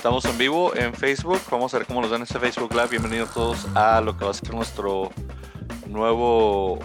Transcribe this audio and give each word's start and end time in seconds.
Estamos 0.00 0.24
en 0.24 0.38
vivo 0.38 0.74
en 0.74 0.94
Facebook. 0.94 1.42
Vamos 1.50 1.74
a 1.74 1.76
ver 1.76 1.86
cómo 1.86 2.00
nos 2.00 2.10
dan 2.10 2.22
este 2.22 2.38
Facebook 2.38 2.72
Live. 2.72 2.88
Bienvenidos 2.88 3.34
todos 3.34 3.66
a 3.74 4.00
lo 4.00 4.16
que 4.16 4.24
va 4.24 4.30
a 4.30 4.34
ser 4.34 4.54
nuestro 4.54 5.10
nuevo 5.88 6.78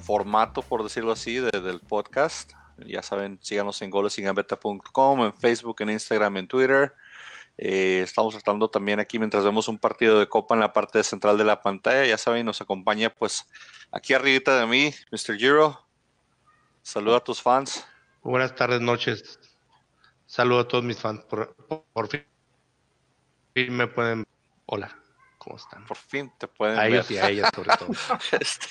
formato, 0.00 0.62
por 0.62 0.82
decirlo 0.82 1.12
así, 1.12 1.36
del 1.36 1.78
podcast. 1.78 2.50
Ya 2.84 3.00
saben, 3.00 3.38
síganos 3.42 3.80
en 3.80 3.90
golesingambeta.com, 3.90 5.24
en 5.24 5.32
Facebook, 5.34 5.76
en 5.82 5.90
Instagram, 5.90 6.38
en 6.38 6.48
Twitter. 6.48 6.94
Eh, 7.56 8.00
estamos 8.02 8.34
tratando 8.34 8.68
también 8.68 8.98
aquí 8.98 9.20
mientras 9.20 9.44
vemos 9.44 9.68
un 9.68 9.78
partido 9.78 10.18
de 10.18 10.28
copa 10.28 10.56
en 10.56 10.62
la 10.62 10.72
parte 10.72 11.04
central 11.04 11.38
de 11.38 11.44
la 11.44 11.62
pantalla. 11.62 12.04
Ya 12.04 12.18
saben, 12.18 12.44
nos 12.44 12.60
acompaña 12.60 13.08
pues 13.08 13.46
aquí 13.92 14.14
arribita 14.14 14.58
de 14.58 14.66
mí, 14.66 14.92
Mr. 15.12 15.38
Giro. 15.38 15.86
Saluda 16.82 17.18
a 17.18 17.20
tus 17.20 17.40
fans. 17.40 17.86
Buenas 18.20 18.52
tardes, 18.56 18.80
noches. 18.80 19.38
Saludo 20.32 20.60
a 20.60 20.66
todos 20.66 20.82
mis 20.82 20.98
fans. 20.98 21.20
Por, 21.26 22.08
fin 22.08 22.24
me 23.68 23.86
pueden. 23.86 24.24
Hola, 24.64 24.98
¿cómo 25.36 25.56
están? 25.56 25.84
Por 25.84 25.98
fin 25.98 26.32
te 26.38 26.48
pueden. 26.48 26.78
A 26.78 26.86
ellos 26.86 27.10
y 27.10 27.18
a 27.18 27.28
ellas, 27.28 27.50
sobre 27.54 27.76
todo. 27.76 27.90
este, 28.40 28.66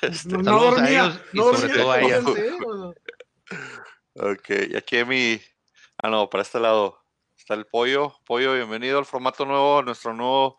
este, 0.00 0.38
no, 0.38 0.42
saludos 0.42 0.80
a 0.80 0.90
ellos 0.90 1.20
y 1.32 1.38
sobre 1.38 1.68
todo 1.68 1.92
a 1.92 2.00
ellas. 2.00 2.24
ok, 4.16 4.50
y 4.70 4.76
aquí 4.76 5.04
mi. 5.04 5.40
Ah, 5.98 6.10
no, 6.10 6.28
para 6.28 6.42
este 6.42 6.58
lado 6.58 7.00
está 7.38 7.54
el 7.54 7.64
pollo. 7.64 8.16
Pollo, 8.26 8.52
bienvenido 8.52 8.98
al 8.98 9.06
formato 9.06 9.46
nuevo, 9.46 9.78
a 9.78 9.82
nuestra 9.84 10.12
nueva 10.12 10.56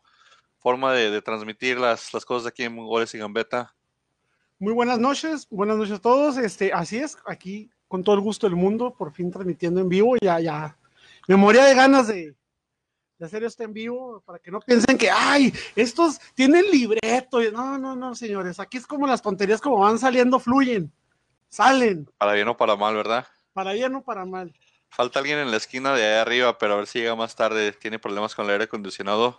forma 0.57 0.93
de, 0.93 1.11
de 1.11 1.21
transmitir 1.21 1.77
las, 1.77 2.13
las 2.13 2.23
cosas 2.23 2.47
aquí 2.47 2.63
en 2.63 2.77
Goles 2.77 3.13
y 3.13 3.17
Gambeta. 3.17 3.75
Muy 4.57 4.71
buenas 4.71 4.99
noches, 4.99 5.49
buenas 5.49 5.75
noches 5.75 5.95
a 5.95 6.01
todos. 6.01 6.37
Este, 6.37 6.71
así 6.71 6.99
es, 6.99 7.17
aquí 7.25 7.72
con 7.93 8.03
todo 8.03 8.15
el 8.15 8.21
gusto 8.21 8.47
del 8.47 8.55
mundo, 8.55 8.95
por 8.97 9.11
fin 9.11 9.29
transmitiendo 9.29 9.79
en 9.79 9.87
vivo, 9.87 10.15
ya, 10.19 10.39
ya, 10.39 10.75
me 11.27 11.35
moría 11.35 11.65
de 11.65 11.75
ganas 11.75 12.07
de, 12.07 12.33
hacer 13.21 13.43
esto 13.43 13.61
en 13.61 13.71
vivo, 13.71 14.19
para 14.25 14.39
que 14.39 14.49
no 14.49 14.59
piensen 14.61 14.97
que, 14.97 15.11
ay, 15.11 15.53
estos 15.75 16.19
tienen 16.33 16.65
libreto, 16.71 17.39
no, 17.51 17.77
no, 17.77 17.95
no, 17.95 18.15
señores, 18.15 18.59
aquí 18.59 18.77
es 18.77 18.87
como 18.87 19.05
las 19.05 19.21
tonterías 19.21 19.61
como 19.61 19.77
van 19.77 19.99
saliendo, 19.99 20.39
fluyen, 20.39 20.91
salen. 21.49 22.09
Para 22.17 22.33
bien 22.33 22.47
o 22.47 22.57
para 22.57 22.75
mal, 22.75 22.95
¿verdad? 22.95 23.27
Para 23.53 23.73
bien 23.73 23.93
o 23.93 24.01
para 24.01 24.25
mal. 24.25 24.51
Falta 24.89 25.19
alguien 25.19 25.37
en 25.37 25.51
la 25.51 25.57
esquina 25.57 25.93
de 25.93 26.03
ahí 26.03 26.19
arriba, 26.19 26.57
pero 26.57 26.73
a 26.73 26.77
ver 26.77 26.87
si 26.87 26.97
llega 26.97 27.15
más 27.15 27.35
tarde, 27.35 27.73
tiene 27.73 27.99
problemas 27.99 28.33
con 28.33 28.45
el 28.45 28.53
aire 28.53 28.63
acondicionado. 28.63 29.37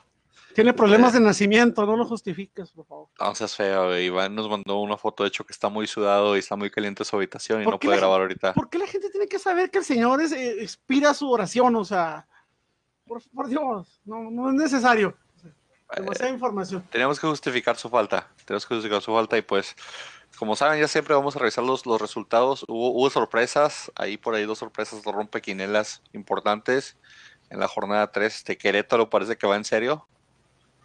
Tiene 0.55 0.73
problemas 0.73 1.13
de 1.13 1.21
nacimiento, 1.21 1.85
no 1.85 1.97
lo 1.97 2.05
justifiques, 2.05 2.71
por 2.71 2.87
favor. 2.87 3.09
No 3.19 3.35
seas 3.35 3.57
feo, 3.57 3.99
Iván 3.99 4.37
nos 4.37 4.49
mandó 4.49 4.79
una 4.79 4.97
foto, 4.97 5.25
de 5.25 5.29
hecho, 5.29 5.45
que 5.45 5.53
está 5.53 5.69
muy 5.69 5.89
sudado 5.89 6.37
y 6.37 6.39
está 6.39 6.55
muy 6.55 6.71
caliente 6.71 7.05
su 7.05 7.17
habitación 7.17 7.63
y 7.63 7.67
no 7.67 7.79
puede 7.79 7.97
grabar 7.97 8.21
ahorita. 8.21 8.55
¿Por 8.55 8.71
qué 8.71 8.79
la 8.79 8.87
gente 8.87 9.11
tiene 9.11 9.27
que 9.27 9.41
saber 9.41 9.71
que 9.71 9.79
el 9.79 9.85
Señor 9.85 10.23
es, 10.23 10.31
eh, 10.31 10.63
expira 10.63 11.13
su 11.13 11.29
oración? 11.29 11.75
O 11.75 11.85
sea, 11.85 12.29
por, 13.05 13.49
Dios, 13.49 14.01
no, 14.05 14.31
no 14.31 14.51
es 14.51 14.55
necesario. 14.55 15.17
Demasiada 15.97 16.31
eh, 16.31 16.35
información. 16.35 16.87
Tenemos 16.89 17.19
que 17.19 17.27
justificar 17.27 17.77
su 17.77 17.89
falta, 17.89 18.31
tenemos 18.45 18.65
que 18.65 18.77
justificar 18.77 19.03
su 19.03 19.13
falta 19.13 19.37
y 19.37 19.43
pues, 19.43 19.75
como 20.39 20.55
saben, 20.55 20.81
ya 20.81 20.87
siempre 20.87 21.15
vamos 21.15 21.35
a 21.35 21.41
revisar 21.41 21.65
los, 21.65 21.85
los 21.85 22.01
resultados. 22.01 22.65
Hubo, 22.69 22.93
hubo 22.93 23.11
sorpresas, 23.11 23.91
ahí 23.97 24.17
por 24.17 24.37
ahí 24.37 24.45
dos 24.45 24.59
sorpresas, 24.59 25.03
dos 25.03 25.15
rompequinelas 25.15 26.03
importantes. 26.13 26.97
En 27.51 27.59
la 27.59 27.69
jornada 27.69 28.11
3, 28.11 28.35
este 28.35 28.57
Querétaro 28.57 29.11
parece 29.11 29.37
que 29.37 29.47
va 29.47 29.57
en 29.57 29.65
serio 29.65 30.09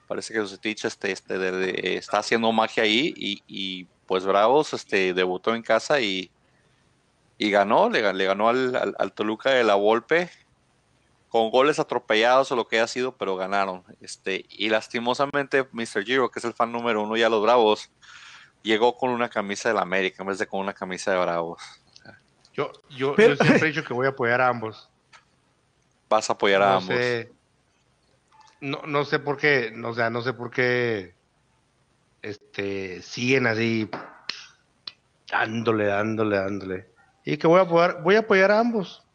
Parece 0.10 0.34
que 0.34 0.40
Susetich 0.40 0.86
este, 0.86 1.12
este, 1.12 1.96
está 1.96 2.18
haciendo 2.18 2.52
magia 2.52 2.82
ahí 2.82 3.14
y, 3.16 3.86
pues 4.08 4.26
Bravos 4.26 4.74
este, 4.74 5.14
debutó 5.14 5.54
en 5.54 5.62
casa 5.62 6.02
y, 6.02 6.32
y 7.38 7.52
ganó, 7.52 7.92
le, 7.92 8.12
le 8.14 8.26
ganó 8.26 8.50
al, 8.50 8.96
al, 8.98 9.14
Toluca 9.14 9.52
de 9.52 9.64
la 9.64 9.76
Volpe 9.76 10.32
con 11.30 11.52
goles 11.52 11.78
atropellados 11.78 12.52
o 12.52 12.56
lo 12.56 12.68
que 12.68 12.78
haya 12.78 12.88
sido, 12.88 13.12
pero 13.18 13.36
ganaron. 13.36 13.84
Este, 14.02 14.48
y 14.50 14.70
lastimosamente 14.70 15.68
Mr. 15.72 16.04
Giro, 16.04 16.32
que 16.32 16.40
es 16.40 16.46
el 16.46 16.54
fan 16.54 16.72
número 16.72 17.04
uno 17.04 17.16
ya 17.16 17.30
los 17.30 17.44
Bravos, 17.44 17.92
llegó 18.64 18.98
con 18.98 19.12
una 19.12 19.30
camisa 19.30 19.70
de 19.70 19.76
la 19.76 19.82
América 19.82 20.24
en 20.24 20.30
vez 20.30 20.40
de 20.40 20.48
con 20.48 20.60
una 20.60 20.74
camisa 20.74 21.12
de 21.12 21.20
Bravos. 21.20 21.62
Yo, 22.56 22.72
yo, 22.90 23.14
siempre 23.16 23.60
he 23.60 23.66
dicho 23.66 23.84
que 23.84 23.94
voy 23.94 24.08
a 24.08 24.10
apoyar 24.10 24.42
a 24.42 24.48
ambos. 24.48 24.90
Vas 26.10 26.32
a 26.32 26.34
apoyar 26.34 26.64
a 26.64 26.78
ambos 26.78 26.98
no, 28.62 28.82
no 28.86 29.06
sé 29.06 29.20
por 29.20 29.38
qué, 29.38 29.74
o 29.84 29.94
sea, 29.94 30.10
no 30.10 30.22
sé 30.22 30.34
por 30.34 30.52
qué 30.52 31.16
este, 32.22 33.02
siguen 33.02 33.48
así 33.48 33.90
dándole, 35.32 35.86
dándole, 35.86 36.38
dándole. 36.38 36.90
Y 37.24 37.38
que 37.38 37.48
voy 37.48 37.60
a 37.60 37.64
apoyar, 37.64 38.02
voy 38.04 38.16
a 38.16 38.20
apoyar 38.20 38.52
a 38.52 38.60
ambos. 38.60 39.06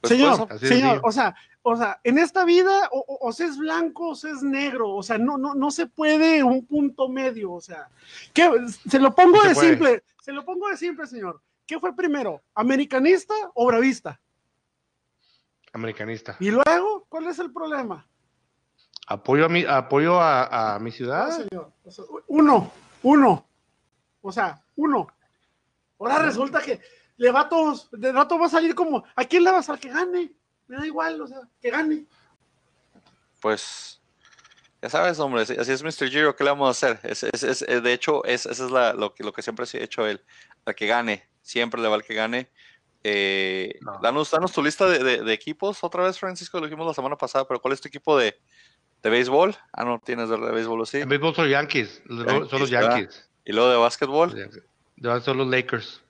Pues, 0.00 0.12
señor, 0.12 0.48
pues, 0.48 0.60
señor, 0.60 1.00
o 1.02 1.12
sea, 1.12 1.34
o 1.62 1.76
sea, 1.76 1.98
en 2.04 2.18
esta 2.18 2.44
vida 2.44 2.90
o, 2.92 3.32
se 3.32 3.46
es 3.46 3.56
blanco 3.56 4.10
o 4.10 4.14
se 4.14 4.30
es 4.30 4.42
negro, 4.42 4.90
o 4.90 5.02
sea, 5.02 5.16
no, 5.16 5.38
no, 5.38 5.54
no 5.54 5.70
se 5.70 5.86
puede 5.86 6.42
un 6.42 6.66
punto 6.66 7.08
medio, 7.08 7.52
o 7.52 7.60
sea, 7.60 7.88
¿qué, 8.34 8.50
se 8.86 8.98
lo 8.98 9.14
pongo 9.14 9.42
de 9.42 9.54
simple, 9.54 10.04
se 10.20 10.32
lo 10.32 10.44
pongo 10.44 10.68
de 10.68 10.76
simple, 10.76 11.06
señor. 11.06 11.40
¿Qué 11.66 11.80
fue 11.80 11.96
primero, 11.96 12.42
americanista 12.54 13.32
o 13.54 13.66
bravista? 13.66 14.20
Americanista. 15.72 16.36
¿Y 16.38 16.50
luego 16.50 16.93
cuál 17.14 17.28
es 17.28 17.38
el 17.38 17.52
problema? 17.52 18.04
Apoyo 19.06 19.44
a 19.46 19.48
mi, 19.48 19.64
apoyo 19.64 20.20
a, 20.20 20.76
mi 20.80 20.90
ciudad. 20.90 21.30
señor. 21.30 21.72
uno, 22.26 22.72
uno. 23.04 23.46
O 24.20 24.32
sea, 24.32 24.60
uno. 24.74 25.06
Ahora 26.00 26.18
resulta 26.18 26.60
que 26.60 26.80
le 27.16 27.30
va 27.30 27.42
a 27.42 27.48
todos, 27.48 27.88
de 27.92 28.10
rato 28.10 28.36
va 28.36 28.46
a 28.46 28.48
salir 28.48 28.74
como, 28.74 29.04
¿a 29.14 29.24
quién 29.26 29.44
le 29.44 29.52
vas 29.52 29.70
a 29.70 29.76
que 29.76 29.90
gane? 29.90 30.32
Me 30.66 30.76
da 30.76 30.84
igual, 30.84 31.20
o 31.20 31.28
sea, 31.28 31.38
que 31.60 31.70
gane. 31.70 32.04
Pues, 33.40 34.00
ya 34.82 34.90
sabes, 34.90 35.20
hombre, 35.20 35.42
así 35.42 35.70
es 35.70 35.84
Mr. 35.84 36.10
Giro, 36.10 36.34
¿qué 36.34 36.42
le 36.42 36.50
vamos 36.50 36.66
a 36.66 36.70
hacer? 36.72 36.98
Es, 37.04 37.22
es, 37.22 37.62
es, 37.62 37.82
de 37.84 37.92
hecho, 37.92 38.24
es, 38.24 38.44
eso 38.44 38.66
es 38.66 38.72
la, 38.72 38.92
lo, 38.92 39.14
que, 39.14 39.22
lo 39.22 39.32
que 39.32 39.42
siempre 39.42 39.64
ha 39.72 39.84
hecho 39.84 40.04
él, 40.04 40.20
a 40.66 40.74
que 40.74 40.88
gane, 40.88 41.28
siempre 41.42 41.80
le 41.80 41.86
va 41.86 41.94
al 41.94 42.02
que 42.02 42.14
gane. 42.14 42.50
Eh, 43.06 43.78
danos, 44.00 44.30
tu 44.52 44.62
lista 44.62 44.88
de, 44.88 45.32
equipos 45.34 45.84
otra 45.84 46.04
vez, 46.04 46.18
Francisco, 46.18 46.58
lo 46.58 46.66
dijimos 46.66 46.86
la 46.86 46.94
semana 46.94 47.16
pasada, 47.16 47.46
pero 47.46 47.60
¿cuál 47.60 47.74
es 47.74 47.80
tu 47.82 47.88
equipo 47.88 48.16
de, 48.16 48.34
de 49.02 49.10
béisbol? 49.10 49.54
Ah, 49.74 49.84
no, 49.84 50.00
tienes 50.02 50.30
de, 50.30 50.38
béisbol, 50.38 50.80
¿o 50.80 50.86
sí? 50.86 50.98
En 50.98 51.08
béisbol 51.10 51.34
son 51.34 51.48
Yankees, 51.48 52.02
son 52.08 52.60
los 52.60 52.70
Yankees. 52.70 53.28
¿Y 53.44 53.52
luego 53.52 53.68
de 53.68 53.76
básquetbol? 53.76 54.34
De, 54.96 55.20
son 55.20 55.36
los 55.36 55.46
Lakers. 55.48 56.02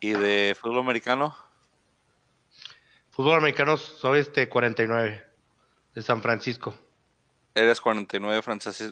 ¿Y 0.00 0.10
de 0.10 0.56
fútbol 0.60 0.80
americano? 0.80 1.36
Fútbol 3.10 3.36
americano 3.36 3.76
soy 3.76 4.18
este 4.18 4.48
49, 4.48 5.24
de 5.94 6.02
San 6.02 6.20
Francisco. 6.20 6.74
¿Eres 7.54 7.80
49 7.80 8.42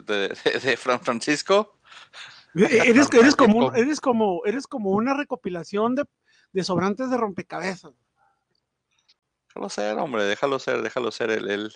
de, 0.05 0.29
de, 0.63 0.77
Francisco? 0.77 1.77
Eres, 2.55 3.11
eres, 3.13 3.35
como, 3.35 3.73
eres, 3.73 3.99
como, 3.99 4.45
eres 4.45 4.65
como 4.65 4.91
una 4.91 5.13
recopilación 5.13 5.95
de 5.95 6.05
de 6.57 6.63
sobrantes 6.63 7.11
de 7.11 7.17
rompecabezas. 7.17 7.93
Déjalo 9.47 9.69
ser, 9.69 9.97
hombre, 9.99 10.23
déjalo 10.23 10.57
ser, 10.57 10.81
déjalo 10.81 11.11
ser. 11.11 11.29
Él, 11.29 11.71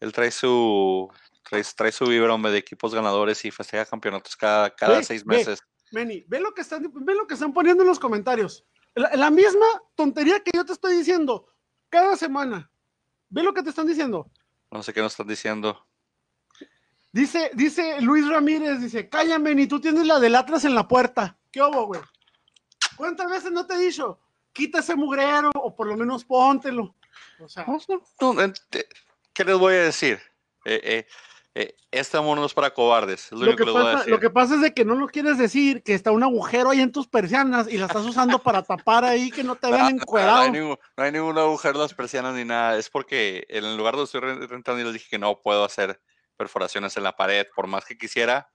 él, 0.00 0.12
trae 0.14 0.30
su 0.30 1.10
trae, 1.42 1.62
trae 1.76 1.92
su 1.92 2.06
hombre, 2.06 2.50
de 2.50 2.56
equipos 2.56 2.94
ganadores 2.94 3.44
y 3.44 3.50
festeja 3.50 3.84
campeonatos 3.84 4.34
cada, 4.34 4.74
cada 4.74 5.02
seis 5.02 5.26
meses. 5.26 5.62
Ve, 5.92 6.24
ve 6.26 6.40
lo 6.40 6.54
que 6.54 6.62
están, 6.62 6.90
ve 6.94 7.14
lo 7.14 7.26
que 7.26 7.34
están 7.34 7.52
poniendo 7.52 7.82
en 7.82 7.90
los 7.90 7.98
comentarios. 7.98 8.64
La, 8.94 9.30
misma 9.30 9.66
tontería 9.94 10.40
que 10.40 10.52
yo 10.54 10.64
te 10.64 10.72
estoy 10.72 10.96
diciendo 10.96 11.46
cada 11.90 12.16
semana. 12.16 12.70
Ve 13.28 13.42
lo 13.42 13.52
que 13.52 13.62
te 13.62 13.68
están 13.68 13.86
diciendo. 13.86 14.30
No 14.70 14.82
sé 14.82 14.94
qué 14.94 15.02
nos 15.02 15.12
están 15.12 15.26
diciendo. 15.26 15.86
Dice, 17.12 17.50
dice 17.52 18.00
Luis 18.00 18.26
Ramírez, 18.26 18.80
dice, 18.80 19.10
cállame, 19.10 19.54
ni 19.54 19.66
tú 19.66 19.78
tienes 19.78 20.06
la 20.06 20.18
del 20.18 20.36
Atlas 20.36 20.64
en 20.64 20.74
la 20.74 20.88
puerta. 20.88 21.38
¿Qué 21.50 21.60
hubo, 21.60 21.86
güey? 21.88 22.00
¿Cuántas 22.96 23.30
veces 23.30 23.52
no 23.52 23.66
te 23.66 23.74
he 23.74 23.78
dicho? 23.78 24.18
Quita 24.52 24.78
ese 24.78 24.96
mugrero 24.96 25.50
o 25.54 25.74
por 25.74 25.86
lo 25.86 25.96
menos 25.96 26.24
póntelo. 26.24 26.94
O 27.38 27.48
sea, 27.48 27.66
¿Qué 29.32 29.44
les 29.44 29.58
voy 29.58 29.74
a 29.74 29.82
decir? 29.82 30.20
Eh, 30.64 30.80
eh, 30.82 31.06
eh, 31.54 31.74
este 31.90 32.16
amor 32.16 32.38
no 32.38 32.46
es 32.46 32.54
para 32.54 32.72
cobardes. 32.72 33.30
lo, 33.32 33.56
que, 33.56 33.64
pasa, 33.64 34.06
lo 34.06 34.20
que 34.20 34.30
pasa 34.30 34.56
es 34.56 34.60
de 34.60 34.74
que 34.74 34.84
no 34.84 34.94
lo 34.94 35.08
quieres 35.08 35.38
decir, 35.38 35.82
que 35.82 35.94
está 35.94 36.10
un 36.10 36.22
agujero 36.22 36.70
ahí 36.70 36.80
en 36.80 36.92
tus 36.92 37.06
persianas 37.06 37.66
y 37.70 37.78
la 37.78 37.86
estás 37.86 38.04
usando 38.04 38.38
para 38.38 38.62
tapar 38.62 39.04
ahí 39.04 39.30
que 39.30 39.44
no 39.44 39.56
te 39.56 39.70
vean 39.72 39.96
encuadrado. 39.96 40.52
No, 40.52 40.78
no, 40.96 41.02
hay 41.02 41.12
ningún, 41.12 41.38
agujero 41.38 41.74
en 41.74 41.80
las 41.80 41.94
persianas 41.94 42.34
ni 42.34 42.44
nada. 42.44 42.76
Es 42.76 42.90
porque 42.90 43.46
en 43.48 43.64
el 43.64 43.76
lugar 43.76 43.94
donde 43.94 44.04
estoy 44.04 44.20
rentando, 44.20 44.84
les 44.84 44.92
dije 44.92 45.06
que 45.10 45.18
no 45.18 45.40
puedo 45.40 45.64
hacer 45.64 46.00
perforaciones 46.36 46.96
en 46.96 47.02
la 47.02 47.16
pared, 47.16 47.46
por 47.54 47.66
más 47.66 47.84
que 47.84 47.96
quisiera 47.96 48.50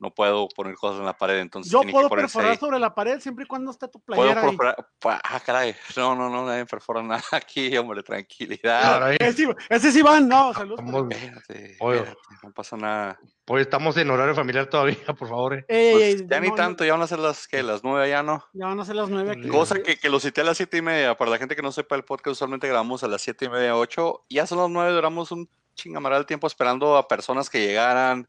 no 0.00 0.14
puedo 0.14 0.48
poner 0.48 0.74
cosas 0.76 1.00
en 1.00 1.06
la 1.06 1.16
pared, 1.16 1.38
entonces 1.38 1.72
Yo 1.72 1.80
que 1.80 1.90
puedo 1.90 2.08
ponerse 2.08 2.34
perforar 2.34 2.50
ahí. 2.52 2.56
sobre 2.58 2.78
la 2.78 2.94
pared 2.94 3.18
siempre 3.20 3.44
y 3.44 3.46
cuando 3.48 3.70
esté 3.72 3.88
tu 3.88 4.00
Puedo 4.00 4.20
playera 4.22 4.42
ahí. 4.42 4.48
perforar- 4.48 4.86
pa- 5.00 5.20
Ah, 5.24 5.40
caray. 5.40 5.74
No, 5.96 6.14
no, 6.14 6.30
no, 6.30 6.46
nadie 6.46 6.64
perfora 6.66 7.02
nada 7.02 7.22
aquí, 7.32 7.76
hombre, 7.76 8.02
tranquilidad. 8.04 8.80
Claro, 8.80 9.04
ahí. 9.06 9.16
Ese, 9.20 9.32
sí- 9.32 9.48
ese 9.68 9.92
sí 9.92 10.02
van, 10.02 10.28
no, 10.28 10.54
saludos. 10.54 10.80
Espérate, 11.10 11.72
espérate, 11.72 12.16
no 12.42 12.52
pasa 12.52 12.76
nada. 12.76 13.18
Pues 13.44 13.62
estamos 13.62 13.96
en 13.96 14.10
horario 14.10 14.34
familiar 14.34 14.66
todavía, 14.66 14.96
por 15.18 15.28
favor. 15.28 15.54
eh. 15.54 15.64
Ey, 15.68 15.92
Pues, 15.92 16.20
ey, 16.20 16.26
ya 16.28 16.40
ni 16.40 16.48
no, 16.50 16.54
tanto, 16.54 16.84
ya 16.84 16.92
van 16.92 17.02
a 17.02 17.06
ser 17.06 17.18
las 17.18 17.48
que 17.48 17.62
las 17.62 17.82
nueve 17.82 18.08
ya 18.08 18.22
no. 18.22 18.44
Ya 18.52 18.66
van 18.66 18.78
a 18.78 18.84
ser 18.84 18.94
las 18.96 19.08
nueve 19.08 19.32
aquí. 19.32 19.48
Cosa 19.48 19.82
que, 19.82 19.96
que 19.98 20.08
lo 20.10 20.20
cité 20.20 20.42
a 20.42 20.44
las 20.44 20.56
siete 20.58 20.76
y 20.76 20.82
media. 20.82 21.16
Para 21.16 21.30
la 21.30 21.38
gente 21.38 21.56
que 21.56 21.62
no 21.62 21.72
sepa 21.72 21.96
el 21.96 22.04
podcast, 22.04 22.32
usualmente 22.34 22.68
grabamos 22.68 23.02
a 23.04 23.08
las 23.08 23.22
siete 23.22 23.46
y 23.46 23.48
media, 23.48 23.74
ocho. 23.76 24.24
Ya 24.28 24.46
son 24.46 24.58
las 24.58 24.68
nueve, 24.70 24.92
duramos 24.92 25.32
un 25.32 25.48
chingamaral 25.74 26.26
tiempo 26.26 26.46
esperando 26.46 26.96
a 26.96 27.08
personas 27.08 27.48
que 27.48 27.60
llegaran. 27.66 28.28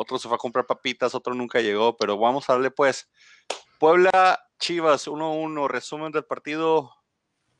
Otro 0.00 0.16
se 0.16 0.28
fue 0.28 0.36
a 0.36 0.38
comprar 0.38 0.64
papitas, 0.64 1.12
otro 1.16 1.34
nunca 1.34 1.60
llegó, 1.60 1.96
pero 1.96 2.16
vamos 2.16 2.48
a 2.48 2.52
darle 2.52 2.70
pues. 2.70 3.08
Puebla 3.80 4.38
Chivas 4.60 5.08
1-1, 5.08 5.66
resumen 5.68 6.12
del 6.12 6.24
partido. 6.24 6.92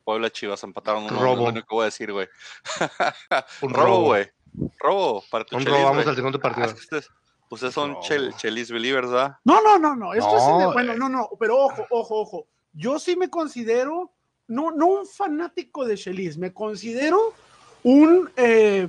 Puebla 0.04 0.30
Chivas 0.30 0.62
empataron 0.62 1.08
1-1, 1.08 1.18
Robo. 1.18 1.36
lo 1.36 1.42
único 1.50 1.66
que 1.66 1.74
voy 1.74 1.82
a 1.82 1.86
decir, 1.86 2.12
güey. 2.12 2.28
Un 3.62 3.74
robo, 3.74 3.86
robo. 3.86 4.04
güey. 4.04 4.30
Robo 4.78 5.24
para 5.30 5.44
tu 5.44 5.56
Un 5.56 5.64
chelis, 5.64 5.78
robo, 5.78 5.90
vamos 5.90 6.06
al 6.06 6.14
segundo 6.14 6.38
Ah, 6.38 6.42
partido. 6.42 6.66
es 6.68 6.74
que 6.74 6.80
ustedes, 6.80 7.08
ustedes 7.50 7.74
son 7.74 7.98
chel, 8.02 8.32
chelis 8.36 8.70
believers, 8.70 9.10
¿verdad? 9.10 9.36
No, 9.44 9.60
no, 9.60 9.76
no, 9.78 9.96
no. 9.96 10.14
Esto 10.14 10.30
No, 10.30 10.60
es 10.60 10.66
de- 10.68 10.72
bueno, 10.74 10.92
eh. 10.92 10.96
no, 10.96 11.08
no, 11.08 11.28
pero 11.40 11.58
ojo, 11.58 11.86
ojo, 11.90 12.20
ojo. 12.20 12.46
Yo 12.72 13.00
sí 13.00 13.16
me 13.16 13.28
considero, 13.30 14.12
no, 14.46 14.70
no 14.70 14.86
un 14.86 15.06
fanático 15.06 15.84
de 15.84 15.96
Chelis, 15.96 16.38
me 16.38 16.52
considero 16.54 17.34
un, 17.82 18.30
eh, 18.36 18.88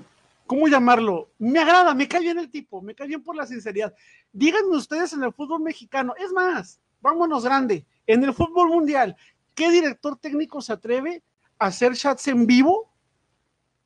¿cómo 0.49 0.67
llamarlo? 0.67 1.31
Me 1.37 1.59
agrada, 1.59 1.93
me 1.93 2.07
cae 2.07 2.21
bien 2.21 2.39
el 2.39 2.49
tipo, 2.49 2.81
me 2.81 2.95
cae 2.95 3.05
bien 3.07 3.23
por 3.23 3.35
la 3.35 3.45
sinceridad. 3.45 3.93
Díganme 4.31 4.75
ustedes 4.75 5.13
en 5.13 5.23
el 5.23 5.31
fútbol 5.31 5.61
mexicano, 5.61 6.15
es 6.17 6.31
más, 6.31 6.81
vámonos 7.01 7.43
grande, 7.43 7.85
en 8.07 8.23
el 8.23 8.33
fútbol 8.33 8.67
mundial, 8.69 9.15
¿qué 9.53 9.69
director 9.69 10.17
técnico 10.17 10.59
se 10.59 10.73
atreve 10.73 11.23
a 11.59 11.67
hacer 11.67 11.93
chats 11.95 12.27
en 12.29 12.47
vivo 12.47 12.91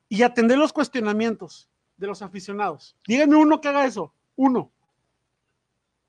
y 0.07 0.23
atender 0.23 0.57
los 0.57 0.71
cuestionamientos 0.71 1.69
de 1.97 2.07
los 2.07 2.21
aficionados? 2.21 2.95
Díganme 3.05 3.35
uno 3.35 3.59
que 3.59 3.67
haga 3.67 3.85
eso, 3.85 4.13
uno. 4.37 4.71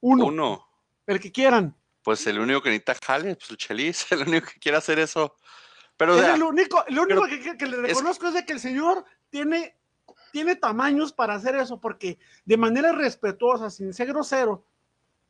Uno. 0.01 0.27
Uno. 0.27 0.69
El 1.07 1.19
que 1.19 1.33
quieran. 1.33 1.75
Pues 2.05 2.25
el 2.29 2.39
único 2.39 2.63
que 2.63 2.69
necesita 2.69 2.95
jale, 3.05 3.35
pues 3.35 3.51
el 3.51 3.57
chelis, 3.57 4.07
el 4.13 4.23
único 4.29 4.47
que 4.53 4.61
quiere 4.61 4.79
hacer 4.79 5.01
eso. 5.01 5.35
Pero 5.97 6.13
o 6.15 6.17
Es 6.17 6.23
sea, 6.27 6.35
el 6.37 6.43
único, 6.45 6.85
lo 6.91 7.03
único 7.03 7.25
que, 7.27 7.57
que- 7.57 7.67
le 7.67 7.77
es- 7.77 7.83
reconozco 7.99 8.29
es, 8.29 8.35
de 8.35 8.45
que 8.47 8.53
el 8.53 8.61
señor 8.61 9.05
tiene, 9.31 9.77
tiene 10.35 10.57
tamaños 10.57 11.13
para 11.13 11.35
hacer 11.35 11.55
eso, 11.55 11.79
porque 11.79 12.19
de 12.45 12.57
manera 12.57 12.91
respetuosa, 12.91 13.71
sin 13.71 13.95
ser 13.95 14.09
grosero, 14.09 14.65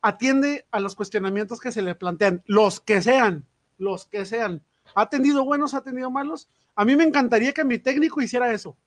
atiende 0.00 0.66
a 0.70 0.80
los 0.80 0.94
cuestionamientos 0.94 1.60
que 1.60 1.70
se 1.72 1.82
le 1.82 1.94
plantean, 1.94 2.42
los 2.46 2.80
que 2.80 3.02
sean, 3.02 3.44
los 3.76 4.06
que 4.06 4.24
sean. 4.24 4.62
¿Ha 4.94 5.10
tenido 5.10 5.44
buenos, 5.44 5.74
ha 5.74 5.82
tenido 5.82 6.10
malos? 6.10 6.48
A 6.74 6.86
mí 6.86 6.96
me 6.96 7.04
encantaría 7.04 7.52
que 7.52 7.64
mi 7.64 7.78
técnico 7.78 8.22
hiciera 8.22 8.50
eso. 8.50 8.78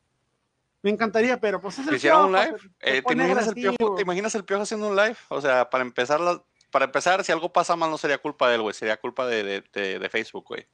Me 0.82 0.90
encantaría, 0.90 1.40
pero 1.40 1.62
pues 1.62 1.78
es 1.78 1.88
el 1.88 1.96
hiciera 1.98 2.26
un 2.26 2.32
live. 2.32 2.56
se- 2.60 2.98
Eh, 2.98 3.02
¿te, 3.04 3.14
imaginas 3.14 3.48
el 3.48 3.54
piojo. 3.54 3.96
¿Te 3.96 4.02
imaginas 4.02 4.34
el 4.34 4.44
piojo 4.44 4.64
haciendo 4.64 4.88
un 4.90 4.96
live? 4.96 5.16
O 5.30 5.40
sea, 5.40 5.70
para 5.70 5.84
empezar, 5.84 6.20
la- 6.20 6.44
para 6.72 6.86
empezar, 6.86 7.24
si 7.24 7.32
algo 7.32 7.54
pasa 7.54 7.76
mal, 7.76 7.92
no 7.92 8.00
sería 8.00 8.18
culpa 8.18 8.50
de 8.50 8.56
él, 8.56 8.62
güey. 8.64 8.74
Sería 8.74 8.98
culpa 8.98 9.28
de, 9.28 9.44
de- 9.44 9.64
de- 9.72 10.00
de 10.00 10.10
Facebook, 10.10 10.46
güey. 10.48 10.66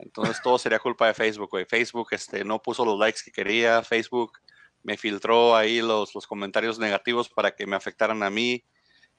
Entonces 0.00 0.40
todo 0.42 0.58
sería 0.58 0.78
culpa 0.78 1.06
de 1.08 1.14
Facebook, 1.14 1.50
güey. 1.50 1.64
Facebook 1.64 2.08
este, 2.12 2.44
no 2.44 2.60
puso 2.62 2.84
los 2.84 2.98
likes 2.98 3.20
que 3.24 3.32
quería. 3.32 3.82
Facebook 3.82 4.38
me 4.82 4.96
filtró 4.96 5.56
ahí 5.56 5.80
los, 5.82 6.14
los 6.14 6.26
comentarios 6.26 6.78
negativos 6.78 7.28
para 7.28 7.54
que 7.54 7.66
me 7.66 7.76
afectaran 7.76 8.22
a 8.22 8.30
mí. 8.30 8.64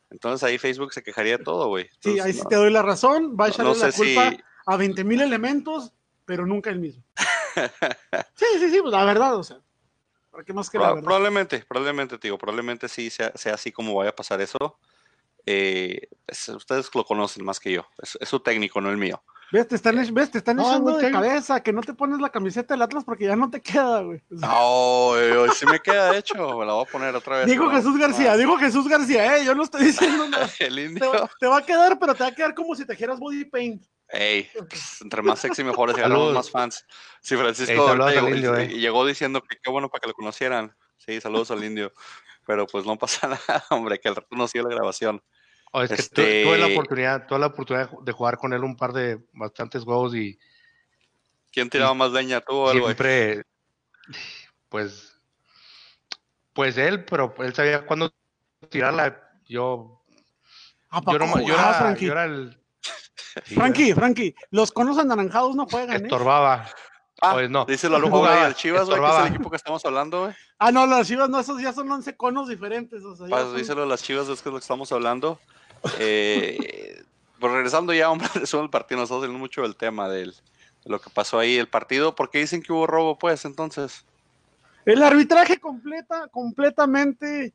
Entonces 0.09 0.43
ahí 0.43 0.57
Facebook 0.57 0.93
se 0.93 1.03
quejaría 1.03 1.37
de 1.37 1.43
todo, 1.43 1.67
güey. 1.67 1.87
Sí, 1.99 2.19
ahí 2.19 2.33
sí 2.33 2.41
no- 2.43 2.49
te 2.49 2.55
doy 2.55 2.71
la 2.71 2.81
razón, 2.81 3.35
va 3.39 3.45
a 3.45 3.49
echarle 3.49 3.71
no 3.73 3.77
la 3.77 3.91
culpa 3.91 4.29
si- 4.31 4.37
a 4.65 4.77
20 4.77 5.03
mil 5.03 5.21
elementos, 5.21 5.93
pero 6.25 6.45
nunca 6.45 6.69
el 6.69 6.79
mismo. 6.79 7.03
sí, 8.35 8.45
sí, 8.59 8.69
sí, 8.71 8.81
pues 8.81 8.91
la 8.91 9.03
verdad, 9.05 9.35
o 9.35 9.43
sea, 9.43 9.59
¿para 10.31 10.43
qué 10.43 10.53
más 10.53 10.69
que 10.69 10.77
la 10.79 10.89
verdad? 10.93 11.03
probablemente, 11.03 11.63
probablemente, 11.67 12.17
te 12.17 12.27
digo, 12.27 12.37
probablemente 12.37 12.87
sí 12.87 13.09
sea, 13.09 13.31
sea 13.35 13.53
así 13.55 13.71
como 13.71 13.93
vaya 13.95 14.11
a 14.11 14.15
pasar 14.15 14.41
eso. 14.41 14.79
Eh, 15.45 16.07
es- 16.27 16.49
ustedes 16.49 16.89
lo 16.93 17.03
conocen 17.05 17.45
más 17.45 17.59
que 17.59 17.71
yo. 17.71 17.85
Es, 18.01 18.17
es 18.19 18.29
su 18.29 18.39
técnico, 18.39 18.81
no 18.81 18.89
el 18.89 18.97
mío. 18.97 19.23
¿Ves? 19.51 19.67
Te 19.67 19.75
están, 19.75 19.95
ves, 20.13 20.31
te 20.31 20.37
están 20.37 20.57
No, 20.57 20.67
echando 20.69 20.91
güey, 20.93 21.05
de 21.05 21.11
cabeza, 21.11 21.61
que 21.63 21.73
no 21.73 21.81
te 21.81 21.93
pones 21.93 22.19
la 22.19 22.29
camiseta 22.29 22.73
del 22.75 22.81
Atlas 22.83 23.03
porque 23.03 23.25
ya 23.25 23.35
no 23.35 23.49
te 23.49 23.61
queda, 23.61 24.01
güey. 24.01 24.21
No, 24.29 25.13
eh, 25.17 25.47
sí 25.55 25.65
me 25.65 25.79
queda 25.79 26.15
hecho. 26.15 26.35
Me 26.57 26.65
la 26.65 26.73
voy 26.73 26.85
a 26.87 26.91
poner 26.91 27.15
otra 27.15 27.39
vez. 27.39 27.47
dijo 27.47 27.69
Jesús 27.69 27.97
García, 27.97 28.37
dijo 28.37 28.57
Jesús 28.57 28.87
García, 28.87 29.37
eh, 29.37 29.45
yo 29.45 29.55
no 29.55 29.63
estoy 29.63 29.85
diciendo 29.85 30.27
nada. 30.29 30.49
El 30.59 30.75
Te 30.75 30.81
indio. 30.85 31.11
va, 31.11 31.29
te 31.39 31.47
va 31.47 31.57
a 31.57 31.65
quedar, 31.65 31.97
pero 31.97 32.13
te 32.13 32.23
va 32.23 32.29
a 32.29 32.35
quedar 32.35 32.53
como 32.53 32.75
si 32.75 32.85
te 32.85 32.93
dijeras 32.93 33.19
body 33.19 33.45
paint. 33.45 33.83
Ey, 34.11 34.49
pues, 34.67 35.01
entre 35.01 35.21
más 35.21 35.39
sexy 35.39 35.63
mejor, 35.63 35.91
así 35.91 36.01
ganamos 36.01 36.33
más 36.33 36.49
fans. 36.49 36.83
Sí, 37.21 37.35
Francisco 37.35 37.71
Ey, 37.93 38.13
llegó, 38.13 38.29
indio, 38.29 38.55
eh. 38.57 38.67
llegó 38.67 39.05
diciendo 39.05 39.41
que 39.41 39.57
qué 39.61 39.69
bueno 39.69 39.89
para 39.89 40.01
que 40.01 40.07
lo 40.07 40.13
conocieran. 40.13 40.75
Sí, 40.97 41.21
saludos 41.21 41.51
al 41.51 41.63
indio. 41.63 41.91
Pero 42.45 42.65
pues 42.65 42.85
no 42.85 42.97
pasa 42.97 43.27
nada, 43.47 43.65
hombre, 43.69 43.99
que 43.99 44.07
al 44.09 44.15
rato 44.15 44.27
no 44.31 44.47
sigue 44.47 44.63
la 44.63 44.69
grabación. 44.75 45.21
Oh, 45.71 45.81
es 45.83 45.89
que 45.89 45.95
Este- 45.95 46.43
tuve 46.43 46.57
la 46.57 46.67
oportunidad, 46.67 47.27
tuve 47.27 47.39
la 47.39 47.45
oportunidad 47.47 47.89
de 48.01 48.11
jugar 48.11 48.37
con 48.37 48.53
él 48.53 48.63
un 48.63 48.75
par 48.75 48.91
de 48.93 49.19
bastantes 49.33 49.83
juegos 49.83 50.15
y 50.15 50.37
¿Quién 51.51 51.69
tiraba 51.69 51.93
más 51.93 52.11
leña, 52.11 52.41
tú 52.41 52.53
o 52.55 52.71
güey? 52.71 52.77
siempre, 52.83 53.43
pues, 54.69 55.19
pues 56.53 56.77
él, 56.77 57.05
pero 57.05 57.33
él 57.39 57.53
sabía 57.53 57.85
cuándo 57.85 58.13
tirarla. 58.69 59.19
Yo, 59.47 60.01
¿A 60.89 61.01
yo, 61.11 61.19
no, 61.19 61.41
yo, 61.41 61.53
era, 61.53 61.73
Frankie? 61.73 62.05
yo 62.05 62.11
era 62.11 62.25
el. 62.25 62.59
Sí, 63.45 63.55
Frankie, 63.55 63.93
Frankie, 63.93 64.35
los 64.51 64.71
conos 64.71 64.97
anaranjados 64.97 65.55
no 65.55 65.65
juegan, 65.65 66.01
¿eh? 66.01 66.03
Estorbaba. 66.03 66.67
Ah, 67.21 67.33
Pues 67.33 67.49
no. 67.49 67.65
Díselo 67.65 67.97
a 67.97 67.99
Yo 67.99 68.05
Lujo 68.05 68.25
al 68.25 68.55
Chivas, 68.55 68.87
güey, 68.87 68.99
que 69.01 69.07
es 69.07 69.19
el 69.19 69.27
equipo 69.33 69.49
que 69.49 69.57
estamos 69.57 69.83
hablando, 69.85 70.23
güey. 70.25 70.35
Ah, 70.57 70.71
no, 70.71 70.85
las 70.85 71.07
chivas 71.07 71.29
no, 71.29 71.39
esos 71.39 71.61
ya 71.61 71.73
son 71.73 71.91
11 71.91 72.15
conos 72.15 72.47
diferentes. 72.47 73.03
O 73.03 73.15
sea, 73.15 73.27
Pues, 73.27 73.41
son- 73.43 73.57
díselo 73.57 73.83
a 73.83 73.85
las 73.85 74.03
Chivas, 74.03 74.27
es 74.29 74.41
que 74.41 74.49
es 74.49 74.53
lo 74.53 74.59
que 74.59 74.63
estamos 74.63 74.91
hablando. 74.91 75.39
Eh, 75.99 77.03
pues 77.39 77.53
regresando 77.53 77.93
ya, 77.93 78.09
hombre, 78.09 78.27
resumen 78.35 78.65
el 78.65 78.69
partido, 78.69 78.99
nos 79.01 79.11
hablando 79.11 79.39
mucho 79.39 79.61
del 79.61 79.75
tema 79.75 80.09
del, 80.09 80.31
de 80.31 80.89
lo 80.89 80.99
que 80.99 81.09
pasó 81.09 81.39
ahí, 81.39 81.57
el 81.57 81.67
partido, 81.67 82.15
porque 82.15 82.39
dicen 82.39 82.61
que 82.61 82.73
hubo 82.73 82.87
robo, 82.87 83.17
pues, 83.17 83.45
entonces. 83.45 84.05
El 84.85 85.03
arbitraje 85.03 85.59
completa, 85.59 86.27
completamente 86.29 87.53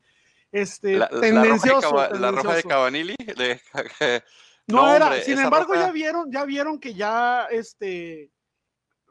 este, 0.52 0.98
La, 0.98 1.08
tendencioso. 1.08 1.96
La 2.12 2.30
roja 2.30 2.54
de 2.54 2.62
de- 3.18 3.60
No, 4.66 4.76
No, 4.86 4.94
era, 4.94 5.06
hombre, 5.06 5.22
sin 5.24 5.38
embargo, 5.38 5.74
roja- 5.74 5.86
ya 5.88 5.92
vieron, 5.92 6.32
ya 6.32 6.44
vieron 6.46 6.78
que 6.78 6.94
ya, 6.94 7.46
este, 7.50 8.30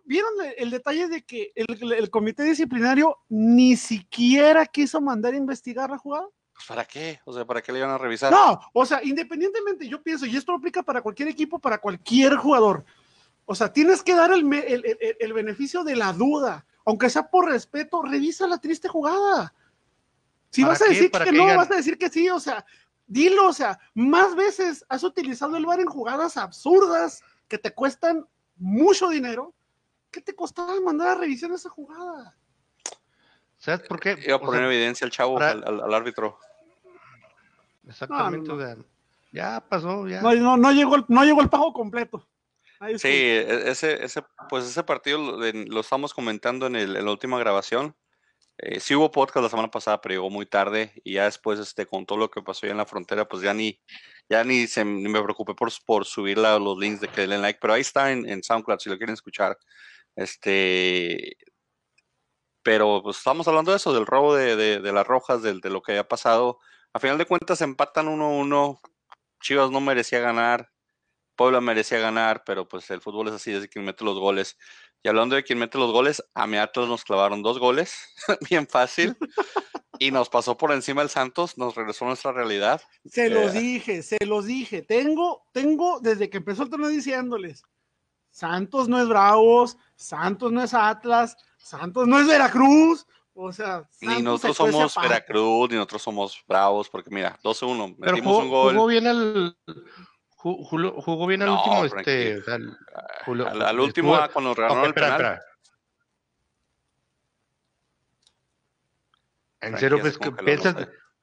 vieron 0.03 0.31
el, 0.43 0.53
el 0.57 0.71
detalle 0.71 1.07
de 1.07 1.21
que 1.23 1.51
el, 1.53 1.93
el 1.93 2.09
comité 2.09 2.41
disciplinario 2.43 3.19
ni 3.29 3.75
siquiera 3.75 4.65
quiso 4.65 4.99
mandar 4.99 5.33
a 5.33 5.37
investigar 5.37 5.91
la 5.91 5.99
jugada. 5.99 6.27
Pues, 6.53 6.65
¿para 6.67 6.85
qué? 6.85 7.19
O 7.25 7.33
sea, 7.33 7.45
¿para 7.45 7.61
qué 7.61 7.71
le 7.71 7.79
iban 7.79 7.91
a 7.91 7.97
revisar? 7.97 8.31
No, 8.31 8.59
o 8.73 8.85
sea, 8.85 9.03
independientemente, 9.03 9.87
yo 9.87 10.01
pienso, 10.01 10.25
y 10.25 10.35
esto 10.37 10.53
aplica 10.53 10.83
para 10.83 11.01
cualquier 11.01 11.27
equipo, 11.29 11.59
para 11.59 11.77
cualquier 11.79 12.35
jugador. 12.35 12.85
O 13.45 13.55
sea, 13.55 13.71
tienes 13.73 14.01
que 14.03 14.15
dar 14.15 14.31
el, 14.31 14.51
el- 14.53 14.85
el- 14.85 15.17
el 15.19 15.33
beneficio 15.33 15.83
de 15.83 15.95
la 15.95 16.13
duda, 16.13 16.65
aunque 16.85 17.09
sea 17.09 17.29
por 17.29 17.49
respeto, 17.49 18.01
revisa 18.01 18.47
la 18.47 18.57
triste 18.59 18.87
jugada. 18.87 19.53
Si 20.51 20.61
¿Para 20.61 20.73
vas 20.73 20.81
a 20.83 20.85
decir 20.85 21.11
¿Para 21.11 21.25
que 21.25 21.31
que 21.31 21.37
no, 21.37 21.43
digan? 21.43 21.57
vas 21.57 21.71
a 21.71 21.75
decir 21.75 21.97
que 21.97 22.09
sí, 22.09 22.29
o 22.29 22.39
sea, 22.39 22.65
dilo, 23.07 23.47
o 23.49 23.53
sea, 23.53 23.79
más 23.95 24.35
veces 24.35 24.85
has 24.87 25.03
utilizado 25.03 25.57
el 25.57 25.65
VAR 25.65 25.79
en 25.81 25.87
jugadas 25.87 26.37
absurdas 26.37 27.21
que 27.47 27.57
te 27.57 27.73
cuestan 27.73 28.25
mucho 28.55 29.09
dinero. 29.09 29.53
¿Qué 30.11 30.21
te 30.21 30.35
costaba 30.35 30.79
mandar 30.79 31.09
a 31.09 31.15
revisión 31.15 31.51
esa 31.53 31.69
jugada? 31.69 32.37
¿Sabes 33.63 33.87
por 33.87 33.97
qué? 33.99 34.17
Iba 34.25 34.35
a 34.35 34.39
poner 34.39 34.61
en 34.63 34.67
sea, 34.67 34.75
evidencia 34.75 35.05
al 35.05 35.11
chavo, 35.11 35.35
para- 35.35 35.51
al, 35.51 35.63
al- 35.65 35.81
al 35.83 35.93
árbitro. 35.93 36.37
exactamente, 37.87 38.49
No, 38.49 38.55
no, 38.57 38.63
o 38.63 38.65
sea, 38.65 38.77
ya 39.31 39.61
pasó, 39.69 40.05
ya. 40.07 40.21
No, 40.21 40.33
no, 40.33 40.57
no 40.57 40.71
llegó 40.73 40.95
el, 40.97 41.05
no 41.07 41.23
llegó 41.23 41.41
el 41.41 41.49
pago 41.49 41.71
completo. 41.71 42.27
Ahí 42.79 42.99
Sí, 42.99 43.07
e- 43.07 43.69
ese, 43.69 44.03
ese, 44.03 44.21
pues 44.49 44.65
ese 44.65 44.83
partido 44.83 45.17
lo, 45.17 45.79
estamos 45.79 46.13
comentando 46.13 46.67
en, 46.67 46.75
el- 46.75 46.95
en 46.97 47.05
la 47.05 47.11
última 47.11 47.39
grabación. 47.39 47.95
Eh, 48.57 48.81
sí 48.81 48.95
hubo 48.95 49.09
podcast 49.11 49.43
la 49.43 49.49
semana 49.49 49.71
pasada, 49.71 50.01
pero 50.01 50.13
llegó 50.15 50.29
muy 50.29 50.45
tarde 50.45 50.91
y 51.05 51.13
ya 51.13 51.23
después, 51.23 51.57
este, 51.59 51.85
con 51.85 52.05
todo 52.05 52.17
lo 52.19 52.29
que 52.29 52.41
pasó 52.41 52.65
ya 52.67 52.71
en 52.73 52.77
la 52.77 52.85
frontera, 52.85 53.25
pues 53.27 53.41
ya 53.41 53.53
ni, 53.53 53.79
ya 54.29 54.43
ni, 54.43 54.67
se, 54.67 54.83
ni 54.83 55.07
me 55.09 55.23
preocupé 55.23 55.53
por, 55.55 55.71
por 55.85 56.03
subir 56.05 56.37
la- 56.37 56.59
los 56.59 56.77
links 56.77 56.99
de 56.99 57.07
que 57.07 57.21
le 57.25 57.33
den 57.35 57.41
like, 57.41 57.59
pero 57.61 57.73
ahí 57.73 57.81
está 57.81 58.11
en, 58.11 58.27
en 58.29 58.43
SoundCloud 58.43 58.79
si 58.79 58.89
lo 58.89 58.97
quieren 58.97 59.13
escuchar. 59.13 59.57
Este, 60.15 61.37
pero 62.63 63.01
pues 63.03 63.17
estamos 63.17 63.47
hablando 63.47 63.71
de 63.71 63.77
eso, 63.77 63.93
del 63.93 64.05
robo 64.05 64.35
de, 64.35 64.55
de- 64.55 64.79
de 64.79 64.91
las 64.93 65.05
rojas, 65.05 65.41
de 65.43 65.53
lo 65.69 65.81
que 65.81 65.91
había 65.93 66.07
pasado. 66.07 66.59
A 66.93 66.99
final 66.99 67.17
de 67.17 67.25
cuentas 67.25 67.61
empatan 67.61 68.07
1-1. 68.07 68.79
Chivas 69.41 69.69
no 69.71 69.81
merecía 69.81 70.19
ganar. 70.19 70.69
Puebla 71.35 71.59
merecía 71.61 71.99
ganar, 71.99 72.43
pero 72.45 72.67
pues 72.67 72.89
el 72.91 73.01
fútbol 73.01 73.27
es 73.29 73.33
así, 73.33 73.51
es 73.51 73.61
de 73.61 73.69
quien 73.69 73.83
mete 73.83 74.05
los 74.05 74.19
goles. 74.19 74.57
Y 75.01 75.09
hablando 75.09 75.35
de 75.35 75.43
quien 75.43 75.57
mete 75.59 75.77
los 75.79 75.91
goles, 75.91 76.23
a 76.35 76.45
mi 76.47 76.57
Atlas 76.57 76.87
nos 76.87 77.03
clavaron 77.03 77.41
dos 77.41 77.57
goles, 77.59 77.95
bien 78.49 78.67
fácil. 78.67 79.17
Y 79.99 80.11
nos 80.11 80.29
pasó 80.29 80.55
por 80.57 80.71
encima 80.71 81.01
el 81.01 81.09
Santos, 81.09 81.57
nos 81.57 81.75
regresó 81.75 82.05
a 82.05 82.09
nuestra 82.09 82.31
realidad. 82.31 82.81
Se 83.05 83.25
Eh. 83.25 83.29
los 83.29 83.51
dije, 83.53 84.03
se 84.03 84.23
los 84.25 84.45
dije. 84.45 84.81
Tengo, 84.83 85.43
tengo 85.51 85.99
desde 85.99 86.29
que 86.29 86.37
empezó 86.37 86.63
el 86.63 86.69
torneo 86.69 86.89
diciéndoles, 86.89 87.63
Santos 88.29 88.87
no 88.87 88.99
es 89.01 89.07
Bravos, 89.07 89.77
Santos 89.95 90.51
no 90.51 90.63
es 90.63 90.73
Atlas, 90.73 91.35
Santos 91.63 92.07
no 92.07 92.19
es 92.19 92.27
Veracruz. 92.27 93.05
O 93.35 93.51
sea, 93.51 93.87
Ni 94.01 94.21
nosotros 94.21 94.57
somos. 94.57 94.95
Veracruz, 95.01 95.69
ni 95.71 95.75
nosotros 95.77 96.01
somos 96.03 96.43
Bravos, 96.47 96.87
porque 96.89 97.09
mira, 97.09 97.39
12-1, 97.43 97.95
Pero 97.99 98.11
metimos 98.13 98.33
jugó, 98.33 98.43
un 98.43 98.49
gol. 98.49 98.73
jugó 98.75 98.87
bien 98.87 99.07
el. 99.07 99.57
ju- 100.37 100.65
Jugó, 100.67 101.01
jugó 101.01 101.25
bien 101.27 101.41
el 101.41 101.47
No, 101.47 101.55
último, 101.55 101.89
Frankie. 101.89 102.11
este. 102.11 102.37
o 102.37 102.43
sea, 102.43 102.55
el- 102.55 102.77
Julio- 103.25 103.47
al, 103.47 103.61
al 103.63 103.79
último, 103.79 104.13
estuvo- 104.13 104.23
ah, 104.23 104.29
cuando 104.31 104.49
nos 104.49 104.57
Ok, 104.57 104.59
regalaron 104.59 104.83
el 104.83 104.89
espera, 104.89 105.17
penal. 105.17 105.33
espera. 105.33 105.45
¿En 109.61 109.77
serio 109.79 109.99
pues, 109.99 110.19
piensas, 110.43 110.75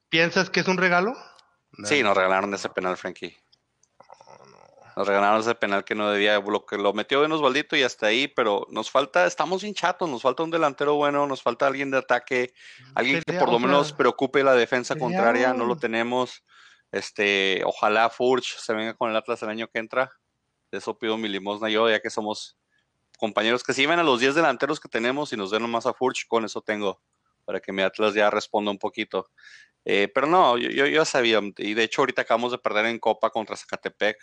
piensas 0.09 0.49
que 0.49 0.61
es 0.61 0.67
un 0.67 0.77
regalo? 0.77 1.13
Sí, 1.85 2.01
nos 2.03 2.17
regalaron 2.17 2.53
ese 2.53 2.67
penal, 2.69 2.97
Frankie. 2.97 3.37
Nos 4.95 5.07
regalaron 5.07 5.39
ese 5.39 5.55
penal 5.55 5.83
que 5.83 5.95
no 5.95 6.09
debía, 6.11 6.39
lo 6.39 6.65
que 6.65 6.77
lo 6.77 6.93
metió 6.93 7.23
en 7.23 7.31
Osvaldito 7.31 7.75
y 7.75 7.83
hasta 7.83 8.07
ahí, 8.07 8.27
pero 8.27 8.67
nos 8.69 8.91
falta, 8.91 9.25
estamos 9.25 9.61
bien 9.61 9.73
chatos, 9.73 10.09
nos 10.09 10.21
falta 10.21 10.43
un 10.43 10.51
delantero 10.51 10.95
bueno, 10.95 11.25
nos 11.27 11.41
falta 11.41 11.67
alguien 11.67 11.91
de 11.91 11.97
ataque, 11.97 12.53
alguien 12.95 13.21
que 13.25 13.33
por 13.33 13.51
lo 13.51 13.59
menos 13.59 13.93
preocupe 13.93 14.43
la 14.43 14.53
defensa 14.53 14.95
contraria, 14.95 15.53
no 15.53 15.65
lo 15.65 15.77
tenemos. 15.77 16.43
Este, 16.91 17.61
ojalá 17.65 18.09
Furch 18.09 18.57
se 18.57 18.73
venga 18.73 18.93
con 18.93 19.09
el 19.09 19.15
Atlas 19.15 19.41
el 19.43 19.49
año 19.49 19.67
que 19.67 19.79
entra. 19.79 20.11
De 20.71 20.77
eso 20.77 20.97
pido 20.97 21.17
mi 21.17 21.29
limosna 21.29 21.69
yo, 21.69 21.89
ya 21.89 22.01
que 22.01 22.09
somos 22.09 22.57
compañeros 23.17 23.63
que 23.63 23.73
si 23.73 23.85
ven 23.85 23.99
a 23.99 24.03
los 24.03 24.19
10 24.19 24.35
delanteros 24.35 24.79
que 24.79 24.89
tenemos 24.89 25.31
y 25.31 25.37
nos 25.37 25.51
den 25.51 25.61
nomás 25.61 25.85
a 25.85 25.93
Furch, 25.93 26.27
con 26.27 26.43
eso 26.43 26.61
tengo, 26.61 27.01
para 27.45 27.59
que 27.59 27.71
mi 27.71 27.81
Atlas 27.81 28.13
ya 28.13 28.29
responda 28.29 28.71
un 28.71 28.79
poquito. 28.79 29.29
Eh, 29.85 30.11
pero 30.13 30.27
no, 30.27 30.57
yo, 30.57 30.85
yo, 30.85 31.05
sabía, 31.05 31.41
y 31.57 31.73
de 31.73 31.83
hecho 31.83 32.01
ahorita 32.01 32.21
acabamos 32.21 32.51
de 32.51 32.59
perder 32.59 32.85
en 32.85 32.99
Copa 32.99 33.31
contra 33.31 33.55
Zacatepec, 33.55 34.17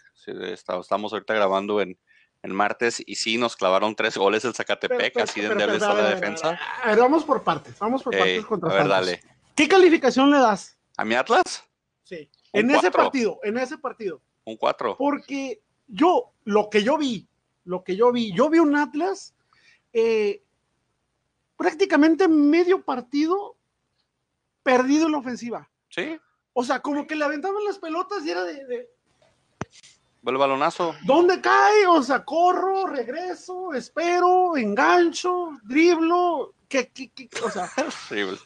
estamos 0.52 1.12
ahorita 1.12 1.34
grabando 1.34 1.80
en, 1.80 1.98
en 2.42 2.54
martes 2.54 3.02
y 3.04 3.16
sí 3.16 3.38
nos 3.38 3.56
clavaron 3.56 3.96
tres 3.96 4.16
goles 4.16 4.44
el 4.44 4.54
Zacatepec, 4.54 5.14
pero, 5.14 5.24
así 5.24 5.40
de 5.40 5.48
endeble 5.48 5.76
está 5.76 5.94
la 5.94 6.10
defensa. 6.10 6.58
A 6.82 6.90
ver, 6.90 6.98
vamos 6.98 7.24
por 7.24 7.42
partes, 7.42 7.76
vamos 7.78 8.02
por 8.02 8.14
Ey, 8.14 8.20
partes 8.20 8.46
contra 8.46 8.70
a 8.70 8.74
ver, 8.74 8.88
dale. 8.88 9.22
¿Qué 9.56 9.66
calificación 9.66 10.30
le 10.30 10.38
das? 10.38 10.78
¿A 10.96 11.04
mi 11.04 11.16
Atlas? 11.16 11.64
Sí. 12.04 12.30
Un 12.52 12.60
En 12.60 12.70
ese 12.70 12.80
cuatro. 12.82 13.02
partido, 13.02 13.40
en 13.42 13.58
ese 13.58 13.78
partido. 13.78 14.22
Un 14.44 14.56
4. 14.56 14.96
Porque 14.96 15.60
yo, 15.88 16.32
lo 16.44 16.70
que 16.70 16.82
yo 16.82 16.96
vi, 16.96 17.28
lo 17.64 17.84
que 17.84 17.96
yo 17.96 18.12
vi, 18.12 18.32
yo 18.32 18.48
vi 18.48 18.60
un 18.60 18.76
Atlas 18.76 19.34
eh, 19.92 20.42
prácticamente 21.56 22.28
medio 22.28 22.82
partido 22.82 23.57
perdido 24.68 25.06
en 25.06 25.12
la 25.12 25.18
ofensiva. 25.18 25.66
Sí, 25.88 26.20
O 26.52 26.62
sea, 26.62 26.80
como 26.80 27.06
que 27.06 27.16
le 27.16 27.24
aventaban 27.24 27.64
las 27.64 27.78
pelotas 27.78 28.22
y 28.26 28.30
era 28.30 28.44
de, 28.44 28.66
de, 28.66 28.90
va 30.26 30.30
el 30.32 30.36
balonazo. 30.36 30.94
¿dónde 31.06 31.40
cae? 31.40 31.86
O 31.86 32.02
sea, 32.02 32.22
corro, 32.22 32.86
regreso, 32.86 33.72
espero, 33.72 34.58
engancho, 34.58 35.52
driblo, 35.62 36.52
que, 36.68 36.88
que- 36.88 37.08
que- 37.08 37.30
o 37.42 37.50
sea, 37.50 37.70
Horrible. 38.10 38.38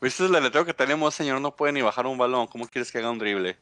¿Viste 0.00 0.24
el 0.24 0.32
letrero 0.32 0.64
que 0.66 0.74
tenemos, 0.74 1.14
señor? 1.14 1.40
No 1.40 1.54
puede 1.54 1.72
ni 1.72 1.82
bajar 1.82 2.04
un 2.08 2.18
balón. 2.18 2.48
¿Cómo 2.48 2.66
quieres 2.66 2.90
que 2.90 2.98
haga 2.98 3.12
un 3.12 3.20
drible? 3.20 3.56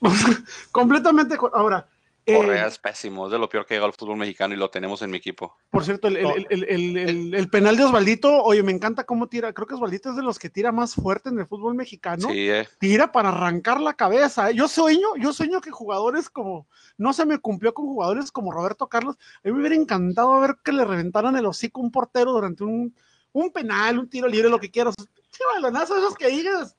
completamente. 0.70 1.36
co- 1.36 1.50
Ahora, 1.52 1.88
Correa 2.36 2.66
es 2.66 2.78
pésimo, 2.78 3.26
es 3.26 3.32
de 3.32 3.38
lo 3.38 3.48
peor 3.48 3.66
que 3.66 3.74
llega 3.74 3.86
al 3.86 3.92
fútbol 3.92 4.16
mexicano 4.16 4.54
y 4.54 4.56
lo 4.56 4.70
tenemos 4.70 5.02
en 5.02 5.10
mi 5.10 5.18
equipo. 5.18 5.56
Por 5.70 5.84
cierto, 5.84 6.08
el, 6.08 6.16
el- 6.16 6.46
el- 6.68 7.34
el- 7.34 7.48
penal 7.50 7.76
de 7.76 7.84
Osvaldito, 7.84 8.42
oye, 8.42 8.62
me 8.62 8.72
encanta 8.72 9.04
cómo 9.04 9.26
tira. 9.28 9.52
Creo 9.52 9.66
que 9.66 9.74
Osvaldito 9.74 10.10
es 10.10 10.16
de 10.16 10.22
los 10.22 10.38
que 10.38 10.50
tira 10.50 10.72
más 10.72 10.94
fuerte 10.94 11.28
en 11.28 11.38
el 11.38 11.46
fútbol 11.46 11.74
mexicano. 11.74 12.28
Sí, 12.30 12.48
eh. 12.50 12.68
Tira 12.78 13.12
para 13.12 13.28
arrancar 13.30 13.80
la 13.80 13.94
cabeza. 13.94 14.50
¿eh? 14.50 14.54
Yo 14.54 14.68
sueño, 14.68 15.08
yo 15.18 15.32
sueño 15.32 15.60
que 15.60 15.70
jugadores 15.70 16.30
como, 16.30 16.66
no 16.98 17.12
se 17.12 17.26
me 17.26 17.38
cumplió 17.38 17.74
con 17.74 17.86
jugadores 17.86 18.30
como 18.32 18.52
Roberto 18.52 18.86
Carlos. 18.88 19.16
A 19.44 19.48
mí 19.48 19.52
me 19.52 19.60
hubiera 19.60 19.74
encantado 19.76 20.40
ver 20.40 20.56
que 20.64 20.72
le 20.72 20.84
reventaran 20.84 21.36
el 21.36 21.46
hocico 21.46 21.80
a 21.80 21.84
un 21.84 21.90
portero 21.90 22.32
durante 22.32 22.64
un, 22.64 22.94
un 23.32 23.50
penal, 23.52 23.98
un 23.98 24.08
tiro 24.08 24.28
libre, 24.28 24.48
lo 24.48 24.58
que 24.58 24.70
quieras. 24.70 24.94
Sí, 24.98 25.42
balonazo 25.54 25.96
esos 25.96 26.14
que 26.16 26.28
digas. 26.28 26.76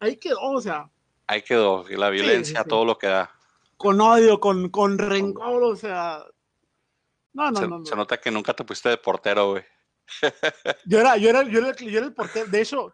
Ahí 0.00 0.16
quedó, 0.16 0.40
o 0.40 0.60
sea, 0.60 0.88
Ahí 1.26 1.42
quedó, 1.42 1.84
la 1.90 2.08
violencia, 2.08 2.62
sí. 2.62 2.68
todo 2.68 2.86
lo 2.86 2.96
que 2.96 3.06
da. 3.06 3.30
Con 3.78 3.98
odio, 4.00 4.38
con, 4.40 4.68
con 4.68 4.98
rencor, 4.98 5.62
o 5.62 5.74
sea. 5.76 6.22
No, 7.32 7.50
no, 7.50 7.60
se, 7.60 7.68
no. 7.68 7.78
no. 7.78 7.86
se 7.86 7.96
nota 7.96 8.20
que 8.20 8.30
nunca 8.30 8.52
te 8.52 8.64
pusiste 8.64 8.90
de 8.90 8.98
portero, 8.98 9.52
güey. 9.52 9.64
Yo 10.84 10.98
era, 11.00 11.16
yo 11.16 11.28
era, 11.30 11.42
yo 11.44 11.58
era, 11.60 11.76
yo 11.76 11.98
era 11.98 12.06
el 12.06 12.14
portero. 12.14 12.46
De 12.46 12.60
hecho, 12.62 12.92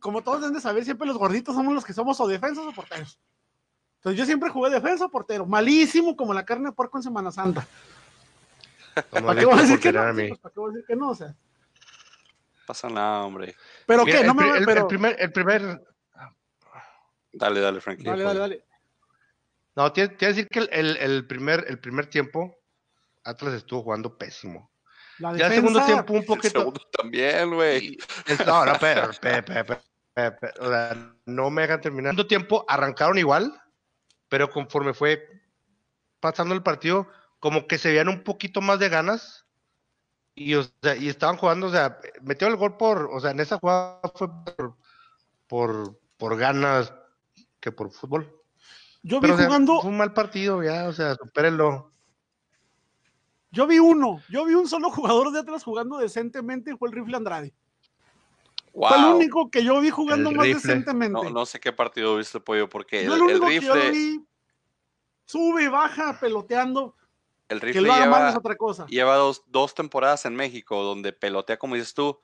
como 0.00 0.22
todos 0.22 0.40
deben 0.40 0.54
de 0.54 0.60
saber, 0.60 0.84
siempre 0.84 1.06
los 1.06 1.18
gorditos 1.18 1.54
somos 1.54 1.72
los 1.74 1.84
que 1.84 1.92
somos 1.92 2.18
o 2.20 2.26
defensas 2.26 2.64
o 2.66 2.72
porteros. 2.72 3.18
Entonces 3.96 4.18
yo 4.18 4.24
siempre 4.26 4.50
jugué 4.50 4.70
defensa 4.70 5.04
o 5.04 5.10
portero. 5.10 5.46
Malísimo 5.46 6.16
como 6.16 6.32
la 6.34 6.44
carne 6.44 6.70
de 6.70 6.72
puerco 6.72 6.96
en 6.98 7.02
Semana 7.02 7.30
Santa. 7.30 7.66
¿Para 9.10 9.34
qué 9.36 9.44
voy 9.44 9.58
a 9.58 9.62
decir 9.62 9.78
que 9.80 9.92
no? 9.92 10.14
Sí, 10.14 10.28
pues, 10.28 10.40
¿Para 10.40 10.52
qué 10.54 10.60
voy 10.60 10.70
a 10.70 10.72
decir 10.72 10.86
que 10.86 10.96
no? 10.96 11.10
O 11.10 11.14
sea, 11.14 11.34
Pasa 12.66 12.88
nada, 12.88 13.22
hombre. 13.24 13.54
pero 13.86 14.04
Mira, 14.04 14.18
qué, 14.20 14.24
no 14.26 14.32
el, 14.32 14.36
me 14.38 14.48
voy- 14.48 14.58
el- 14.58 14.64
pero, 14.64 14.80
el 14.80 14.86
primer, 14.86 15.16
el 15.20 15.32
primer, 15.32 15.82
Dale, 17.32 17.60
dale, 17.60 17.80
Frankie. 17.82 18.02
Dale, 18.04 18.22
dale, 18.24 18.38
dale. 18.40 18.64
No, 19.76 19.92
tiene 19.92 20.16
que 20.16 20.26
decir 20.26 20.48
que 20.48 20.60
el, 20.60 20.68
el- 20.72 20.96
el 20.96 21.26
primer, 21.26 21.64
el 21.68 21.78
primer 21.78 22.06
tiempo, 22.06 22.56
Atlas 23.24 23.54
estuvo 23.54 23.82
jugando 23.82 24.16
pésimo. 24.16 24.70
La 25.18 25.34
Ya 25.36 25.46
el 25.46 25.54
segundo 25.54 25.84
tiempo 25.84 26.12
un 26.12 26.18
El 26.20 26.24
poquito. 26.26 26.58
segundo 26.60 26.80
también, 26.92 27.54
güey. 27.54 27.98
el- 28.26 28.46
no, 28.46 28.64
no, 28.66 28.72
pero, 28.80 29.10
pe- 29.20 29.42
pe- 29.42 29.64
pe- 29.64 29.78
pe- 30.14 30.30
pe- 30.32 30.52
o 30.60 30.68
sea, 30.68 31.14
no 31.26 31.50
me 31.50 31.62
dejan 31.62 31.80
terminar. 31.80 32.10
El 32.10 32.16
segundo 32.16 32.26
tiempo 32.28 32.64
arrancaron 32.68 33.18
igual, 33.18 33.52
pero 34.28 34.50
conforme 34.50 34.92
fue 34.94 35.26
pasando 36.20 36.54
el 36.54 36.62
partido, 36.62 37.08
como 37.40 37.66
que 37.66 37.78
se 37.78 37.90
veían 37.90 38.08
un 38.08 38.22
poquito 38.24 38.60
más 38.60 38.78
de 38.78 38.88
ganas. 38.88 39.46
Y, 40.34 40.54
o 40.54 40.64
sea, 40.82 40.96
y 40.96 41.08
estaban 41.08 41.36
jugando, 41.38 41.66
o 41.68 41.70
sea, 41.70 41.98
metió 42.22 42.46
el 42.48 42.56
gol 42.56 42.76
por, 42.76 43.08
o 43.10 43.20
sea, 43.20 43.30
en 43.30 43.40
esa 43.40 43.58
jugada 43.58 44.00
fue 44.14 44.28
por, 44.56 44.76
por, 45.46 45.98
por 46.18 46.36
ganas 46.36 46.92
que 47.60 47.72
por 47.72 47.90
fútbol. 47.90 48.30
Yo 49.06 49.18
vi 49.18 49.20
Pero, 49.20 49.34
o 49.34 49.36
sea, 49.36 49.46
jugando, 49.46 49.80
fue 49.80 49.90
un 49.90 49.98
mal 49.98 50.12
partido, 50.12 50.64
ya, 50.64 50.88
o 50.88 50.92
sea, 50.92 51.14
supérenlo. 51.14 51.92
yo 53.52 53.64
vi 53.68 53.78
uno, 53.78 54.20
yo 54.28 54.44
vi 54.44 54.54
un 54.54 54.68
solo 54.68 54.90
jugador 54.90 55.30
de 55.30 55.38
Atlas 55.38 55.62
jugando 55.62 55.98
decentemente 55.98 56.72
y 56.72 56.76
fue 56.76 56.88
el 56.88 56.94
rifle 56.96 57.16
Andrade. 57.16 57.54
Fue 58.72 58.98
el 58.98 59.04
único 59.04 59.48
que 59.48 59.62
yo 59.62 59.80
vi 59.80 59.90
jugando 59.90 60.30
El 60.30 60.36
más 60.36 60.46
rifle. 60.46 60.60
decentemente. 60.60 61.22
No, 61.22 61.30
no 61.30 61.46
sé 61.46 61.60
qué 61.60 61.72
partido 61.72 62.16
viste, 62.16 62.40
Pollo, 62.40 62.68
porque 62.68 63.04
Yo 63.04 63.14
el, 63.14 63.20
lo 63.20 63.30
el 63.30 63.36
único 63.36 63.46
que 63.46 63.60
yo 63.60 63.74
lo 63.76 63.80
rifle, 63.80 63.90
vi, 63.92 64.26
sube, 65.24 65.68
baja, 65.68 66.18
peloteando, 66.18 66.96
el 67.48 67.60
que 67.60 67.66
rifle 67.66 67.82
lo 67.82 67.92
haga 67.92 68.06
mal 68.06 68.18
lleva, 68.18 68.30
es 68.30 68.36
otra 68.36 68.56
cosa. 68.56 68.86
lleva 68.86 69.14
dos, 69.14 69.44
dos 69.46 69.72
temporadas 69.72 70.24
en 70.24 70.34
México 70.34 70.82
donde 70.82 71.12
pelotea, 71.12 71.60
como 71.60 71.76
dices 71.76 71.94
tú, 71.94 72.18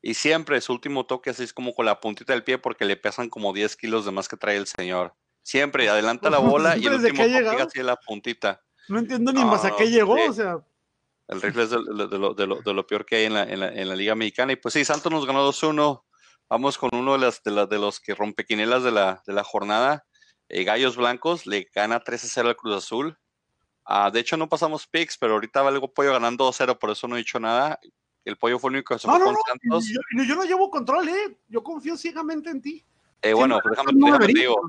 y 0.00 0.14
siempre 0.14 0.58
su 0.62 0.72
último 0.72 1.04
toque 1.04 1.28
así 1.28 1.42
es 1.42 1.52
como 1.52 1.74
con 1.74 1.84
la 1.84 2.00
puntita 2.00 2.32
del 2.32 2.42
pie 2.42 2.56
porque 2.56 2.86
le 2.86 2.96
pesan 2.96 3.28
como 3.28 3.52
10 3.52 3.76
kilos 3.76 4.06
de 4.06 4.12
más 4.12 4.28
que 4.28 4.38
trae 4.38 4.56
el 4.56 4.66
señor. 4.66 5.14
Siempre 5.42 5.88
adelanta 5.88 6.30
la 6.30 6.38
bola 6.38 6.76
y 6.76 6.86
el 6.86 6.94
último 6.94 7.16
que 7.16 7.22
ha 7.22 7.26
toque 7.26 7.38
llegado. 7.38 7.66
así 7.68 7.78
de 7.78 7.84
la 7.84 7.96
puntita. 7.96 8.62
No 8.88 8.98
entiendo 8.98 9.32
ni 9.32 9.44
más 9.44 9.64
a 9.64 9.74
qué 9.76 9.90
llegó, 9.90 10.14
o 10.14 10.32
sea, 10.32 10.58
El 11.28 11.40
rifle 11.40 11.62
es 11.64 11.70
de, 11.70 11.78
lo, 11.80 12.06
de 12.34 12.46
lo- 12.46 12.60
de 12.62 12.74
lo 12.74 12.86
peor 12.86 13.06
que 13.06 13.16
hay 13.16 13.24
en 13.24 13.34
la, 13.34 13.42
en 13.44 13.60
la- 13.60 13.68
en 13.72 13.88
la 13.88 13.94
Liga 13.96 14.14
Mexicana. 14.14 14.52
Y 14.52 14.56
pues 14.56 14.74
sí, 14.74 14.84
Santos 14.84 15.10
nos 15.10 15.24
ganó 15.26 15.46
2-1. 15.50 16.02
Vamos 16.48 16.76
con 16.76 16.90
uno 16.92 17.12
de, 17.12 17.18
las, 17.18 17.42
de, 17.42 17.50
la- 17.52 17.66
de 17.66 17.78
los 17.78 18.00
que 18.00 18.14
rompequinelas 18.14 18.82
de 18.82 18.90
la, 18.90 19.22
de 19.26 19.32
la 19.32 19.42
jornada. 19.44 20.04
Eh, 20.48 20.64
Gallos 20.64 20.96
Blancos 20.96 21.46
le 21.46 21.68
gana 21.74 22.00
3-0 22.02 22.48
al 22.48 22.56
Cruz 22.56 22.76
Azul. 22.76 23.16
Ah, 23.84 24.10
de 24.10 24.20
hecho, 24.20 24.36
no 24.36 24.48
pasamos 24.48 24.86
picks, 24.86 25.16
pero 25.16 25.32
ahorita 25.34 25.62
va 25.62 25.68
algo 25.70 25.92
pollo 25.92 26.12
ganando 26.12 26.46
2-0, 26.48 26.78
por 26.78 26.90
eso 26.90 27.08
no 27.08 27.14
he 27.16 27.18
dicho 27.18 27.40
nada. 27.40 27.80
El 28.24 28.36
pollo 28.36 28.58
fue 28.58 28.68
el 28.70 28.76
único 28.76 28.94
que 28.94 29.00
se 29.00 29.08
no, 29.08 29.18
no, 29.18 29.24
con 29.26 29.34
no, 29.34 29.40
Santos. 29.48 29.88
yo, 29.88 30.24
yo 30.24 30.34
no 30.36 30.44
llevo 30.44 30.70
control, 30.70 31.08
eh, 31.08 31.38
yo 31.48 31.62
confío 31.64 31.96
ciegamente 31.96 32.50
en 32.50 32.60
ti. 32.60 32.84
Eh, 33.22 33.32
bueno, 33.32 33.56
no, 33.56 33.60
pues 33.62 33.76
déjame, 33.76 33.92
déjame 34.04 34.26
te 34.26 34.32
digo. 34.40 34.60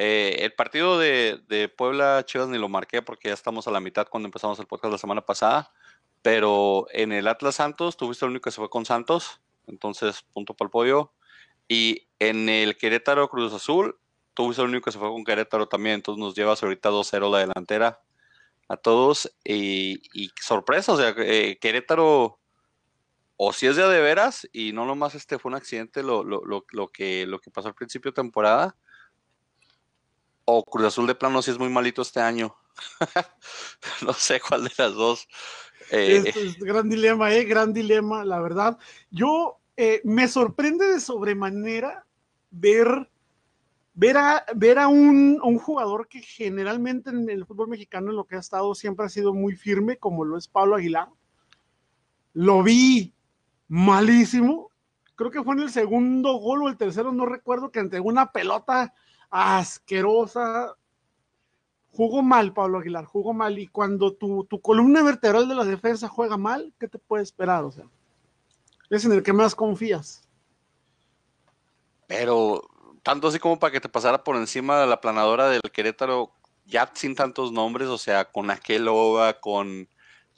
Eh, 0.00 0.44
el 0.44 0.52
partido 0.52 0.96
de, 0.96 1.72
Puebla 1.76 2.24
Chivas 2.24 2.48
ni 2.48 2.56
lo 2.56 2.68
marqué 2.68 3.02
porque 3.02 3.28
ya 3.28 3.34
estamos 3.34 3.66
a 3.66 3.72
la 3.72 3.80
mitad 3.80 4.06
cuando 4.08 4.28
empezamos 4.28 4.56
el 4.60 4.66
podcast 4.66 4.92
la 4.92 4.98
semana 4.98 5.26
pasada. 5.26 5.72
Pero 6.22 6.86
en 6.92 7.10
el 7.10 7.26
Atlas 7.26 7.56
Santos, 7.56 7.96
tuviste 7.96 8.24
el 8.24 8.30
único 8.30 8.44
que 8.44 8.52
se 8.52 8.58
fue 8.58 8.70
con 8.70 8.86
Santos. 8.86 9.40
Entonces, 9.66 10.22
punto 10.32 10.54
para 10.54 10.68
el 10.68 10.70
pollo. 10.70 11.12
Y 11.66 12.06
en 12.20 12.48
el 12.48 12.76
Querétaro 12.76 13.28
Cruz 13.28 13.52
Azul, 13.52 13.98
tuviste 14.34 14.62
el 14.62 14.68
único 14.68 14.84
que 14.84 14.92
se 14.92 15.00
fue 15.00 15.08
con 15.08 15.24
Querétaro 15.24 15.66
también. 15.66 15.96
Entonces 15.96 16.20
nos 16.20 16.34
llevas 16.36 16.62
ahorita 16.62 16.90
2-0 16.90 17.32
la 17.32 17.38
delantera 17.40 18.00
a 18.68 18.76
todos. 18.76 19.32
Y, 19.44 20.30
sorpresa, 20.40 20.92
o 20.92 20.96
sea, 20.96 21.12
eh, 21.18 21.58
Querétaro 21.60 22.38
o 23.36 23.52
si 23.52 23.66
es 23.66 23.76
de 23.76 23.88
de 23.88 24.00
veras 24.00 24.48
y 24.52 24.72
no 24.72 24.84
nomás 24.84 25.14
este 25.14 25.38
fue 25.38 25.50
un 25.50 25.56
accidente 25.56 26.02
lo, 26.02 26.24
lo, 26.24 26.44
lo, 26.44 26.64
lo 26.70 26.88
que, 26.88 27.24
lo 27.24 27.38
que 27.38 27.52
pasó 27.52 27.68
al 27.68 27.74
principio 27.74 28.10
de 28.10 28.16
temporada, 28.16 28.76
o 30.50 30.64
Cruz 30.64 30.86
Azul 30.86 31.06
de 31.06 31.14
plano 31.14 31.42
si 31.42 31.50
es 31.50 31.58
muy 31.58 31.68
malito 31.68 32.00
este 32.00 32.20
año. 32.20 32.56
no 34.02 34.14
sé 34.14 34.40
cuál 34.40 34.64
de 34.64 34.70
las 34.78 34.94
dos. 34.94 35.28
Eh, 35.90 36.24
Es, 36.34 36.58
gran 36.58 36.88
dilema, 36.88 37.34
eh, 37.34 37.44
gran 37.44 37.74
dilema, 37.74 38.24
la 38.24 38.40
verdad. 38.40 38.78
Yo 39.10 39.58
eh, 39.76 40.00
me 40.04 40.26
sorprende 40.26 40.86
de 40.86 41.00
sobremanera 41.00 42.06
ver, 42.50 43.10
ver 43.92 44.16
a, 44.16 44.46
ver 44.54 44.78
a 44.78 44.88
un, 44.88 45.38
un, 45.42 45.58
jugador 45.58 46.08
que 46.08 46.22
generalmente 46.22 47.10
en 47.10 47.28
el 47.28 47.44
fútbol 47.44 47.68
mexicano 47.68 48.08
en 48.08 48.16
lo 48.16 48.24
que 48.24 48.36
ha 48.36 48.40
estado 48.40 48.74
siempre 48.74 49.04
ha 49.04 49.10
sido 49.10 49.34
muy 49.34 49.54
firme, 49.54 49.98
como 49.98 50.24
lo 50.24 50.38
es 50.38 50.48
Pablo 50.48 50.76
Aguilar. 50.76 51.10
Lo 52.32 52.62
vi 52.62 53.12
malísimo. 53.68 54.70
Creo 55.14 55.30
que 55.30 55.42
fue 55.42 55.56
en 55.56 55.60
el 55.60 55.70
segundo 55.70 56.38
gol 56.38 56.62
o 56.62 56.68
el 56.70 56.78
tercero, 56.78 57.12
no 57.12 57.26
recuerdo, 57.26 57.70
que 57.70 57.80
entregó 57.80 58.08
una 58.08 58.32
pelota 58.32 58.94
asquerosa. 59.30 60.76
Jugó 61.92 62.22
mal 62.22 62.52
Pablo 62.52 62.78
Aguilar, 62.78 63.04
jugó 63.04 63.32
mal. 63.32 63.58
Y 63.58 63.66
cuando 63.66 64.14
tu, 64.14 64.44
tu 64.44 64.60
columna 64.60 65.02
vertebral 65.02 65.48
de 65.48 65.54
la 65.54 65.64
defensa 65.64 66.08
juega 66.08 66.36
mal, 66.36 66.72
¿qué 66.78 66.88
te 66.88 66.98
puede 66.98 67.22
esperar? 67.22 67.64
O 67.64 67.72
sea, 67.72 67.84
es 68.90 69.04
en 69.04 69.12
el 69.12 69.22
que 69.22 69.32
más 69.32 69.54
confías. 69.54 70.22
Pero 72.06 72.62
tanto 73.02 73.28
así 73.28 73.38
como 73.38 73.58
para 73.58 73.72
que 73.72 73.80
te 73.80 73.88
pasara 73.88 74.22
por 74.22 74.36
encima 74.36 74.80
de 74.80 74.86
la 74.86 75.00
planadora 75.00 75.48
del 75.48 75.62
Querétaro, 75.72 76.32
ya 76.66 76.90
sin 76.94 77.14
tantos 77.14 77.52
nombres, 77.52 77.88
o 77.88 77.98
sea, 77.98 78.26
con 78.26 78.50
Aquelova, 78.50 79.40
con, 79.40 79.88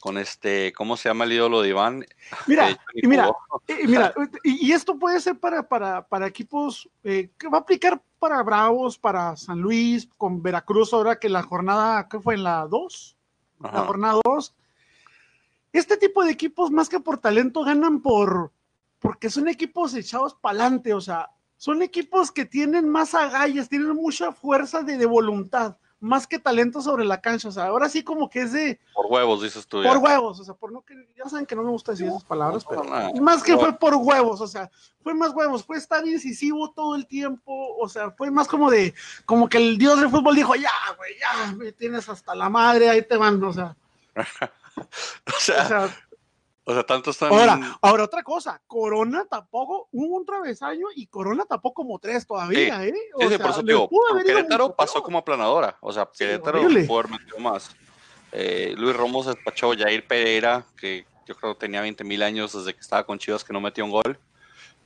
con 0.01 0.19
este, 0.19 0.73
¿cómo 0.73 0.97
se 0.97 1.09
llama 1.09 1.25
el 1.25 1.33
ídolo 1.33 1.63
de 1.63 1.69
Iván? 1.69 2.05
Mira, 2.47 2.71
y 2.95 3.07
mira, 3.07 3.31
y, 3.69 3.87
mira, 3.87 4.15
y, 4.43 4.73
esto 4.73 4.99
puede 4.99 5.21
ser 5.21 5.39
para, 5.39 5.69
para, 5.69 6.07
para 6.07 6.27
equipos 6.27 6.89
eh, 7.05 7.31
que 7.39 7.49
va 7.49 7.59
a 7.59 7.61
aplicar 7.61 8.03
para 8.19 8.43
Bravos, 8.43 8.99
para 8.99 9.37
San 9.37 9.61
Luis, 9.61 10.09
con 10.17 10.43
Veracruz, 10.43 10.93
ahora 10.93 11.19
que 11.19 11.29
la 11.29 11.43
jornada, 11.43 12.09
¿qué 12.09 12.19
fue? 12.19 12.35
En 12.35 12.45
la 12.45 12.67
2, 12.67 13.17
la 13.61 13.85
jornada 13.85 14.21
2. 14.25 14.55
Este 15.73 15.97
tipo 15.97 16.25
de 16.25 16.33
equipos, 16.33 16.71
más 16.71 16.89
que 16.89 16.99
por 16.99 17.19
talento, 17.19 17.63
ganan 17.63 18.01
por 18.01 18.53
porque 19.01 19.31
son 19.31 19.49
equipos 19.49 19.95
echados 19.95 20.35
para 20.35 20.61
adelante, 20.61 20.95
o 20.95 21.01
sea, 21.01 21.31
son 21.57 21.83
equipos 21.83 22.31
que 22.31 22.45
tienen 22.45 22.89
más 22.89 23.15
agallas, 23.15 23.69
tienen 23.69 23.95
mucha 23.97 24.33
fuerza 24.33 24.83
de, 24.83 24.97
de, 24.99 25.07
voluntad, 25.07 25.77
más 26.01 26.27
que 26.27 26.39
talento 26.39 26.81
sobre 26.83 27.05
la 27.05 27.21
cancha. 27.21 27.49
O 27.49 27.53
sea, 27.53 27.67
ahora 27.67 27.89
sí 27.89 28.03
como 28.03 28.29
que 28.29 28.43
es 28.43 28.53
de... 28.53 28.81
Por 28.95 29.07
huevos, 29.07 29.43
dices 29.43 29.67
tú. 29.67 29.83
Por 29.83 29.99
huevos, 29.99 30.41
o 30.41 30.45
sea, 30.45 30.55
por 30.55 30.73
no 30.73 30.83
que... 30.83 30.95
Ya 31.17 31.29
saben 31.29 31.47
que 31.47 31.55
no 31.55 31.63
me 31.63 31.71
gusta 31.71 31.93
decir 31.93 32.09
esas 32.09 32.25
palabras, 32.25 32.65
pero... 32.69 32.83
Más 33.21 33.43
que 33.43 33.57
fue 33.57 33.73
por 33.79 33.95
huevos, 33.95 34.41
o 34.41 34.47
sea, 34.47 34.71
fue 35.03 35.15
más 35.15 35.33
huevos, 35.33 35.65
fue 35.65 35.77
estar 35.77 36.07
incisivo 36.07 36.73
todo 36.73 36.97
el 36.97 37.07
tiempo, 37.07 37.77
o 37.77 37.89
sea, 37.89 38.11
fue 38.11 38.31
más 38.31 38.49
como 38.49 38.71
de... 38.71 38.95
Como 39.27 39.49
que 39.49 39.59
el 39.59 39.79
dios 39.79 40.01
del 40.01 40.11
fútbol 40.11 40.35
dijo, 40.35 40.55
ya, 40.55 40.71
güey, 40.97 41.13
ya, 41.19 41.53
me 41.53 41.73
tienes 41.73 42.09
hasta 42.09 42.35
la 42.35 42.49
madre, 42.49 42.89
ahí 42.89 43.03
te 43.03 43.17
van, 43.17 43.43
o 43.45 43.53
sea... 43.53 43.77
o 44.17 45.41
sea, 45.41 45.65
o 45.65 45.69
sea 45.69 45.97
o 46.71 46.75
sea, 46.75 46.85
tanto 46.85 47.11
están. 47.11 47.33
Ahora, 47.33 47.79
ahora 47.81 48.05
otra 48.05 48.23
cosa, 48.23 48.63
Corona 48.67 49.27
tampoco, 49.29 49.89
hubo 49.91 50.17
un 50.17 50.25
travesaño 50.25 50.87
y 50.95 51.07
Corona 51.09 51.45
tampoco 51.45 51.83
como 51.83 51.99
tres 51.99 52.27
todavía, 52.27 52.87
¿eh? 52.87 52.95
O 53.15 53.23
sí, 53.23 53.29
sea, 53.29 53.39
por 53.39 53.51
eso 53.51 53.63
digo, 53.63 53.91
Querétaro 54.25 54.75
pasó 54.77 55.03
como 55.03 55.19
aplanadora, 55.19 55.77
o 55.81 55.93
sea, 55.93 56.09
Querétaro 56.17 56.63
pudo 56.63 57.01
haber 57.01 57.11
metido 57.11 57.39
más. 57.39 57.75
Eh, 58.33 58.75
Luis 58.77 58.97
Romo 58.97 59.25
se 59.25 59.31
despachó 59.31 59.73
Jair 59.77 60.07
Pereira, 60.07 60.65
que 60.77 61.05
yo 61.27 61.35
creo 61.35 61.55
que 61.55 61.61
tenía 61.61 61.81
20 61.81 62.05
mil 62.05 62.23
años 62.23 62.53
desde 62.53 62.73
que 62.73 62.81
estaba 62.81 63.05
con 63.05 63.19
Chivas 63.19 63.43
que 63.43 63.53
no 63.53 63.61
metió 63.61 63.85
un 63.85 63.91
gol. 63.91 64.19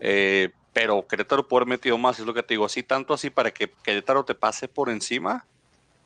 Eh, 0.00 0.50
pero 0.72 1.06
Querétaro 1.06 1.46
pudo 1.46 1.58
haber 1.58 1.68
metido 1.68 1.98
más, 1.98 2.18
es 2.18 2.24
lo 2.24 2.32
que 2.32 2.42
te 2.42 2.54
digo, 2.54 2.64
así 2.64 2.82
tanto 2.82 3.12
así 3.12 3.28
para 3.28 3.50
que 3.50 3.70
Querétaro 3.82 4.24
te 4.24 4.34
pase 4.34 4.68
por 4.68 4.88
encima 4.88 5.46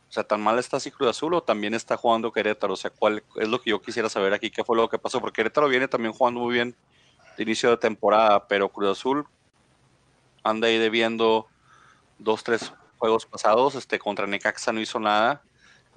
o 0.08 0.12
sea, 0.12 0.24
¿tan 0.24 0.40
mal 0.40 0.58
está 0.58 0.78
así 0.78 0.90
Cruz 0.90 1.10
Azul 1.10 1.34
o 1.34 1.42
también 1.42 1.74
está 1.74 1.96
jugando 1.96 2.32
Querétaro? 2.32 2.72
O 2.72 2.76
sea, 2.76 2.90
¿cuál 2.90 3.22
es 3.36 3.48
lo 3.48 3.60
que 3.60 3.70
yo 3.70 3.82
quisiera 3.82 4.08
saber 4.08 4.32
aquí? 4.32 4.50
¿Qué 4.50 4.64
fue 4.64 4.74
lo 4.74 4.88
que 4.88 4.98
pasó? 4.98 5.20
Porque 5.20 5.36
Querétaro 5.36 5.68
viene 5.68 5.86
también 5.86 6.14
jugando 6.14 6.40
muy 6.40 6.54
bien 6.54 6.74
de 7.36 7.42
inicio 7.42 7.70
de 7.70 7.76
temporada, 7.76 8.48
pero 8.48 8.70
Cruz 8.70 8.98
Azul 8.98 9.26
anda 10.42 10.68
ahí 10.68 10.78
debiendo 10.78 11.46
dos, 12.18 12.42
tres 12.42 12.72
juegos 12.96 13.26
pasados. 13.26 13.74
Este, 13.74 13.98
contra 13.98 14.26
Necaxa 14.26 14.72
no 14.72 14.80
hizo 14.80 14.98
nada. 14.98 15.42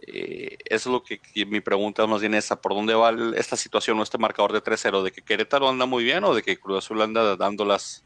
Eh, 0.01 0.57
eso 0.65 0.89
es 0.89 0.93
lo 0.93 1.03
que, 1.03 1.19
que, 1.19 1.45
mi 1.45 1.61
pregunta 1.61 2.05
más 2.05 2.21
bien 2.21 2.33
esa, 2.33 2.59
¿por 2.59 2.73
dónde 2.73 2.93
va 2.93 3.13
esta 3.37 3.55
situación 3.55 3.99
o 3.99 4.03
este 4.03 4.17
marcador 4.17 4.51
de 4.51 4.61
3-0? 4.61 5.03
¿De 5.03 5.11
que 5.11 5.21
Querétaro 5.21 5.69
anda 5.69 5.85
muy 5.85 6.03
bien 6.03 6.23
o 6.23 6.33
de 6.33 6.41
que 6.41 6.59
Cruz 6.59 6.79
Azul 6.79 7.01
anda 7.01 7.37
dándolas 7.37 8.03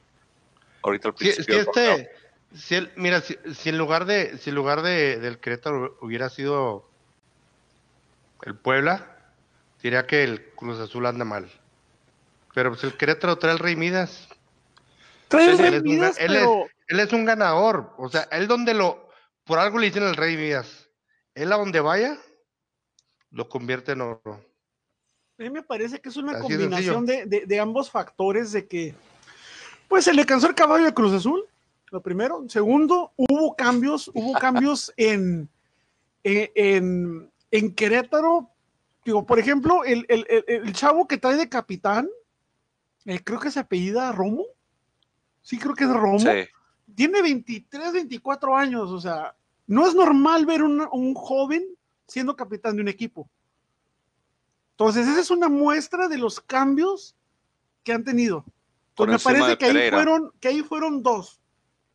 ahorita 0.83 1.07
al 1.07 1.15
principio? 1.15 1.45
Sí, 1.45 1.59
es 1.61 1.67
que 1.67 1.93
este, 1.93 2.09
si 2.55 2.75
el, 2.75 2.91
mira, 2.95 3.21
si, 3.21 3.37
si, 3.53 3.69
en 3.69 3.77
lugar 3.77 4.05
de, 4.05 4.37
si 4.37 4.49
en 4.49 4.55
lugar 4.55 4.81
de, 4.81 5.19
del 5.19 5.39
Querétaro 5.39 5.97
hubiera 6.01 6.29
sido 6.29 6.89
el 8.43 8.55
Puebla, 8.57 9.17
diría 9.81 10.07
que 10.07 10.23
el 10.23 10.51
Cruz 10.53 10.79
Azul 10.79 11.05
anda 11.05 11.25
mal. 11.25 11.49
Pero 12.53 12.71
pues 12.71 12.83
el 12.85 12.95
Querétaro 12.95 13.37
trae 13.37 13.53
el 13.53 13.59
Rey 13.59 13.75
Midas. 13.75 14.29
Trae 15.27 15.51
el 15.51 15.57
Rey 15.57 15.81
Midas, 15.81 16.17
él, 16.19 16.27
pero... 16.29 16.65
es, 16.65 16.71
él 16.87 16.99
es 16.99 17.13
un 17.13 17.25
ganador. 17.25 17.93
O 17.97 18.09
sea, 18.09 18.21
él 18.31 18.47
donde 18.47 18.73
lo, 18.73 19.09
por 19.43 19.59
algo 19.59 19.77
le 19.77 19.87
dicen 19.87 20.03
el 20.03 20.15
Rey 20.15 20.37
Midas. 20.37 20.89
Él 21.33 21.51
a 21.51 21.57
donde 21.57 21.81
vaya, 21.81 22.17
lo 23.31 23.49
convierte 23.49 23.91
en 23.91 24.01
oro. 24.01 24.45
A 25.37 25.43
mí 25.43 25.49
me 25.49 25.63
parece 25.63 25.99
que 25.99 26.07
es 26.07 26.15
una 26.15 26.31
Así 26.31 26.41
combinación 26.43 27.05
de, 27.05 27.25
de, 27.25 27.45
de 27.45 27.59
ambos 27.59 27.91
factores 27.91 28.53
de 28.53 28.65
que, 28.65 28.95
pues 29.89 30.05
se 30.05 30.13
le 30.13 30.25
cansó 30.25 30.47
el 30.47 30.55
caballo 30.55 30.85
de 30.85 30.93
Cruz 30.93 31.11
Azul 31.11 31.45
lo 31.95 32.01
primero. 32.01 32.45
Segundo, 32.49 33.13
hubo 33.15 33.55
cambios, 33.55 34.11
hubo 34.13 34.33
cambios 34.39 34.93
en, 34.97 35.49
en, 36.23 37.31
en, 37.51 37.73
Querétaro. 37.73 38.51
Digo, 39.03 39.25
por 39.25 39.39
ejemplo, 39.39 39.83
el, 39.83 40.05
el, 40.09 40.25
el, 40.47 40.73
chavo 40.73 41.07
que 41.07 41.17
trae 41.17 41.37
de 41.37 41.49
capitán, 41.49 42.09
eh, 43.05 43.19
creo 43.23 43.39
que 43.39 43.51
se 43.51 43.61
apellida 43.61 44.11
Romo. 44.11 44.43
Sí, 45.41 45.57
creo 45.57 45.73
que 45.73 45.85
es 45.85 45.89
Romo. 45.89 46.19
Sí. 46.19 46.47
Tiene 46.95 47.21
23, 47.21 47.93
24 47.93 48.55
años, 48.55 48.91
o 48.91 48.99
sea, 48.99 49.35
no 49.67 49.87
es 49.87 49.95
normal 49.95 50.45
ver 50.45 50.63
un, 50.63 50.87
un 50.91 51.13
joven 51.13 51.65
siendo 52.07 52.35
capitán 52.35 52.75
de 52.75 52.81
un 52.81 52.87
equipo. 52.87 53.29
Entonces, 54.71 55.07
esa 55.07 55.21
es 55.21 55.31
una 55.31 55.47
muestra 55.47 56.07
de 56.07 56.17
los 56.17 56.39
cambios 56.41 57.15
que 57.83 57.93
han 57.93 58.03
tenido. 58.03 58.43
Entonces, 58.89 59.25
me 59.25 59.31
parece 59.31 59.57
que 59.57 59.65
ahí, 59.65 59.89
fueron, 59.89 60.31
que 60.39 60.47
ahí 60.47 60.61
fueron 60.61 61.01
dos 61.01 61.39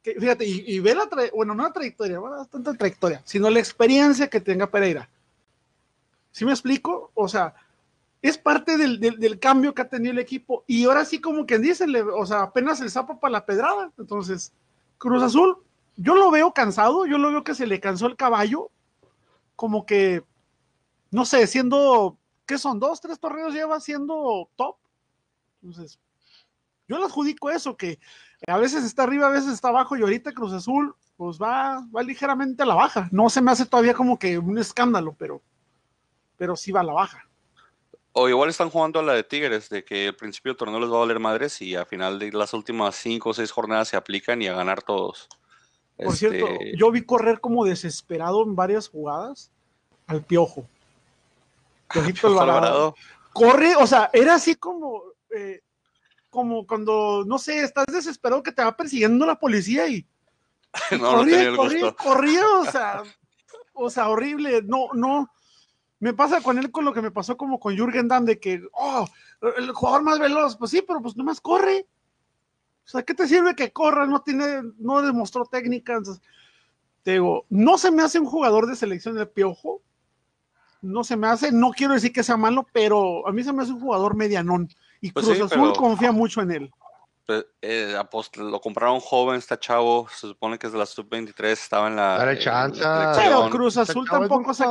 que, 0.02 0.14
fíjate, 0.14 0.46
y, 0.46 0.78
ve 0.80 0.94
la 0.94 1.06
trayectoria, 1.08 1.36
bueno, 1.36 1.54
no 1.54 1.62
la 1.64 1.72
trayectoria, 1.72 2.18
bueno, 2.18 2.44
tanta 2.46 2.74
trayectoria, 2.74 3.20
sino 3.24 3.50
la 3.50 3.58
experiencia 3.58 4.28
que 4.28 4.40
tenga 4.40 4.70
Pereira. 4.70 5.08
¿Sí 6.32 6.44
me 6.44 6.52
explico? 6.52 7.10
O 7.14 7.28
sea, 7.28 7.54
es 8.22 8.38
parte 8.38 8.76
del, 8.76 9.00
del, 9.00 9.38
cambio 9.38 9.74
que 9.74 9.82
ha 9.82 9.88
tenido 9.88 10.12
el 10.12 10.18
equipo. 10.18 10.64
Y 10.66 10.84
ahora 10.84 11.04
sí, 11.04 11.20
como 11.20 11.44
quien 11.46 11.62
dice, 11.62 11.84
o 12.14 12.26
sea, 12.26 12.42
apenas 12.42 12.80
el 12.80 12.90
sapo 12.90 13.18
para 13.18 13.32
la 13.32 13.46
pedrada. 13.46 13.90
Entonces, 13.98 14.52
Cruz 14.98 15.22
Azul, 15.22 15.56
yo 15.96 16.14
lo 16.14 16.30
veo 16.30 16.52
cansado, 16.52 17.06
yo 17.06 17.18
lo 17.18 17.30
veo 17.30 17.44
que 17.44 17.54
se 17.54 17.66
le 17.66 17.80
cansó 17.80 18.06
el 18.06 18.16
caballo, 18.16 18.70
como 19.56 19.84
que, 19.84 20.22
no 21.10 21.24
sé, 21.24 21.46
siendo, 21.46 22.16
¿qué 22.46 22.58
son? 22.58 22.78
Dos, 22.78 23.00
tres 23.00 23.18
torneos 23.18 23.52
lleva 23.52 23.80
siendo 23.80 24.48
top. 24.56 24.76
Entonces, 25.62 25.98
yo 26.88 26.98
le 26.98 27.04
adjudico 27.04 27.50
eso, 27.50 27.76
que 27.76 27.98
a 28.46 28.58
veces 28.58 28.84
está 28.84 29.02
arriba, 29.02 29.26
a 29.26 29.30
veces 29.30 29.52
está 29.52 29.68
abajo, 29.68 29.96
y 29.96 30.02
ahorita 30.02 30.32
Cruz 30.32 30.52
Azul, 30.52 30.94
pues 31.16 31.38
va, 31.38 31.84
va 31.94 32.02
ligeramente 32.02 32.62
a 32.62 32.66
la 32.66 32.74
baja. 32.74 33.08
No 33.12 33.28
se 33.28 33.42
me 33.42 33.50
hace 33.50 33.66
todavía 33.66 33.94
como 33.94 34.18
que 34.18 34.38
un 34.38 34.58
escándalo, 34.58 35.14
pero, 35.18 35.42
pero 36.36 36.56
sí 36.56 36.72
va 36.72 36.80
a 36.80 36.84
la 36.84 36.92
baja. 36.92 37.26
O 38.12 38.28
igual 38.28 38.50
están 38.50 38.70
jugando 38.70 38.98
a 38.98 39.02
la 39.02 39.12
de 39.12 39.22
Tigres, 39.22 39.68
de 39.68 39.84
que 39.84 40.08
al 40.08 40.16
principio 40.16 40.50
del 40.50 40.56
torneo 40.56 40.80
les 40.80 40.90
va 40.90 40.96
a 40.96 41.00
valer 41.00 41.20
madres 41.20 41.60
y 41.62 41.76
al 41.76 41.86
final 41.86 42.18
de 42.18 42.32
las 42.32 42.52
últimas 42.54 42.96
cinco 42.96 43.30
o 43.30 43.34
seis 43.34 43.52
jornadas 43.52 43.88
se 43.88 43.96
aplican 43.96 44.42
y 44.42 44.48
a 44.48 44.54
ganar 44.54 44.82
todos. 44.82 45.28
Por 45.96 46.14
este... 46.14 46.30
cierto, 46.30 46.46
yo 46.76 46.90
vi 46.90 47.04
correr 47.04 47.40
como 47.40 47.64
desesperado 47.64 48.42
en 48.42 48.56
varias 48.56 48.88
jugadas 48.88 49.50
al 50.06 50.24
Piojo. 50.24 50.66
Alvarado. 52.24 52.94
Corre, 53.32 53.76
o 53.76 53.86
sea, 53.86 54.10
era 54.12 54.34
así 54.34 54.56
como, 54.56 55.02
eh, 55.36 55.60
como 56.30 56.66
cuando, 56.66 57.24
no 57.26 57.38
sé, 57.38 57.62
estás 57.62 57.86
desesperado 57.86 58.42
que 58.42 58.52
te 58.52 58.62
va 58.62 58.76
persiguiendo 58.76 59.26
la 59.26 59.38
policía 59.38 59.88
y, 59.88 60.06
no, 60.98 61.16
corría, 61.16 61.50
no 61.50 61.56
corría, 61.56 61.92
corría, 61.92 62.46
o 62.60 62.64
sea, 62.70 63.02
o 63.74 63.90
sea, 63.90 64.08
horrible, 64.08 64.62
no, 64.62 64.88
no, 64.94 65.30
me 65.98 66.14
pasa 66.14 66.40
con 66.40 66.58
él 66.58 66.70
con 66.70 66.84
lo 66.84 66.94
que 66.94 67.02
me 67.02 67.10
pasó 67.10 67.36
como 67.36 67.60
con 67.60 67.76
Jürgen 67.76 68.08
Damm, 68.08 68.24
de 68.24 68.38
que, 68.38 68.62
oh, 68.72 69.06
el 69.58 69.72
jugador 69.72 70.02
más 70.02 70.18
veloz, 70.18 70.56
pues 70.56 70.70
sí, 70.70 70.82
pero 70.86 71.02
pues 71.02 71.16
nomás 71.16 71.40
corre, 71.40 71.86
o 72.84 72.88
sea, 72.88 73.02
¿qué 73.02 73.14
te 73.14 73.28
sirve 73.28 73.54
que 73.54 73.72
corra? 73.72 74.06
No 74.06 74.22
tiene, 74.22 74.62
no 74.78 75.02
demostró 75.02 75.44
técnica, 75.44 75.94
entonces, 75.94 76.22
te 77.02 77.12
digo, 77.12 77.46
no 77.48 77.78
se 77.78 77.90
me 77.90 78.02
hace 78.02 78.18
un 78.18 78.26
jugador 78.26 78.66
de 78.66 78.76
selección 78.76 79.16
de 79.16 79.26
piojo, 79.26 79.82
no 80.82 81.04
se 81.04 81.16
me 81.16 81.26
hace, 81.26 81.52
no 81.52 81.70
quiero 81.70 81.94
decir 81.94 82.12
que 82.12 82.22
sea 82.22 82.36
malo, 82.36 82.66
pero 82.72 83.26
a 83.26 83.32
mí 83.32 83.42
se 83.42 83.52
me 83.52 83.62
hace 83.62 83.72
un 83.72 83.80
jugador 83.80 84.16
medianón. 84.16 84.68
Y 85.00 85.12
pues 85.12 85.24
Cruz 85.24 85.38
sí, 85.38 85.42
Azul 85.42 85.70
pero, 85.70 85.72
confía 85.74 86.12
mucho 86.12 86.42
en 86.42 86.50
él. 86.50 86.70
Pues, 87.26 87.46
eh, 87.62 87.96
lo 88.36 88.60
compraron 88.60 88.98
joven, 89.00 89.36
está 89.36 89.58
chavo, 89.58 90.08
se 90.10 90.26
supone 90.26 90.58
que 90.58 90.66
es 90.66 90.72
de 90.72 90.78
la 90.78 90.86
sub-23, 90.86 91.44
estaba 91.44 91.86
en 91.86 91.96
la... 91.96 92.18
Dale 92.18 92.38
chance. 92.38 92.82
pero 93.16 93.48
Cruz 93.50 93.76
Azul 93.76 94.08
tampoco 94.08 94.52
se 94.52 94.64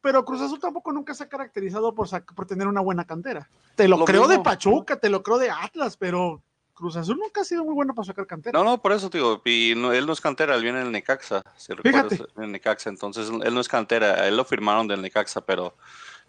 pero 0.00 0.24
Cruz 0.24 0.40
Azul 0.40 0.58
tampoco 0.58 0.92
nunca 0.92 1.12
se 1.12 1.24
ha 1.24 1.28
caracterizado 1.28 1.94
por, 1.94 2.08
por 2.34 2.46
tener 2.46 2.66
una 2.66 2.80
buena 2.80 3.04
cantera. 3.04 3.48
Te 3.76 3.86
lo, 3.86 3.98
lo 3.98 4.04
creo 4.06 4.22
mismo. 4.22 4.38
de 4.38 4.42
Pachuca, 4.42 4.96
te 4.96 5.10
lo 5.10 5.22
creo 5.22 5.38
de 5.38 5.50
Atlas, 5.50 5.96
pero 5.98 6.42
Cruz 6.80 6.96
Azul 6.96 7.18
nunca 7.18 7.42
ha 7.42 7.44
sido 7.44 7.64
muy 7.64 7.74
bueno 7.74 7.94
para 7.94 8.06
sacar 8.06 8.26
cantera. 8.26 8.58
No, 8.58 8.64
no, 8.64 8.80
por 8.80 8.92
eso, 8.92 9.10
digo, 9.10 9.42
y 9.44 9.74
no, 9.76 9.92
él 9.92 10.06
no 10.06 10.14
es 10.14 10.20
cantera, 10.22 10.54
él 10.54 10.62
viene 10.62 10.78
del 10.78 10.90
Necaxa, 10.90 11.42
si 11.54 11.74
Fíjate. 11.74 12.16
recuerdas, 12.16 12.36
en 12.38 12.44
el 12.44 12.52
Necaxa, 12.52 12.88
entonces 12.88 13.28
él 13.28 13.54
no 13.54 13.60
es 13.60 13.68
cantera, 13.68 14.26
él 14.26 14.38
lo 14.38 14.46
firmaron 14.46 14.88
del 14.88 15.02
Necaxa, 15.02 15.42
pero 15.42 15.76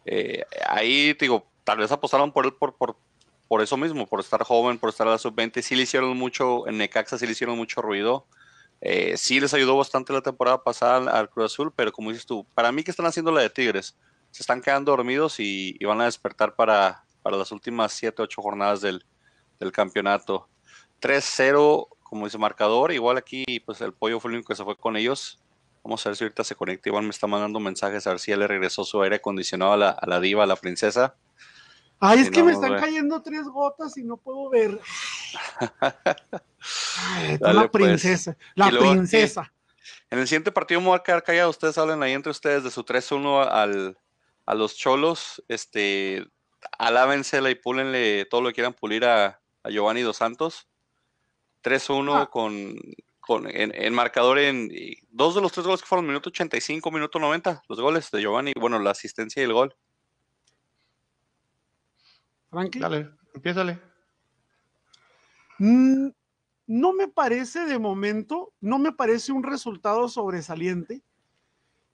eh, 0.04 0.44
ahí, 0.68 1.14
digo, 1.14 1.48
tal 1.64 1.78
vez 1.78 1.92
apostaron 1.94 2.34
por 2.34 2.46
él 2.46 2.54
por, 2.54 2.76
por, 2.76 2.98
por 3.52 3.62
eso 3.62 3.76
mismo, 3.76 4.08
por 4.08 4.22
estar 4.22 4.42
joven, 4.44 4.78
por 4.78 4.92
estar 4.92 5.06
a 5.10 5.12
la 5.12 5.18
sub-20, 5.18 5.62
sí 5.62 5.76
le 5.76 5.84
hicieron 5.84 6.16
mucho, 6.18 6.70
en 6.70 6.78
Necaxa 6.78 7.18
sí 7.18 7.26
le 7.26 7.34
hicieron 7.34 7.58
mucho 7.58 7.82
ruido, 7.82 8.26
eh, 8.80 9.18
sí 9.18 9.42
les 9.42 9.54
ayudó 9.54 9.76
bastante 9.76 10.14
la 10.14 10.22
temporada 10.22 10.64
pasada 10.64 11.12
al, 11.12 11.30
Cruz 11.30 11.52
Azul, 11.52 11.74
pero 11.76 11.92
como 11.92 12.12
dices 12.12 12.26
tú, 12.26 12.48
para 12.54 12.72
mí 12.72 12.82
que 12.82 12.92
están 12.92 13.08
haciendo 13.08 13.30
la 13.30 13.42
de 13.42 13.50
Tigres, 13.50 13.98
se 14.30 14.42
están 14.42 14.62
quedando 14.62 14.92
dormidos 14.94 15.36
y, 15.42 15.78
van 15.84 16.00
a 16.00 16.06
despertar 16.06 16.56
para, 16.56 17.04
para 17.24 17.36
las 17.36 17.52
últimas 17.52 17.92
7, 17.92 18.22
8 18.22 18.42
jornadas 18.42 18.80
del, 18.80 19.06
del 19.60 19.74
campeonato. 19.74 20.48
3-0 21.02 21.90
como 22.04 22.28
dice 22.28 22.38
marcador, 22.38 22.94
igual 22.94 23.18
aquí 23.18 23.44
pues 23.66 23.82
el 23.82 23.92
pollo 23.92 24.22
fue 24.22 24.32
el 24.32 24.36
único 24.36 24.48
que 24.48 24.56
se 24.56 24.64
fue 24.64 24.78
con 24.78 24.96
ellos. 24.96 25.42
Vamos 25.84 26.06
a 26.06 26.10
ver 26.10 26.16
si 26.16 26.24
ahorita 26.24 26.46
se 26.46 26.56
conecta. 26.56 26.88
Igual 26.88 27.04
me 27.04 27.10
está 27.10 27.28
mandando 27.28 27.60
mensajes 27.60 28.08
a 28.08 28.12
ver 28.12 28.20
si 28.20 28.32
ya 28.32 28.38
le 28.38 28.48
regresó 28.48 28.86
su 28.86 29.02
aire 29.02 29.18
acondicionado 29.18 29.74
a 29.74 29.78
la, 29.78 29.90
a 29.90 30.08
la 30.08 30.22
diva, 30.22 30.46
a 30.46 30.48
la 30.48 30.56
princesa. 30.56 31.18
Ay, 32.02 32.20
es 32.22 32.32
que 32.32 32.44
me 32.44 32.52
están 32.52 32.78
cayendo 32.80 33.22
tres 33.22 33.44
gotas 33.46 33.96
y 33.98 34.04
no 34.04 34.18
puedo 34.18 34.50
ver. 34.50 34.80
Ay, 36.98 37.38
Dale, 37.38 37.54
la 37.54 37.68
pues. 37.70 37.84
princesa, 37.84 38.38
la 38.56 38.70
luego, 38.72 38.92
princesa. 38.92 39.54
En 40.10 40.20
el 40.20 40.28
siguiente 40.28 40.52
partido 40.52 40.82
me 40.82 40.88
voy 40.88 40.98
a 40.98 41.04
quedar 41.04 41.24
callado. 41.24 41.50
Ustedes 41.50 41.78
hablen 41.78 42.04
ahí 42.04 42.14
entre 42.14 42.32
ustedes 42.32 42.64
de 42.64 42.72
su 42.72 42.84
3-1 42.84 43.48
al, 43.50 43.98
a 44.46 44.56
los 44.56 44.76
cholos. 44.76 45.44
Este, 45.48 46.28
alábensela 46.78 47.50
y 47.50 47.56
púlenle 47.56 48.26
todo 48.26 48.42
lo 48.42 48.50
que 48.50 48.56
quieran 48.56 48.74
pulir 48.74 49.06
a, 49.06 49.40
a 49.64 49.70
Giovanni 49.70 50.02
Dos 50.02 50.18
Santos. 50.18 50.68
3-1 51.64 52.24
Ah. 52.24 52.30
con, 52.32 52.76
con 53.20 53.48
en, 53.48 53.72
en 53.76 53.94
marcador 53.94 54.40
en 54.40 54.70
dos 55.12 55.36
de 55.36 55.42
los 55.42 55.52
tres 55.52 55.66
goles 55.66 55.82
que 55.82 55.88
fueron 55.88 56.08
minuto 56.08 56.30
85, 56.30 56.90
minuto 56.92 57.20
90, 57.20 57.64
los 57.70 57.80
goles 57.80 58.10
de 58.12 58.22
Giovanni, 58.22 58.54
bueno, 58.60 58.80
la 58.80 58.92
asistencia 58.92 59.42
y 59.42 59.46
el 59.46 59.54
gol. 59.54 59.76
Frankie. 62.52 62.80
Dale, 62.80 63.10
empiézale. 63.34 63.80
Mm, 65.58 66.10
no 66.68 66.94
me 66.94 67.08
parece 67.08 67.66
de 67.66 67.80
momento, 67.80 68.54
no 68.60 68.78
me 68.78 68.92
parece 68.92 69.32
un 69.32 69.44
resultado 69.44 70.08
sobresaliente. 70.10 71.02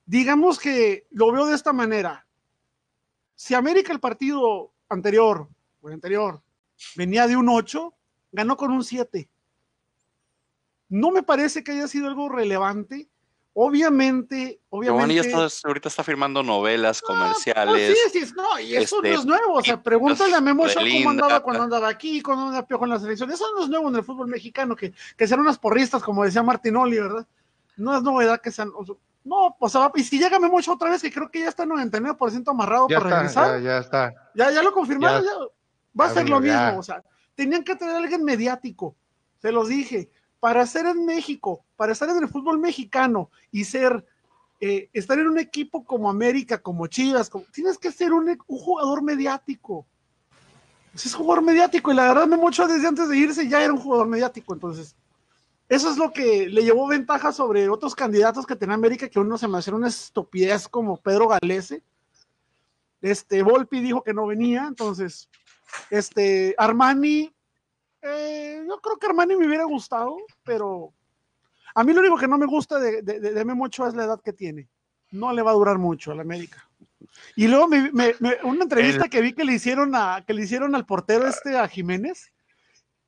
Digamos 0.06 0.60
que 0.60 1.08
lo 1.12 1.32
veo 1.32 1.46
de 1.46 1.56
esta 1.56 1.74
manera. 1.74 2.28
Si 3.36 3.54
América 3.54 3.94
el 3.94 4.00
partido 4.00 4.74
anterior, 4.90 5.48
o 5.82 5.88
el 5.90 5.94
anterior, 5.94 6.42
venía 6.96 7.28
de 7.28 7.38
un 7.38 7.50
8, 7.50 7.94
ganó 8.32 8.58
con 8.58 8.72
un 8.72 8.84
7. 8.84 9.30
No 10.90 11.12
me 11.12 11.24
parece 11.24 11.64
que 11.64 11.74
haya 11.74 11.88
sido 11.88 12.08
algo 12.08 12.30
relevante. 12.30 13.10
Obviamente, 13.60 14.60
Giovanni 14.72 15.16
ya 15.16 15.22
obviamente. 15.22 15.46
está, 15.48 15.68
ahorita 15.68 15.90
está 15.90 16.04
firmando 16.04 16.44
novelas 16.44 17.02
No, 17.02 17.08
comerciales. 17.08 17.98
pues 17.98 18.12
sí, 18.14 18.26
sí, 18.28 18.34
no, 18.36 18.60
y 18.60 18.76
eso 18.76 18.98
este, 18.98 19.10
no 19.14 19.20
es 19.20 19.26
nuevo. 19.26 19.54
O 19.56 19.64
sea, 19.64 19.82
pregúntale 19.82 20.36
a 20.36 20.42
Memo 20.42 20.64
Ochoa 20.64 20.84
cómo 20.84 21.10
andaba 21.10 21.40
cuando 21.42 21.64
andaba 21.64 21.88
aquí, 21.90 22.22
cuando 22.22 22.46
andaba 22.46 22.68
Piojo 22.68 22.86
en 22.86 22.92
la 22.92 23.00
selección. 23.00 23.32
Eso 23.32 23.46
no 23.56 23.64
es 23.64 23.70
nuevo 23.70 23.90
en 23.90 23.96
el 23.96 24.04
fútbol 24.04 24.28
mexicano, 24.28 24.76
que, 24.76 24.94
que 25.18 25.28
sean 25.28 25.40
unas 25.40 25.58
porristas, 25.58 26.04
como 26.04 26.24
decía 26.24 26.44
Martinoli, 26.44 27.00
¿verdad? 27.00 27.26
No 27.78 27.96
es 27.96 28.04
novedad 28.04 28.40
que 28.42 28.52
sean. 28.52 28.72
o 28.76 28.86
sea, 28.86 28.96
no, 29.24 29.56
pues 29.60 29.76
va- 29.76 29.92
y 29.96 30.04
si 30.04 30.18
llega 30.20 30.40
Memo 30.40 30.58
otra 30.68 30.90
vez, 30.90 31.02
que 31.02 31.12
creo 31.12 31.30
que 31.30 31.40
ya 31.40 31.50
está 31.50 31.66
99% 31.66 32.50
amarrado 32.52 32.88
Ya 32.90 33.00
para 33.00 33.26
está, 33.26 33.42
regresar, 33.48 33.62
ya, 33.62 33.70
ya 33.70 33.78
está. 33.80 34.14
ya, 34.36 34.52
ya 34.52 34.64
lo 34.64 34.72
confirmaron, 34.72 35.24
Ya. 35.24 35.32
ya, 35.32 35.38
va 36.00 36.06
a 36.06 36.14
ser 36.14 36.30
lo 36.30 36.40
mismo. 36.40 36.78
O 36.80 36.84
sea, 36.84 37.04
tenían 37.36 37.64
que 37.64 37.76
traer 37.76 37.96
a 37.96 37.98
alguien 37.98 38.24
mediático, 38.24 38.96
se 39.42 39.52
los 39.52 39.68
dije, 39.68 40.10
para 40.40 40.66
ser 40.66 40.86
en 40.86 41.06
México, 41.06 41.64
para 41.76 41.94
estar 41.94 42.10
en 42.10 42.18
el 42.18 42.28
fútbol 42.28 42.60
mexicano 42.60 43.30
y 43.52 43.64
ser, 43.64 44.06
eh, 44.60 44.90
estar 44.94 45.18
en 45.20 45.28
un 45.28 45.40
equipo 45.40 45.84
como 45.84 46.10
América, 46.10 46.62
como 46.62 46.88
Chivas, 46.88 47.32
tienes 47.52 47.78
que 47.78 47.92
ser 47.92 48.14
un, 48.14 48.38
jugador 48.48 49.02
mediático. 49.02 49.86
Es 50.94 51.14
jugador 51.14 51.44
mediático 51.44 51.92
y 51.92 51.96
la 51.96 52.08
verdad 52.08 52.28
me 52.28 52.38
mucho 52.38 52.68
desde 52.68 52.88
antes 52.88 53.08
de 53.08 53.18
irse 53.18 53.48
ya 53.48 53.64
era 53.64 53.72
un 53.72 53.80
jugador 53.80 54.08
mediático, 54.08 54.54
entonces 54.54 54.96
eso 55.70 55.90
es 55.90 55.98
lo 55.98 56.14
que 56.14 56.48
le 56.48 56.64
llevó 56.64 56.88
ventaja 56.88 57.32
sobre 57.32 57.68
otros 57.68 57.94
candidatos 57.94 58.46
que 58.46 58.56
tenía 58.56 58.76
América, 58.76 59.10
que 59.10 59.20
uno 59.20 59.38
se 59.38 59.48
me 59.48 59.58
hacía 59.58 59.76
una 59.76 59.90
estupidez 59.90 60.68
como 60.68 60.98
Pedro 60.98 61.28
Galese. 61.28 61.84
Este, 63.02 63.44
Volpi 63.44 63.82
dijo 63.82 64.02
que 64.02 64.14
no 64.14 64.26
venía, 64.26 64.66
entonces, 64.68 65.30
este, 65.90 66.56
Armani, 66.58 67.34
eh, 68.02 68.64
yo 68.68 68.80
creo 68.80 68.98
que 68.98 69.08
Armani 69.08 69.36
me 69.36 69.48
hubiera 69.48 69.64
gustado, 69.66 70.18
pero 70.44 70.94
a 71.76 71.84
mí 71.84 71.94
lo 71.94 72.00
único 72.02 72.18
que 72.18 72.28
no 72.28 72.38
me 72.38 72.46
gusta 72.46 72.80
de, 72.80 73.02
de, 73.02 73.20
de 73.20 73.46
Memo 73.46 73.66
Ochoa 73.66 73.88
es 73.90 73.94
la 73.96 74.06
edad 74.06 74.22
que 74.22 74.34
tiene. 74.34 74.68
No 75.12 75.32
le 75.34 75.42
va 75.42 75.52
a 75.52 75.56
durar 75.56 75.78
mucho 75.78 76.12
a 76.12 76.16
la 76.16 76.22
América. 76.22 76.68
Y 77.36 77.48
luego 77.48 77.68
me, 77.68 77.92
me- 77.92 78.16
me- 78.20 78.38
una 78.44 78.64
entrevista 78.64 79.04
que 79.10 79.22
vi 79.22 79.34
que 79.34 79.46
le 79.46 79.54
hicieron 79.54 79.96
a, 79.96 80.24
que 80.26 80.34
le 80.34 80.44
hicieron 80.44 80.76
al 80.76 80.86
portero 80.86 81.28
este 81.28 81.58
a 81.58 81.68
Jiménez. 81.68 82.32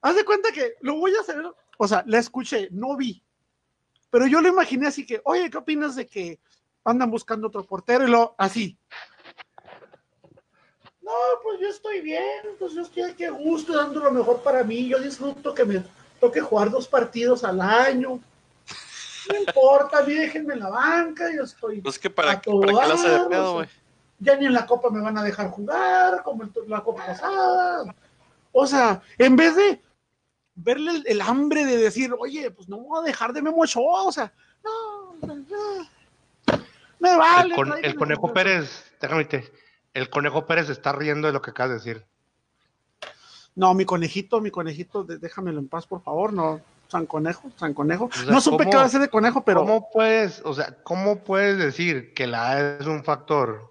Haz 0.02 0.16
de 0.16 0.24
cuenta 0.26 0.52
que 0.52 0.74
lo 0.82 0.96
voy 0.98 1.14
a 1.16 1.22
hacer, 1.22 1.44
o 1.78 1.88
sea, 1.88 2.04
la 2.08 2.20
escuché, 2.20 2.70
no 2.72 2.96
vi. 2.96 3.22
Pero 4.10 4.26
yo 4.28 4.42
lo 4.42 4.48
imaginé 4.48 4.88
así 4.88 5.06
que, 5.06 5.22
oye, 5.26 5.50
¿qué 5.50 5.58
opinas 5.58 5.96
de 5.96 6.08
que 6.08 6.40
andan 6.86 7.12
buscando 7.12 7.48
otro 7.48 7.64
portero? 7.66 8.08
Y 8.08 8.12
lo 8.12 8.34
así. 8.38 8.78
No, 11.10 11.42
pues 11.42 11.60
yo 11.60 11.68
estoy 11.70 12.02
bien, 12.02 12.42
pues 12.60 12.74
yo 12.74 12.84
estoy 12.84 13.02
aquí 13.02 13.24
a 13.24 13.32
gusto, 13.32 13.76
dando 13.76 14.00
lo 14.00 14.12
mejor 14.12 14.44
para 14.44 14.64
mí. 14.64 14.88
Yo 14.88 15.00
disfruto 15.00 15.56
que 15.56 15.66
me 15.66 15.84
toque 16.20 16.40
jugar 16.40 16.70
dos 16.70 16.88
partidos 16.88 17.44
al 17.44 17.60
año. 17.62 18.20
No 19.28 19.40
importa, 19.40 19.98
a 19.98 20.04
mí 20.04 20.14
déjenme 20.14 20.54
en 20.54 20.60
la 20.60 20.70
banca, 20.70 21.26
yo 21.36 21.44
estoy. 21.44 21.82
Pues 21.82 21.98
que 21.98 22.12
para, 22.12 22.34
a 22.34 22.42
para 22.42 22.60
qué 22.68 22.74
la 22.74 22.94
hace 22.94 23.10
de 23.10 23.16
todo 23.16 23.20
dar, 23.22 23.30
pedo, 23.30 23.50
o 23.50 23.54
güey. 23.56 23.68
sea, 23.68 23.76
ya 24.20 24.36
ni 24.36 24.46
en 24.46 24.54
la 24.54 24.68
copa 24.68 24.92
me 24.92 25.02
van 25.02 25.18
a 25.18 25.24
dejar 25.24 25.50
jugar, 25.50 26.22
como 26.22 26.44
en 26.44 26.52
la 26.68 26.82
copa 26.84 27.04
pasada. 27.08 27.96
O 28.52 28.68
sea, 28.68 29.02
en 29.18 29.36
vez 29.36 29.56
de 29.56 29.82
verle 30.54 30.92
el, 30.92 31.04
el 31.08 31.22
hambre 31.22 31.66
de 31.66 31.78
decir, 31.78 32.14
oye, 32.20 32.52
pues 32.52 32.70
no 32.70 32.78
voy 32.78 33.00
a 33.02 33.08
dejar 33.08 33.34
de 33.34 33.42
Memo 33.42 33.62
Ochoa, 33.64 34.04
o 34.04 34.12
sea, 34.12 34.32
no, 34.64 35.16
no, 35.26 35.36
me 37.00 37.16
vale. 37.18 37.50
el, 37.50 37.56
con- 37.56 37.84
el 37.84 37.96
Conejo 37.96 38.32
Pérez, 38.32 38.92
déjame 39.02 39.26
te- 39.26 39.52
el 40.00 40.10
Conejo 40.10 40.46
Pérez 40.46 40.70
está 40.70 40.92
riendo 40.94 41.28
de 41.28 41.34
lo 41.34 41.42
que 41.42 41.52
acabas 41.52 41.70
de 41.72 41.76
decir. 41.92 42.06
No, 43.56 43.74
mi 43.74 43.86
conejito, 43.86 44.40
mi 44.42 44.52
conejito, 44.52 45.04
déjamelo 45.04 45.60
en 45.60 45.68
paz, 45.68 45.86
por 45.86 46.02
favor, 46.02 46.32
no. 46.34 46.62
San 46.88 47.06
Conejo, 47.06 47.52
San 47.56 47.74
Conejo. 47.76 48.10
sea, 48.12 48.26
no 48.32 48.42
supe 48.42 48.64
¿cómo- 48.64 48.72
qué 48.72 48.78
va 48.78 48.84
a 48.86 48.90
ser 48.90 49.02
de 49.02 49.10
conejo, 49.10 49.44
pero 49.44 49.60
¿Cómo 49.60 49.90
puedes, 49.92 50.42
o 50.44 50.54
sea, 50.56 50.76
cómo 50.84 51.24
puedes 51.24 51.58
decir 51.60 52.14
que 52.16 52.26
la 52.26 52.60
edad 52.60 52.82
es 52.82 52.88
un 52.88 53.04
factor? 53.04 53.70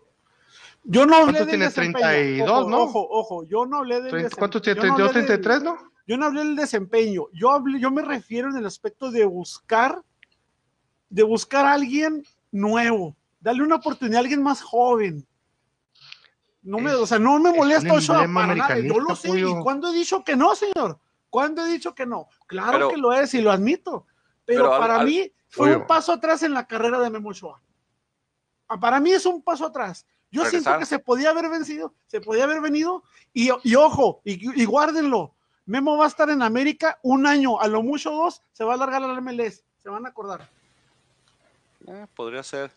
yo 0.84 1.04
no 1.04 1.16
hablé 1.16 1.38
¿Cuántos 1.38 1.46
del 1.46 1.48
tiene? 1.48 1.64
desempeño. 1.64 2.06
32, 2.06 2.50
ojo, 2.50 2.70
¿no? 2.70 2.78
Ojo, 2.82 3.08
ojo, 3.10 3.44
yo 3.44 3.66
no 3.66 3.78
hablé 3.78 4.00
del 4.00 4.12
Trein- 4.12 4.26
desem- 4.28 4.36
¿Cuántos 4.38 4.62
tiene? 4.62 4.80
yo 4.80 4.86
no 4.86 4.92
hablé 4.94 5.04
¿32, 5.06 5.14
del- 5.14 5.26
33, 5.26 5.62
no? 5.62 5.78
Yo 6.06 6.16
no 6.16 6.26
hablé 6.26 6.44
del 6.44 6.56
desempeño, 6.56 7.24
yo 7.32 7.50
hablé, 7.50 7.80
yo 7.80 7.90
me 7.90 8.02
refiero 8.02 8.48
en 8.50 8.56
el 8.56 8.66
aspecto 8.66 9.10
de 9.10 9.24
buscar, 9.24 10.00
de 11.10 11.22
buscar 11.24 11.66
a 11.66 11.72
alguien 11.72 12.24
nuevo, 12.52 13.16
darle 13.40 13.62
una 13.64 13.74
oportunidad 13.76 14.18
a 14.18 14.20
alguien 14.20 14.42
más 14.42 14.62
joven. 14.62 15.26
No 16.68 16.78
me, 16.78 16.90
Es- 16.90 16.96
o 16.96 17.07
sea, 17.07 17.18
no 17.18 17.38
me 17.38 17.50
es 17.50 17.57
molesta 17.57 17.94
emblema 17.94 18.40
para 18.42 18.54
nada, 18.54 18.78
yo 18.78 19.00
lo 19.00 19.16
sé. 19.16 19.28
pollo. 19.28 19.59
¿Y 19.59 19.62
cuándo 19.62 19.90
he 19.90 19.94
dicho 19.94 20.22
que 20.22 20.37
no, 20.37 20.54
señor? 20.54 20.98
¿Cuándo 21.31 21.64
he 21.66 21.70
dicho 21.70 21.94
que 21.94 22.04
no? 22.07 22.28
Claro 22.46 22.72
Pero- 22.72 22.88
que 22.90 22.96
lo 22.98 23.12
es 23.12 23.33
y 23.35 23.40
lo 23.40 23.50
admito. 23.50 24.07
Pero, 24.44 24.70
para 24.78 25.00
al- 25.00 25.07
mí 25.07 25.31
fue 25.48 25.68
Pollo. 25.68 25.81
un 25.81 25.87
paso 25.87 26.12
atrás 26.12 26.42
en 26.42 26.52
la 26.54 26.66
carrera 26.66 26.98
de 27.00 27.11
Memo 27.11 27.31
Ochoa. 27.31 27.61
Ah, 28.68 28.78
Para 28.78 29.00
mí 29.00 29.11
es 29.12 29.24
un 29.26 29.42
paso 29.42 29.66
atrás. 29.66 30.07
Yo 30.31 30.44
siento 30.44 30.78
que 30.78 30.85
se 30.85 30.98
podía 30.98 31.31
haber 31.31 31.48
vencido, 31.48 31.94
se 32.07 32.20
podía 32.20 32.44
haber 32.44 32.61
venido, 32.61 33.02
y, 33.33 33.48
y 33.62 33.74
ojo, 33.76 34.20
y, 34.24 34.61
y 34.61 34.64
guárdenlo. 34.66 35.35
Memo 35.64 35.96
va 35.96 36.04
a 36.04 36.09
estar 36.09 36.28
en 36.28 36.42
América 36.42 36.98
un 37.02 37.26
año, 37.26 37.59
a 37.61 37.66
lo 37.66 37.83
mucho 37.83 38.11
dos, 38.11 38.42
se 38.52 38.62
va 38.64 38.72
a 38.72 38.76
alargar 38.76 39.02
al 39.02 39.22
MLS, 39.22 39.64
se 39.78 39.88
van 39.88 40.04
a 40.04 40.11
acordar. 40.11 40.46
Eh, 41.87 42.07
podría 42.14 42.42
ser. 42.42 42.70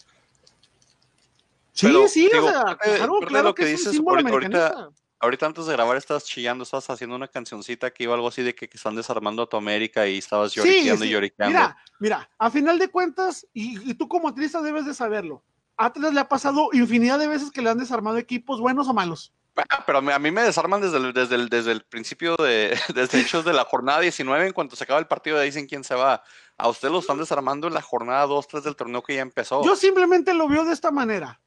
Sí, 1.82 1.88
Pero, 1.88 2.08
sí, 2.08 2.30
digo, 2.32 2.46
o 2.46 2.50
sea, 2.52 2.64
de- 2.64 2.98
claro, 2.98 3.20
de 3.20 3.26
claro 3.26 3.44
lo 3.50 3.56
que, 3.56 3.64
que 3.64 3.70
dices, 3.70 4.00
ahorita- 4.00 4.90
ahorita- 5.20 5.46
antes 5.48 5.66
de 5.66 5.74
grabar 5.74 5.98
estabas 5.98 6.26
chillando, 6.26 6.64
estabas 6.64 6.88
haciendo 6.92 7.16
una 7.16 7.28
cancioncita 7.28 7.90
que 7.92 8.04
iba 8.04 8.14
algo 8.14 8.28
así 8.28 8.44
de 8.44 8.54
que, 8.54 8.70
que 8.70 8.78
están 8.78 8.96
desarmando 8.96 9.42
a 9.42 9.50
tu 9.50 9.58
América 9.58 10.08
y 10.08 10.20
estabas 10.20 10.54
lloriqueando 10.54 11.06
y 11.06 11.08
sí. 11.08 11.14
lloriqueando. 11.14 11.58
Mira, 11.58 11.78
mira, 12.00 12.30
a 12.38 12.52
final 12.52 12.78
de 12.78 12.90
cuentas, 12.90 13.48
y, 13.52 13.90
y 13.90 13.96
tú 13.96 14.08
como 14.08 14.28
atleta 14.30 14.62
debes 14.62 14.86
de 14.86 14.94
saberlo, 14.94 15.44
a 15.78 15.86
Atlas 15.88 16.14
le 16.14 16.20
ha 16.20 16.30
pasado 16.30 16.70
infinidad 16.74 17.18
de 17.18 17.28
veces 17.28 17.50
que 17.50 17.64
le 17.64 17.72
han 17.72 17.80
desarmado 17.80 18.18
equipos 18.18 18.62
buenos 18.62 18.88
o 18.88 18.94
malos. 18.94 19.34
Ah, 19.70 19.84
Pero 19.86 19.98
a 19.98 20.20
mí, 20.20 20.32
me 20.32 20.44
desarman 20.44 20.80
desde 20.80 20.98
el, 20.98 21.12
desde 21.14 21.36
el, 21.36 21.50
desde 21.50 21.72
el 21.74 21.82
principio 21.82 22.36
de, 22.38 22.74
desde 22.96 23.20
hechos 23.20 23.44
de 23.44 23.52
la 23.54 23.66
jornada 23.66 24.00
19, 24.00 24.48
en 24.48 24.54
cuanto 24.54 24.76
se 24.76 24.84
acaba 24.84 25.00
el 25.00 25.08
partido 25.08 25.38
ya 25.38 25.44
dicen 25.44 25.68
quién 25.68 25.84
se 25.84 25.96
va. 25.96 26.24
A 26.58 26.70
usted 26.70 26.90
lo 26.90 27.00
están 27.00 27.18
desarmando 27.18 27.68
en 27.68 27.74
la 27.74 27.82
jornada 27.82 28.26
2, 28.28 28.48
3 28.48 28.64
del 28.64 28.76
torneo 28.76 29.02
que 29.04 29.16
ya 29.16 29.22
empezó. 29.22 29.64
Yo 29.66 29.76
simplemente 29.76 30.34
lo 30.34 30.48
veo 30.48 30.64
de 30.64 30.74
esta 30.74 30.92
manera. 30.92 31.42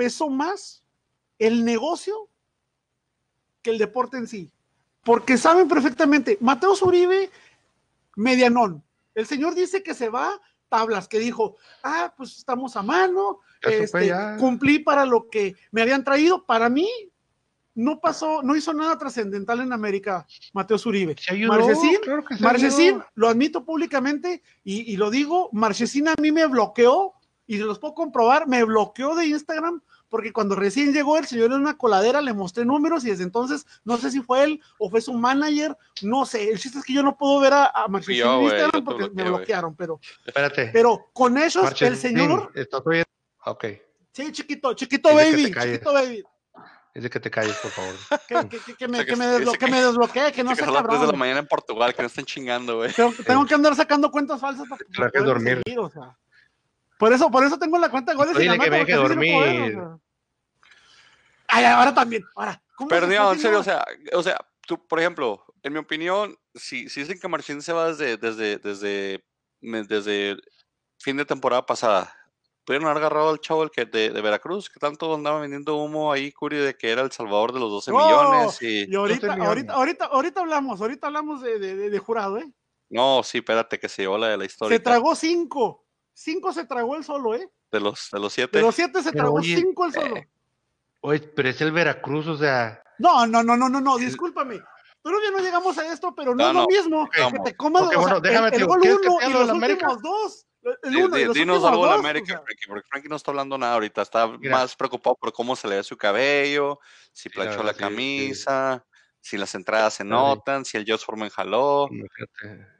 Pesó 0.00 0.30
más 0.30 0.82
el 1.38 1.62
negocio 1.62 2.30
que 3.60 3.68
el 3.68 3.76
deporte 3.76 4.16
en 4.16 4.26
sí. 4.26 4.50
porque 5.04 5.36
saben 5.36 5.68
perfectamente, 5.68 6.38
Mateo 6.40 6.74
Zuribe, 6.74 7.28
medianón. 8.16 8.82
El 9.14 9.26
señor 9.26 9.54
dice 9.54 9.82
que 9.82 9.92
se 9.92 10.08
va, 10.08 10.40
tablas, 10.70 11.06
que 11.06 11.18
dijo, 11.18 11.56
ah, 11.82 12.14
pues 12.16 12.38
estamos 12.38 12.76
a 12.76 12.82
mano, 12.82 13.40
este, 13.60 14.10
cumplí 14.38 14.78
para 14.78 15.04
lo 15.04 15.28
que 15.28 15.54
me 15.70 15.82
habían 15.82 16.02
traído. 16.02 16.46
Para 16.46 16.70
mí, 16.70 16.88
no 17.74 18.00
pasó, 18.00 18.42
no 18.42 18.56
hizo 18.56 18.72
nada 18.72 18.96
trascendental 18.96 19.60
en 19.60 19.74
América, 19.74 20.26
Mateo 20.54 20.78
Zuribe. 20.78 21.14
Marchesín, 22.40 23.02
lo 23.16 23.28
admito 23.28 23.66
públicamente 23.66 24.42
y, 24.64 24.90
y, 24.90 24.96
lo 24.96 25.10
digo, 25.10 25.50
Marchesín 25.52 26.08
a 26.08 26.14
mí 26.18 26.32
me 26.32 26.46
bloqueó, 26.46 27.19
y 27.50 27.58
se 27.58 27.64
los 27.64 27.80
puedo 27.80 27.94
comprobar, 27.94 28.46
me 28.46 28.62
bloqueó 28.62 29.16
de 29.16 29.26
Instagram 29.26 29.82
porque 30.08 30.32
cuando 30.32 30.54
recién 30.54 30.92
llegó 30.92 31.18
el 31.18 31.26
señor 31.26 31.46
en 31.46 31.58
una 31.58 31.76
coladera 31.76 32.20
le 32.20 32.32
mostré 32.32 32.64
números 32.64 33.04
y 33.04 33.10
desde 33.10 33.24
entonces 33.24 33.66
no 33.82 33.96
sé 33.96 34.12
si 34.12 34.20
fue 34.20 34.44
él 34.44 34.62
o 34.78 34.88
fue 34.88 35.00
su 35.00 35.12
manager, 35.14 35.76
no 36.02 36.24
sé, 36.24 36.48
el 36.48 36.60
chiste 36.60 36.78
es 36.78 36.84
que 36.84 36.92
yo 36.92 37.02
no 37.02 37.18
puedo 37.18 37.40
ver 37.40 37.52
a, 37.54 37.64
a 37.64 37.86
en 37.86 38.42
Instagram 38.42 38.84
porque 38.84 39.10
me 39.12 39.24
bloquearon, 39.24 39.74
pero 39.74 39.98
Espérate. 40.24 40.70
pero 40.72 41.10
con 41.12 41.36
ellos 41.38 41.82
el 41.82 41.96
señor 41.96 42.52
está 42.54 42.80
bien. 42.86 43.04
Ok. 43.44 43.64
Sí, 44.12 44.30
chiquito, 44.30 44.72
chiquito 44.74 45.12
baby, 45.12 45.52
chiquito 45.52 45.92
baby. 45.92 46.22
Es 46.94 47.02
de 47.02 47.10
que 47.10 47.18
te 47.18 47.32
calles, 47.32 47.56
por 47.56 47.72
favor. 47.72 47.94
Que, 48.28 48.88
me, 48.88 49.04
que, 49.04 49.16
me, 49.16 49.26
desbloquee, 49.26 50.32
que 50.32 50.44
no 50.44 50.54
sea 50.54 50.66
cabrón. 50.66 50.92
Las 50.92 51.00
de 51.00 51.06
la 51.08 51.18
mañana 51.18 51.40
en 51.40 51.46
Portugal, 51.48 51.94
que 51.94 52.02
no 52.02 52.06
estén 52.06 52.24
chingando, 52.24 52.76
güey. 52.76 52.92
Tengo, 52.92 53.44
que 53.44 53.54
andar 53.54 53.74
sacando 53.74 54.08
cuentas 54.10 54.40
falsas 54.40 54.66
para, 54.96 55.10
que 55.10 55.18
dormir. 55.18 55.62
o 55.78 55.90
sea. 55.90 56.16
Por 57.00 57.14
eso, 57.14 57.30
por 57.30 57.42
eso 57.42 57.58
tengo 57.58 57.78
la 57.78 57.88
cuenta 57.88 58.12
de 58.12 58.16
goles 58.18 58.38
y 58.38 58.44
la 58.44 58.58
que 58.58 58.70
me 58.70 58.84
que 58.84 58.92
dormir. 58.92 59.80
Ay, 61.48 61.64
ahora 61.64 61.94
también, 61.94 62.22
ahora. 62.36 62.62
Pero 62.90 63.06
no, 63.06 63.32
en 63.32 63.38
serio, 63.38 63.60
o 63.60 63.62
sea, 63.62 63.82
o 64.12 64.22
sea, 64.22 64.36
tú, 64.66 64.86
por 64.86 65.00
ejemplo, 65.00 65.42
en 65.62 65.72
mi 65.72 65.78
opinión, 65.78 66.36
si, 66.54 66.90
si 66.90 67.00
dicen 67.00 67.18
que 67.18 67.26
Marchín 67.26 67.62
se 67.62 67.72
va 67.72 67.88
desde, 67.88 68.18
desde, 68.18 68.58
desde, 68.58 69.24
desde 69.62 70.36
fin 70.98 71.16
de 71.16 71.24
temporada 71.24 71.64
pasada, 71.64 72.14
pudieron 72.66 72.86
haber 72.86 72.98
agarrado 72.98 73.30
al 73.30 73.40
chavo 73.40 73.62
el 73.62 73.70
que 73.70 73.86
de, 73.86 74.10
de, 74.10 74.20
Veracruz, 74.20 74.68
que 74.68 74.78
tanto 74.78 75.14
andaba 75.14 75.40
vendiendo 75.40 75.78
humo 75.78 76.12
ahí, 76.12 76.30
Curi, 76.32 76.58
de 76.58 76.76
que 76.76 76.90
era 76.90 77.00
el 77.00 77.12
salvador 77.12 77.54
de 77.54 77.60
los 77.60 77.70
12 77.70 77.92
millones. 77.92 78.60
Y, 78.60 78.92
y 78.92 78.94
ahorita, 78.94 79.32
ahorita, 79.32 79.72
ahorita, 79.72 80.04
ahorita 80.04 80.40
hablamos, 80.42 80.78
ahorita 80.82 81.06
hablamos 81.06 81.40
de, 81.40 81.58
de, 81.58 81.88
de, 81.88 81.98
jurado, 81.98 82.36
¿eh? 82.36 82.52
No, 82.90 83.22
sí, 83.22 83.38
espérate, 83.38 83.78
que 83.78 83.88
se 83.88 84.02
llevó 84.02 84.18
la 84.18 84.28
de 84.28 84.36
la 84.36 84.44
historia. 84.44 84.76
Se 84.76 84.84
tragó 84.84 85.14
cinco. 85.14 85.86
Cinco 86.22 86.52
se 86.52 86.66
tragó 86.66 86.96
el 86.96 87.04
solo, 87.04 87.34
¿eh? 87.34 87.48
De 87.72 87.80
los, 87.80 88.10
de 88.12 88.20
los 88.20 88.30
siete. 88.30 88.58
De 88.58 88.62
los 88.62 88.74
siete 88.74 89.02
se 89.02 89.10
tragó 89.10 89.42
cinco 89.42 89.86
el 89.86 89.92
solo. 89.94 90.16
oye, 91.00 91.20
pero 91.20 91.48
es 91.48 91.58
el 91.62 91.72
Veracruz, 91.72 92.26
o 92.26 92.36
sea. 92.36 92.82
No, 92.98 93.26
no, 93.26 93.42
no, 93.42 93.56
no, 93.56 93.70
no, 93.70 93.80
no, 93.80 93.96
discúlpame. 93.96 94.60
Todavía 95.00 95.30
no 95.30 95.38
llegamos 95.38 95.78
a 95.78 95.90
esto, 95.90 96.14
pero 96.14 96.34
no, 96.34 96.48
es 96.48 96.54
lo 96.54 96.66
mismo 96.66 97.08
que 97.08 97.38
te 97.42 97.56
comas 97.56 97.84
okay, 97.84 97.96
bueno, 97.96 98.20
déjame 98.20 98.48
el, 98.48 98.54
el 98.54 98.66
gol 98.66 98.80
uno 98.82 99.18
y 99.26 99.32
los 99.32 99.50
últimos 99.50 100.02
dos. 100.02 100.46
El 100.82 100.96
uno 100.98 101.18
y 101.18 101.24
los 101.24 101.34
dinos 101.34 101.64
algo 101.64 101.86
de 101.86 101.94
América, 101.94 102.34
o 102.34 102.44
sea. 102.46 102.56
porque 102.68 102.86
Frankie 102.90 103.08
no 103.08 103.16
está 103.16 103.30
hablando 103.30 103.56
nada 103.56 103.72
ahorita, 103.72 104.02
está 104.02 104.26
Mira. 104.28 104.58
más 104.58 104.76
preocupado 104.76 105.16
por 105.16 105.32
cómo 105.32 105.56
se 105.56 105.68
le 105.68 105.76
ve 105.76 105.82
su 105.82 105.96
cabello, 105.96 106.80
si 107.12 107.30
planchó 107.30 107.62
la 107.62 107.72
camisa, 107.72 108.84
sí. 109.20 109.30
si 109.30 109.38
las 109.38 109.54
entradas 109.54 109.94
se 109.94 110.04
notan, 110.04 110.66
si 110.66 110.76
el 110.76 110.84
Josh 110.86 111.02
Forman 111.02 111.30
jaló. 111.30 111.88
Fíjate. 111.88 112.79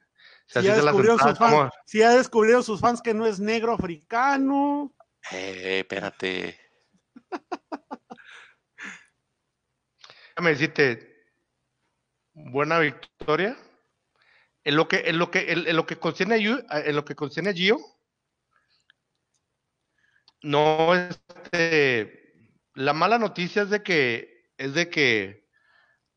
Si, 0.52 0.62
ya 0.62 0.74
descubrieron 0.74 1.18
sus 1.18 1.38
fans, 1.38 1.72
si 1.86 1.98
ya 1.98 2.10
descubrieron 2.10 2.64
sus 2.64 2.80
fans 2.80 3.00
que 3.00 3.14
no 3.14 3.24
es 3.24 3.38
negro 3.38 3.72
africano. 3.72 4.92
Eh, 5.30 5.80
espérate. 5.80 6.58
Déjame 10.30 10.50
decirte, 10.50 11.24
buena 12.32 12.80
victoria. 12.80 13.56
En 14.64 14.76
lo 14.76 14.88
que, 14.88 15.08
en 15.08 15.18
lo 15.18 15.30
que, 15.30 15.52
en, 15.52 15.76
lo 15.76 15.86
que 15.86 15.96
concierne 15.96 16.34
a, 16.68 16.80
en 16.80 16.96
lo 16.96 17.04
que 17.04 17.14
concierne 17.14 17.50
a 17.50 17.54
Gio, 17.54 17.78
no 20.42 20.94
este, 20.94 22.34
la 22.74 22.92
mala 22.92 23.18
noticia 23.18 23.62
es 23.62 23.70
de 23.70 23.82
que 23.82 24.50
es 24.58 24.74
de 24.74 24.90
que 24.90 25.48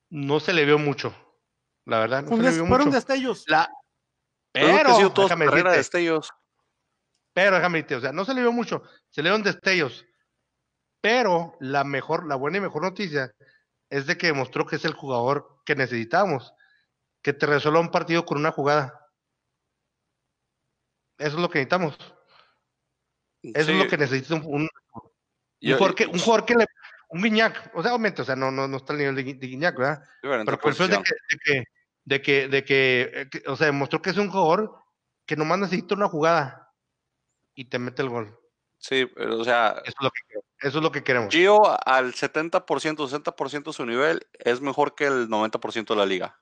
no 0.10 0.40
se 0.40 0.54
le 0.54 0.66
vio 0.66 0.80
mucho. 0.80 1.16
La 1.86 2.00
verdad, 2.00 2.24
no 2.24 2.36
se 2.36 2.44
le 2.44 2.52
vio 2.52 2.66
fueron 2.66 2.88
mucho. 2.88 2.96
destellos. 2.96 3.46
La, 3.48 3.70
pero, 4.54 5.12
déjame 5.16 5.46
decirte, 5.46 5.70
de 5.70 5.78
destellos. 5.78 6.30
Pero 7.34 7.56
déjame 7.56 7.80
decirte, 7.80 7.96
o 7.96 8.02
sea, 8.02 8.12
no 8.12 8.24
se 8.24 8.34
le 8.34 8.42
vio 8.42 8.52
mucho, 8.52 8.84
se 9.10 9.22
le 9.22 9.30
dieron 9.30 9.44
destellos. 9.44 10.06
Pero 11.02 11.58
la 11.60 11.84
mejor, 11.84 12.26
la 12.28 12.36
buena 12.36 12.60
y 12.60 12.62
mejor 12.62 12.84
noticia 12.84 13.34
es 13.90 14.06
de 14.06 14.18
que 14.18 14.28
demostró 14.28 14.66
que 14.66 14.78
es 14.78 14.86
el 14.86 14.94
jugador 14.94 15.60
que 15.66 15.76
necesitamos, 15.76 16.54
que 17.22 17.34
te 17.34 17.46
resuelva 17.46 17.80
un 17.80 17.92
partido 17.92 18.26
con 18.26 18.38
una 18.38 18.52
jugada. 18.52 19.10
Eso 21.18 21.36
es 21.36 21.42
lo 21.42 21.50
que 21.50 21.60
necesitamos. 21.60 21.98
Eso 23.42 23.66
sí. 23.66 23.72
es 23.72 23.84
lo 23.84 23.88
que 23.88 23.98
necesita 23.98 24.36
un, 24.36 24.46
un, 24.46 24.70
Yo, 25.60 25.74
un, 25.74 25.78
jugador, 25.78 25.96
que, 25.96 26.06
un 26.06 26.20
jugador 26.20 26.46
que 26.46 26.56
le, 26.56 26.66
un 27.10 27.22
Guiñac, 27.22 27.72
o 27.76 27.82
sea, 27.82 27.92
obviamente, 27.92 28.22
o 28.22 28.26
sea, 28.26 28.36
no, 28.36 28.52
no, 28.52 28.68
no 28.68 28.78
está 28.78 28.94
al 28.94 29.00
nivel 29.00 29.16
de, 29.16 29.24
de 29.24 29.48
Guiñac, 29.48 29.78
¿verdad? 29.78 30.04
Pero 30.22 30.60
por 30.60 30.72
eso 30.72 30.86
es 30.86 30.90
de 30.90 30.98
que, 30.98 31.14
de 31.30 31.40
que 31.44 31.64
de 32.06 32.22
que, 32.22 32.48
de 32.48 32.66
que, 32.66 33.12
eh, 33.14 33.30
que, 33.30 33.44
o 33.48 33.56
sea, 33.56 33.68
demostró 33.68 34.02
que 34.02 34.10
es 34.10 34.18
un 34.18 34.30
jugador 34.30 34.76
que 35.26 35.36
nomás 35.36 35.60
necesita 35.60 35.96
una 35.96 36.10
jugada 36.10 36.74
y 37.56 37.66
te 37.66 37.80
mete 37.80 38.02
el 38.02 38.10
gol. 38.10 38.38
Sí, 38.78 39.06
pero, 39.06 39.40
o 39.40 39.44
sea, 39.44 39.82
eso 39.86 39.96
es 39.98 40.04
lo 40.04 40.10
que, 40.10 40.68
eso 40.68 40.78
es 40.80 40.84
lo 40.84 40.92
que 40.92 41.04
queremos. 41.04 41.34
Gio 41.34 41.62
al 41.88 42.14
70%, 42.14 43.08
60% 43.08 43.64
de 43.64 43.74
su 43.74 43.86
nivel 43.86 44.28
es 44.34 44.60
mejor 44.60 44.96
que 44.96 45.06
el 45.06 45.30
90% 45.30 45.88
de 45.88 45.96
la 45.96 46.06
liga. 46.06 46.40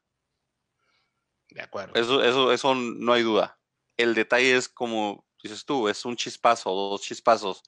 De 1.49 1.61
acuerdo. 1.61 1.93
Eso, 1.95 2.23
eso, 2.23 2.51
eso 2.51 2.73
no 2.73 3.13
hay 3.13 3.21
duda. 3.21 3.59
El 3.97 4.15
detalle 4.15 4.55
es 4.55 4.69
como 4.69 5.27
dices 5.43 5.65
tú, 5.65 5.87
es 5.87 6.05
un 6.05 6.15
chispazo, 6.15 6.71
dos 6.71 7.01
chispazos. 7.01 7.63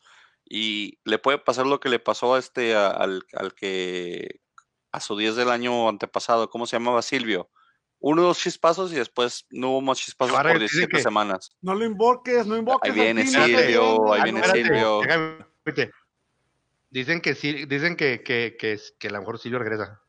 Y 0.46 1.00
le 1.06 1.20
puede 1.20 1.38
pasar 1.38 1.66
lo 1.66 1.80
que 1.80 1.90
le 1.90 2.00
pasó 2.00 2.36
a 2.36 2.40
este, 2.40 2.76
a, 2.76 2.88
al, 2.88 3.24
al 3.34 3.54
que 3.54 4.42
a 4.92 5.00
su 5.00 5.18
10 5.18 5.36
del 5.36 5.50
año 5.50 5.90
antepasado, 5.90 6.50
¿cómo 6.50 6.66
se 6.66 6.76
llamaba? 6.76 7.02
Silvio 7.02 7.50
uno 8.04 8.22
o 8.22 8.26
dos 8.26 8.40
chispazos 8.40 8.92
y 8.92 8.96
después 8.96 9.46
no 9.50 9.70
hubo 9.70 9.82
más 9.82 9.98
chispazos 9.98 10.36
por 10.36 10.60
17 10.60 10.88
que 10.90 11.02
semanas. 11.02 11.56
No 11.62 11.74
lo 11.74 11.86
invoques, 11.86 12.46
no 12.46 12.58
invoques. 12.58 12.92
Ahí 12.92 13.00
viene 13.00 13.26
Silvio, 13.26 14.12
ahí 14.12 14.24
viene 14.24 14.44
Silvio. 14.44 15.02
Dicen 16.90 17.22
que 17.22 17.34
sí, 17.34 17.66
dicen 17.66 17.96
que, 17.96 18.22
que, 18.22 18.58
que, 18.60 18.78
que 19.00 19.08
a 19.08 19.12
lo 19.12 19.20
mejor 19.20 19.40
Silvio 19.40 19.58
regresa. 19.60 20.02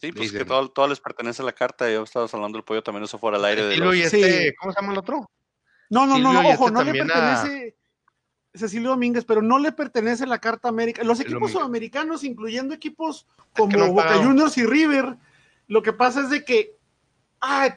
Sí, 0.00 0.12
pues 0.12 0.32
dicen. 0.32 0.38
que 0.38 0.44
todo, 0.46 0.70
todo, 0.70 0.88
les 0.88 0.98
pertenece 0.98 1.42
a 1.42 1.44
la 1.44 1.52
carta. 1.52 1.90
Yo 1.90 2.02
estaba 2.04 2.26
hablando 2.32 2.56
del 2.56 2.64
pollo 2.64 2.82
también, 2.82 3.04
eso 3.04 3.18
fuera 3.18 3.36
al 3.36 3.44
aire. 3.44 3.66
De 3.66 3.74
Silvio 3.74 3.90
los... 3.90 3.96
y 3.96 4.02
este, 4.02 4.46
sí. 4.48 4.54
¿cómo 4.58 4.72
se 4.72 4.80
llama 4.80 4.92
el 4.94 4.98
otro? 4.98 5.30
No, 5.90 6.06
no, 6.06 6.18
no, 6.18 6.32
no 6.32 6.40
ojo, 6.40 6.68
este 6.68 6.72
no 6.72 6.84
le 6.84 6.92
pertenece. 6.92 7.76
A... 8.54 8.58
Cecilio 8.58 8.90
Domínguez, 8.90 9.26
pero 9.26 9.42
no 9.42 9.58
le 9.58 9.72
pertenece 9.72 10.26
la 10.26 10.38
Carta 10.38 10.70
América. 10.70 11.04
Los 11.04 11.20
equipos 11.20 11.52
sudamericanos, 11.52 12.24
incluyendo 12.24 12.74
equipos 12.74 13.26
como 13.54 13.76
no 13.76 13.92
Boca 13.92 14.16
Juniors 14.24 14.56
y 14.56 14.64
River, 14.64 15.16
lo 15.68 15.82
que 15.82 15.92
pasa 15.92 16.22
es 16.22 16.30
de 16.30 16.44
que 16.44 16.81
ah, 17.42 17.76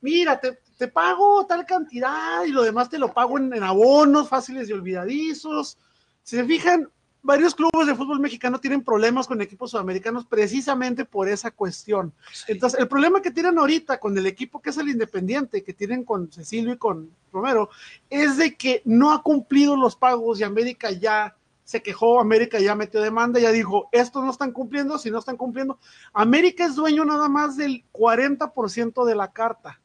mira, 0.00 0.38
te, 0.38 0.58
te, 0.76 0.88
pago 0.88 1.44
tal 1.46 1.66
cantidad 1.66 2.44
y 2.44 2.50
lo 2.50 2.62
demás 2.62 2.88
te 2.88 2.98
lo 2.98 3.12
pago 3.12 3.38
en, 3.38 3.52
en, 3.52 3.62
abonos 3.62 4.28
fáciles 4.28 4.68
y 4.68 4.72
olvidadizos. 4.72 5.78
Si 6.22 6.36
se 6.36 6.44
fijan, 6.44 6.88
varios 7.22 7.54
clubes 7.54 7.86
de 7.86 7.94
fútbol 7.94 8.20
mexicano 8.20 8.60
tienen 8.60 8.84
problemas 8.84 9.26
con 9.26 9.40
equipos 9.40 9.72
sudamericanos 9.72 10.24
precisamente 10.26 11.04
por 11.04 11.28
esa 11.28 11.50
cuestión. 11.50 12.12
Sí. 12.32 12.52
Entonces, 12.52 12.78
el 12.78 12.88
problema 12.88 13.20
que 13.20 13.30
tienen 13.30 13.58
ahorita 13.58 13.98
con 13.98 14.16
el 14.16 14.26
equipo 14.26 14.60
que 14.60 14.70
es 14.70 14.78
el 14.78 14.88
Independiente, 14.88 15.64
que 15.64 15.72
tienen 15.72 16.04
con 16.04 16.30
Cecilio 16.30 16.74
y 16.74 16.78
con 16.78 17.10
Romero, 17.32 17.70
es 18.08 18.36
de 18.36 18.54
que 18.54 18.82
no 18.84 19.12
ha 19.12 19.22
cumplido 19.22 19.76
los 19.76 19.96
pagos 19.96 20.40
y 20.40 20.44
América 20.44 20.90
ya 20.90 21.34
se 21.68 21.82
quejó, 21.82 22.18
América 22.18 22.58
ya 22.58 22.74
metió 22.74 23.02
demanda, 23.02 23.38
ya 23.38 23.52
dijo, 23.52 23.90
estos 23.92 24.24
no 24.24 24.30
están 24.30 24.52
cumpliendo, 24.52 24.96
si 24.96 25.10
no 25.10 25.18
están 25.18 25.36
cumpliendo, 25.36 25.78
América 26.14 26.64
es 26.64 26.74
dueño 26.76 27.04
nada 27.04 27.28
más 27.28 27.58
del 27.58 27.84
40% 27.92 29.04
de 29.04 29.14
la 29.14 29.34
carta, 29.34 29.78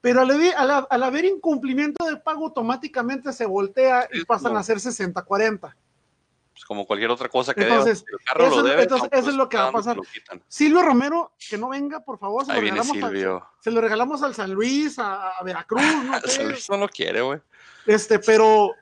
pero 0.00 0.20
al, 0.20 0.30
al, 0.30 0.86
al, 0.88 1.02
haber 1.02 1.24
incumplimiento 1.24 2.04
de 2.04 2.18
pago 2.18 2.44
automáticamente 2.44 3.32
se 3.32 3.46
voltea 3.46 4.08
y 4.12 4.24
pasan 4.24 4.56
a 4.56 4.62
ser 4.62 4.76
60-40. 4.76 5.74
Pues 6.52 6.64
como 6.64 6.86
cualquier 6.86 7.10
otra 7.10 7.28
cosa 7.28 7.52
que 7.52 7.62
entonces, 7.62 8.04
deba, 8.04 8.18
el 8.20 8.24
carro 8.24 8.46
eso, 8.46 8.56
lo 8.58 8.62
debe, 8.62 8.82
entonces, 8.84 9.08
eso 9.10 9.30
es 9.30 9.34
lo 9.34 9.48
que 9.48 9.56
va 9.56 9.66
a 9.66 9.72
pasar. 9.72 9.96
Silvio 10.46 10.82
Romero, 10.84 11.32
que 11.50 11.58
no 11.58 11.70
venga, 11.70 11.98
por 11.98 12.20
favor, 12.20 12.46
se, 12.46 12.52
lo 12.52 12.60
regalamos, 12.60 12.96
a, 13.02 13.50
se 13.58 13.70
lo 13.72 13.80
regalamos 13.80 14.22
al 14.22 14.36
San 14.36 14.52
Luis, 14.52 15.00
a, 15.00 15.30
a 15.30 15.42
Veracruz, 15.42 15.82
no 15.82 16.20
sé. 16.20 16.28
San 16.28 16.48
Luis 16.48 16.70
no 16.70 16.76
lo 16.76 16.88
quiere, 16.88 17.22
güey. 17.22 17.40
Este, 17.86 18.20
pero 18.20 18.72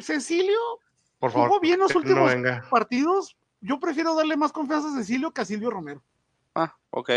Cecilio, 0.00 0.80
por 1.18 1.32
favor, 1.32 1.48
jugó 1.48 1.60
bien 1.60 1.78
los 1.78 1.94
últimos 1.94 2.36
no 2.36 2.60
partidos. 2.70 3.36
Yo 3.60 3.80
prefiero 3.80 4.14
darle 4.14 4.36
más 4.36 4.52
confianza 4.52 4.88
a 4.88 4.98
Cecilio 4.98 5.30
que 5.32 5.40
a 5.40 5.44
Silvio 5.44 5.70
Romero. 5.70 6.02
Ah, 6.54 6.76
ok. 6.90 7.10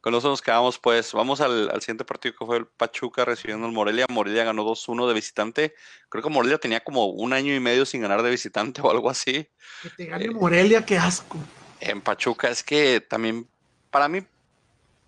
Con 0.00 0.14
eso 0.14 0.28
nos 0.28 0.40
quedamos, 0.40 0.78
pues. 0.78 1.12
Vamos 1.12 1.40
al, 1.40 1.68
al, 1.70 1.80
siguiente 1.80 2.04
partido 2.04 2.34
que 2.38 2.46
fue 2.46 2.58
el 2.58 2.66
Pachuca 2.66 3.24
recibiendo 3.24 3.66
el 3.66 3.72
Morelia. 3.72 4.06
Morelia 4.08 4.44
ganó 4.44 4.64
2-1 4.64 5.08
de 5.08 5.14
visitante. 5.14 5.74
Creo 6.08 6.22
que 6.22 6.30
Morelia 6.30 6.58
tenía 6.58 6.80
como 6.80 7.06
un 7.06 7.32
año 7.32 7.54
y 7.54 7.60
medio 7.60 7.84
sin 7.84 8.02
ganar 8.02 8.22
de 8.22 8.30
visitante 8.30 8.80
o 8.84 8.90
algo 8.90 9.10
así. 9.10 9.48
Que 9.82 9.90
te 9.96 10.06
gane 10.06 10.26
eh, 10.26 10.30
Morelia, 10.30 10.84
qué 10.84 10.96
asco. 10.96 11.38
En 11.80 12.00
Pachuca 12.00 12.48
es 12.48 12.62
que 12.62 13.00
también, 13.00 13.48
para 13.90 14.08
mí, 14.08 14.20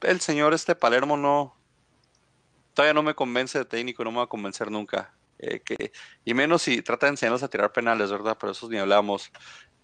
el 0.02 0.20
señor 0.20 0.52
este 0.52 0.74
Palermo 0.74 1.16
no, 1.16 1.56
todavía 2.74 2.94
no 2.94 3.02
me 3.02 3.14
convence 3.14 3.58
de 3.58 3.64
técnico, 3.64 4.04
no 4.04 4.10
me 4.10 4.18
va 4.18 4.24
a 4.24 4.28
convencer 4.28 4.70
nunca. 4.70 5.12
Eh, 5.38 5.60
que, 5.60 5.92
y 6.24 6.34
menos 6.34 6.62
si 6.62 6.82
trata 6.82 7.06
de 7.06 7.10
enseñarlos 7.10 7.42
a 7.42 7.48
tirar 7.48 7.72
penales, 7.72 8.10
¿verdad? 8.10 8.36
Pero 8.40 8.52
eso 8.52 8.68
ni 8.68 8.78
hablamos. 8.78 9.30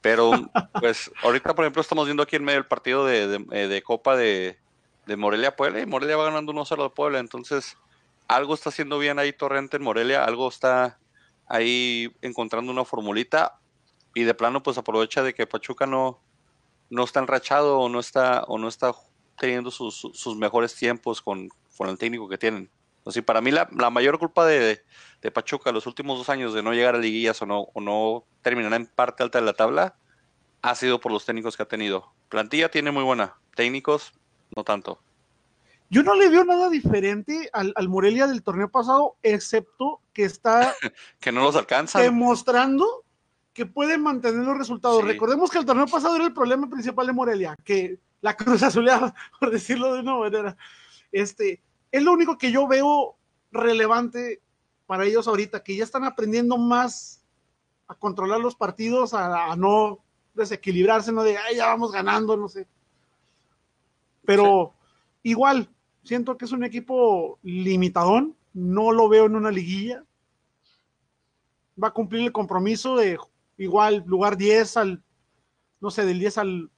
Pero, 0.00 0.30
pues, 0.80 1.10
ahorita, 1.22 1.54
por 1.54 1.64
ejemplo, 1.64 1.82
estamos 1.82 2.06
viendo 2.06 2.22
aquí 2.22 2.36
en 2.36 2.44
medio 2.44 2.58
el 2.58 2.66
partido 2.66 3.06
de, 3.06 3.26
de, 3.26 3.46
eh, 3.52 3.68
de 3.68 3.82
Copa 3.82 4.16
de, 4.16 4.58
de 5.06 5.16
Morelia 5.16 5.56
Puebla 5.56 5.80
y 5.80 5.86
Morelia 5.86 6.16
va 6.16 6.24
ganando 6.24 6.52
1-0 6.52 6.82
de 6.82 6.90
Puebla. 6.90 7.18
Entonces, 7.18 7.76
algo 8.28 8.54
está 8.54 8.70
haciendo 8.70 8.98
bien 8.98 9.18
ahí 9.18 9.32
Torrente 9.32 9.76
en 9.76 9.82
Morelia, 9.82 10.24
algo 10.24 10.48
está 10.48 10.98
ahí 11.46 12.10
encontrando 12.22 12.72
una 12.72 12.84
formulita 12.84 13.58
y 14.14 14.22
de 14.22 14.34
plano 14.34 14.62
pues 14.62 14.78
aprovecha 14.78 15.22
de 15.22 15.34
que 15.34 15.46
Pachuca 15.46 15.86
no, 15.86 16.20
no 16.90 17.04
está 17.04 17.20
enrachado 17.20 17.78
o 17.80 17.88
no 17.88 18.00
está, 18.00 18.44
o 18.44 18.58
no 18.58 18.68
está 18.68 18.94
teniendo 19.38 19.70
sus, 19.70 20.08
sus 20.12 20.36
mejores 20.36 20.74
tiempos 20.74 21.20
con, 21.20 21.48
con, 21.76 21.88
el 21.88 21.98
técnico 21.98 22.28
que 22.28 22.38
tienen. 22.38 22.70
Sea, 23.06 23.22
para 23.22 23.40
mí 23.40 23.50
la, 23.50 23.68
la 23.76 23.90
mayor 23.90 24.18
culpa 24.18 24.46
de, 24.46 24.82
de, 25.20 25.30
Pachuca 25.30 25.72
los 25.72 25.86
últimos 25.86 26.18
dos 26.18 26.28
años 26.30 26.54
de 26.54 26.62
no 26.62 26.72
llegar 26.72 26.94
a 26.94 26.98
liguillas 26.98 27.40
o 27.42 27.46
no, 27.46 27.60
o 27.74 27.80
no 27.80 28.24
terminar 28.42 28.72
en 28.74 28.86
parte 28.86 29.22
alta 29.22 29.38
de 29.40 29.44
la 29.44 29.52
tabla 29.52 29.96
ha 30.62 30.74
sido 30.74 31.00
por 31.00 31.12
los 31.12 31.26
técnicos 31.26 31.56
que 31.56 31.62
ha 31.62 31.68
tenido. 31.68 32.12
Plantilla 32.30 32.70
tiene 32.70 32.90
muy 32.90 33.02
buena, 33.02 33.36
técnicos 33.54 34.12
no 34.56 34.64
tanto. 34.64 35.00
Yo 35.90 36.02
no 36.02 36.14
le 36.14 36.28
veo 36.28 36.44
nada 36.44 36.70
diferente 36.70 37.50
al, 37.52 37.72
al 37.76 37.88
Morelia 37.88 38.26
del 38.26 38.42
torneo 38.42 38.68
pasado, 38.70 39.16
excepto 39.22 40.00
que 40.12 40.24
está 40.24 40.74
que 41.20 41.30
no 41.30 41.42
los 41.42 41.56
alcanza. 41.56 42.00
Demostrando 42.00 43.04
que 43.52 43.66
puede 43.66 43.98
mantener 43.98 44.44
los 44.44 44.58
resultados. 44.58 45.02
Sí. 45.02 45.06
Recordemos 45.06 45.50
que 45.50 45.58
el 45.58 45.66
torneo 45.66 45.86
pasado 45.86 46.16
era 46.16 46.24
el 46.24 46.32
problema 46.32 46.68
principal 46.68 47.06
de 47.06 47.12
Morelia, 47.12 47.56
que 47.64 47.98
la 48.20 48.36
cruz 48.36 48.62
azuleada, 48.62 49.14
por 49.40 49.50
decirlo 49.50 49.94
de 49.94 50.00
una 50.00 50.16
manera. 50.16 50.56
Este, 51.12 51.62
es 51.94 52.02
lo 52.02 52.12
único 52.12 52.36
que 52.36 52.50
yo 52.50 52.66
veo 52.66 53.14
relevante 53.52 54.42
para 54.84 55.04
ellos 55.04 55.28
ahorita, 55.28 55.62
que 55.62 55.76
ya 55.76 55.84
están 55.84 56.02
aprendiendo 56.02 56.58
más 56.58 57.22
a 57.86 57.94
controlar 57.94 58.40
los 58.40 58.56
partidos, 58.56 59.14
a, 59.14 59.52
a 59.52 59.54
no 59.54 60.00
desequilibrarse, 60.34 61.12
no 61.12 61.22
de, 61.22 61.38
ay, 61.38 61.54
ya 61.54 61.66
vamos 61.66 61.92
ganando, 61.92 62.36
no 62.36 62.48
sé. 62.48 62.66
Pero 64.24 64.74
sí. 65.22 65.30
igual, 65.30 65.68
siento 66.02 66.36
que 66.36 66.46
es 66.46 66.50
un 66.50 66.64
equipo 66.64 67.38
limitadón, 67.44 68.34
no 68.54 68.90
lo 68.90 69.08
veo 69.08 69.26
en 69.26 69.36
una 69.36 69.52
liguilla. 69.52 70.02
Va 71.80 71.88
a 71.88 71.94
cumplir 71.94 72.22
el 72.22 72.32
compromiso 72.32 72.96
de 72.96 73.18
igual 73.56 74.02
lugar 74.04 74.36
10 74.36 74.76
al, 74.78 75.04
no 75.80 75.92
sé, 75.92 76.04
del 76.04 76.18
10 76.18 76.38
al, 76.38 76.70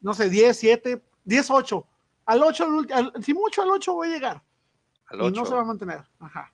no 0.00 0.14
sé, 0.14 0.30
10, 0.30 0.56
7, 0.56 1.02
10, 1.22 1.50
8. 1.50 1.86
Al 2.26 2.42
8, 2.42 2.66
al, 2.92 3.12
si 3.22 3.34
mucho 3.34 3.62
al 3.62 3.70
8 3.70 3.92
voy 3.92 4.08
a 4.08 4.10
llegar. 4.10 4.42
Al 5.06 5.20
8. 5.22 5.28
Y 5.28 5.38
no 5.38 5.46
se 5.46 5.54
va 5.54 5.60
a 5.60 5.64
mantener. 5.64 6.02
Ajá. 6.20 6.52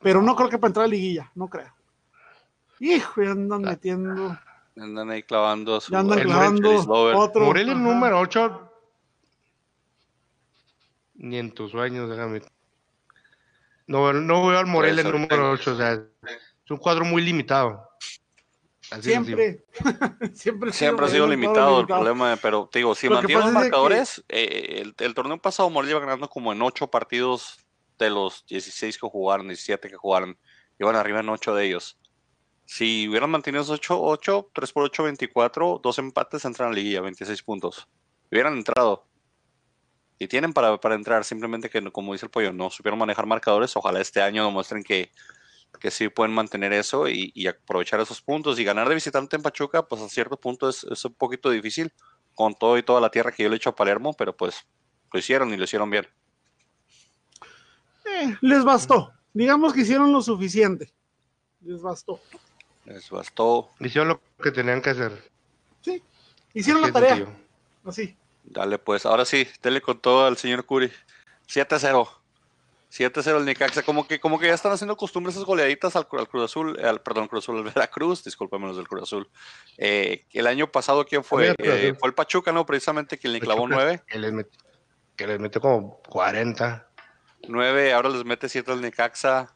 Pero 0.00 0.22
no 0.22 0.34
creo 0.34 0.48
que 0.48 0.58
para 0.58 0.68
entrar 0.68 0.84
a 0.86 0.88
liguilla, 0.88 1.30
no 1.34 1.48
creo. 1.48 1.72
Hijo, 2.80 3.22
ya 3.22 3.30
andan 3.30 3.62
metiendo. 3.62 4.38
Andan 4.76 5.10
ahí 5.10 5.22
clavando 5.22 5.80
su. 5.80 5.92
Ya 5.92 6.00
andan 6.00 6.20
clavando 6.20 6.70
otro. 7.16 7.44
Morelia 7.44 7.72
el 7.72 7.82
número 7.82 8.18
8. 8.20 8.72
Ni 11.14 11.38
en 11.38 11.52
tus 11.52 11.70
sueños, 11.70 12.10
déjame. 12.10 12.42
No, 13.86 14.12
no 14.12 14.46
veo 14.46 14.58
al 14.58 14.66
Morelia 14.66 15.02
el 15.02 15.12
número 15.12 15.52
8, 15.52 15.72
o 15.72 15.76
sea, 15.76 15.92
es 15.92 16.70
un 16.70 16.78
cuadro 16.78 17.04
muy 17.04 17.22
limitado. 17.22 17.88
Así 18.90 19.10
siempre. 19.10 19.64
siempre, 20.34 20.72
siempre 20.72 21.06
ha 21.06 21.08
sido 21.08 21.26
limitado, 21.26 21.80
limitado, 21.80 21.80
el 21.80 21.86
problema, 21.86 22.36
pero 22.40 22.68
te 22.70 22.80
digo, 22.80 22.94
si 22.94 23.08
mantienen 23.08 23.46
los 23.46 23.54
marcadores, 23.54 24.22
que... 24.28 24.42
eh, 24.42 24.82
el, 24.82 24.94
el, 24.98 25.14
torneo 25.14 25.38
pasado 25.38 25.70
Morelia 25.70 25.92
iba 25.92 26.00
ganando 26.00 26.28
como 26.28 26.52
en 26.52 26.60
8 26.60 26.90
partidos 26.90 27.64
de 27.98 28.10
los 28.10 28.44
16 28.46 28.98
que 28.98 29.08
jugaron, 29.08 29.48
17 29.48 29.88
que 29.88 29.96
jugaron, 29.96 30.38
iban 30.78 30.96
arriba 30.96 31.20
en 31.20 31.28
8 31.28 31.54
de 31.54 31.66
ellos. 31.66 31.98
Si 32.66 33.08
hubieran 33.08 33.30
mantenido 33.30 33.62
esos 33.62 33.78
8, 33.78 34.00
8, 34.00 34.50
3 34.54 34.72
por 34.72 34.84
8, 34.84 35.02
24, 35.04 35.80
dos 35.82 35.98
empates 35.98 36.44
entran 36.44 36.68
a 36.68 36.70
la 36.70 36.76
liguilla, 36.76 37.00
26 37.02 37.42
puntos. 37.42 37.88
Hubieran 38.30 38.54
entrado. 38.54 39.06
Y 40.18 40.28
tienen 40.28 40.52
para, 40.52 40.78
para 40.80 40.94
entrar, 40.94 41.24
simplemente 41.24 41.68
que, 41.68 41.82
como 41.90 42.12
dice 42.12 42.26
el 42.26 42.30
pollo, 42.30 42.52
no 42.52 42.70
supieron 42.70 42.98
manejar 42.98 43.26
marcadores. 43.26 43.76
Ojalá 43.76 44.00
este 44.00 44.22
año 44.22 44.44
demuestren 44.44 44.82
que, 44.82 45.10
que 45.80 45.90
sí 45.90 46.08
pueden 46.08 46.34
mantener 46.34 46.72
eso 46.72 47.08
y, 47.08 47.32
y, 47.34 47.46
aprovechar 47.46 48.00
esos 48.00 48.22
puntos. 48.22 48.58
Y 48.58 48.64
ganar 48.64 48.88
de 48.88 48.94
visitante 48.94 49.36
en 49.36 49.42
Pachuca, 49.42 49.86
pues 49.86 50.02
a 50.02 50.08
cierto 50.08 50.38
punto 50.38 50.68
es, 50.68 50.84
es, 50.84 51.04
un 51.04 51.14
poquito 51.14 51.50
difícil, 51.50 51.92
con 52.34 52.54
todo 52.54 52.78
y 52.78 52.82
toda 52.82 53.00
la 53.00 53.10
tierra 53.10 53.32
que 53.32 53.42
yo 53.42 53.48
le 53.48 53.56
echo 53.56 53.70
a 53.70 53.76
Palermo, 53.76 54.14
pero 54.14 54.36
pues 54.36 54.66
lo 55.12 55.18
hicieron 55.18 55.52
y 55.52 55.56
lo 55.56 55.64
hicieron 55.64 55.90
bien. 55.90 56.06
Eh, 58.06 58.36
les 58.40 58.64
bastó. 58.64 59.12
Digamos 59.32 59.72
que 59.72 59.80
hicieron 59.80 60.12
lo 60.12 60.22
suficiente. 60.22 60.92
Les 61.60 61.80
bastó. 61.80 62.20
Les 62.84 63.08
bastó. 63.10 63.70
Hicieron 63.80 64.08
lo 64.08 64.20
que 64.42 64.50
tenían 64.50 64.82
que 64.82 64.90
hacer. 64.90 65.30
Sí, 65.80 66.02
hicieron 66.52 66.82
la 66.82 66.92
tarea. 66.92 67.16
Sentido? 67.16 67.36
Así. 67.84 68.16
Dale, 68.44 68.78
pues, 68.78 69.06
ahora 69.06 69.24
sí, 69.24 69.46
dele 69.62 69.80
con 69.80 69.98
todo 69.98 70.26
al 70.26 70.36
señor 70.36 70.64
Curi. 70.64 70.90
7-0. 71.48 72.08
7-0 72.94 73.38
el 73.38 73.44
Necaxa, 73.44 73.82
como 73.82 74.06
que, 74.06 74.20
como 74.20 74.38
que 74.38 74.46
ya 74.46 74.54
están 74.54 74.70
haciendo 74.70 74.96
costumbre 74.96 75.32
esas 75.32 75.44
goleaditas 75.44 75.96
al, 75.96 76.06
al 76.12 76.28
Cruz 76.28 76.44
Azul, 76.44 76.78
al, 76.78 77.00
perdón, 77.00 77.26
Cruz 77.26 77.44
Azul, 77.44 77.58
al 77.58 77.64
Veracruz, 77.64 78.22
discúlpame 78.22 78.68
los 78.68 78.76
del 78.76 78.86
Cruz 78.86 79.02
Azul. 79.02 79.28
Eh, 79.78 80.26
el 80.30 80.46
año 80.46 80.70
pasado, 80.70 81.04
¿quién 81.04 81.24
fue? 81.24 81.56
Eh, 81.58 81.94
fue 81.98 82.08
el 82.08 82.14
Pachuca, 82.14 82.52
¿no? 82.52 82.64
Precisamente 82.64 83.18
quien 83.18 83.32
le 83.32 83.40
clavó 83.40 83.66
9. 83.66 84.02
Que 84.06 84.18
les, 84.18 84.32
metió, 84.32 84.60
que 85.16 85.26
les 85.26 85.40
metió 85.40 85.60
como 85.60 86.00
40. 86.08 86.88
9, 87.48 87.92
ahora 87.92 88.10
les 88.10 88.24
mete 88.24 88.48
7 88.48 88.70
al 88.70 88.80
Necaxa. 88.80 89.52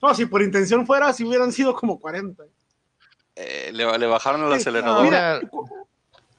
No, 0.00 0.14
si 0.14 0.26
por 0.26 0.40
intención 0.40 0.86
fuera, 0.86 1.12
si 1.12 1.24
hubieran 1.24 1.50
sido 1.50 1.74
como 1.74 1.98
40. 1.98 2.44
Eh, 3.34 3.70
le, 3.72 3.98
le, 3.98 4.06
bajaron 4.06 4.46
el 4.46 4.52
acelerador. 4.52 5.04
Mira, 5.04 5.40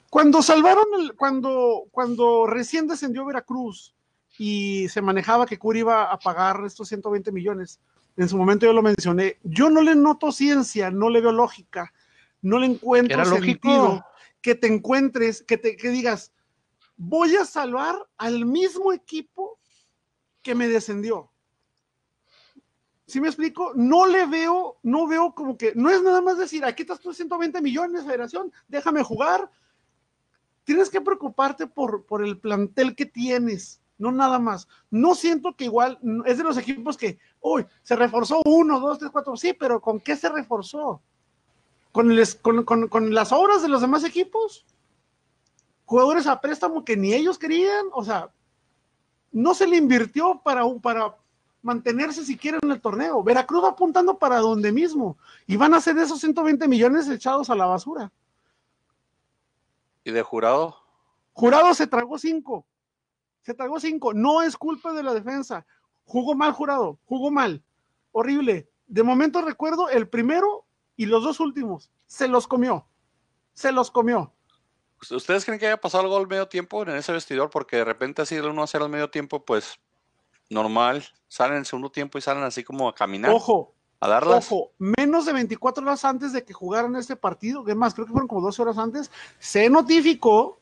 cuando 0.08 0.42
salvaron, 0.42 0.86
el, 0.98 1.14
cuando, 1.14 1.84
cuando 1.90 2.46
recién 2.46 2.88
descendió 2.88 3.26
Veracruz 3.26 3.94
y 4.38 4.88
se 4.88 5.02
manejaba 5.02 5.46
que 5.46 5.58
Curi 5.58 5.80
iba 5.80 6.10
a 6.10 6.18
pagar 6.18 6.62
estos 6.64 6.88
120 6.88 7.32
millones, 7.32 7.80
en 8.16 8.28
su 8.28 8.36
momento 8.36 8.66
yo 8.66 8.72
lo 8.72 8.82
mencioné, 8.82 9.38
yo 9.42 9.70
no 9.70 9.82
le 9.82 9.94
noto 9.94 10.32
ciencia, 10.32 10.90
no 10.90 11.08
le 11.08 11.20
veo 11.20 11.32
lógica, 11.32 11.92
no 12.42 12.58
le 12.58 12.66
encuentro 12.66 13.14
Era 13.14 13.24
sentido 13.24 13.54
lógico. 13.88 14.06
que 14.40 14.54
te 14.54 14.66
encuentres, 14.66 15.42
que, 15.42 15.56
te, 15.58 15.76
que 15.76 15.90
digas, 15.90 16.32
voy 16.96 17.36
a 17.36 17.44
salvar 17.44 17.96
al 18.18 18.44
mismo 18.44 18.92
equipo 18.92 19.58
que 20.42 20.54
me 20.54 20.68
descendió. 20.68 21.30
¿Sí 23.06 23.20
me 23.20 23.28
explico? 23.28 23.72
No 23.74 24.06
le 24.06 24.26
veo, 24.26 24.78
no 24.82 25.06
veo 25.06 25.34
como 25.34 25.56
que, 25.56 25.72
no 25.74 25.90
es 25.90 26.02
nada 26.02 26.20
más 26.20 26.38
decir, 26.38 26.64
aquí 26.64 26.82
estás 26.82 27.00
tú 27.00 27.12
120 27.12 27.60
millones, 27.60 28.04
federación, 28.04 28.52
déjame 28.68 29.02
jugar. 29.02 29.50
Tienes 30.62 30.90
que 30.90 31.00
preocuparte 31.00 31.66
por, 31.66 32.06
por 32.06 32.24
el 32.24 32.38
plantel 32.38 32.94
que 32.94 33.06
tienes, 33.06 33.79
no 34.00 34.10
nada 34.10 34.38
más. 34.38 34.66
No 34.90 35.14
siento 35.14 35.54
que 35.54 35.64
igual, 35.64 35.98
es 36.24 36.38
de 36.38 36.44
los 36.44 36.56
equipos 36.56 36.96
que, 36.96 37.18
uy, 37.40 37.66
se 37.82 37.94
reforzó 37.94 38.40
uno, 38.46 38.80
dos, 38.80 38.98
tres, 38.98 39.10
cuatro, 39.12 39.36
sí, 39.36 39.52
pero 39.52 39.80
¿con 39.80 40.00
qué 40.00 40.16
se 40.16 40.28
reforzó? 40.28 41.00
¿Con, 41.92 42.10
el, 42.10 42.26
con, 42.40 42.64
con, 42.64 42.88
con 42.88 43.14
las 43.14 43.30
obras 43.30 43.62
de 43.62 43.68
los 43.68 43.82
demás 43.82 44.02
equipos? 44.04 44.64
Jugadores 45.84 46.26
a 46.26 46.40
préstamo 46.40 46.84
que 46.84 46.96
ni 46.96 47.12
ellos 47.12 47.38
querían, 47.38 47.86
o 47.92 48.02
sea, 48.02 48.30
no 49.32 49.54
se 49.54 49.66
le 49.66 49.76
invirtió 49.76 50.40
para, 50.42 50.64
para 50.80 51.16
mantenerse 51.62 52.24
siquiera 52.24 52.58
en 52.62 52.70
el 52.70 52.80
torneo. 52.80 53.22
Veracruz 53.22 53.64
va 53.64 53.68
apuntando 53.70 54.18
para 54.18 54.38
donde 54.38 54.72
mismo 54.72 55.18
y 55.46 55.56
van 55.56 55.74
a 55.74 55.80
ser 55.80 55.98
esos 55.98 56.20
120 56.20 56.66
millones 56.68 57.08
echados 57.08 57.50
a 57.50 57.54
la 57.54 57.66
basura. 57.66 58.10
¿Y 60.04 60.10
de 60.10 60.22
jurado? 60.22 60.76
Jurado 61.34 61.74
se 61.74 61.86
tragó 61.86 62.18
cinco. 62.18 62.64
Se 63.42 63.54
tragó 63.54 63.80
cinco. 63.80 64.12
No 64.12 64.42
es 64.42 64.56
culpa 64.56 64.92
de 64.92 65.02
la 65.02 65.14
defensa. 65.14 65.66
Jugó 66.04 66.34
mal 66.34 66.52
jurado. 66.52 66.98
Jugó 67.06 67.30
mal. 67.30 67.62
Horrible. 68.12 68.68
De 68.86 69.02
momento 69.02 69.42
recuerdo 69.42 69.88
el 69.88 70.08
primero 70.08 70.64
y 70.96 71.06
los 71.06 71.22
dos 71.22 71.40
últimos. 71.40 71.90
Se 72.06 72.28
los 72.28 72.46
comió. 72.46 72.86
Se 73.54 73.72
los 73.72 73.90
comió. 73.90 74.32
¿Ustedes 75.10 75.44
creen 75.44 75.58
que 75.58 75.66
haya 75.66 75.80
pasado 75.80 76.04
algo 76.04 76.16
al 76.16 76.26
medio 76.26 76.48
tiempo 76.48 76.82
en 76.82 76.90
ese 76.90 77.12
vestidor? 77.12 77.48
Porque 77.48 77.76
de 77.76 77.84
repente 77.84 78.22
así 78.22 78.34
el 78.34 78.46
1 78.46 78.62
a 78.62 78.66
0 78.66 78.84
al 78.84 78.90
medio 78.90 79.10
tiempo, 79.10 79.44
pues 79.44 79.80
normal. 80.50 81.04
Salen 81.28 81.54
en 81.54 81.60
el 81.60 81.66
segundo 81.66 81.90
tiempo 81.90 82.18
y 82.18 82.20
salen 82.20 82.42
así 82.42 82.62
como 82.62 82.88
a 82.88 82.94
caminar. 82.94 83.30
Ojo. 83.30 83.74
A 84.00 84.08
darlas. 84.08 84.46
Ojo, 84.46 84.72
menos 84.78 85.26
de 85.26 85.34
24 85.34 85.82
horas 85.84 86.04
antes 86.06 86.32
de 86.32 86.44
que 86.44 86.54
jugaran 86.54 86.96
este 86.96 87.16
partido, 87.16 87.64
que 87.64 87.74
más, 87.74 87.94
creo 87.94 88.06
que 88.06 88.12
fueron 88.12 88.28
como 88.28 88.40
12 88.40 88.62
horas 88.62 88.78
antes, 88.78 89.10
se 89.38 89.68
notificó 89.68 90.59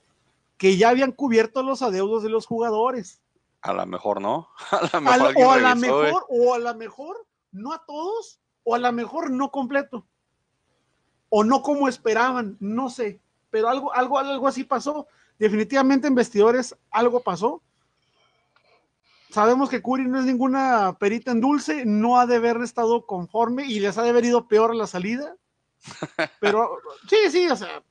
que 0.58 0.76
ya 0.76 0.90
habían 0.90 1.12
cubierto 1.12 1.62
los 1.62 1.80
adeudos 1.82 2.22
de 2.22 2.28
los 2.28 2.46
jugadores. 2.46 3.22
A 3.62 3.72
lo 3.72 3.86
mejor 3.86 4.20
no. 4.20 4.48
A 4.70 4.90
lo 4.92 5.00
mejor 5.00 5.36
a, 5.36 5.46
o 5.46 5.50
a 5.52 5.58
lo 5.58 5.76
mejor, 5.76 6.06
eh. 6.06 6.24
o 6.28 6.54
a 6.54 6.58
lo 6.58 6.74
mejor, 6.74 7.26
no 7.52 7.72
a 7.72 7.84
todos, 7.86 8.40
o 8.64 8.74
a 8.74 8.78
lo 8.78 8.92
mejor 8.92 9.30
no 9.30 9.50
completo. 9.50 10.06
O 11.30 11.44
no 11.44 11.62
como 11.62 11.88
esperaban, 11.88 12.56
no 12.60 12.90
sé. 12.90 13.20
Pero 13.50 13.68
algo, 13.68 13.92
algo, 13.94 14.18
algo 14.18 14.46
así 14.46 14.64
pasó. 14.64 15.06
definitivamente 15.38 16.06
en 16.08 16.14
vestidores 16.14 16.76
algo 16.90 17.20
pasó. 17.20 17.62
Sabemos 19.30 19.68
que 19.68 19.82
Curi 19.82 20.06
no 20.06 20.18
es 20.18 20.24
ninguna 20.24 20.96
perita 20.98 21.32
en 21.32 21.40
dulce, 21.40 21.84
no 21.84 22.18
ha 22.18 22.26
de 22.26 22.36
haber 22.36 22.56
estado 22.62 23.04
conforme 23.04 23.66
y 23.66 23.78
les 23.78 23.98
ha 23.98 24.02
de 24.02 24.10
haber 24.10 24.24
ido 24.24 24.48
peor 24.48 24.70
a 24.70 24.74
la 24.74 24.86
salida. 24.86 25.36
Pero 26.40 26.78
sí, 27.08 27.16
sí, 27.30 27.46
o 27.48 27.56
sea, 27.56 27.82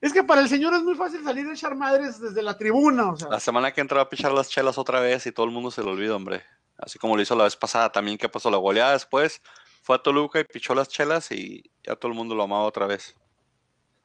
es 0.00 0.12
que 0.12 0.24
para 0.24 0.40
el 0.40 0.48
señor 0.48 0.72
es 0.74 0.82
muy 0.82 0.94
fácil 0.94 1.22
salir 1.22 1.46
de 1.46 1.52
echar 1.52 1.74
madres 1.76 2.18
desde 2.20 2.42
la 2.42 2.56
tribuna. 2.56 3.10
O 3.10 3.16
sea. 3.16 3.28
La 3.28 3.40
semana 3.40 3.72
que 3.72 3.80
entra 3.80 3.96
va 3.96 4.02
a 4.04 4.08
pichar 4.08 4.32
las 4.32 4.48
chelas 4.48 4.78
otra 4.78 5.00
vez 5.00 5.26
y 5.26 5.32
todo 5.32 5.44
el 5.44 5.52
mundo 5.52 5.70
se 5.70 5.82
lo 5.82 5.90
olvida, 5.90 6.16
hombre. 6.16 6.42
Así 6.78 6.98
como 6.98 7.16
lo 7.16 7.22
hizo 7.22 7.36
la 7.36 7.44
vez 7.44 7.56
pasada 7.56 7.92
también, 7.92 8.16
que 8.16 8.28
pasó 8.28 8.50
la 8.50 8.56
goleada 8.56 8.92
después. 8.92 9.42
Fue 9.82 9.96
a 9.96 9.98
Toluca 9.98 10.40
y 10.40 10.44
pichó 10.44 10.74
las 10.74 10.88
chelas 10.88 11.30
y 11.32 11.70
ya 11.82 11.96
todo 11.96 12.10
el 12.10 12.16
mundo 12.16 12.34
lo 12.34 12.42
amaba 12.42 12.64
otra 12.64 12.86
vez. 12.86 13.14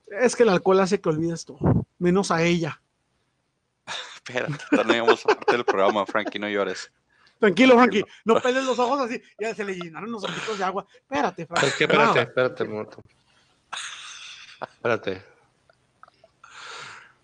Es 0.07 0.35
que 0.35 0.43
el 0.43 0.49
alcohol 0.49 0.81
hace 0.81 0.99
que 0.99 1.09
olvides 1.09 1.45
todo, 1.45 1.87
menos 1.97 2.29
a 2.31 2.43
ella. 2.43 2.81
Espérate, 4.15 4.63
tenemos 4.69 5.23
parte 5.23 5.53
del 5.53 5.63
programa, 5.63 6.05
Frankie, 6.05 6.39
no 6.39 6.49
llores. 6.49 6.91
Tranquilo, 7.39 7.75
Frankie, 7.75 8.03
no 8.23 8.39
peles 8.41 8.63
los 8.63 8.79
ojos 8.79 9.01
así. 9.01 9.21
Ya 9.39 9.53
se 9.53 9.63
le 9.63 9.75
llenaron 9.75 10.11
los 10.11 10.23
ojitos 10.23 10.57
de 10.57 10.63
agua. 10.63 10.85
Espérate, 10.93 11.45
Frankie. 11.45 11.67
Es 11.67 11.75
que 11.75 11.83
espérate, 11.85 12.21
espérate, 12.21 12.63
un 12.63 12.71
momento. 12.71 13.03
Espérate. 14.61 15.34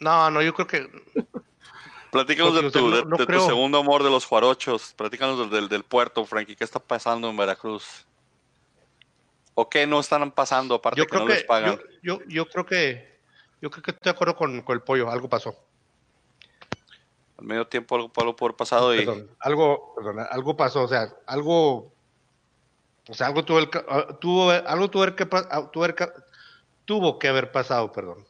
No, 0.01 0.29
no, 0.29 0.41
yo 0.41 0.53
creo 0.53 0.67
que. 0.67 0.91
Platícanos 2.11 2.53
de, 2.55 2.61
tu, 2.63 2.67
o 2.67 2.71
sea, 2.71 2.81
de- 2.81 3.03
no- 3.05 3.09
no 3.11 3.17
de 3.17 3.25
tu 3.25 3.39
segundo 3.45 3.77
amor 3.77 4.03
de 4.03 4.09
los 4.09 4.25
juarochos. 4.25 4.93
Platícanos 4.97 5.39
del, 5.39 5.49
del, 5.49 5.69
del 5.69 5.83
puerto, 5.85 6.25
Frankie. 6.25 6.57
¿Qué 6.57 6.65
está 6.65 6.79
pasando 6.79 7.29
en 7.29 7.37
Veracruz? 7.37 8.05
¿O 9.53 9.69
qué 9.69 9.87
no 9.87 9.99
están 10.01 10.29
pasando 10.31 10.75
aparte 10.75 10.97
Yo 10.99 11.05
que 11.05 11.09
creo 11.11 11.21
no 11.21 11.27
que. 11.27 11.33
les 11.35 11.43
pagan? 11.45 11.79
Yo, 12.01 12.17
yo, 12.19 12.25
yo 12.27 12.45
creo 12.49 12.65
que. 12.65 13.19
Yo 13.61 13.69
creo 13.69 13.83
que 13.83 13.91
estoy 13.91 14.03
de 14.05 14.09
acuerdo 14.15 14.35
con, 14.35 14.61
con 14.61 14.75
el 14.75 14.81
pollo. 14.81 15.09
Algo 15.09 15.29
pasó. 15.29 15.55
Al 17.37 17.45
medio 17.45 17.65
tiempo 17.67 17.95
algo, 17.95 18.11
algo 18.17 18.35
por 18.35 18.55
pasado 18.57 18.93
y 18.93 18.99
Perdón, 19.05 19.29
algo, 19.39 19.93
perdón, 19.95 20.19
algo 20.29 20.55
pasó, 20.57 20.83
o 20.83 20.87
sea, 20.87 21.11
algo, 21.25 21.91
o 23.09 23.13
sea, 23.13 23.27
algo 23.27 23.43
tuvo, 23.43 23.57
el 23.59 23.69
tuvo 24.19 24.51
algo 24.51 24.89
tuvo 24.91 25.15
que, 25.15 25.25
tuvo, 25.71 25.87
que- 25.95 26.09
tuvo 26.85 27.17
que 27.17 27.27
haber 27.29 27.51
pasado, 27.51 27.91
perdón, 27.91 28.27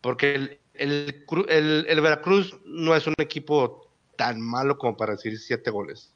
porque 0.00 0.34
el, 0.34 0.60
el, 0.74 1.26
Cru- 1.26 1.46
el- 1.48 1.86
el 1.88 2.00
Veracruz 2.00 2.56
no 2.64 2.94
es 2.94 3.06
un 3.06 3.14
equipo 3.18 3.92
tan 4.16 4.40
malo 4.40 4.78
como 4.78 4.96
para 4.96 5.12
decir 5.12 5.38
siete 5.38 5.70
goles. 5.70 6.14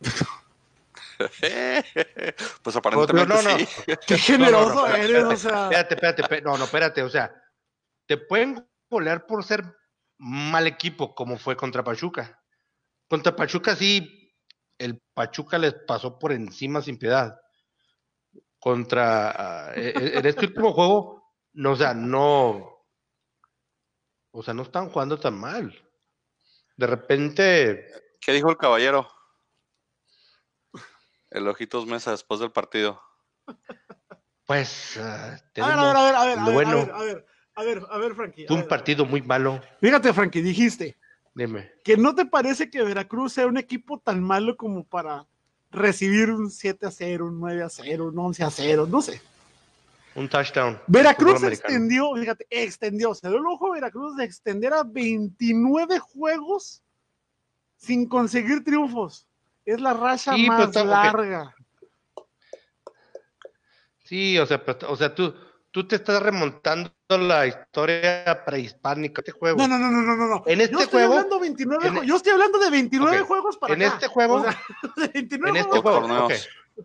pues 2.62 2.76
aparentemente 2.76 3.34
no, 3.34 3.42
no. 3.42 3.58
sí. 3.58 3.66
Qué 4.06 4.18
generoso 4.18 4.74
No, 4.74 4.82
no, 4.82 4.88
no, 4.88 4.94
eres, 4.94 5.24
o 5.24 5.36
sea. 5.36 5.64
Espérate, 5.64 5.94
espérate, 5.94 6.22
espérate, 6.22 6.42
no, 6.44 6.58
no, 6.58 6.64
espérate, 6.64 7.02
o 7.02 7.10
sea, 7.10 7.34
te 8.06 8.16
pueden 8.16 8.66
golear 8.90 9.26
por 9.26 9.44
ser 9.44 9.64
mal 10.18 10.66
equipo, 10.66 11.14
como 11.14 11.38
fue 11.38 11.56
contra 11.56 11.84
Pachuca. 11.84 12.40
Contra 13.08 13.34
Pachuca 13.36 13.76
sí, 13.76 14.34
el 14.78 15.00
Pachuca 15.14 15.58
les 15.58 15.74
pasó 15.86 16.18
por 16.18 16.32
encima 16.32 16.82
sin 16.82 16.98
piedad. 16.98 17.38
Contra, 18.58 19.30
ah, 19.30 19.72
e- 19.74 19.92
e- 19.96 20.18
en 20.18 20.26
este 20.26 20.46
último 20.46 20.72
juego, 20.72 21.34
no, 21.54 21.72
o 21.72 21.76
sea, 21.76 21.94
no, 21.94 22.71
o 24.32 24.42
sea, 24.42 24.54
no 24.54 24.62
están 24.62 24.88
jugando 24.88 25.18
tan 25.18 25.38
mal. 25.38 25.72
De 26.76 26.86
repente, 26.86 27.86
¿Qué 28.20 28.32
dijo 28.32 28.50
el 28.50 28.56
caballero? 28.56 29.08
El 31.30 31.48
Ojitos 31.48 31.86
Mesa 31.86 32.10
después 32.10 32.40
del 32.40 32.52
partido. 32.52 33.00
pues, 34.46 34.96
ah, 34.98 35.26
A 35.26 35.30
ver, 35.30 35.40
tenemos 35.52 35.84
a 35.84 35.86
ver, 35.86 35.96
a 35.96 36.02
ver, 36.04 36.14
a 36.14 36.24
ver, 36.24 36.38
a 36.38 36.40
lo 36.40 36.46
ver, 36.46 36.54
bueno, 36.54 36.70
a 36.70 36.82
ver, 36.82 36.90
a 36.94 37.02
ver, 37.02 37.26
a 37.54 37.62
ver, 37.64 37.82
a 37.90 37.98
ver, 37.98 38.14
Frankie. 38.14 38.46
fue 38.46 38.56
un 38.56 38.62
ver. 38.62 38.68
partido 38.68 39.04
muy 39.04 39.22
malo, 39.22 39.60
Fíjate, 39.80 40.12
Frankie, 40.12 40.40
dijiste 40.42 40.96
dime. 41.34 41.72
que 41.84 41.96
no 41.96 42.14
te 42.14 42.26
parece 42.26 42.70
que 42.70 42.82
Veracruz 42.82 43.32
sea 43.34 43.46
un 43.46 43.56
equipo 43.58 43.98
tan 43.98 44.22
malo 44.22 44.56
como 44.56 44.84
para 44.84 45.26
recibir 45.70 46.30
un 46.30 46.50
7 46.50 46.86
a 46.86 46.90
0, 46.90 47.26
un 47.26 47.40
9 47.40 47.62
a 47.62 47.68
0, 47.70 48.06
un 48.08 48.18
11 48.18 48.44
a 48.44 48.50
0, 48.50 48.86
no 48.88 49.00
sé. 49.02 49.20
Un 50.14 50.28
touchdown. 50.28 50.78
Veracruz 50.86 51.42
extendió, 51.42 52.14
fíjate, 52.14 52.46
extendió, 52.50 53.14
se 53.14 53.28
dio 53.28 53.38
el 53.38 53.46
ojo 53.46 53.68
a 53.68 53.74
Veracruz 53.74 54.16
de 54.16 54.24
extender 54.24 54.72
a 54.74 54.82
29 54.84 55.98
juegos 55.98 56.82
sin 57.76 58.06
conseguir 58.08 58.62
triunfos. 58.62 59.26
Es 59.64 59.80
la 59.80 59.94
racha 59.94 60.34
Sí, 60.34 60.46
más 60.46 60.66
está- 60.68 60.84
larga. 60.84 61.54
Sí, 64.04 64.38
o 64.38 64.44
sea, 64.44 64.62
pero- 64.62 64.90
o 64.90 64.96
sea, 64.96 65.14
tú, 65.14 65.34
tú 65.70 65.86
te 65.88 65.96
estás 65.96 66.22
remontando 66.22 66.92
la 67.08 67.46
historia 67.46 68.42
prehispánica 68.44 69.22
de 69.22 69.30
este 69.30 69.32
juego. 69.38 69.56
No, 69.56 69.66
no, 69.66 69.78
no, 69.78 69.90
no, 69.90 70.02
no, 70.02 70.26
no. 70.26 70.42
En 70.46 70.60
este 70.60 70.72
yo 70.74 70.80
estoy 70.80 71.00
juego- 71.00 71.14
hablando 71.14 71.40
29, 71.40 71.86
en- 71.88 71.94
ju- 71.94 72.04
yo 72.04 72.16
estoy 72.16 72.32
hablando 72.32 72.58
de 72.58 72.70
29 72.70 73.20
Ok. 73.22 73.26
juegos 73.28 73.56
para 73.56 73.74
En 73.74 73.82
acá. 73.82 73.94
este 73.94 74.08
juego- 74.08 74.34
O 74.34 74.42
sea, 74.42 74.60
de 74.96 75.08
29 75.08 75.50
en 75.50 75.56
este 75.56 75.70
juegos 75.70 75.82
juego, 76.00 76.14
acá. 76.14 76.18
torneos. 76.18 76.48
ok. 76.76 76.84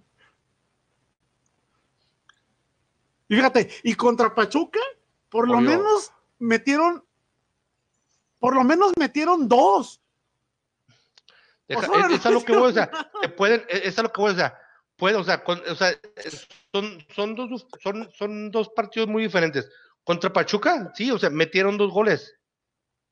Y 3.27 3.35
fíjate, 3.35 3.69
y 3.83 3.95
contra 3.95 4.33
Pachuca, 4.33 4.79
por 5.29 5.47
lo 5.47 5.55
menos 5.61 6.11
metieron, 6.39 7.03
por 8.39 8.55
lo 8.55 8.63
menos 8.63 8.91
metieron 8.97 9.47
dos. 9.47 10.01
Deja- 11.67 11.81
O 11.91 11.93
sea, 11.93 12.05
es, 12.07 12.13
es 12.19 12.25
a 12.25 12.31
lo 12.31 12.43
que 12.43 12.53
voy, 12.55 12.69
o 12.69 12.73
sea, 12.73 12.89
pueden, 13.37 13.65
es, 13.69 13.81
es 13.85 13.99
a 13.99 14.03
lo 14.03 14.11
que 14.13 14.21
voy, 14.21 14.31
o 14.31 14.35
sea, 14.35 14.57
puede, 14.95 15.15
o 15.17 15.23
sea, 15.23 15.43
con- 15.43 15.61
o 15.69 15.75
sea, 15.75 15.89
es- 16.15 16.47
son, 16.71 17.05
son 17.13 17.35
dos, 17.35 17.67
son, 17.81 18.09
son 18.13 18.51
dos 18.51 18.69
partidos 18.69 19.09
muy 19.09 19.23
diferentes. 19.23 19.69
Contra 20.03 20.31
Pachuca, 20.31 20.91
sí, 20.95 21.11
o 21.11 21.19
sea, 21.19 21.29
metieron 21.29 21.77
dos 21.77 21.91
goles. 21.91 22.33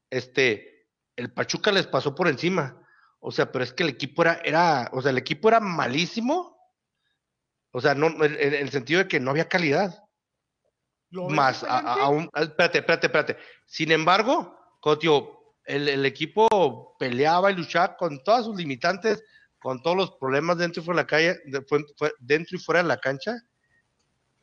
Este, 0.09 0.87
el 1.17 1.33
Pachuca 1.33 1.71
les 1.73 1.87
pasó 1.87 2.15
por 2.15 2.29
encima. 2.29 2.81
O 3.19 3.31
sea, 3.31 3.51
pero 3.51 3.63
es 3.65 3.73
que 3.73 3.83
el 3.83 3.89
equipo 3.89 4.21
era, 4.21 4.39
era, 4.45 4.89
o 4.93 5.01
sea, 5.01 5.11
el 5.11 5.17
equipo 5.17 5.49
era 5.49 5.59
malísimo. 5.59 6.55
O 7.71 7.81
sea, 7.81 7.95
no, 7.95 8.07
en, 8.07 8.23
en 8.39 8.53
el 8.53 8.69
sentido 8.69 8.99
de 8.99 9.07
que 9.09 9.19
no 9.19 9.31
había 9.31 9.49
calidad. 9.49 10.04
¿Lo 11.15 11.27
ves 11.27 11.35
más 11.35 11.63
a, 11.63 11.79
a- 11.79 12.09
un- 12.09 12.29
a- 12.33 12.41
espérate, 12.43 12.79
espérate, 12.79 13.07
espérate. 13.07 13.37
Sin 13.65 13.91
embargo, 13.91 14.55
digo, 15.01 15.55
el, 15.65 15.87
el 15.89 16.05
equipo 16.05 16.95
peleaba 16.99 17.51
y 17.51 17.55
luchaba 17.55 17.95
con 17.97 18.23
todas 18.23 18.45
sus 18.45 18.55
limitantes, 18.55 19.23
con 19.59 19.81
todos 19.81 19.97
los 19.97 20.11
problemas 20.17 20.57
dentro 20.57 20.81
y 20.81 20.85
fuera 20.85 20.99
de 20.99 21.03
la 21.03 21.07
calle, 21.07 21.39
de- 21.45 21.61
fue- 21.63 21.85
fue- 21.97 22.13
dentro 22.19 22.57
y 22.57 22.59
fuera 22.59 22.83
de 22.83 22.87
la 22.89 22.97
cancha. 22.97 23.33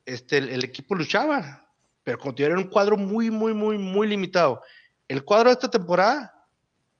Este, 0.04 0.38
el, 0.38 0.48
el 0.48 0.64
equipo 0.64 0.94
luchaba, 0.96 1.68
pero 2.02 2.18
digo, 2.34 2.46
era 2.48 2.56
un 2.58 2.68
cuadro 2.68 2.96
muy, 2.96 3.30
muy, 3.30 3.54
muy, 3.54 3.78
muy 3.78 4.08
limitado. 4.08 4.60
El 5.06 5.24
cuadro 5.24 5.50
de 5.50 5.54
esta 5.54 5.70
temporada, 5.70 6.44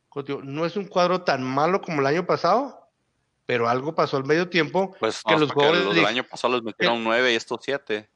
como 0.09 0.25
te 0.25 0.33
digo, 0.33 0.45
no 0.45 0.65
es 0.65 0.77
un 0.77 0.87
cuadro 0.87 1.23
tan 1.23 1.43
malo 1.43 1.81
como 1.81 2.01
el 2.01 2.07
año 2.07 2.25
pasado, 2.27 2.79
pero 3.45 3.69
algo 3.69 3.93
pasó 3.95 4.17
al 4.19 4.25
medio 4.25 4.49
tiempo 4.49 4.95
Pues 5.01 5.21
que 5.25 5.33
no, 5.33 5.41
los 5.41 5.51
jugadores 5.51 5.85
los 5.85 5.95
del 5.97 6.05
dij- 6.05 6.09
año 6.09 6.25
pasado 6.25 6.55
les 6.55 6.63
metieron 6.63 7.03
nueve 7.03 7.33
y 7.33 7.37
estos 7.37 7.59
siete. 7.63 8.09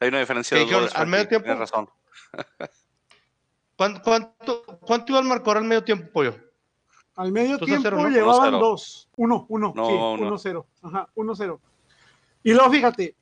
Hay 0.00 0.08
una 0.08 0.18
diferencia 0.20 0.56
de 0.58 0.64
dos 0.66 0.94
al 0.94 1.06
medio 1.06 1.28
tiempo- 1.28 1.44
tienes 1.44 1.60
razón. 1.60 1.88
¿Cuánto, 3.76 4.02
cuánto, 4.02 4.62
cuánto 4.80 5.12
iba 5.12 5.18
al 5.20 5.24
marcador 5.26 5.58
al 5.58 5.64
medio 5.64 5.82
tiempo, 5.84 6.10
pollo? 6.12 6.34
Al 7.16 7.32
medio 7.32 7.58
tiempo 7.58 7.82
cero, 7.82 7.96
¿no? 8.02 8.08
llevaban 8.08 8.54
1-0. 8.54 8.60
dos. 8.60 9.08
Uno, 9.16 9.46
uno, 9.48 9.72
No, 9.74 9.86
sí, 9.86 9.92
uno. 9.92 10.12
uno 10.26 10.38
cero. 10.38 10.66
Ajá, 10.82 11.08
uno 11.14 11.34
cero. 11.34 11.60
Y 12.42 12.52
luego 12.52 12.70
fíjate, 12.70 13.16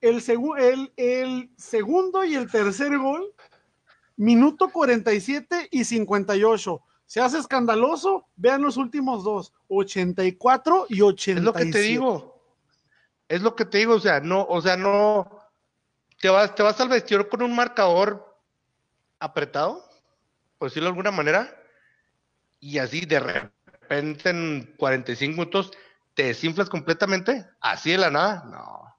el, 0.00 0.16
segu- 0.22 0.58
el, 0.58 0.92
el 0.96 1.50
segundo 1.56 2.24
y 2.24 2.34
el 2.34 2.50
tercer 2.50 2.96
gol, 2.98 3.32
minuto 4.16 4.70
47 4.70 5.68
y 5.70 5.84
58. 5.84 6.82
Se 7.04 7.20
hace 7.20 7.38
escandaloso, 7.38 8.26
vean 8.36 8.62
los 8.62 8.76
últimos 8.76 9.22
dos, 9.24 9.52
84 9.68 10.86
y 10.88 11.00
87. 11.00 11.38
Es 11.38 11.44
lo 11.44 11.52
que 11.52 11.66
te 11.66 11.78
digo. 11.80 12.42
Es 13.28 13.42
lo 13.42 13.54
que 13.56 13.64
te 13.64 13.78
digo, 13.78 13.94
o 13.94 14.00
sea, 14.00 14.20
no, 14.20 14.44
o 14.48 14.60
sea, 14.60 14.76
no 14.76 15.35
te 16.20 16.28
vas, 16.28 16.54
te 16.54 16.62
vas 16.62 16.80
al 16.80 16.88
vestidor 16.88 17.28
con 17.28 17.42
un 17.42 17.54
marcador 17.54 18.36
apretado, 19.18 19.84
por 20.58 20.68
decirlo 20.68 20.86
de 20.86 20.90
alguna 20.90 21.10
manera, 21.10 21.54
y 22.60 22.78
así 22.78 23.04
de 23.06 23.20
repente 23.20 24.30
en 24.30 24.74
45 24.78 25.32
minutos 25.32 25.72
te 26.14 26.24
desinflas 26.24 26.68
completamente, 26.68 27.46
así 27.60 27.90
de 27.92 27.98
la 27.98 28.10
nada, 28.10 28.44
no. 28.50 28.96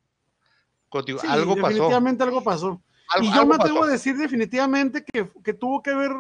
Contigo, 0.90 1.20
Sí, 1.20 1.28
algo 1.30 1.56
pasó. 1.56 1.68
definitivamente 1.68 2.24
algo 2.24 2.44
pasó. 2.44 2.82
Algo, 3.10 3.28
y 3.28 3.34
yo 3.34 3.46
me 3.46 3.56
atrevo 3.56 3.84
a 3.84 3.88
decir 3.88 4.16
definitivamente 4.18 5.04
que, 5.04 5.30
que 5.44 5.54
tuvo 5.54 5.82
que 5.82 5.92
haber 5.92 6.12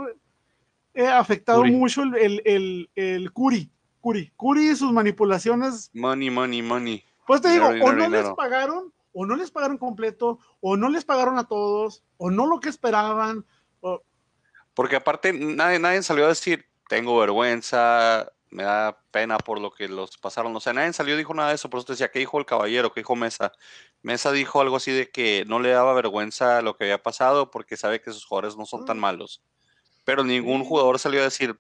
eh, 0.93 1.08
afectado 1.08 1.60
Curi. 1.60 1.72
mucho 1.72 2.02
el, 2.04 2.16
el, 2.16 2.41
el, 2.45 2.89
el 2.95 3.32
Curi. 3.32 3.70
Curi. 4.02 4.32
Curi 4.36 4.70
y 4.72 4.76
sus 4.76 4.91
manipulaciones 4.91 5.89
Money, 5.93 6.30
money, 6.30 6.62
money. 6.62 7.04
Pues 7.26 7.41
te 7.41 7.50
digo, 7.50 7.68
Dinero, 7.70 7.86
o 7.86 7.91
dinero, 7.91 8.10
no 8.10 8.18
les 8.22 8.30
pagaron, 8.36 8.93
o 9.20 9.26
no 9.26 9.36
les 9.36 9.49
pagaron 9.49 9.80
completo, 9.80 10.38
o 10.61 10.78
no 10.78 10.89
les 10.89 11.03
pagaron 11.03 11.39
a 11.39 11.47
todos, 11.47 12.03
o 12.18 12.30
no 12.30 12.45
lo 12.45 12.59
que 12.59 12.70
esperaban. 12.70 13.45
o- 13.82 14.03
Porque 14.76 14.95
aparte 14.95 15.34
nadie, 15.34 15.80
nadie 15.80 16.03
salió 16.03 16.26
a 16.26 16.30
decir, 16.30 16.68
tengo 16.88 17.18
vergüenza, 17.18 18.32
me 18.51 18.61
da 18.61 19.01
pena 19.09 19.39
por 19.39 19.59
lo 19.59 19.72
que 19.72 19.88
los 19.88 20.18
pasaron. 20.20 20.55
O 20.55 20.59
sea, 20.59 20.72
nadie 20.74 20.93
salió 20.93 21.15
y 21.15 21.18
dijo 21.18 21.34
nada 21.34 21.49
de 21.49 21.55
eso. 21.55 21.68
Por 21.68 21.80
eso 21.80 21.88
te 21.88 21.93
decía, 21.93 22.11
¿qué 22.11 22.20
dijo 22.20 22.38
el 22.38 22.45
caballero? 22.45 22.93
¿Qué 22.93 22.99
dijo 22.99 23.15
Mesa? 23.15 23.51
Mesa 24.03 24.32
dijo 24.32 24.61
algo 24.61 24.76
así 24.76 24.91
de 24.91 25.09
que 25.09 25.45
no 25.47 25.59
le 25.59 25.70
daba 25.70 25.93
vergüenza 25.93 26.61
lo 26.61 26.78
que 26.78 26.84
había 26.84 27.01
pasado 27.01 27.49
porque 27.49 27.76
sabe 27.76 27.99
que 28.01 28.11
sus 28.13 28.24
jugadores 28.24 28.55
no 28.55 28.65
son 28.68 28.86
tan 28.86 28.99
malos. 28.99 29.41
pero 30.05 30.24
ningún 30.24 30.63
jugador 30.63 30.99
salió 30.99 31.22
a 31.22 31.24
decir, 31.26 31.59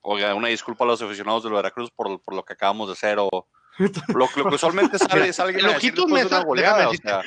oiga, 0.00 0.34
una 0.34 0.48
disculpa 0.48 0.84
a 0.84 0.88
los 0.88 1.00
aficionados 1.02 1.44
del 1.44 1.52
Veracruz 1.52 1.90
por, 1.90 2.20
por 2.20 2.34
lo 2.34 2.44
que 2.44 2.54
acabamos 2.54 2.88
de 2.88 2.94
hacer, 2.94 3.18
o 3.20 3.46
lo, 3.78 3.90
lo 4.14 4.28
que 4.28 4.42
usualmente 4.54 4.98
sale 4.98 5.28
es 5.28 5.40
alguien 5.40 5.66
a 5.66 5.74
decir 5.74 5.94
después 5.94 6.14
de 6.14 6.24
Mesa, 6.24 6.36
una 6.36 6.44
goleada, 6.44 6.88
o 6.88 6.94
sea, 6.94 7.22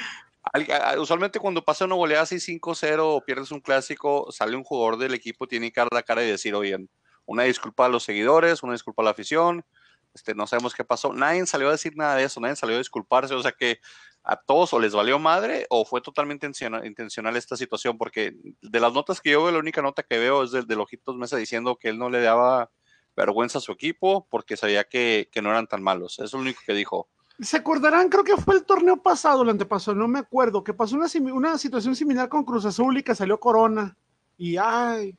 usualmente 0.98 1.40
cuando 1.40 1.64
pasa 1.64 1.86
una 1.86 1.96
goleada 1.96 2.24
así 2.24 2.38
5-0 2.38 3.00
o 3.02 3.22
pierdes 3.22 3.52
un 3.52 3.60
clásico, 3.60 4.32
sale 4.32 4.56
un 4.56 4.64
jugador 4.64 4.98
del 4.98 5.14
equipo, 5.14 5.48
tiene 5.48 5.72
que 5.72 5.80
dar 5.80 5.90
la 5.92 6.04
cara 6.04 6.24
y 6.24 6.30
decir, 6.30 6.56
oye, 6.56 6.78
una 7.26 7.44
disculpa 7.44 7.86
a 7.86 7.90
los 7.90 8.04
seguidores, 8.04 8.64
una 8.64 8.74
disculpa 8.74 9.02
a 9.02 9.06
la 9.06 9.12
afición, 9.12 9.66
este, 10.14 10.34
no 10.34 10.48
sabemos 10.48 10.74
qué 10.74 10.84
pasó. 10.84 11.14
Nadie 11.14 11.46
salió 11.46 11.68
a 11.68 11.72
decir 11.72 11.96
nada 11.96 12.16
de 12.16 12.24
eso, 12.24 12.40
nadie 12.40 12.56
salió 12.56 12.76
a 12.76 12.80
disculparse, 12.80 13.34
o 13.34 13.42
sea 13.42 13.52
que 13.52 13.80
a 14.24 14.36
todos 14.36 14.74
o 14.74 14.80
les 14.80 14.94
valió 14.94 15.20
madre 15.20 15.68
o 15.70 15.86
fue 15.86 16.02
totalmente 16.02 16.46
intencional, 16.46 16.86
intencional 16.86 17.38
esta 17.38 17.56
situación, 17.56 17.98
porque 17.98 18.34
de 18.62 18.80
las 18.80 18.94
notas 18.94 19.22
que 19.22 19.32
yo 19.32 19.44
veo, 19.44 19.52
la 19.52 19.60
única 19.60 19.82
nota 19.82 20.04
que 20.04 20.18
veo 20.18 20.44
es 20.44 20.52
del, 20.52 20.68
del 20.68 20.82
Ojitos 20.82 21.16
Mesa 21.16 21.38
diciendo 21.38 21.78
que 21.78 21.90
él 21.90 21.98
no 21.98 22.10
le 22.10 22.22
daba 22.22 22.70
vergüenza 23.18 23.58
a 23.58 23.62
su 23.62 23.72
equipo 23.72 24.26
porque 24.30 24.56
sabía 24.56 24.84
que, 24.86 25.28
que 25.32 25.42
no 25.42 25.50
eran 25.50 25.68
tan 25.68 25.82
malos. 25.84 26.14
Eso 26.14 26.24
es 26.26 26.34
lo 26.34 26.40
único 26.40 26.62
que 26.66 26.74
dijo. 26.74 27.10
Se 27.40 27.58
acordarán, 27.58 28.10
creo 28.10 28.24
que 28.24 28.38
fue 28.38 28.56
el 28.56 28.64
torneo 28.66 28.98
pasado, 28.98 29.44
el 29.44 29.50
antepasado, 29.50 29.96
no 29.96 30.08
me 30.08 30.20
acuerdo, 30.20 30.64
que 30.64 30.74
pasó 30.74 30.96
una, 30.96 31.08
una 31.34 31.58
situación 31.58 31.96
similar 31.96 32.30
con 32.30 32.44
Cruz 32.46 32.66
Azul 32.66 32.98
y 32.98 33.04
que 33.04 33.14
salió 33.16 33.40
Corona. 33.40 33.96
Y 34.38 34.58
ay, 34.58 35.16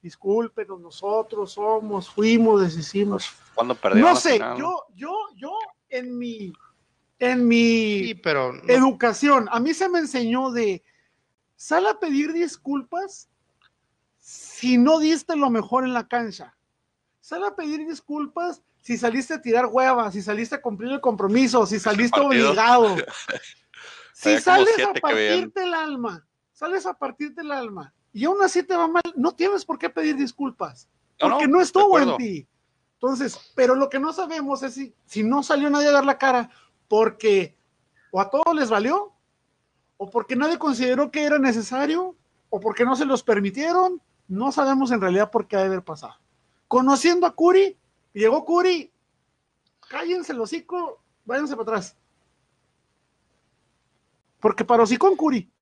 discúlpenos, 0.00 0.80
nosotros 0.80 1.52
somos, 1.52 2.08
fuimos, 2.08 2.62
deshicimos. 2.62 3.30
Cuando 3.54 3.74
perdieron 3.74 4.08
No 4.10 4.14
la 4.14 4.20
sé, 4.20 4.32
final, 4.34 4.56
yo, 4.58 4.84
yo, 4.94 5.12
yo, 5.36 5.52
en 5.88 6.16
mi, 6.16 6.52
en 7.18 7.46
mi 7.46 8.04
Sí, 8.04 8.14
pero 8.14 8.52
no- 8.52 8.62
educación, 8.72 9.48
a 9.50 9.60
mí 9.60 9.74
se 9.74 9.88
me 9.88 9.98
enseñó 10.00 10.50
de, 10.50 10.82
sal 11.56 11.86
a 11.86 11.98
pedir 12.00 12.32
disculpas 12.32 13.28
si 14.18 14.78
no 14.78 14.98
diste 14.98 15.36
lo 15.36 15.50
mejor 15.50 15.84
en 15.84 15.92
la 15.92 16.06
cancha. 16.08 16.56
Sal 17.20 17.44
a 17.44 17.54
pedir 17.54 17.86
disculpas 17.86 18.62
si 18.80 18.96
saliste 18.96 19.34
a 19.34 19.42
tirar 19.42 19.66
hueva, 19.66 20.10
si 20.10 20.22
saliste 20.22 20.54
a 20.54 20.62
cumplir 20.62 20.92
el 20.92 21.00
compromiso, 21.00 21.66
si 21.66 21.78
saliste 21.80 22.20
obligado. 22.20 22.96
si 24.14 24.38
sales 24.38 24.78
a 24.80 24.92
partirte 24.94 25.62
el 25.62 25.74
alma, 25.74 26.26
sales 26.52 26.86
a 26.86 26.94
partirte 26.94 27.42
el 27.42 27.52
alma 27.52 27.92
y 28.12 28.24
aún 28.24 28.42
así 28.42 28.62
te 28.62 28.76
va 28.76 28.88
mal, 28.88 29.02
no 29.16 29.32
tienes 29.32 29.64
por 29.64 29.78
qué 29.78 29.88
pedir 29.88 30.16
disculpas, 30.16 30.88
No, 31.20 31.28
no, 31.28 31.34
porque 31.34 31.48
no, 31.48 31.58
de 31.58 31.64
estuvo 31.64 31.98
en 31.98 32.16
ti. 32.16 32.48
Entonces, 32.94 33.52
pero 33.54 33.74
lo 33.74 33.88
que 33.88 33.98
no 33.98 34.12
sabemos 34.12 34.62
es 34.62 34.74
si, 34.74 34.94
si 35.06 35.22
no 35.22 35.42
salió 35.42 35.70
nadie 35.70 35.88
a 35.88 35.92
dar 35.92 36.04
la 36.04 36.18
cara, 36.18 36.50
porque 36.88 37.56
o 38.10 38.20
a 38.20 38.28
todos 38.28 38.54
les 38.54 38.68
valió, 38.68 39.12
o 39.96 40.10
porque 40.10 40.36
nadie 40.36 40.58
consideró 40.58 41.10
que 41.10 41.24
era 41.24 41.38
necesario, 41.38 42.16
o 42.50 42.60
porque 42.60 42.84
no 42.84 42.96
se 42.96 43.04
los 43.04 43.22
permitieron, 43.22 44.02
no 44.28 44.52
sabemos 44.52 44.90
en 44.90 45.00
realidad 45.00 45.30
por 45.30 45.46
qué 45.46 45.56
ha 45.56 45.60
de 45.60 45.66
haber 45.66 45.82
pasado. 45.82 46.14
Conociendo 46.70 47.26
a 47.26 47.34
Curi, 47.34 47.76
llegó 48.12 48.44
Curi, 48.44 48.92
cállense 49.88 50.30
el 50.30 50.40
hocico, 50.40 51.02
váyanse 51.24 51.56
para 51.56 51.62
atrás. 51.62 51.96
Porque 54.38 54.64
para 54.64 54.84
hocico 54.84 55.08
en 55.08 55.16
Curi. 55.16 55.52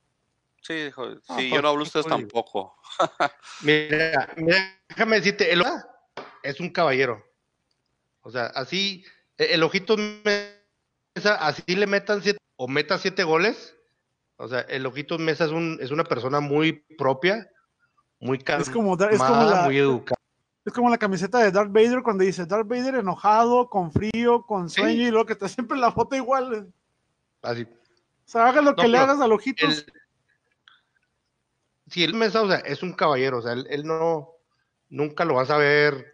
Sí, 0.60 0.74
dijo, 0.74 1.14
sí, 1.14 1.20
Ah, 1.28 1.40
yo 1.40 1.62
no 1.62 1.68
hablo 1.68 1.78
de 1.84 1.86
ustedes 1.88 2.04
oye. 2.04 2.14
tampoco. 2.14 2.76
Mira, 3.62 4.34
mira, 4.36 4.78
déjame 4.86 5.16
decirte, 5.16 5.50
el 5.50 5.64
es 6.42 6.60
un 6.60 6.68
caballero. 6.68 7.24
O 8.20 8.30
sea, 8.30 8.48
así, 8.48 9.02
e- 9.38 9.54
el 9.54 9.62
ojito 9.62 9.96
Mesa, 9.96 11.36
así 11.36 11.74
le 11.74 11.86
metan 11.86 12.22
siete, 12.22 12.38
o 12.56 12.68
meta 12.68 12.98
siete 12.98 13.24
goles. 13.24 13.74
O 14.36 14.46
sea, 14.46 14.60
el 14.60 14.84
ojito 14.84 15.16
Mesa 15.18 15.46
es, 15.46 15.52
un, 15.52 15.78
es 15.80 15.90
una 15.90 16.04
persona 16.04 16.40
muy 16.40 16.84
propia, 16.98 17.50
muy 18.20 18.38
calmada, 18.40 18.68
Es 18.68 18.68
como, 18.68 18.92
es 18.94 19.22
como 19.22 19.44
la, 19.46 19.62
muy 19.62 19.78
educada. 19.78 20.17
Es 20.68 20.74
como 20.74 20.88
la 20.90 20.98
camiseta 20.98 21.38
de 21.38 21.50
Darth 21.50 21.72
Vader 21.72 22.02
cuando 22.02 22.24
dice 22.24 22.46
Darth 22.46 22.68
Vader 22.68 22.96
enojado, 22.96 23.68
con 23.68 23.90
frío, 23.92 24.42
con 24.46 24.68
sueño 24.70 24.90
Sí. 25.02 25.02
y 25.06 25.10
luego 25.10 25.26
que 25.26 25.32
está 25.34 25.48
siempre 25.48 25.76
la 25.78 25.92
foto 25.92 26.16
igual. 26.16 26.72
Así. 27.42 27.62
O 27.64 28.30
sea, 28.30 28.46
haga 28.46 28.60
lo 28.62 28.74
que 28.76 28.88
le 28.88 28.98
hagas 28.98 29.20
al 29.20 29.32
ojito. 29.32 29.66
El, 29.66 29.92
sí, 31.88 32.04
el 32.04 32.14
Mesa, 32.14 32.42
o 32.42 32.48
sea, 32.48 32.58
es 32.58 32.82
un 32.82 32.92
caballero, 32.92 33.38
o 33.38 33.42
sea, 33.42 33.52
él, 33.52 33.66
él 33.70 33.86
no, 33.86 34.32
nunca 34.90 35.24
lo 35.24 35.34
vas 35.34 35.50
a 35.50 35.56
ver 35.56 36.12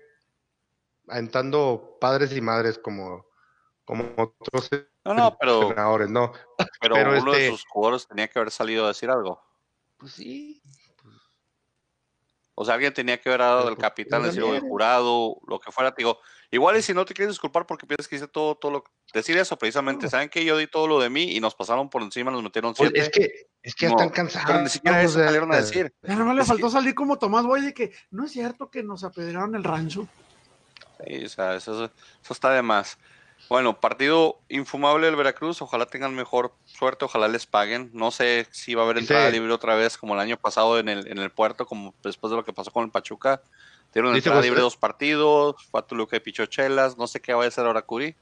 aventando 1.09 1.99
padres 2.01 2.35
y 2.37 2.41
madres 2.41 2.79
como, 2.79 3.27
como 3.85 4.05
otros 4.17 4.71
No, 5.05 5.15
no, 5.15 5.37
pero, 5.39 5.63
entrenadores, 5.63 6.09
no. 6.11 6.33
pero, 6.81 6.95
pero 6.95 7.21
uno 7.21 7.33
de 7.33 7.47
este- 7.47 7.51
sus 7.51 7.67
jugadores 7.69 8.07
tenía 8.07 8.29
que 8.29 8.39
haber 8.39 8.51
salido 8.51 8.85
a 8.85 8.89
decir 8.89 9.11
algo. 9.11 9.43
Pues 9.99 10.13
sí, 10.13 10.63
O 12.57 12.65
sea, 12.65 12.75
alguien 12.75 12.93
tenía 12.95 13.21
que 13.21 13.29
haber 13.29 13.41
dado 13.41 13.65
Pero, 13.65 13.75
pues, 13.77 13.83
capitán, 13.83 14.21
pues, 14.23 14.33
decir, 14.35 14.43
o 14.45 14.49
el 14.49 14.53
también. 14.55 14.71
jurado, 14.71 15.37
lo 15.49 15.59
que 15.61 15.73
fuera. 15.73 15.93
te 15.93 16.03
Digo, 16.03 16.21
igual 16.51 16.77
y 16.77 16.83
si 16.83 16.95
no 16.95 17.05
te 17.05 17.13
quieres 17.15 17.35
disculpar 17.35 17.67
porque 17.67 17.87
piensas 17.87 18.07
que 18.07 18.17
hice 18.17 18.29
todo, 18.29 18.55
todo 18.55 18.71
lo 18.71 18.85
decir 19.13 19.37
eso 19.37 19.57
precisamente. 19.59 20.07
No. 20.07 20.11
¿Saben 20.11 20.29
que 20.29 20.45
Yo 20.45 20.57
di 20.57 20.67
todo 20.69 20.87
lo 20.87 21.01
de 21.01 21.11
mí 21.11 21.33
y 21.37 21.41
nos 21.41 21.55
pasaron 21.55 21.91
por 21.91 22.03
encima, 22.03 22.31
nos 22.31 22.43
metieron 22.43 22.73
pues, 22.75 22.91
siete. 22.95 23.01
es 23.07 23.11
que, 23.11 23.47
es 23.63 23.75
que 23.75 23.87
ya 23.87 23.91
No, 23.91 23.97
están 23.97 24.11
cansados. 24.11 24.47
pero 24.47 24.63
ni 24.63 24.69
siquiera 24.69 25.03
eso 25.03 25.15
sea, 25.15 25.25
salieron 25.27 25.53
a 25.53 25.57
decir. 25.57 25.93
Ya 26.03 26.15
nomás 26.15 26.37
le 26.37 26.45
faltó 26.45 26.67
que- 26.67 26.73
salir 26.73 26.95
como 26.95 27.19
Tomás 27.19 27.45
Boy 27.45 27.61
de 27.63 27.75
que 27.75 27.93
no 28.11 28.25
es 28.27 28.33
cierto 28.33 28.71
que 28.71 28.83
nos 28.85 29.03
apedrearon 29.05 29.55
el 29.57 29.65
rancho. 29.65 30.07
Sí, 31.05 31.25
o 31.25 31.29
sea, 31.29 31.57
eso, 31.57 31.85
eso 31.85 32.33
está 32.33 32.51
de 32.51 32.63
más. 32.63 32.99
Bueno, 33.49 33.79
partido 33.79 34.41
infumable 34.49 35.07
del 35.07 35.17
Veracruz. 35.17 35.61
Ojalá 35.63 35.87
tengan 35.87 36.15
mejor 36.15 36.55
suerte, 36.65 37.05
ojalá 37.05 37.29
les 37.29 37.47
paguen. 37.47 37.91
No 37.93 38.11
sé 38.11 38.49
si 38.51 38.75
va 38.75 38.83
a 38.83 38.85
haber 38.87 38.99
entrada 38.99 39.29
libre 39.31 39.53
otra 39.53 39.75
vez 39.75 39.99
como 39.99 40.15
el 40.15 40.21
año 40.21 40.37
pasado 40.37 40.79
en 40.79 40.89
el, 40.89 41.07
en 41.07 41.19
el 41.19 41.31
puerto, 41.31 41.67
como 41.67 41.95
después 42.03 42.31
de 42.31 42.37
lo 42.37 42.45
que 42.45 42.53
pasó 42.53 42.71
con 42.71 42.85
el 42.85 42.91
Pachuca. 42.91 43.43
Dieron 43.93 44.15
entrada 44.17 44.41
libre 44.41 44.61
dos 44.61 44.77
partidos, 44.77 45.57
fue 45.71 45.81
a 45.81 45.83
Toluca 45.85 46.17
y 46.17 46.21
Pichochelas. 46.21 46.97
No 46.97 47.07
sé 47.07 47.21
qué 47.21 47.33
vaya 47.35 47.47
a 47.47 47.49
hacer 47.49 47.67
ahora 47.67 47.83
Curi, 47.83 48.17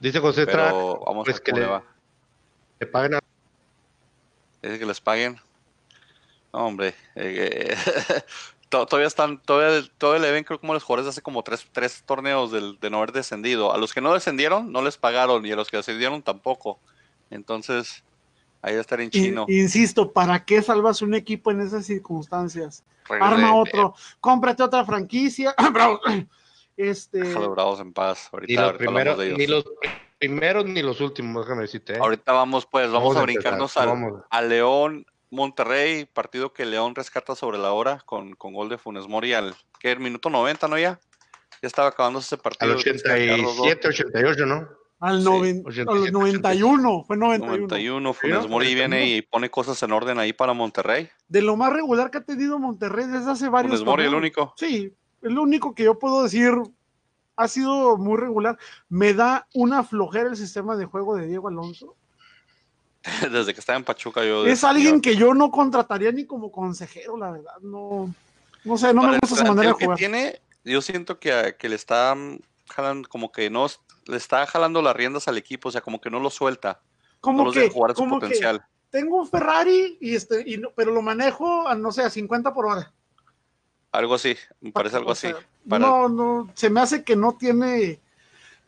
Dice 0.00 0.20
José 0.20 0.46
Tra, 0.46 0.70
pero 0.70 1.00
vamos 1.06 1.24
pues, 1.24 1.36
a 1.36 1.38
ver 1.38 1.42
que 1.42 1.50
cómo 1.50 1.62
le 1.62 1.68
va. 1.68 1.82
le 2.78 2.86
paguen 2.86 3.14
a- 3.14 3.20
Dice 4.62 4.78
que 4.78 4.86
les 4.86 5.00
paguen. 5.00 5.40
No, 6.52 6.66
hombre. 6.66 6.94
eh, 7.16 7.74
to- 7.76 8.14
todavía 8.68 9.06
están, 9.06 9.40
todavía, 9.42 9.86
todavía 9.98 10.22
le 10.26 10.32
ven, 10.32 10.44
creo, 10.44 10.60
como 10.60 10.74
los 10.74 10.82
jugadores 10.82 11.06
de 11.06 11.10
hace 11.10 11.22
como 11.22 11.42
tres, 11.42 11.66
tres 11.72 12.02
torneos 12.04 12.52
del- 12.52 12.78
de 12.80 12.90
no 12.90 12.98
haber 12.98 13.12
descendido. 13.12 13.72
A 13.72 13.78
los 13.78 13.92
que 13.94 14.00
no 14.00 14.12
descendieron, 14.14 14.72
no 14.72 14.82
les 14.82 14.96
pagaron, 14.96 15.44
y 15.46 15.52
a 15.52 15.56
los 15.56 15.68
que 15.68 15.76
descendieron 15.78 16.22
tampoco. 16.22 16.78
Entonces, 17.30 18.04
ahí 18.62 18.72
va 18.74 18.78
a 18.78 18.80
estar 18.80 19.00
en 19.00 19.06
In- 19.06 19.10
chino. 19.10 19.44
insisto, 19.48 20.12
¿para 20.12 20.44
qué 20.44 20.62
salvas 20.62 21.02
un 21.02 21.14
equipo 21.14 21.50
en 21.50 21.60
esas 21.60 21.86
circunstancias? 21.86 22.84
Regrese, 23.08 23.32
Arma 23.34 23.48
eh, 23.48 23.60
otro, 23.60 23.94
cómprate 24.20 24.62
otra 24.62 24.84
franquicia. 24.84 25.54
Bravo. 25.72 26.00
Este, 26.76 27.18
déjalo 27.20 27.50
bravos 27.50 27.80
en 27.80 27.92
paz. 27.92 28.28
Ahorita, 28.32 28.50
Ni 28.52 28.56
los, 28.56 28.64
ahorita 28.66 28.78
primeros, 28.78 29.18
de 29.18 29.26
ellos. 29.26 29.38
ni 29.38 29.46
los 29.46 29.64
primeros 30.18 30.64
ni 30.66 30.82
los 30.82 31.00
últimos, 31.00 31.44
déjame 31.44 31.62
decirte. 31.62 31.94
¿eh? 31.94 31.98
Ahorita 32.00 32.32
vamos, 32.32 32.66
pues, 32.66 32.86
vamos, 32.90 33.02
Vamos 33.02 33.16
a 33.16 33.20
a 33.20 33.22
brincarnos 33.22 33.76
empezar, 33.76 33.82
al, 33.82 33.88
vamos. 33.88 34.22
a 34.30 34.42
León 34.42 35.06
Monterrey, 35.30 36.04
partido 36.06 36.52
que 36.52 36.64
León 36.64 36.94
rescata 36.94 37.34
sobre 37.34 37.58
la 37.58 37.72
hora 37.72 38.02
con, 38.06 38.34
con 38.34 38.54
gol 38.54 38.68
de 38.68 38.78
Funes 38.78 39.06
Mori 39.08 39.32
al 39.34 39.54
que 39.78 39.92
el 39.92 40.00
minuto 40.00 40.30
90, 40.30 40.68
¿no? 40.68 40.78
Ya, 40.78 40.98
ya 41.62 41.66
estaba 41.66 41.88
acabándose 41.88 42.34
ese 42.34 42.42
partido. 42.42 42.72
Al 42.74 42.82
tienes 42.82 43.02
que 43.02 43.08
sacar 43.08 43.38
los 43.38 43.56
dos. 43.56 43.66
87, 43.66 43.88
88, 43.88 44.46
¿no? 44.46 44.68
al, 45.00 45.18
Sí, 45.20 45.24
noven- 45.28 45.62
a 45.64 45.68
87, 45.68 45.84
los 45.94 46.12
91, 46.12 47.04
fue 47.06 47.16
91. 47.16 47.56
91, 47.68 48.14
Funes 48.14 48.42
¿no? 48.42 48.48
Mori 48.48 48.66
viene 48.74 48.96
91. 48.96 49.16
y 49.16 49.22
pone 49.22 49.50
cosas 49.50 49.80
en 49.82 49.92
orden 49.92 50.18
ahí 50.18 50.32
para 50.32 50.54
Monterrey. 50.54 51.08
De 51.28 51.40
lo 51.42 51.56
más 51.56 51.72
regular 51.72 52.10
que 52.10 52.18
ha 52.18 52.24
tenido 52.24 52.58
Monterrey 52.58 53.06
desde 53.06 53.30
hace 53.30 53.48
varios 53.48 53.72
Funes 53.72 53.86
Mori 53.86 54.04
el 54.04 54.14
único. 54.14 54.54
Sí, 54.56 54.92
es 55.22 55.30
lo 55.30 55.42
único 55.42 55.74
que 55.74 55.84
yo 55.84 55.98
puedo 55.98 56.22
decir. 56.24 56.52
Ha 57.36 57.46
sido 57.46 57.96
muy 57.96 58.16
regular. 58.16 58.58
Me 58.88 59.14
da 59.14 59.46
una 59.54 59.84
flojera 59.84 60.28
el 60.28 60.36
sistema 60.36 60.74
de 60.76 60.86
juego 60.86 61.14
de 61.14 61.28
Diego 61.28 61.46
Alonso. 61.46 61.94
Desde 63.32 63.54
que 63.54 63.60
estaba 63.60 63.76
en 63.78 63.84
Pachuca 63.84 64.24
yo... 64.24 64.46
Es 64.46 64.64
alguien 64.64 65.00
que 65.00 65.16
yo 65.16 65.34
no 65.34 65.50
contrataría 65.50 66.12
ni 66.12 66.24
como 66.26 66.50
consejero, 66.50 67.16
la 67.16 67.30
verdad. 67.30 67.54
No, 67.62 68.12
no 68.64 68.78
sé, 68.78 68.92
no 68.92 69.02
Para 69.02 69.12
me 69.12 69.18
gusta 69.20 69.36
su 69.36 69.44
manera 69.44 69.68
de 69.70 69.76
que 69.76 69.84
jugar. 69.84 69.98
tiene, 69.98 70.40
yo 70.64 70.82
siento 70.82 71.18
que, 71.18 71.56
que 71.58 71.68
le 71.68 71.76
está 71.76 72.14
mm, 72.14 72.38
jalando, 72.68 73.08
como 73.08 73.30
que 73.32 73.50
no, 73.50 73.66
le 74.06 74.16
está 74.16 74.46
jalando 74.46 74.82
las 74.82 74.96
riendas 74.96 75.28
al 75.28 75.38
equipo, 75.38 75.68
o 75.68 75.72
sea, 75.72 75.80
como 75.80 76.00
que 76.00 76.10
no 76.10 76.20
lo 76.20 76.30
suelta. 76.30 76.80
No 76.82 77.20
Como 77.20 77.44
los 77.44 77.54
que, 77.54 77.60
deja 77.60 77.72
jugar 77.72 77.90
a 77.92 77.94
su 77.94 78.00
como 78.00 78.18
que 78.18 78.26
potencial. 78.26 78.64
tengo 78.90 79.16
un 79.20 79.28
Ferrari 79.28 79.96
y 80.00 80.14
este, 80.14 80.42
y 80.46 80.56
no- 80.58 80.70
pero 80.74 80.92
lo 80.92 81.02
manejo 81.02 81.66
a 81.68 81.74
no 81.74 81.92
sé, 81.92 82.02
a 82.02 82.10
50 82.10 82.52
por 82.52 82.66
hora. 82.66 82.92
Algo 83.90 84.14
así, 84.14 84.36
me 84.60 84.70
parece 84.72 84.96
algo 84.96 85.10
O 85.10 85.12
así. 85.12 85.28
Para- 85.68 85.86
No, 85.86 86.08
no, 86.08 86.50
se 86.54 86.68
me 86.68 86.80
hace 86.80 87.02
que 87.04 87.16
no 87.16 87.36
tiene, 87.38 88.00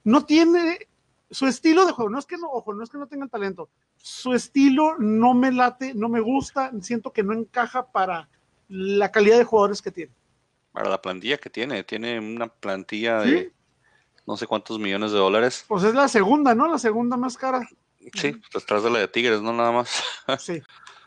no 0.05 0.25
tiene 0.25 0.89
su 1.31 1.47
estilo 1.47 1.85
de 1.87 1.93
juego. 1.93 2.11
No 2.11 2.19
es 2.19 2.27
que 2.27 2.39
no, 2.39 2.49
ojo, 2.51 2.73
no 2.75 2.83
es 2.83 2.91
que 2.91 2.99
no 2.99 3.07
tenga 3.07 3.27
talento. 3.29 3.69
Su 4.03 4.35
estilo 4.35 4.97
no 4.99 5.35
me 5.35 5.53
late, 5.53 5.95
no 5.95 6.09
me 6.09 6.21
gusta. 6.21 6.73
Siento 6.81 7.13
que 7.13 7.23
no 7.23 7.33
encaja 7.33 7.91
para 7.93 8.29
la 8.69 9.11
calidad 9.11 9.39
de 9.39 9.45
jugadores 9.45 9.83
que 9.83 9.91
tiene. 9.91 10.13
para 10.73 10.89
la 10.89 11.03
plantilla 11.03 11.37
que 11.39 11.51
tiene, 11.51 11.83
tiene 11.85 12.19
una 12.19 12.47
plantilla 12.49 13.23
¿Sí? 13.25 13.31
de 13.31 13.53
no 14.27 14.37
sé 14.37 14.47
cuántos 14.47 14.79
millones 14.79 15.13
de 15.13 15.19
dólares. 15.19 15.65
Pues 15.67 15.83
es 15.85 15.95
la 15.95 16.09
segunda, 16.09 16.55
¿no? 16.55 16.69
La 16.69 16.79
segunda 16.79 17.17
más 17.17 17.37
cara. 17.37 17.69
Sí, 18.15 18.33
pues 18.33 18.51
detrás 18.55 18.83
de 18.83 18.91
la 18.91 19.01
de 19.01 19.09
Tigres, 19.09 19.43
no 19.43 19.53
nada 19.53 19.73
más. 19.73 20.03
Sí. 20.39 20.63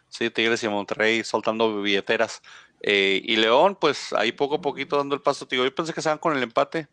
Sí, 0.09 0.29
Tigres 0.29 0.61
y 0.63 0.67
Monterrey 0.67 1.23
soltando 1.23 1.81
billeteras. 1.81 2.43
Eh, 2.81 3.19
y 3.23 3.35
León, 3.37 3.75
pues 3.79 4.13
ahí 4.13 4.31
poco 4.31 4.55
a 4.55 4.61
poquito 4.61 4.97
dando 4.97 5.15
el 5.15 5.21
paso. 5.21 5.47
Digo, 5.49 5.63
yo 5.63 5.73
pensé 5.73 5.91
que 5.91 6.03
se 6.03 6.09
van 6.09 6.19
con 6.19 6.37
el 6.37 6.43
empate. 6.43 6.87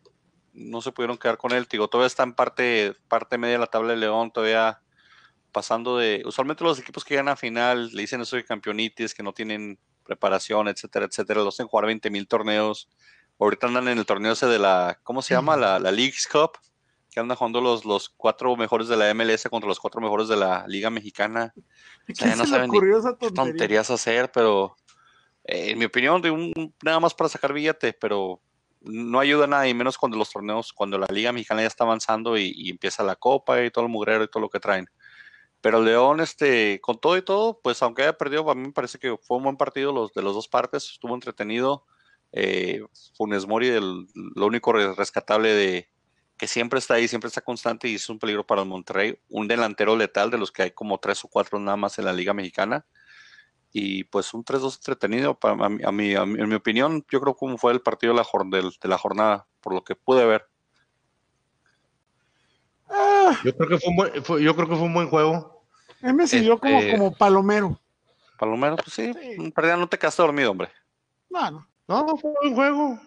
No 0.53 0.81
se 0.81 0.91
pudieron 0.91 1.17
quedar 1.17 1.37
con 1.37 1.51
él. 1.51 1.67
Digo, 1.69 1.87
todavía 1.87 2.07
está 2.07 2.23
en 2.23 2.33
parte, 2.33 2.95
parte 3.07 3.37
media 3.37 3.53
de 3.53 3.59
la 3.59 3.67
tabla 3.67 3.91
de 3.91 3.97
León, 3.97 4.31
todavía 4.31 4.81
pasando 5.51 5.97
de. 5.97 6.23
Usualmente 6.25 6.63
los 6.63 6.79
equipos 6.79 7.03
que 7.03 7.13
llegan 7.13 7.29
a 7.29 7.35
final 7.35 7.91
le 7.91 8.01
dicen 8.01 8.21
eso 8.21 8.35
de 8.35 8.45
campeonitis, 8.45 9.13
que 9.13 9.23
no 9.23 9.33
tienen 9.33 9.79
preparación, 10.03 10.67
etcétera, 10.67 11.05
etcétera. 11.05 11.41
Los 11.41 11.55
hacen 11.55 11.67
jugar 11.67 11.85
20 11.85 12.09
mil 12.09 12.27
torneos. 12.27 12.89
Ahorita 13.39 13.67
andan 13.67 13.87
en 13.87 13.97
el 13.97 14.05
torneo 14.05 14.33
ese 14.33 14.47
de 14.47 14.59
la. 14.59 14.99
¿Cómo 15.03 15.21
se 15.21 15.33
llama? 15.33 15.57
La, 15.57 15.79
la 15.79 15.91
Leagues 15.91 16.27
Cup. 16.27 16.51
Que 17.09 17.19
andan 17.19 17.35
jugando 17.35 17.59
los, 17.59 17.83
los 17.83 18.07
cuatro 18.07 18.55
mejores 18.55 18.87
de 18.87 18.95
la 18.95 19.13
MLS 19.13 19.43
contra 19.49 19.67
los 19.67 19.81
cuatro 19.81 19.99
mejores 19.99 20.29
de 20.29 20.37
la 20.37 20.65
Liga 20.67 20.89
Mexicana. 20.89 21.53
O 22.09 22.15
sea, 22.15 22.29
ya 22.29 22.35
no 22.37 22.45
saben 22.45 22.71
ni 22.71 22.79
qué 23.19 23.31
tonterías 23.31 23.89
hacer, 23.89 24.31
pero 24.31 24.77
eh, 25.43 25.71
en 25.71 25.79
mi 25.79 25.85
opinión, 25.85 26.21
de 26.21 26.31
un, 26.31 26.73
nada 26.83 26.99
más 26.99 27.13
para 27.13 27.29
sacar 27.29 27.53
billete, 27.53 27.93
pero 27.93 28.41
no 28.81 29.19
ayuda 29.19 29.47
nada, 29.47 29.67
y 29.67 29.73
menos 29.73 29.97
cuando 29.97 30.17
los 30.17 30.31
torneos, 30.31 30.73
cuando 30.73 30.97
la 30.97 31.07
Liga 31.07 31.31
Mexicana 31.31 31.61
ya 31.61 31.67
está 31.67 31.83
avanzando 31.83 32.37
y, 32.37 32.69
empieza 32.69 33.03
la 33.03 33.15
Copa 33.15 33.63
y 33.63 33.71
todo 33.71 33.85
el 33.85 33.91
mugrero 33.91 34.23
y 34.23 34.27
todo 34.27 34.41
lo 34.41 34.49
que 34.49 34.59
traen. 34.59 34.87
Pero 35.61 35.81
León, 35.81 36.19
este, 36.21 36.81
con 36.81 36.99
todo 36.99 37.17
y 37.17 37.21
todo, 37.21 37.59
pues 37.61 37.81
aunque 37.83 38.03
haya 38.03 38.17
perdido, 38.17 38.49
a 38.49 38.55
mí 38.55 38.63
me 38.63 38.73
parece 38.73 38.99
que 38.99 39.15
fue 39.17 39.37
un 39.37 39.43
buen 39.43 39.57
partido 39.57 39.93
los, 39.93 40.13
de 40.13 40.23
las 40.23 40.33
dos 40.33 40.47
partes, 40.47 40.89
estuvo 40.91 41.13
entretenido. 41.13 41.85
Eh, 42.31 42.81
Funes 43.15 43.47
Mori, 43.47 43.67
el, 43.67 44.07
lo 44.13 44.45
único 44.45 44.73
rescatable 44.73 45.49
de 45.53 45.89
que 46.37 46.47
siempre 46.47 46.79
está 46.79 46.95
ahí, 46.95 47.07
siempre 47.07 47.27
está 47.27 47.41
constante 47.41 47.87
y 47.87 47.95
es 47.95 48.09
un 48.09 48.17
peligro 48.17 48.45
para 48.45 48.63
el 48.63 48.67
Monterrey. 48.67 49.19
Un 49.29 49.47
delantero 49.47 49.95
letal 49.95 50.31
de 50.31 50.39
los 50.39 50.51
que 50.51 50.63
hay 50.63 50.71
como 50.71 50.97
tres 50.99 51.23
o 51.23 51.27
cuatro 51.27 51.59
nada 51.59 51.77
más 51.77 51.99
en 51.99 52.05
la 52.05 52.13
Liga 52.13 52.33
Mexicana 52.33 52.85
y 53.73 54.03
pues 54.05 54.33
un 54.33 54.43
3-2 54.43 54.77
entretenido. 54.77 55.39
Para, 55.39 55.65
a, 55.65 55.69
mí, 55.69 56.15
a, 56.15 56.21
en 56.21 56.49
mi 56.49 56.55
opinión, 56.55 57.05
yo 57.11 57.21
creo 57.21 57.35
como 57.35 57.57
fue 57.57 57.71
el 57.73 57.81
partido 57.81 58.13
de, 58.13 58.17
la 58.89 58.97
jornada, 58.97 59.47
por 59.61 59.73
lo 59.73 59.83
que 59.83 59.95
pude 59.95 60.25
ver. 60.25 60.47
Ah. 62.91 63.39
yo, 63.43 63.55
creo 63.55 63.69
que 63.69 63.77
fue 63.79 63.89
un 63.89 63.95
buen, 63.95 64.13
yo 64.13 64.55
creo 64.55 64.69
que 64.69 64.75
fue 64.75 64.85
un 64.85 64.93
buen 64.93 65.09
juego. 65.09 65.65
me 66.01 66.27
siguió 66.27 66.59
como, 66.59 66.79
este, 66.79 66.91
como 66.91 67.15
palomero. 67.15 67.79
Palomero, 68.37 68.75
pues 68.75 68.93
sí. 68.93 69.13
sí. 69.13 69.51
Perdida, 69.51 69.77
no 69.77 69.87
te 69.87 69.97
quedaste 69.97 70.21
dormido, 70.21 70.51
hombre. 70.51 70.69
No, 71.29 71.51
no. 71.51 71.67
No, 71.87 72.17
fue 72.17 72.29
un 72.29 72.35
buen 72.35 72.55
juego. 72.55 72.99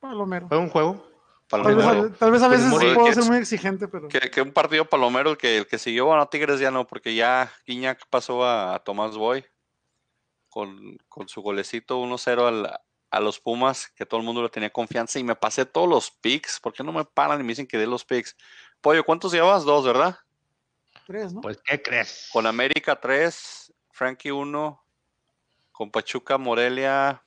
palomero. 0.00 0.48
Fue 0.48 0.58
un 0.58 0.68
juego. 0.68 1.10
Tal 1.48 1.62
vez, 1.64 1.84
a, 1.84 2.12
tal 2.12 2.30
vez, 2.30 2.42
a, 2.42 2.48
veces 2.48 2.68
pues, 2.70 2.94
puedo 2.94 3.12
ser 3.12 3.24
muy 3.24 3.38
exigente, 3.38 3.88
pero. 3.88 4.06
Que, 4.06 4.40
un 4.40 4.52
partido 4.52 4.84
palomero, 4.84 5.36
que 5.36 5.58
el 5.58 5.66
que 5.66 5.78
siguió, 5.78 6.06
bueno, 6.06 6.28
Tigres 6.28 6.60
ya 6.60 6.70
no, 6.70 6.86
porque 6.86 7.16
ya 7.16 7.50
Guiñac 7.66 8.06
pasó 8.08 8.46
a, 8.46 8.80
Tomás 8.84 9.16
Boy 9.16 9.44
con, 10.48 10.96
con, 11.08 11.28
su 11.28 11.42
golecito 11.42 12.00
1-0 12.00 12.78
a 13.10 13.20
los 13.20 13.40
Pumas, 13.40 13.88
que 13.96 14.06
todo 14.06 14.20
el 14.20 14.26
mundo 14.26 14.42
le 14.42 14.48
tenía 14.48 14.70
confianza 14.70 15.18
y 15.18 15.24
me 15.24 15.34
pasé 15.34 15.66
todos 15.66 15.88
los 15.88 16.10
picks. 16.10 16.60
¿Por 16.60 16.72
qué 16.72 16.82
no 16.82 16.92
me 16.92 17.04
paran 17.04 17.40
y 17.40 17.42
me 17.42 17.48
dicen 17.48 17.66
que 17.66 17.78
dé 17.78 17.86
los 17.86 18.04
picks? 18.04 18.36
Pollo, 18.80 19.04
¿cuántos 19.04 19.32
llevas? 19.32 19.64
Dos, 19.64 19.84
¿verdad? 19.84 20.16
Tres, 21.06 21.32
¿no? 21.32 21.40
Pues, 21.40 21.58
¿qué 21.64 21.82
crees? 21.82 22.28
Con 22.32 22.46
América 22.46 22.98
3, 23.00 23.72
Frankie 23.90 24.30
1, 24.30 24.84
con 25.72 25.90
Pachuca, 25.90 26.38
Morelia 26.38 27.22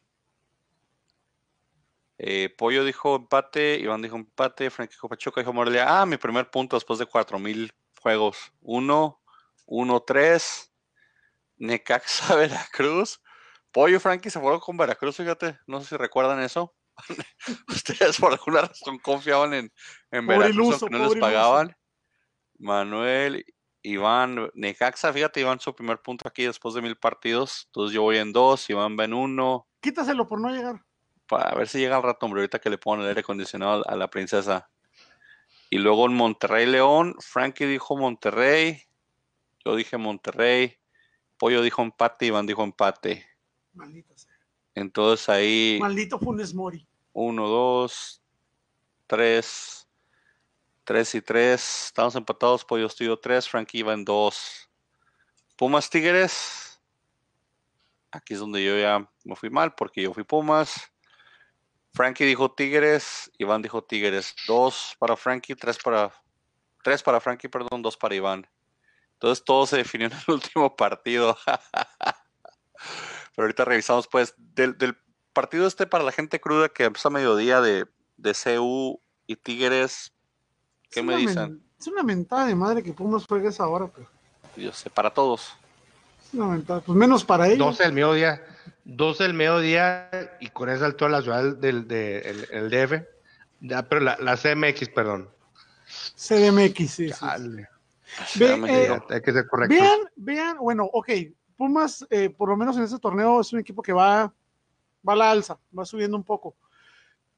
eh, 2.18 2.54
Pollo 2.58 2.86
dijo 2.86 3.16
empate, 3.16 3.80
Iván 3.80 4.02
dijo 4.02 4.16
empate, 4.16 4.70
Frank 4.70 4.92
dijo 4.92 5.10
Pachuca, 5.10 5.42
dijo 5.42 5.54
Morelia, 5.54 6.02
ah, 6.02 6.06
mi 6.06 6.18
primer 6.18 6.50
punto 6.50 6.76
después 6.76 7.00
de 7.00 7.06
cuatro 7.06 7.40
mil 7.40 7.74
juegos. 8.00 8.54
Uno, 8.62 9.22
uno, 9.66 10.02
tres, 10.02 10.72
Necaxa, 11.58 12.36
Veracruz. 12.36 13.22
Pollo 13.74 14.00
Frankie 14.00 14.30
se 14.30 14.40
fueron 14.40 14.60
con 14.60 14.78
Veracruz, 14.78 15.18
fíjate, 15.18 15.58
no 15.68 15.82
sé 15.82 15.88
si 15.88 15.98
recuerdan 15.98 16.42
eso. 16.42 16.74
Ustedes 17.68 18.20
por 18.20 18.32
alguna 18.32 18.62
razón 18.62 19.00
confiaban 19.00 19.54
en, 19.54 19.74
en 20.12 20.28
Veracruz, 20.28 20.84
no 20.90 21.00
les 21.00 21.16
pagaban. 21.16 21.76
Manuel, 22.60 23.46
Iván, 23.82 24.50
Necaxa, 24.54 25.12
fíjate, 25.12 25.42
Iván 25.42 25.60
su 25.60 25.76
primer 25.76 26.02
punto 26.02 26.28
aquí 26.28 26.44
después 26.44 26.76
de 26.76 26.82
mil 26.82 26.96
partidos. 26.96 27.64
Entonces 27.66 27.94
yo 27.94 28.04
voy 28.04 28.18
en 28.18 28.32
dos, 28.32 28.70
Iván 28.70 28.98
va 28.98 29.06
en 29.06 29.14
uno. 29.14 29.68
Quítaselo 29.82 30.28
por 30.28 30.40
no 30.40 30.50
llegar 30.50 30.82
a 31.38 31.56
ver 31.56 31.68
si 31.68 31.80
llega 31.80 31.96
al 31.96 32.04
rato, 32.04 32.26
hombre, 32.26 32.42
ahorita 32.42 32.60
que 32.60 32.70
le 32.70 32.78
pongan 32.78 33.02
el 33.02 33.08
aire 33.10 33.22
acondicionado 33.22 33.88
a 33.88 33.96
la 33.96 34.10
princesa. 34.10 34.70
Y 35.70 35.78
luego 35.78 36.06
en 36.06 36.14
Monterrey 36.14 36.66
León, 36.66 37.16
Frankie 37.20 37.66
dijo 37.66 37.98
Monterrey, 37.98 38.84
yo 39.66 39.76
dije 39.76 39.98
Monterrey, 39.98 40.78
Pollo 41.38 41.62
dijo 41.62 41.82
empate, 41.82 42.28
Iván 42.28 42.46
dijo 42.46 42.64
empate. 42.64 43.26
Maldita 43.74 44.18
sea. 44.18 44.34
Entonces 44.76 45.30
ahí. 45.30 45.78
Maldito 45.80 46.20
Funes 46.20 46.54
Mori. 46.54 46.88
Uno, 47.14 47.48
dos, 47.48 48.22
tres, 49.08 49.88
tres 50.84 51.14
y 51.16 51.22
tres. 51.22 51.86
Estamos 51.86 52.16
empatados, 52.16 52.66
Pollo 52.66 52.88
estudio 52.88 53.18
tres, 53.18 53.48
Frankie 53.48 53.80
iba 53.80 53.94
en 53.94 54.04
dos. 54.04 54.70
Pumas 55.56 55.90
Tigres. 55.90 56.82
Aquí 58.12 58.34
es 58.34 58.40
donde 58.40 58.64
yo 58.64 58.78
ya 58.78 59.10
me 59.24 59.36
fui 59.36 59.50
mal 59.50 59.74
porque 59.76 60.02
yo 60.02 60.14
fui 60.14 60.24
Pumas. 60.24 60.92
Frankie 61.94 62.26
dijo 62.26 62.52
Tigres, 62.52 63.32
Iván 63.38 63.62
dijo 63.62 63.84
Tigres. 63.84 64.36
Dos 64.48 64.96
para 65.00 65.16
Frankie, 65.16 65.56
tres 65.56 65.78
para. 65.78 66.12
Tres 66.84 67.02
para 67.02 67.22
Frankie, 67.22 67.48
perdón, 67.48 67.82
dos 67.82 67.96
para 67.96 68.16
Iván. 68.16 68.48
Entonces 69.14 69.46
todo 69.46 69.66
se 69.66 69.78
definió 69.78 70.08
en 70.08 70.14
el 70.14 70.24
último 70.34 70.76
partido. 70.76 71.38
Pero 73.36 73.46
ahorita 73.46 73.66
revisamos, 73.66 74.08
pues, 74.08 74.36
del, 74.38 74.76
partido 75.34 75.66
este 75.66 75.88
para 75.88 76.04
la 76.04 76.12
gente 76.12 76.40
cruda 76.40 76.70
que 76.70 76.84
empezó 76.84 77.08
a 77.08 77.12
mediodía 77.12 77.60
de, 77.60 77.88
de 78.18 78.34
CU 78.34 79.02
y 79.26 79.36
Tigres. 79.36 80.14
¿Qué 80.92 81.02
me 81.02 81.18
dicen? 81.18 81.64
es 81.80 81.88
una 81.88 82.04
mentada 82.04 82.46
de 82.46 82.56
madre 82.56 82.82
que 82.82 82.94
Pumas 82.94 83.26
juegue 83.26 83.50
esa 83.50 83.68
hora, 83.68 83.88
pues. 83.88 84.08
Yo 84.56 84.72
sé, 84.72 84.90
para 84.90 85.10
todos. 85.10 85.54
Es 86.24 86.34
una 86.34 86.48
mentada, 86.48 86.82
pues 86.82 86.98
menos 86.98 87.26
para 87.26 87.48
ellos. 87.48 87.60
12 87.60 87.84
del 87.84 87.94
mediodía. 87.94 88.42
12 88.86 89.24
del 89.24 89.34
mediodía 89.34 90.10
y 90.40 90.48
con 90.50 90.70
esa 90.70 90.86
altura 90.86 91.12
la 91.12 91.22
ciudad 91.22 91.56
del 91.56 91.88
de, 91.88 92.48
el, 92.52 92.70
DF. 92.70 93.06
Ya, 93.62 93.84
pero 93.84 94.02
la, 94.02 94.18
la, 94.20 94.38
CMX, 94.38 94.90
perdón. 94.90 95.30
CDMX, 96.16 96.92
sí. 96.92 97.10
Eh, 98.40 99.02
hay 99.10 99.22
que 99.22 99.34
ser 99.34 99.48
correcto. 99.48 99.76
Vean, 99.76 100.00
vean, 100.16 100.58
bueno, 100.58 100.90
ok. 100.94 101.10
Pumas, 101.58 102.06
eh, 102.10 102.30
por 102.30 102.50
lo 102.50 102.58
menos 102.58 102.78
en 102.78 102.84
este 102.84 103.00
torneo, 103.00 103.42
es 103.42 103.54
un 103.54 103.60
equipo 103.60 103.82
que 103.82 103.94
va, 103.94 104.34
va 105.08 105.14
a 105.14 105.16
la 105.16 105.32
alza, 105.32 105.60
va 105.78 105.86
subiendo 105.86 106.18
un 106.18 106.24
poco. 106.24 106.56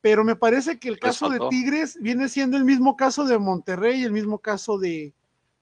Pero 0.02 0.24
me 0.24 0.36
parece 0.36 0.78
que 0.78 0.88
el 0.88 1.00
caso 1.00 1.30
de 1.30 1.40
Tigres 1.50 1.98
viene 2.00 2.30
siendo 2.30 2.58
el 2.58 2.64
mismo 2.64 2.96
caso 2.96 3.26
de 3.26 3.40
Monterrey 3.40 4.02
y 4.02 4.04
el 4.04 4.12
mismo 4.12 4.38
caso 4.38 4.78
de, 4.78 5.14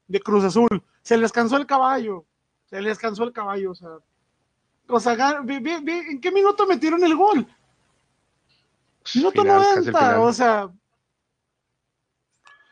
de 0.07 0.19
Cruz 0.19 0.43
Azul. 0.43 0.83
Se 1.01 1.17
les 1.17 1.31
cansó 1.31 1.55
el 1.57 1.65
caballo. 1.65 2.25
Se 2.65 2.81
les 2.81 2.97
cansó 2.97 3.23
el 3.23 3.31
caballo. 3.31 3.71
O 3.71 3.75
sea, 3.75 3.89
o 4.87 4.99
sea, 4.99 5.41
¿en 5.47 6.21
qué 6.21 6.31
minuto 6.31 6.67
metieron 6.67 7.03
el 7.03 7.15
gol? 7.15 7.47
Minuto 9.15 9.43
90, 9.43 10.21
o 10.21 10.33
sea. 10.33 10.69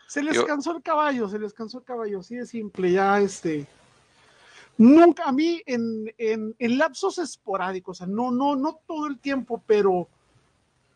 Se 0.08 0.22
les 0.22 0.44
cansó 0.44 0.76
el 0.76 0.84
caballo, 0.84 1.30
se 1.30 1.40
les 1.40 1.54
cansó 1.54 1.78
el 1.78 1.86
caballo, 1.86 2.20
así 2.20 2.36
de 2.36 2.46
simple, 2.46 2.92
ya 2.92 3.20
este. 3.22 3.66
Nunca, 4.82 5.26
a 5.26 5.32
mí 5.32 5.62
en, 5.68 6.12
en, 6.18 6.56
en 6.58 6.78
lapsos 6.80 7.20
esporádicos, 7.20 7.98
o 8.02 8.06
sea, 8.06 8.08
no, 8.08 8.32
no, 8.32 8.56
no 8.56 8.80
todo 8.88 9.06
el 9.06 9.20
tiempo, 9.20 9.62
pero 9.68 10.08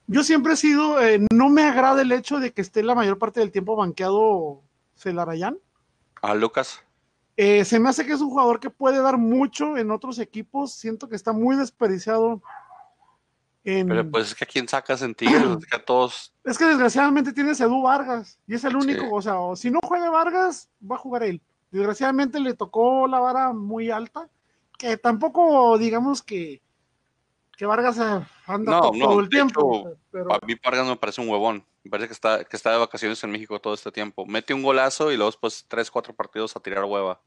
yo 0.08 0.24
siempre 0.24 0.54
he 0.54 0.56
sido, 0.56 1.00
eh, 1.00 1.24
no 1.32 1.50
me 1.50 1.66
agrada 1.66 2.02
el 2.02 2.12
hecho 2.12 2.40
de 2.40 2.52
que 2.52 2.62
esté 2.62 2.82
la 2.82 2.96
mayor 2.96 3.20
parte 3.20 3.42
del 3.42 3.52
tiempo 3.52 3.76
banqueado 3.76 4.64
Celarayán. 4.96 5.60
A 6.20 6.32
ah, 6.32 6.34
Lucas. 6.34 6.82
Eh, 7.38 7.64
se 7.64 7.80
me 7.80 7.90
hace 7.90 8.08
que 8.08 8.14
es 8.14 8.22
un 8.22 8.32
jugador 8.32 8.60
que 8.60 8.72
puede 8.72 9.00
dar 9.04 9.20
mucho 9.20 9.78
en 9.78 9.92
otros 9.92 10.18
equipos. 10.18 10.72
Siento 10.72 11.08
que 11.08 11.16
está 11.16 11.32
muy 11.32 11.56
desperdiciado. 11.56 12.42
En... 13.64 13.88
Pero 13.88 14.10
pues 14.10 14.30
es 14.30 14.36
que 14.36 14.46
a 14.46 14.48
quién 14.48 14.68
sacas 14.68 15.04
en 15.04 15.14
Tigres, 15.14 15.44
es 15.60 15.66
que 15.68 15.76
a 15.76 15.86
todos. 15.86 16.34
Es 16.44 16.58
que 16.58 16.66
desgraciadamente 16.66 17.34
tienes 17.34 17.62
a 17.62 17.66
Edu 17.66 17.84
Vargas 17.84 18.40
y 18.48 18.56
es 18.56 18.64
el 18.64 18.76
único, 18.76 19.14
o 19.14 19.22
sea, 19.22 19.36
si 19.56 19.70
no 19.70 19.80
juega 19.84 20.10
Vargas, 20.10 20.70
va 20.90 20.96
a 20.96 21.00
jugar 21.00 21.22
él. 21.22 21.40
Desgraciadamente 21.76 22.40
le 22.40 22.54
tocó 22.54 23.06
la 23.06 23.20
vara 23.20 23.52
muy 23.52 23.92
alta, 23.92 24.30
que 24.78 24.96
tampoco 24.96 25.78
digamos 25.78 26.24
que, 26.24 26.62
que 27.58 27.66
Vargas 27.66 28.00
anda 28.46 28.80
todo, 28.80 29.20
el 29.20 29.28
tiempo. 29.28 29.92
pero... 30.10 30.34
A 30.34 30.40
mí 30.48 30.56
Vargas 30.64 30.88
me 30.88 30.96
parece 30.96 31.20
un 31.20 31.28
huevón. 31.28 31.66
Me 31.84 31.92
parece 31.92 32.08
que 32.08 32.14
está, 32.14 32.46
que 32.46 32.56
está 32.56 32.72
de 32.72 32.78
vacaciones 32.78 33.22
en 33.26 33.32
México 33.32 33.60
todo 33.60 33.74
este 33.74 33.92
tiempo. 33.92 34.26
Mete 34.26 34.54
un 34.54 34.64
golazo 34.64 35.12
y 35.12 35.18
luego 35.18 35.32
después 35.32 35.66
tres, 35.68 35.92
cuatro 35.92 36.14
partidos 36.14 36.56
a 36.56 36.62
tirar 36.62 36.86
hueva. 36.86 37.20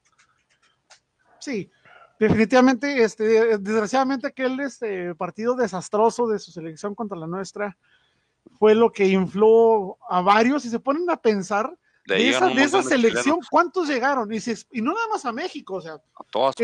Sí, 1.41 1.71
definitivamente, 2.19 3.03
este, 3.03 3.59
desgraciadamente 3.59 4.29
aquel 4.29 4.59
este, 4.61 5.15
partido 5.15 5.57
desastroso 5.57 6.27
de 6.27 6.39
su 6.39 6.53
selección 6.53 6.95
contra 6.95 7.19
la 7.19 7.27
nuestra 7.27 7.77
fue 8.59 8.75
lo 8.75 8.91
que 8.93 9.09
infló 9.09 9.99
a 10.09 10.23
varios 10.23 10.65
y 10.65 10.71
se 10.71 10.81
ponen 10.81 11.11
a 11.11 11.19
pensar 11.19 11.71
de, 12.17 12.63
esa, 12.65 12.83
selección, 12.83 13.41
¿cuántos 13.51 13.89
llegaron? 13.89 14.33
Y, 14.33 14.39
y, 14.73 14.81
no 14.81 14.95
nada 14.95 15.07
más 15.09 15.25
a 15.25 15.33
México, 15.33 15.75
o 15.75 15.81
sea, 15.81 15.95
a 15.95 16.25
todas 16.31 16.55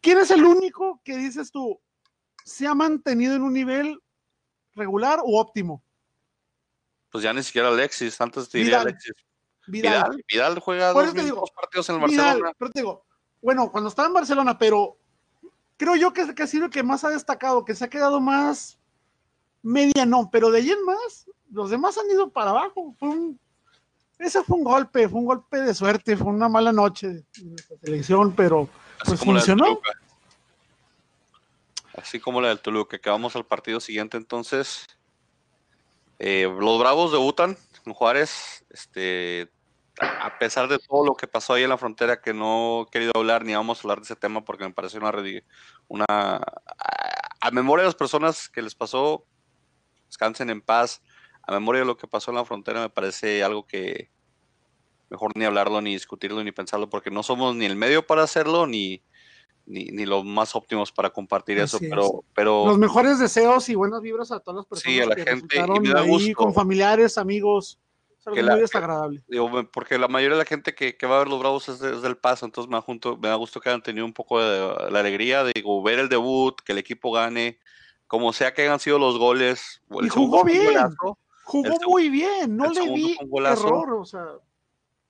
¿Quién 0.00 0.18
es 0.18 0.30
el 0.30 0.44
único 0.44 1.00
que 1.04 1.16
dices 1.16 1.52
tú, 1.52 1.78
se 2.44 2.66
ha 2.66 2.74
mantenido 2.74 3.34
en 3.34 3.42
un 3.42 3.52
nivel 3.52 4.00
regular 4.74 5.20
o 5.22 5.38
óptimo? 5.38 5.82
Pues 7.10 7.22
ya 7.22 7.34
ni 7.34 7.42
siquiera 7.42 7.68
Alexis, 7.68 8.18
antes 8.20 8.48
te 8.48 8.58
diría 8.58 8.78
Vidal. 8.78 8.86
Alexis. 8.88 9.12
Vidal. 9.66 9.92
Vidal, 9.92 10.24
Vidal 10.26 10.58
juega 10.60 10.92
dos, 10.92 11.12
te 11.12 11.22
digo, 11.22 11.44
partidos 11.54 11.90
en 11.90 11.96
el 11.96 12.08
Vidal, 12.08 12.24
Barcelona. 12.24 12.52
pero 12.58 12.70
te 12.70 12.80
digo, 12.80 13.04
bueno, 13.42 13.70
cuando 13.70 13.90
estaba 13.90 14.08
en 14.08 14.14
Barcelona, 14.14 14.56
pero 14.56 14.96
creo 15.76 15.96
yo 15.96 16.14
que, 16.14 16.34
que 16.34 16.42
ha 16.42 16.46
sido 16.46 16.64
el 16.64 16.70
que 16.70 16.82
más 16.82 17.04
ha 17.04 17.10
destacado, 17.10 17.64
que 17.64 17.74
se 17.74 17.84
ha 17.84 17.90
quedado 17.90 18.20
más 18.20 18.78
medianón, 19.62 20.30
pero 20.30 20.50
de 20.50 20.60
ahí 20.60 20.70
en 20.70 20.82
más, 20.84 21.26
los 21.50 21.68
demás 21.68 21.98
han 21.98 22.10
ido 22.10 22.30
para 22.30 22.50
abajo. 22.50 22.94
Fue 22.98 23.08
un, 23.10 23.40
ese 24.20 24.44
fue 24.44 24.58
un 24.58 24.64
golpe, 24.64 25.08
fue 25.08 25.18
un 25.18 25.26
golpe 25.26 25.58
de 25.58 25.74
suerte, 25.74 26.16
fue 26.16 26.28
una 26.28 26.48
mala 26.48 26.72
noche 26.72 27.08
de 27.08 27.24
nuestra 27.42 27.76
selección, 27.78 28.32
pero 28.32 28.68
pues 29.04 29.20
funcionó. 29.20 29.80
Así 31.94 32.20
como 32.20 32.40
la 32.40 32.48
del 32.48 32.60
Toluca, 32.60 32.98
que 32.98 33.10
vamos 33.10 33.34
al 33.34 33.46
partido 33.46 33.80
siguiente 33.80 34.16
entonces. 34.16 34.86
Eh, 36.18 36.52
los 36.60 36.78
Bravos 36.78 37.12
debutan 37.12 37.56
en 37.86 37.92
Juárez. 37.94 38.64
Este, 38.70 39.50
a 39.98 40.38
pesar 40.38 40.68
de 40.68 40.78
todo 40.78 41.04
lo 41.04 41.14
que 41.14 41.26
pasó 41.26 41.54
ahí 41.54 41.62
en 41.62 41.70
la 41.70 41.78
frontera, 41.78 42.20
que 42.20 42.32
no 42.32 42.82
he 42.82 42.90
querido 42.90 43.12
hablar 43.16 43.44
ni 43.44 43.54
vamos 43.54 43.78
a 43.78 43.82
hablar 43.82 43.98
de 43.98 44.04
ese 44.04 44.16
tema 44.16 44.44
porque 44.44 44.64
me 44.64 44.72
parece 44.72 44.98
una, 44.98 45.12
una 45.88 46.04
a, 46.08 46.40
a 47.40 47.50
memoria 47.50 47.82
de 47.82 47.88
las 47.88 47.94
personas 47.94 48.48
que 48.48 48.62
les 48.62 48.74
pasó, 48.74 49.24
descansen 50.06 50.50
en 50.50 50.60
paz. 50.60 51.02
A 51.50 51.54
memoria 51.54 51.80
de 51.80 51.86
lo 51.86 51.96
que 51.96 52.06
pasó 52.06 52.30
en 52.30 52.36
la 52.36 52.44
frontera, 52.44 52.80
me 52.80 52.90
parece 52.90 53.42
algo 53.42 53.66
que 53.66 54.08
mejor 55.08 55.36
ni 55.36 55.44
hablarlo, 55.44 55.80
ni 55.80 55.94
discutirlo, 55.94 56.44
ni 56.44 56.52
pensarlo, 56.52 56.88
porque 56.88 57.10
no 57.10 57.24
somos 57.24 57.56
ni 57.56 57.66
el 57.66 57.74
medio 57.74 58.06
para 58.06 58.22
hacerlo, 58.22 58.68
ni, 58.68 59.02
ni, 59.66 59.86
ni 59.86 60.06
los 60.06 60.24
más 60.24 60.54
óptimos 60.54 60.92
para 60.92 61.10
compartir 61.10 61.58
eso. 61.58 61.78
Es. 61.78 61.88
Pero, 61.90 62.24
pero 62.34 62.66
Los 62.66 62.78
mejores 62.78 63.18
deseos 63.18 63.68
y 63.68 63.74
buenas 63.74 64.00
vibras 64.00 64.30
a 64.30 64.38
todas 64.38 64.58
las 64.58 64.66
personas 64.66 64.94
Sí, 64.94 65.00
a 65.02 65.06
la 65.06 65.16
que 65.16 65.24
gente, 65.24 65.56
y 65.56 65.58
resultaron 65.58 65.82
me 65.82 65.88
da 65.92 66.02
ahí 66.02 66.08
gusto. 66.08 66.34
con 66.34 66.54
familiares, 66.54 67.18
amigos. 67.18 67.80
Es 68.16 68.26
algo 68.28 68.40
muy 68.42 68.54
que- 68.54 68.60
desagradable. 68.60 69.24
digo, 69.26 69.50
porque 69.72 69.98
la 69.98 70.06
mayoría 70.06 70.36
de 70.36 70.44
la 70.44 70.48
gente 70.48 70.72
que, 70.76 70.96
que 70.96 71.06
va 71.06 71.16
a 71.16 71.18
ver 71.20 71.28
los 71.28 71.40
Bravos 71.40 71.68
es, 71.68 71.80
de- 71.80 71.94
es 71.94 72.02
del 72.02 72.16
Paso, 72.16 72.46
entonces 72.46 72.70
me 72.70 72.76
da, 72.76 72.82
junto, 72.82 73.16
me 73.16 73.26
da 73.28 73.34
gusto 73.34 73.60
que 73.60 73.70
hayan 73.70 73.82
tenido 73.82 74.06
un 74.06 74.12
poco 74.12 74.40
de 74.40 74.90
la 74.92 75.00
alegría 75.00 75.42
de 75.42 75.50
digo, 75.56 75.82
ver 75.82 75.98
el 75.98 76.08
debut, 76.08 76.54
que 76.64 76.70
el 76.70 76.78
equipo 76.78 77.10
gane, 77.10 77.58
como 78.06 78.32
sea 78.32 78.54
que 78.54 78.62
hayan 78.62 78.78
sido 78.78 79.00
los 79.00 79.18
goles. 79.18 79.82
Y 80.02 80.08
jugó 80.08 80.44
bien. 80.44 80.64
golazo, 80.66 81.18
Jugó 81.50 81.76
muy 81.88 82.08
bien, 82.08 82.56
no 82.56 82.70
le 82.70 82.88
vi 82.92 83.16
golazo. 83.22 83.66
error, 83.68 83.92
o 83.94 84.04
sea, 84.04 84.24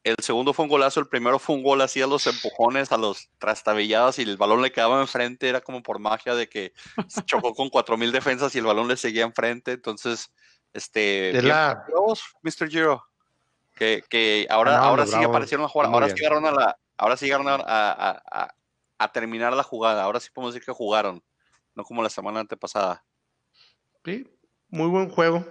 El 0.03 0.17
segundo 0.23 0.55
fue 0.55 0.65
un 0.65 0.71
golazo, 0.71 0.99
el 1.01 1.09
primero 1.09 1.39
fue 1.39 1.55
un 1.57 1.63
gol 1.63 1.81
así 1.83 2.01
a 2.01 2.07
los 2.07 2.27
empujones, 2.27 2.91
a 2.93 2.97
los 2.97 3.29
trastabillados 3.39 4.19
y 4.19 4.23
el 4.23 4.39
balón 4.39 4.63
le 4.63 4.73
quedaba 4.73 5.01
enfrente, 5.03 5.49
era 5.49 5.61
como 5.61 5.83
por 5.83 5.99
magia 5.99 6.35
de 6.35 6.49
que 6.49 6.73
se 7.07 7.23
chocó 7.27 7.55
con 7.55 7.69
cuatro 7.69 7.99
mil 7.99 8.11
defensas 8.11 8.55
y 8.55 8.59
el 8.59 8.65
balón 8.65 8.89
le 8.89 8.97
seguía 8.97 9.25
enfrente, 9.25 9.73
entonces, 9.73 10.33
este, 10.73 11.31
Es 11.37 11.43
bien 11.43 11.55
la- 11.55 11.85
Mr. 12.43 12.69
Giro, 12.71 13.05
que, 13.75 14.03
que 14.09 14.47
ahora, 14.49 14.71
Ganaron 14.73 14.89
ahora 15.01 15.07
sí 15.07 15.23
aparecieron 15.23 15.67
a 15.67 15.69
jugar, 15.69 15.89
ahora 15.93 16.07
bien. 16.07 16.17
sí 16.17 16.23
llegaron 16.23 16.47
a 16.47 16.51
la, 16.53 16.79
ahora 16.97 17.17
sí 17.19 17.27
llegaron 17.27 17.49
a, 17.49 17.55
a- 17.57 18.23
a- 18.31 18.55
a 18.99 19.13
terminar 19.13 19.53
la 19.53 19.63
jugada, 19.63 20.03
ahora 20.03 20.21
sí 20.21 20.31
podemos 20.33 20.55
decir 20.55 20.65
que 20.65 20.73
jugaron, 20.73 21.23
no 21.75 21.85
como 21.85 22.03
la 22.03 22.09
semana 22.11 22.41
antepasada. 22.41 23.05
Sí, 24.05 24.27
muy 24.69 24.89
buen 24.89 25.11
juego. 25.11 25.45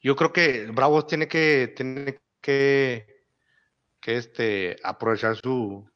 Yo 0.00 0.16
creo 0.16 0.32
que 0.32 0.66
Bravos 0.66 1.06
tiene 1.06 1.28
que, 1.28 1.72
tiene 1.76 2.18
que, 2.40 3.24
que 4.00 4.16
este, 4.16 4.76
aprovechar 4.84 5.36
su, 5.36 5.88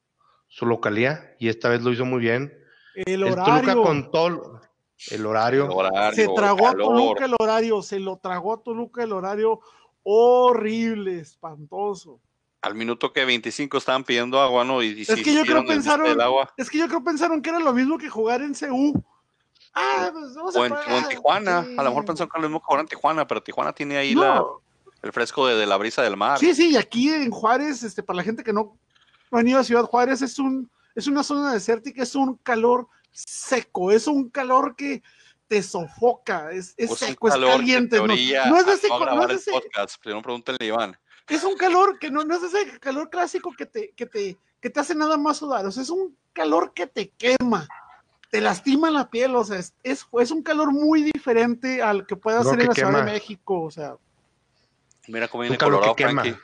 su 0.49 0.67
localía 0.67 1.35
y 1.39 1.49
esta 1.49 1.69
vez 1.69 1.83
lo 1.83 1.93
hizo 1.93 2.05
muy 2.05 2.21
bien. 2.21 2.53
el 2.95 3.23
El 3.23 3.31
Toluca 3.35 3.55
horario. 3.55 3.83
con 3.83 4.11
todo 4.11 4.61
el 5.11 5.27
horario. 5.27 5.65
El 5.67 5.71
horario, 5.71 6.13
se 6.15 6.25
el 6.25 6.35
tragó 6.35 6.69
a. 6.69 6.73
Toluca 6.75 7.25
el 7.25 7.35
horario, 7.39 7.83
se 7.83 7.99
lo 8.01 8.17
tragó 8.19 8.55
a 8.55 8.63
Toluca 8.63 9.03
el 9.03 9.13
horario 9.13 9.61
horrible, 10.03 11.21
espantoso. 11.21 12.21
Al 12.61 12.75
minuto 12.75 13.13
que 13.13 13.25
25 13.25 13.79
estaban 13.79 14.05
pidiendo 14.05 14.41
agua, 14.41 14.65
¿no? 14.65 14.83
Y, 14.83 14.89
y 14.89 15.03
Es 15.03 15.23
que 15.23 15.35
yo 15.35 15.43
creo 15.43 15.61
el 15.61 15.67
pensaron, 15.67 16.09
del 16.09 16.21
agua. 16.21 16.53
es 16.57 16.71
que 16.71 16.79
yo 16.79 16.87
creo 16.87 17.03
pensaron 17.03 17.43
que 17.43 17.51
era 17.51 17.59
lo 17.59 17.73
mismo 17.73 17.99
que 17.99 18.09
jugar 18.09 18.41
en 18.43 18.55
CU. 18.55 19.03
Ah, 19.75 20.11
pues 20.13 20.35
vamos 20.35 20.55
O 20.57 20.63
a 20.63 20.67
en, 20.67 20.73
pagar. 20.73 20.93
o 20.93 20.97
en 20.99 21.09
Tijuana, 21.09 21.65
Sí. 21.65 21.77
a 21.79 21.83
lo 21.83 21.89
mejor 21.91 22.05
pensaron 22.05 22.31
que 22.31 22.39
lo 22.41 22.49
mismo 22.49 22.61
que 22.61 22.67
jugar 22.67 22.81
en 22.81 22.89
Tijuana, 22.89 23.27
pero 23.27 23.43
Tijuana 23.43 23.73
tiene 23.73 23.97
ahí 23.97 24.15
No, 24.15 24.21
la, 24.23 24.45
el 25.03 25.13
fresco 25.13 25.47
de, 25.47 25.55
de 25.57 25.67
la 25.67 25.77
brisa 25.77 26.03
del 26.03 26.17
mar. 26.17 26.39
Sí, 26.39 26.55
sí, 26.55 26.71
y 26.71 26.77
aquí 26.77 27.11
en 27.11 27.31
Juárez, 27.31 27.83
este, 27.83 28.03
para 28.03 28.19
la 28.19 28.23
gente 28.23 28.45
que 28.45 28.53
no 28.53 28.77
ha 29.31 29.37
venido 29.37 29.59
a 29.59 29.65
Ciudad 29.65 29.85
Juárez, 29.85 30.21
es 30.23 30.39
un, 30.39 30.71
es 30.95 31.07
una 31.07 31.23
zona 31.23 31.53
desértica, 31.53 32.03
es 32.03 32.15
un 32.15 32.37
calor 32.37 32.87
seco, 33.11 33.91
es 33.91 34.07
un 34.07 34.29
calor 34.31 34.75
que 34.77 35.03
te 35.49 35.63
sofoca, 35.63 36.51
es, 36.53 36.75
es 36.77 36.89
Pues 36.89 37.03
un 37.03 37.09
seco, 37.09 37.29
es 37.29 37.35
caliente. 37.35 37.97
te 37.97 38.07
No, 38.07 38.07
no 38.07 38.13
es 38.59 38.67
de 38.67 38.73
a 38.73 38.75
ese, 38.75 38.89
no 38.89 38.99
no 39.05 39.23
es 39.23 39.29
de 39.29 39.35
ese- 39.35 39.51
podcast. 39.53 39.97
Primero 40.03 40.43
a 40.59 40.65
Iván. 40.65 40.99
es 41.29 41.45
un 41.45 41.57
calor 41.57 41.99
que 41.99 42.11
no, 42.11 42.25
no 42.25 42.35
es 42.37 42.43
ese 42.43 42.79
calor 42.79 43.11
clásico 43.11 43.53
que 43.57 43.67
te, 43.67 43.91
que 43.97 44.07
te, 44.07 44.37
que 44.61 44.71
te 44.71 44.81
hace 44.81 44.95
nada 44.95 45.17
más 45.17 45.39
sudar, 45.39 45.65
o 45.67 45.71
sea, 45.73 45.83
es 45.83 45.91
un 45.91 46.17
calor 46.33 46.73
que 46.73 46.87
te 46.87 47.11
quema, 47.11 47.67
te 48.33 48.41
lastima 48.41 48.91
la 48.91 49.11
piel, 49.11 49.37
o 49.37 49.45
sea, 49.45 49.59
es, 49.59 49.75
es, 49.83 50.07
es 50.19 50.31
un 50.31 50.43
calor 50.43 50.73
muy 50.73 51.03
diferente 51.03 51.83
al 51.83 52.07
que 52.07 52.17
puede 52.17 52.39
hacer 52.39 52.59
en 52.63 52.69
la 52.69 52.75
Ciudad 52.75 53.05
de. 53.05 53.13
México, 53.13 53.61
o 53.61 53.71
sea, 53.71 53.99
Mira 55.07 55.29
cómo 55.29 55.43
Un 55.43 55.49
viene 55.49 55.59
calor 55.59 55.75
Colorado, 55.75 55.95
que 55.95 56.05
quema. 56.05 56.23
Frankie. 56.23 56.41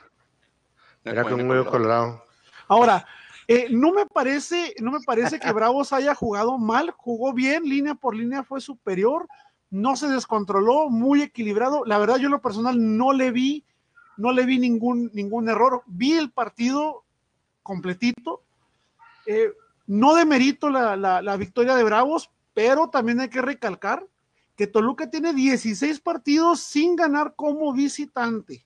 Mira 1.03 1.13
Era 1.13 1.23
cómo 1.23 1.35
viene 1.37 1.49
huevo 1.49 1.71
colorado. 1.71 2.23
Ahora, 2.67 3.07
eh, 3.47 3.69
no 3.71 3.91
me 3.91 4.05
parece, 4.05 4.75
no 4.79 4.91
me 4.91 4.99
parece 4.99 5.39
que 5.39 5.51
Bravos 5.51 5.91
haya 5.91 6.13
jugado 6.13 6.59
mal, 6.59 6.91
jugó 6.91 7.33
bien, 7.33 7.63
línea 7.63 7.95
por 7.95 8.15
línea 8.15 8.43
fue 8.43 8.61
superior, 8.61 9.27
no 9.71 9.95
se 9.95 10.09
descontroló, 10.09 10.91
muy 10.91 11.23
equilibrado. 11.23 11.85
La 11.85 11.97
verdad, 11.97 12.17
yo 12.17 12.27
en 12.27 12.33
lo 12.33 12.41
personal 12.41 12.75
no 12.77 13.13
le 13.13 13.31
vi, 13.31 13.65
no 14.15 14.31
le 14.31 14.45
vi 14.45 14.59
ningún, 14.59 15.09
ningún 15.15 15.49
error. 15.49 15.81
Vi 15.87 16.13
el 16.13 16.29
partido 16.29 17.03
completito. 17.63 18.43
Eh, 19.25 19.51
no 19.89 20.13
demerito 20.13 20.69
la, 20.69 20.95
la, 20.95 21.19
la 21.23 21.35
victoria 21.35 21.75
de 21.75 21.83
Bravos, 21.83 22.29
pero 22.53 22.89
también 22.91 23.19
hay 23.21 23.29
que 23.29 23.41
recalcar 23.41 24.05
que 24.55 24.67
Toluca 24.67 25.09
tiene 25.09 25.33
16 25.33 25.99
partidos 25.99 26.59
sin 26.59 26.95
ganar 26.95 27.33
como 27.35 27.73
visitante. 27.73 28.63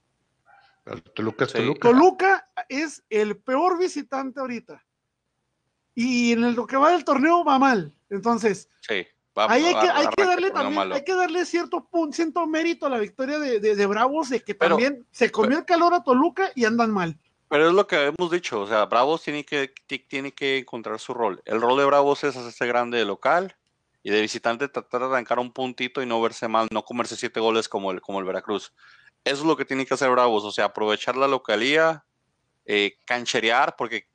El 0.86 1.02
Toluca 1.02 1.46
es 1.46 1.52
Sí. 1.52 1.58
Toluca. 1.60 1.80
Toluca 1.90 2.50
es 2.68 3.04
el 3.10 3.38
peor 3.38 3.80
visitante 3.80 4.42
ahorita. 4.42 4.84
Y 5.96 6.34
en 6.34 6.44
el- 6.44 6.56
lo 6.56 6.68
que 6.68 6.76
va 6.76 6.92
del 6.92 7.06
torneo 7.06 7.46
va 7.46 7.58
mal. 7.58 7.96
Entonces, 8.10 8.68
Sí. 8.82 9.06
va- 9.38 9.46
ahí 9.50 9.64
hay 9.64 9.74
va- 9.76 9.82
que, 9.82 9.88
hay 9.88 9.94
que 9.94 10.08
arranca 10.08 10.26
darle 10.26 10.52
también, 10.52 10.76
malo. 10.76 10.96
hay 10.96 11.04
que 11.06 11.16
darle 11.16 11.46
cierto 11.46 11.86
punto, 11.86 12.14
cierto 12.16 12.46
mérito 12.48 12.86
a 12.88 12.90
la 12.90 12.98
victoria 13.00 13.40
de, 13.40 13.62
de- 13.62 13.76
de 13.78 13.86
Bravos, 13.86 14.30
de 14.30 14.42
que 14.42 14.56
Pero- 14.56 14.76
también 14.76 15.06
se 15.12 15.32
comió 15.32 15.60
el 15.60 15.66
calor 15.66 15.94
a 15.94 16.04
Toluca 16.04 16.52
y 16.54 16.66
andan 16.66 16.92
mal. 16.92 17.18
Pero 17.54 17.68
es 17.68 17.74
lo 17.76 17.86
que 17.86 18.06
hemos 18.08 18.32
dicho, 18.32 18.62
o 18.62 18.68
sea, 18.68 18.86
Bravos 18.88 19.22
tiene 19.22 19.43
que, 19.45 19.72
ti- 19.86 19.99
tiene 19.99 20.32
que 20.34 20.58
encontrar 20.58 20.99
su 20.99 21.14
rol. 21.14 21.39
El 21.45 21.62
rol 21.62 21.78
de 21.78 21.86
Bravos 21.86 22.24
es 22.24 22.36
hacerse 22.36 22.66
grande 22.66 22.97
de 22.97 23.06
local 23.06 23.56
y 24.01 24.10
de 24.10 24.22
visitante 24.22 24.68
tratar 24.70 25.01
de 25.01 25.06
arrancar 25.08 25.38
un 25.38 25.54
puntito 25.54 26.01
y 26.01 26.08
no 26.08 26.20
verse 26.20 26.47
mal, 26.47 26.68
no 26.72 26.84
comerse 26.84 27.16
siete 27.16 27.39
goles 27.39 27.70
como 27.70 27.91
el, 27.91 28.01
como 28.01 28.18
el 28.20 28.26
Veracruz. 28.26 28.74
Eso 29.24 29.41
es 29.41 29.45
lo 29.45 29.56
que 29.56 29.66
tiene 29.66 29.86
que 29.86 29.93
hacer 29.93 30.10
Bravos, 30.10 30.43
o 30.45 30.51
sea, 30.51 30.66
aprovechar 30.66 31.16
la 31.16 31.28
localía, 31.28 32.06
eh, 32.66 32.97
cancherear, 33.06 33.76
porque 33.76 34.08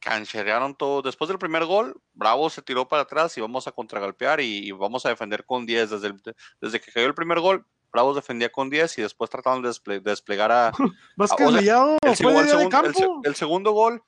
cancherearon 0.00 0.74
todo. 0.74 1.02
Después 1.02 1.28
del 1.28 1.38
primer 1.38 1.66
gol, 1.66 2.00
Bravos 2.14 2.54
se 2.54 2.62
tiró 2.62 2.88
para 2.88 3.02
atrás 3.02 3.36
y 3.36 3.42
vamos 3.42 3.66
a 3.66 3.72
contragolpear 3.72 4.40
y, 4.40 4.66
y 4.68 4.70
vamos 4.72 5.04
a 5.04 5.10
defender 5.10 5.44
con 5.44 5.66
10. 5.66 5.90
Desde, 5.90 6.14
desde 6.62 6.80
que 6.80 6.92
cayó 6.92 7.06
el 7.06 7.14
primer 7.14 7.40
gol, 7.40 7.66
Bravos 7.96 8.14
defendía 8.16 8.50
con 8.52 8.68
10 8.70 8.98
y 8.98 9.02
después 9.02 9.30
trataron 9.30 9.62
de 9.62 9.70
desple- 9.70 10.02
de 10.02 10.10
desplegar 10.10 10.52
a, 10.52 10.72
Vázquez 11.16 11.46
o 11.46 11.50
sea, 11.50 11.60
Mellado 11.60 11.92
el, 11.92 11.98
de 12.02 12.10
el 12.10 12.16
segun- 12.16 12.84
el 12.84 12.94
el 13.24 13.34
segundo 13.34 13.72
gol, 13.72 14.02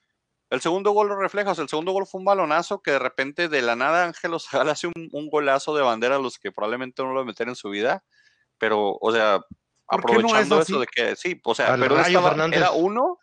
el 0.51 0.61
segundo 0.61 0.93
gol 0.93 1.09
lo 1.09 1.17
refleja, 1.17 1.51
o 1.51 1.55
sea, 1.55 1.63
el 1.63 1.69
segundo 1.69 1.93
gol 1.93 2.07
fue 2.07 2.19
un 2.21 2.25
balonazo 2.27 2.81
que 2.83 2.91
de 2.93 2.99
repente 2.99 3.49
de 3.49 3.63
la 3.63 3.77
nada 3.77 4.05
Ángel 4.05 4.35
Ozagala 4.35 4.73
hace 4.79 4.87
un, 4.87 5.09
un 5.13 5.29
golazo 5.31 5.75
de 5.75 5.83
bandera 5.83 6.17
a 6.17 6.19
los 6.21 6.39
que 6.39 6.53
probablemente 6.53 7.03
no 7.03 7.09
lo 7.09 7.15
va 7.17 7.23
a 7.23 7.25
meter 7.25 7.49
en 7.49 7.57
su 7.57 7.71
vida, 7.71 8.05
pero, 8.59 8.97
o 9.01 9.13
sea, 9.13 9.41
¿Por 9.87 10.05
qué 10.05 10.13
no 10.15 10.19
es 10.21 10.25
aprovechando 10.27 10.61
eso 10.61 10.81
de 10.81 10.87
que, 10.87 11.17
sí, 11.17 11.41
o 11.45 11.55
sea, 11.55 11.73
Al 11.75 11.81
pero 11.81 11.99
estaba- 11.99 12.47
era 12.55 12.73
uno, 12.73 13.19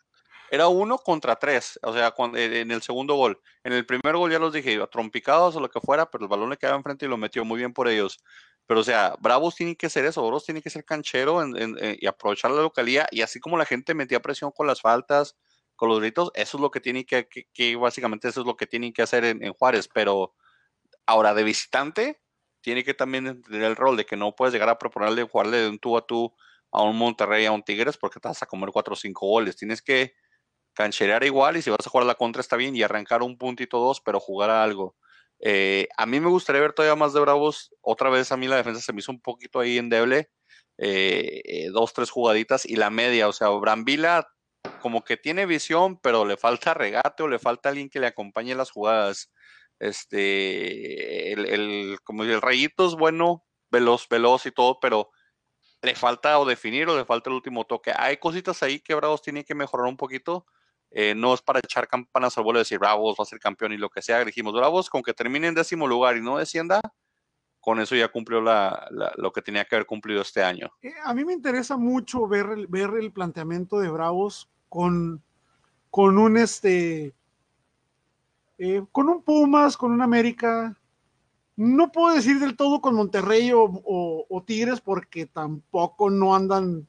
era 0.50 0.68
uno 0.68 0.98
contra 0.98 1.36
tres, 1.36 1.78
o 1.82 1.92
sea, 1.92 2.10
cuando, 2.12 2.38
en 2.38 2.52
en 2.52 2.70
el 2.70 2.80
segundo 2.82 3.14
gol. 3.14 3.40
En 3.64 3.72
el 3.72 3.84
primer 3.84 4.16
gol 4.16 4.30
ya 4.30 4.38
los 4.38 4.52
dije, 4.52 4.78
trompicados 4.90 5.56
o 5.56 5.60
lo 5.60 5.68
que 5.68 5.80
fuera, 5.80 6.08
pero 6.10 6.24
el 6.24 6.28
balón 6.28 6.50
le 6.50 6.56
quedaba 6.56 6.76
enfrente 6.76 7.04
y 7.06 7.08
lo 7.08 7.16
metió 7.16 7.44
muy 7.44 7.58
bien 7.58 7.72
por 7.72 7.88
ellos. 7.88 8.18
Pero, 8.66 8.80
o 8.80 8.84
sea, 8.84 9.14
Bravos 9.20 9.54
tiene 9.56 9.76
que 9.76 9.88
ser 9.90 10.04
eso, 10.06 10.22
Bravos 10.22 10.44
tiene 10.44 10.62
que 10.62 10.70
ser 10.70 10.84
canchero 10.84 11.42
en- 11.42 11.56
en- 11.56 11.78
en- 11.84 11.96
y 12.00 12.06
aprovechar 12.06 12.50
la 12.50 12.62
localía. 12.62 13.06
Y 13.10 13.22
así 13.22 13.40
como 13.40 13.56
la 13.58 13.64
gente 13.66 13.94
metía 13.94 14.20
presión 14.22 14.50
con 14.52 14.66
las 14.66 14.80
faltas, 14.80 15.36
con 15.76 15.88
los 15.88 16.00
gritos, 16.00 16.30
eso 16.34 16.56
es 16.58 16.60
lo 16.60 16.70
que 16.70 16.80
tiene 16.80 17.04
que, 17.06 17.28
que- 17.28 17.76
básicamente 17.76 18.28
eso 18.28 18.40
es 18.40 18.46
lo 18.46 18.56
que 18.56 18.66
tienen 18.66 18.92
que 18.92 19.02
hacer 19.02 19.24
en, 19.24 19.44
en 19.44 19.52
Juárez. 19.54 19.88
Pero 19.92 20.34
ahora 21.06 21.34
de 21.34 21.44
visitante, 21.44 22.20
tiene 22.60 22.84
que 22.84 22.94
también 22.94 23.42
tener 23.42 23.62
el 23.64 23.76
rol 23.76 23.96
de 23.96 24.06
que 24.06 24.16
no 24.16 24.34
puedes 24.34 24.52
llegar 24.52 24.68
a 24.68 24.78
proponerle 24.78 25.22
jugarle 25.24 25.58
de 25.58 25.68
un 25.68 25.78
tú 25.78 25.96
a 25.96 26.06
tú 26.06 26.34
a 26.72 26.82
un 26.82 26.96
Monterrey, 26.96 27.46
a 27.46 27.52
un 27.52 27.62
Tigres, 27.62 27.96
porque 27.96 28.20
te 28.20 28.28
vas 28.28 28.42
a 28.42 28.46
comer 28.46 28.70
cuatro 28.72 28.94
o 28.94 28.96
cinco 28.96 29.26
goles. 29.28 29.56
Tienes 29.56 29.80
que 29.82 30.14
cancherear 30.74 31.24
igual 31.24 31.56
y 31.56 31.62
si 31.62 31.70
vas 31.70 31.86
a 31.86 31.90
jugar 31.90 32.04
a 32.04 32.08
la 32.08 32.14
contra 32.16 32.40
está 32.40 32.56
bien 32.56 32.76
y 32.76 32.82
arrancar 32.82 33.22
un 33.22 33.38
puntito 33.38 33.78
dos, 33.80 34.00
pero 34.00 34.20
jugar 34.20 34.50
a 34.50 34.62
algo. 34.64 34.96
Eh, 35.40 35.88
a 35.96 36.06
mí 36.06 36.20
me 36.20 36.28
gustaría 36.28 36.62
ver 36.62 36.72
todavía 36.72 36.96
más 36.96 37.12
de 37.12 37.20
Bravos. 37.20 37.72
Otra 37.80 38.10
vez 38.10 38.32
a 38.32 38.36
mí 38.36 38.48
la 38.48 38.56
defensa 38.56 38.80
se 38.80 38.92
me 38.92 39.00
hizo 39.00 39.12
un 39.12 39.20
poquito 39.20 39.60
ahí 39.60 39.78
endeble. 39.78 40.30
Eh, 40.78 41.42
eh, 41.44 41.68
dos, 41.72 41.92
tres 41.92 42.10
jugaditas 42.10 42.66
y 42.66 42.76
la 42.76 42.90
media. 42.90 43.28
O 43.28 43.32
sea, 43.32 43.48
Brambila 43.50 44.28
como 44.80 45.04
que 45.04 45.16
tiene 45.16 45.46
visión, 45.46 45.98
pero 46.00 46.24
le 46.24 46.36
falta 46.36 46.74
regate 46.74 47.22
o 47.22 47.28
le 47.28 47.38
falta 47.38 47.68
alguien 47.68 47.88
que 47.90 48.00
le 48.00 48.06
acompañe 48.06 48.54
las 48.54 48.70
jugadas. 48.70 49.32
Este, 49.78 51.32
el, 51.32 51.98
como 52.04 52.24
el 52.24 52.40
rayito 52.40 52.86
es 52.86 52.94
bueno, 52.94 53.44
veloz, 53.70 54.08
veloz 54.08 54.46
y 54.46 54.52
todo, 54.52 54.80
pero 54.80 55.10
le 55.82 55.94
falta 55.94 56.38
o 56.38 56.44
definir 56.44 56.88
o 56.88 56.96
le 56.96 57.04
falta 57.04 57.30
el 57.30 57.36
último 57.36 57.64
toque. 57.64 57.92
Hay 57.96 58.16
cositas 58.18 58.62
ahí 58.62 58.80
que 58.80 58.94
Bravos 58.94 59.22
tiene 59.22 59.44
que 59.44 59.54
mejorar 59.54 59.86
un 59.86 59.96
poquito. 59.96 60.46
Eh, 60.98 61.14
no 61.14 61.34
es 61.34 61.42
para 61.42 61.58
echar 61.58 61.86
campanas 61.86 62.38
al 62.38 62.44
vuelo 62.44 62.58
y 62.58 62.62
decir 62.62 62.78
Bravos 62.78 63.16
va 63.20 63.22
a 63.22 63.26
ser 63.26 63.38
campeón 63.38 63.70
y 63.70 63.76
lo 63.76 63.90
que 63.90 64.00
sea. 64.00 64.24
Dijimos 64.24 64.54
Bravos 64.54 64.88
con 64.88 65.02
que 65.02 65.12
termine 65.12 65.48
en 65.48 65.54
décimo 65.54 65.86
lugar 65.86 66.16
y 66.16 66.22
no 66.22 66.38
descienda, 66.38 66.80
con 67.60 67.80
eso 67.80 67.94
ya 67.94 68.08
cumplió 68.08 68.40
lo 68.40 69.30
que 69.30 69.42
tenía 69.42 69.66
que 69.66 69.74
haber 69.74 69.84
cumplido 69.84 70.22
este 70.22 70.42
año. 70.42 70.72
Eh, 70.80 70.94
a 71.04 71.12
mí 71.12 71.22
me 71.26 71.34
interesa 71.34 71.76
mucho 71.76 72.26
ver 72.26 72.46
el, 72.46 73.12
planteamiento 73.12 73.78
de 73.78 73.90
Bravos 73.90 74.48
con, 74.70 75.22
con 75.90 76.16
un 76.16 76.38
este 76.38 77.12
eh, 78.56 78.82
con 78.90 79.10
un 79.10 79.22
Pumas, 79.22 79.76
con 79.76 79.92
un 79.92 80.00
América. 80.00 80.80
No 81.56 81.92
puedo 81.92 82.14
decir 82.14 82.38
del 82.38 82.56
todo 82.56 82.80
con 82.80 82.94
Monterrey 82.94 83.50
o 83.54 84.44
Tigres 84.46 84.80
porque 84.80 85.26
tampoco 85.26 86.08
no 86.08 86.34
andan 86.34 86.88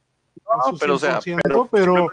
no, 0.56 0.78
pero, 0.78 0.96
o 0.96 1.00
sea, 1.00 1.20
pero, 1.44 1.68
pero, 1.70 2.10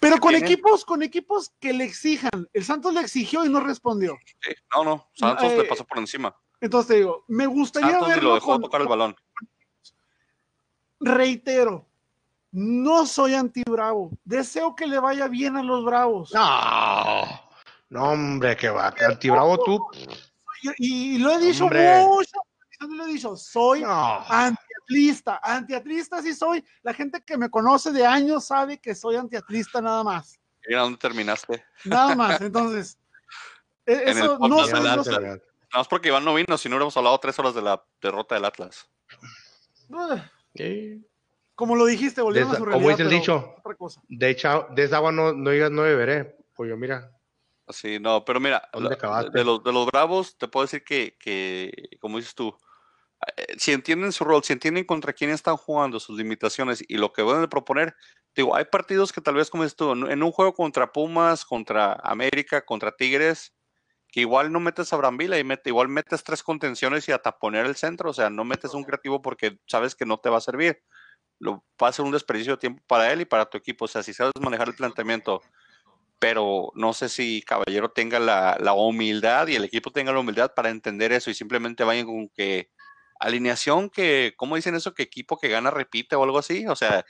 pero, 0.00 0.18
con 0.18 0.34
equipos, 0.34 0.84
con 0.84 1.02
equipos 1.02 1.52
que 1.60 1.72
le 1.72 1.84
exijan. 1.84 2.48
El 2.52 2.64
Santos 2.64 2.92
le 2.92 3.00
exigió 3.00 3.44
y 3.44 3.48
no 3.48 3.60
respondió. 3.60 4.18
Sí, 4.40 4.52
no, 4.74 4.84
no, 4.84 5.08
Santos 5.14 5.52
eh, 5.52 5.58
le 5.58 5.64
pasó 5.64 5.84
por 5.84 5.98
encima. 5.98 6.34
Entonces 6.60 6.88
te 6.88 6.96
digo, 6.96 7.24
me 7.28 7.46
gustaría 7.46 7.90
Santos 7.90 8.08
verlo 8.08 8.28
lo 8.30 8.34
dejó 8.34 8.52
con, 8.52 8.62
tocar 8.62 8.80
el 8.80 8.88
balón. 8.88 9.16
Reitero, 11.00 11.86
no 12.50 13.06
soy 13.06 13.34
anti-bravo. 13.34 14.10
Deseo 14.24 14.74
que 14.74 14.86
le 14.86 14.98
vaya 14.98 15.28
bien 15.28 15.56
a 15.56 15.62
los 15.62 15.84
bravos. 15.84 16.32
No, 16.34 17.24
no, 17.90 18.10
hombre, 18.10 18.56
que 18.56 18.70
va. 18.70 18.92
Anti-bravo 19.06 19.58
tú. 19.62 19.86
Y, 20.78 21.14
y, 21.14 21.18
lo 21.18 21.30
he 21.30 21.38
dicho 21.38 21.64
hombre. 21.64 22.04
mucho. 22.04 22.38
Lo 22.80 23.06
he 23.06 23.12
dicho, 23.12 23.36
soy 23.36 23.82
no. 23.82 24.24
anti 24.28 24.62
antiatlista, 24.88 25.40
antiatlista 25.42 26.22
sí 26.22 26.34
soy. 26.34 26.64
La 26.82 26.94
gente 26.94 27.22
que 27.22 27.36
me 27.36 27.50
conoce 27.50 27.92
de 27.92 28.06
años 28.06 28.46
sabe 28.46 28.78
que 28.78 28.94
soy 28.94 29.16
antiatlista 29.16 29.80
nada 29.80 30.02
más. 30.02 30.38
¿Y 30.66 30.74
a 30.74 30.80
dónde 30.80 30.98
terminaste? 30.98 31.64
Nada 31.84 32.14
más, 32.14 32.40
entonces. 32.40 32.98
E, 33.86 34.10
eso 34.10 34.38
no, 34.38 34.64
sé, 34.64 34.72
no 34.72 35.04
sé. 35.04 35.10
Nada 35.10 35.40
más 35.74 35.88
porque 35.88 36.08
Iván 36.08 36.24
no 36.24 36.34
vino, 36.34 36.56
si 36.56 36.68
no 36.68 36.76
hubiéramos 36.76 36.96
hablado 36.96 37.18
tres 37.18 37.38
horas 37.38 37.54
de 37.54 37.62
la 37.62 37.82
derrota 38.00 38.34
del 38.34 38.44
Atlas. 38.44 38.88
Como 41.54 41.76
lo 41.76 41.86
dijiste, 41.86 42.22
volvieron 42.22 42.52
a 42.52 42.56
su 42.56 42.64
realidad. 42.64 42.82
Como 42.82 42.96
dice 42.96 43.02
el 43.02 43.10
dicho, 43.10 43.54
de, 44.08 44.30
hecho, 44.30 44.66
de 44.70 44.84
esa 44.84 44.96
agua 44.96 45.12
no, 45.12 45.32
no, 45.32 45.70
no 45.70 45.82
beberé. 45.82 46.36
Pues 46.54 46.70
yo, 46.70 46.76
mira. 46.76 47.12
Sí, 47.70 47.98
no, 48.00 48.24
pero 48.24 48.40
mira, 48.40 48.66
de, 48.72 49.30
de, 49.30 49.44
los, 49.44 49.62
de 49.62 49.72
los 49.72 49.86
bravos, 49.86 50.38
te 50.38 50.48
puedo 50.48 50.64
decir 50.64 50.82
que, 50.82 51.18
que, 51.20 51.70
como 52.00 52.16
dices 52.16 52.34
tú, 52.34 52.48
eh, 52.48 52.54
si 53.56 53.72
entienden 53.72 54.12
su 54.12 54.24
rol, 54.24 54.42
si 54.44 54.52
entienden 54.52 54.84
contra 54.84 55.12
quién 55.12 55.30
están 55.30 55.56
jugando, 55.56 56.00
sus 56.00 56.16
limitaciones 56.18 56.84
y 56.86 56.98
lo 56.98 57.12
que 57.12 57.22
van 57.22 57.42
a 57.42 57.48
proponer, 57.48 57.94
digo, 58.34 58.54
hay 58.54 58.64
partidos 58.66 59.12
que 59.12 59.20
tal 59.20 59.34
vez 59.34 59.50
como 59.50 59.64
esto, 59.64 59.92
en 59.92 60.22
un 60.22 60.32
juego 60.32 60.54
contra 60.54 60.92
Pumas, 60.92 61.44
contra 61.44 61.94
América, 62.02 62.64
contra 62.64 62.92
Tigres, 62.92 63.54
que 64.08 64.20
igual 64.20 64.52
no 64.52 64.60
metes 64.60 64.92
a 64.92 64.96
Brambila 64.96 65.38
y 65.38 65.44
mete, 65.44 65.70
igual 65.70 65.88
metes 65.88 66.24
tres 66.24 66.42
contenciones 66.42 67.08
y 67.08 67.12
a 67.12 67.18
taponear 67.18 67.66
el 67.66 67.76
centro, 67.76 68.10
o 68.10 68.14
sea, 68.14 68.30
no 68.30 68.44
metes 68.44 68.74
un 68.74 68.84
creativo 68.84 69.20
porque 69.20 69.58
sabes 69.66 69.94
que 69.94 70.06
no 70.06 70.18
te 70.18 70.30
va 70.30 70.38
a 70.38 70.40
servir. 70.40 70.82
Lo, 71.40 71.64
va 71.82 71.88
a 71.88 71.92
ser 71.92 72.04
un 72.04 72.12
desperdicio 72.12 72.54
de 72.54 72.58
tiempo 72.58 72.82
para 72.86 73.12
él 73.12 73.20
y 73.20 73.24
para 73.24 73.46
tu 73.46 73.58
equipo, 73.58 73.84
o 73.84 73.88
sea, 73.88 74.02
si 74.02 74.12
sabes 74.14 74.32
manejar 74.40 74.68
el 74.68 74.74
planteamiento, 74.74 75.42
pero 76.18 76.72
no 76.74 76.92
sé 76.92 77.08
si 77.08 77.42
Caballero 77.42 77.90
tenga 77.90 78.18
la, 78.18 78.56
la 78.60 78.72
humildad 78.72 79.46
y 79.48 79.56
el 79.56 79.64
equipo 79.64 79.90
tenga 79.92 80.12
la 80.12 80.20
humildad 80.20 80.52
para 80.54 80.70
entender 80.70 81.12
eso 81.12 81.30
y 81.30 81.34
simplemente 81.34 81.84
vayan 81.84 82.06
con 82.06 82.28
que 82.30 82.70
alineación 83.18 83.90
que, 83.90 84.34
¿cómo 84.36 84.56
dicen 84.56 84.74
eso? 84.74 84.94
Que 84.94 85.02
equipo 85.02 85.38
que 85.38 85.48
gana 85.48 85.70
repite 85.70 86.16
o 86.16 86.22
algo 86.22 86.38
así, 86.38 86.66
o 86.66 86.76
sea, 86.76 87.04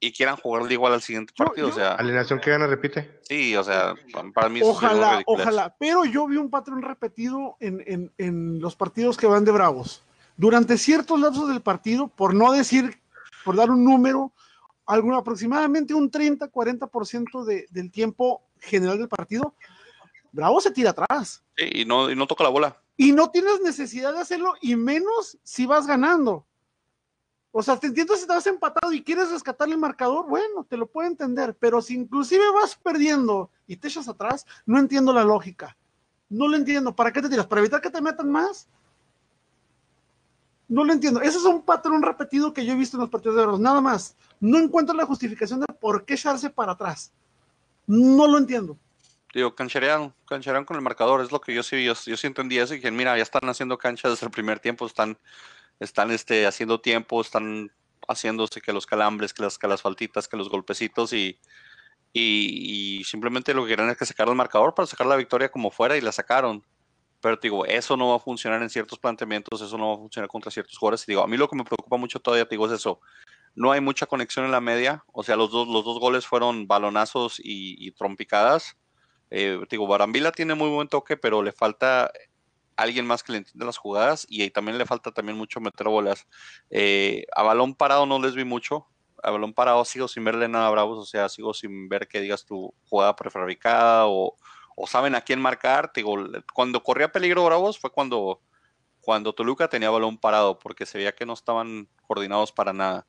y 0.00 0.12
quieran 0.12 0.36
jugar 0.36 0.70
igual 0.70 0.92
al 0.92 1.02
siguiente 1.02 1.32
partido, 1.36 1.68
yo, 1.68 1.74
yo, 1.74 1.74
o 1.74 1.76
sea. 1.76 1.94
Alineación 1.94 2.40
que 2.40 2.50
gana 2.50 2.66
repite. 2.66 3.20
Sí, 3.22 3.56
o 3.56 3.64
sea, 3.64 3.94
para 4.34 4.48
mí 4.48 4.60
Ojalá, 4.62 5.22
ojalá, 5.26 5.74
pero 5.78 6.04
yo 6.04 6.26
vi 6.26 6.36
un 6.36 6.50
patrón 6.50 6.82
repetido 6.82 7.56
en, 7.60 7.82
en, 7.86 8.12
en 8.18 8.60
los 8.60 8.76
partidos 8.76 9.16
que 9.16 9.26
van 9.26 9.44
de 9.44 9.52
Bravos. 9.52 10.04
Durante 10.36 10.78
ciertos 10.78 11.20
lapsos 11.20 11.48
del 11.48 11.62
partido, 11.62 12.08
por 12.08 12.34
no 12.34 12.52
decir, 12.52 12.98
por 13.44 13.56
dar 13.56 13.70
un 13.70 13.84
número, 13.84 14.32
algún, 14.86 15.14
aproximadamente 15.14 15.94
un 15.94 16.10
30-40% 16.10 17.44
de, 17.44 17.66
del 17.70 17.90
tiempo 17.90 18.42
general 18.60 18.98
del 18.98 19.08
partido, 19.08 19.54
Bravo 20.32 20.60
se 20.60 20.72
tira 20.72 20.90
atrás. 20.90 21.44
Sí, 21.56 21.68
y 21.72 21.84
no, 21.84 22.10
y 22.10 22.16
no 22.16 22.26
toca 22.26 22.42
la 22.42 22.50
bola. 22.50 22.82
Y 22.96 23.12
no 23.12 23.30
tienes 23.30 23.60
necesidad 23.60 24.12
de 24.12 24.20
hacerlo, 24.20 24.54
y 24.60 24.76
menos 24.76 25.38
si 25.42 25.66
vas 25.66 25.86
ganando. 25.86 26.46
O 27.50 27.62
sea, 27.62 27.78
te 27.78 27.86
entiendo 27.86 28.16
si 28.16 28.26
vas 28.26 28.46
empatado 28.46 28.92
y 28.92 29.02
quieres 29.02 29.30
rescatar 29.30 29.68
el 29.68 29.78
marcador, 29.78 30.26
bueno, 30.26 30.64
te 30.68 30.76
lo 30.76 30.86
puedo 30.86 31.08
entender, 31.08 31.56
pero 31.58 31.80
si 31.80 31.94
inclusive 31.94 32.44
vas 32.52 32.74
perdiendo 32.74 33.50
y 33.66 33.76
te 33.76 33.88
echas 33.88 34.08
atrás, 34.08 34.44
no 34.66 34.78
entiendo 34.78 35.12
la 35.12 35.24
lógica. 35.24 35.76
No 36.28 36.48
lo 36.48 36.56
entiendo. 36.56 36.94
¿Para 36.96 37.12
qué 37.12 37.22
te 37.22 37.28
tiras? 37.28 37.46
¿Para 37.46 37.60
evitar 37.60 37.80
que 37.80 37.90
te 37.90 38.00
metan 38.00 38.30
más? 38.30 38.66
No 40.66 40.82
lo 40.82 40.92
entiendo. 40.92 41.20
Ese 41.20 41.38
es 41.38 41.44
un 41.44 41.62
patrón 41.62 42.02
repetido 42.02 42.52
que 42.52 42.64
yo 42.64 42.72
he 42.72 42.76
visto 42.76 42.96
en 42.96 43.02
los 43.02 43.10
partidos 43.10 43.36
de 43.36 43.42
oro. 43.42 43.58
Nada 43.58 43.80
más. 43.80 44.16
No 44.40 44.58
encuentro 44.58 44.94
la 44.94 45.06
justificación 45.06 45.60
de 45.60 45.66
por 45.66 46.04
qué 46.04 46.14
echarse 46.14 46.50
para 46.50 46.72
atrás. 46.72 47.12
No 47.86 48.26
lo 48.26 48.38
entiendo 48.38 48.76
digo, 49.38 49.54
cancherean, 49.54 50.14
cancherean 50.26 50.64
con 50.64 50.76
el 50.76 50.82
marcador, 50.82 51.20
es 51.20 51.32
lo 51.32 51.40
que 51.40 51.52
yo 51.54 51.62
sí, 51.62 51.84
yo, 51.84 51.94
yo 51.94 52.16
sí 52.16 52.26
entendí 52.26 52.58
eso, 52.58 52.74
y 52.74 52.80
que 52.80 52.90
mira, 52.90 53.16
ya 53.16 53.22
están 53.22 53.48
haciendo 53.48 53.78
cancha 53.78 54.08
desde 54.08 54.26
el 54.26 54.32
primer 54.32 54.60
tiempo, 54.60 54.86
están, 54.86 55.18
están 55.80 56.10
este, 56.10 56.46
haciendo 56.46 56.80
tiempo, 56.80 57.20
están 57.20 57.72
haciéndose 58.06 58.60
que 58.60 58.72
los 58.72 58.86
calambres, 58.86 59.34
que 59.34 59.42
las, 59.42 59.58
que 59.58 59.66
las 59.66 59.82
faltitas, 59.82 60.28
que 60.28 60.36
los 60.36 60.48
golpecitos, 60.48 61.12
y, 61.12 61.38
y, 62.12 63.02
simplemente 63.04 63.54
lo 63.54 63.64
que 63.64 63.70
querían 63.70 63.90
es 63.90 63.98
que 63.98 64.06
sacar 64.06 64.28
el 64.28 64.34
marcador 64.36 64.74
para 64.74 64.86
sacar 64.86 65.06
la 65.06 65.16
victoria 65.16 65.50
como 65.50 65.70
fuera, 65.70 65.96
y 65.96 66.00
la 66.00 66.12
sacaron. 66.12 66.64
Pero 67.20 67.38
digo, 67.42 67.64
eso 67.66 67.96
no 67.96 68.10
va 68.10 68.16
a 68.16 68.18
funcionar 68.20 68.62
en 68.62 68.70
ciertos 68.70 68.98
planteamientos, 68.98 69.60
eso 69.62 69.78
no 69.78 69.88
va 69.88 69.94
a 69.94 69.98
funcionar 69.98 70.28
contra 70.28 70.50
ciertos 70.50 70.76
jugadores. 70.76 71.04
Y 71.08 71.12
digo, 71.12 71.22
a 71.22 71.26
mí 71.26 71.36
lo 71.38 71.48
que 71.48 71.56
me 71.56 71.64
preocupa 71.64 71.96
mucho 71.96 72.20
todavía, 72.20 72.44
digo, 72.44 72.66
es 72.66 72.72
eso. 72.72 73.00
No 73.54 73.72
hay 73.72 73.80
mucha 73.80 74.04
conexión 74.06 74.44
en 74.44 74.52
la 74.52 74.60
media. 74.60 75.04
O 75.12 75.22
sea, 75.22 75.34
los 75.36 75.50
dos, 75.50 75.66
los 75.66 75.84
dos 75.84 75.98
goles 76.00 76.26
fueron 76.26 76.66
balonazos 76.66 77.40
y, 77.40 77.76
y 77.78 77.92
trompicadas 77.92 78.76
eh, 79.30 79.60
digo, 79.70 79.86
Barambila 79.86 80.32
tiene 80.32 80.54
muy 80.54 80.68
buen 80.68 80.88
toque, 80.88 81.16
pero 81.16 81.42
le 81.42 81.52
falta 81.52 82.10
alguien 82.76 83.06
más 83.06 83.22
que 83.22 83.32
le 83.32 83.38
entienda 83.38 83.66
las 83.66 83.76
jugadas 83.78 84.26
y 84.28 84.50
también 84.50 84.78
le 84.78 84.86
falta 84.86 85.12
también 85.12 85.38
mucho 85.38 85.60
meter 85.60 85.88
bolas. 85.88 86.26
Eh, 86.70 87.26
a 87.34 87.42
balón 87.42 87.74
parado 87.74 88.06
no 88.06 88.18
les 88.20 88.34
vi 88.34 88.44
mucho. 88.44 88.86
A 89.22 89.30
balón 89.30 89.54
parado 89.54 89.84
sigo 89.84 90.08
sin 90.08 90.24
verle 90.24 90.48
nada 90.48 90.66
a 90.66 90.70
Bravos, 90.70 90.98
o 90.98 91.06
sea, 91.06 91.28
sigo 91.28 91.54
sin 91.54 91.88
ver 91.88 92.08
que 92.08 92.20
digas 92.20 92.44
tu 92.44 92.74
jugada 92.88 93.16
prefabricada 93.16 94.06
o, 94.06 94.36
o 94.76 94.86
saben 94.86 95.14
a 95.14 95.22
quién 95.22 95.40
marcar. 95.40 95.92
Digo, 95.94 96.16
cuando 96.52 96.82
corría 96.82 97.12
peligro 97.12 97.44
Bravos 97.44 97.78
fue 97.78 97.90
cuando, 97.90 98.40
cuando 99.00 99.32
Toluca 99.34 99.68
tenía 99.68 99.90
balón 99.90 100.18
parado, 100.18 100.58
porque 100.58 100.86
se 100.86 100.98
veía 100.98 101.14
que 101.14 101.26
no 101.26 101.32
estaban 101.32 101.88
coordinados 102.06 102.52
para 102.52 102.72
nada. 102.72 103.06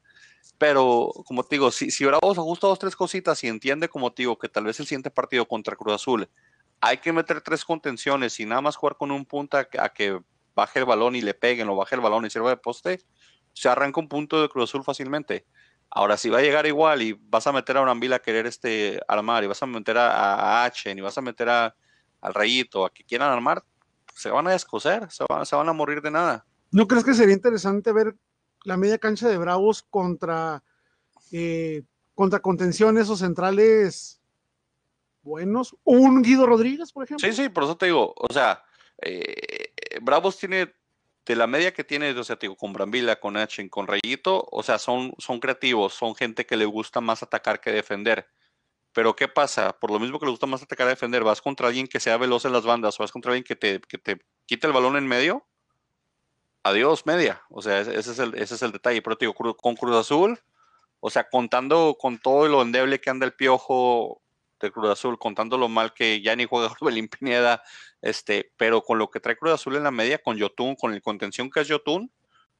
Pero, 0.58 1.12
como 1.26 1.44
te 1.44 1.56
digo, 1.56 1.72
si, 1.72 1.92
si 1.92 2.06
Bravos 2.06 2.38
ajusta 2.38 2.68
dos, 2.68 2.80
tres 2.80 2.96
cositas 2.96 3.44
y 3.44 3.48
entiende, 3.48 3.90
como 3.90 4.14
te 4.14 4.24
digo, 4.24 4.38
que 4.38 4.48
tal 4.48 4.64
vez 4.64 4.80
el 4.80 4.86
siguiente 4.86 5.12
partido 5.12 5.46
contra 5.48 5.76
Cruz 5.76 5.96
Azul 5.96 6.30
hay 6.82 6.98
que 6.98 7.14
meter 7.14 7.42
tres 7.42 7.66
contenciones 7.66 8.40
y 8.40 8.46
nada 8.46 8.62
más 8.62 8.76
jugar 8.76 8.98
con 8.98 9.12
un 9.12 9.26
punta 9.26 9.68
a 9.80 9.90
que 9.90 10.20
baje 10.56 10.80
el 10.80 10.86
balón 10.86 11.16
y 11.16 11.22
le 11.22 11.34
peguen 11.34 11.70
o 11.70 11.76
baje 11.76 11.96
el 11.96 12.02
balón 12.02 12.26
y 12.26 12.30
sirva 12.30 12.50
de 12.50 12.58
poste, 12.58 13.02
se 13.54 13.70
arranca 13.70 14.00
un 14.00 14.08
punto 14.08 14.42
de 14.42 14.50
Cruz 14.50 14.70
Azul 14.70 14.84
fácilmente. 14.84 15.46
Ahora, 15.90 16.18
si 16.18 16.30
va 16.30 16.40
a 16.40 16.42
llegar 16.42 16.66
igual 16.66 17.02
y 17.02 17.14
vas 17.14 17.48
a 17.48 17.52
meter 17.52 17.78
a 17.78 17.82
Brambila 17.82 18.18
a 18.18 18.22
querer 18.22 18.48
este 18.48 19.00
armar 19.08 19.44
y 19.44 19.48
vas 19.48 19.62
a 19.62 19.66
meter 19.66 19.98
a, 19.98 20.62
a 20.62 20.66
H 20.66 20.92
y 20.92 21.02
vas 21.02 21.18
a 21.18 21.22
meter 21.22 21.50
a, 21.50 21.76
al 22.22 22.34
Rayito 22.34 22.86
a 22.86 22.94
que 22.94 23.04
quieran 23.04 23.32
armar, 23.32 23.64
se 24.14 24.30
van 24.30 24.48
a 24.48 24.52
descoser, 24.52 25.10
se 25.12 25.24
van, 25.30 25.46
se 25.46 25.56
van 25.56 25.70
a 25.70 25.74
morir 25.74 26.02
de 26.02 26.12
nada. 26.12 26.46
¿No 26.72 26.88
crees 26.88 27.06
que 27.06 27.14
sería 27.14 27.36
interesante 27.36 27.92
ver 27.94 28.16
la 28.66 28.78
media 28.78 28.98
cancha 28.98 29.30
de 29.30 29.38
Bravos 29.38 29.84
contra, 29.84 30.64
eh, 31.32 31.84
contra 32.14 32.40
contenciones 32.40 33.10
o 33.10 33.16
centrales 33.16 34.20
buenos. 35.22 35.76
Un 35.84 36.22
Guido 36.22 36.46
Rodríguez, 36.46 36.92
por 36.92 37.04
ejemplo. 37.04 37.28
Sí, 37.28 37.34
sí, 37.34 37.50
por 37.50 37.64
eso 37.64 37.78
te 37.78 37.88
digo, 37.88 38.14
o 38.16 38.34
sea, 38.34 38.64
eh, 39.02 39.72
Bravos 40.02 40.38
tiene 40.38 40.74
de 41.26 41.36
la 41.36 41.48
media 41.48 41.74
que 41.74 41.84
tiene, 41.84 42.12
o 42.12 42.24
sea, 42.24 42.36
te 42.36 42.46
digo, 42.46 42.56
con 42.56 42.72
Brambila, 42.72 43.20
con 43.20 43.36
H, 43.36 43.68
con 43.70 43.88
Rayito, 43.88 44.48
o 44.52 44.62
sea, 44.62 44.78
son, 44.78 45.14
son 45.18 45.40
creativos, 45.40 45.94
son 45.94 46.16
gente 46.16 46.46
que 46.46 46.56
le 46.56 46.66
gusta 46.66 47.02
más 47.02 47.24
atacar 47.24 47.60
que 47.60 47.72
defender. 47.72 48.28
Pero 48.94 49.16
¿qué 49.16 49.28
pasa? 49.28 49.78
Por 49.78 49.92
lo 49.92 50.00
mismo 50.00 50.20
que 50.20 50.26
le 50.26 50.32
gusta 50.32 50.46
más 50.46 50.64
atacar 50.64 50.88
a 50.88 50.92
defender, 50.92 51.24
vas 51.24 51.42
contra 51.42 51.68
alguien 51.68 51.88
que 51.88 52.00
sea 52.00 52.18
veloz 52.18 52.46
en 52.46 52.54
las 52.54 52.64
bandas 52.64 52.98
o 53.00 53.04
vas 53.04 53.12
contra 53.12 53.32
alguien 53.32 53.44
que 53.44 53.56
te, 53.56 53.82
que 53.82 53.98
te 53.98 54.22
quite 54.46 54.68
el 54.68 54.74
balón 54.74 54.96
en 54.96 55.08
medio. 55.08 55.46
Adiós, 56.66 57.06
media. 57.06 57.44
O 57.52 57.62
sea, 57.62 57.82
ese 57.82 58.00
es 58.00 58.18
el, 58.18 58.34
ese 58.34 58.56
es 58.56 58.62
el 58.64 58.72
detalle. 58.72 59.00
Pero 59.04 59.16
te 59.16 59.26
digo, 59.28 59.56
con 59.56 59.76
Cruz 59.76 59.96
Azul, 59.96 60.40
o 61.00 61.12
sea, 61.12 61.30
contando 61.30 61.96
con 62.00 62.18
todo 62.18 62.48
lo 62.48 62.64
endeble 62.64 63.00
que 63.00 63.12
anda 63.12 63.24
el 63.28 63.34
piojo 63.34 64.20
de 64.60 64.72
Cruz 64.72 64.90
Azul, 64.90 65.20
contando 65.20 65.60
lo 65.60 65.70
mal 65.70 65.94
que 65.94 66.24
ya 66.24 66.36
ni 66.36 66.46
juega 66.46 66.74
Orbelín 66.82 67.08
Pineda, 67.08 67.62
este, 68.02 68.52
pero 68.58 68.82
con 68.82 68.98
lo 68.98 69.12
que 69.12 69.20
trae 69.20 69.38
Cruz 69.38 69.54
Azul 69.54 69.76
en 69.76 69.84
la 69.84 69.92
media, 69.92 70.18
con 70.18 70.38
Yotun, 70.38 70.76
con 70.76 70.92
el 70.92 71.04
contención 71.04 71.52
que 71.52 71.60
es 71.60 71.68
Yotun, 71.68 72.12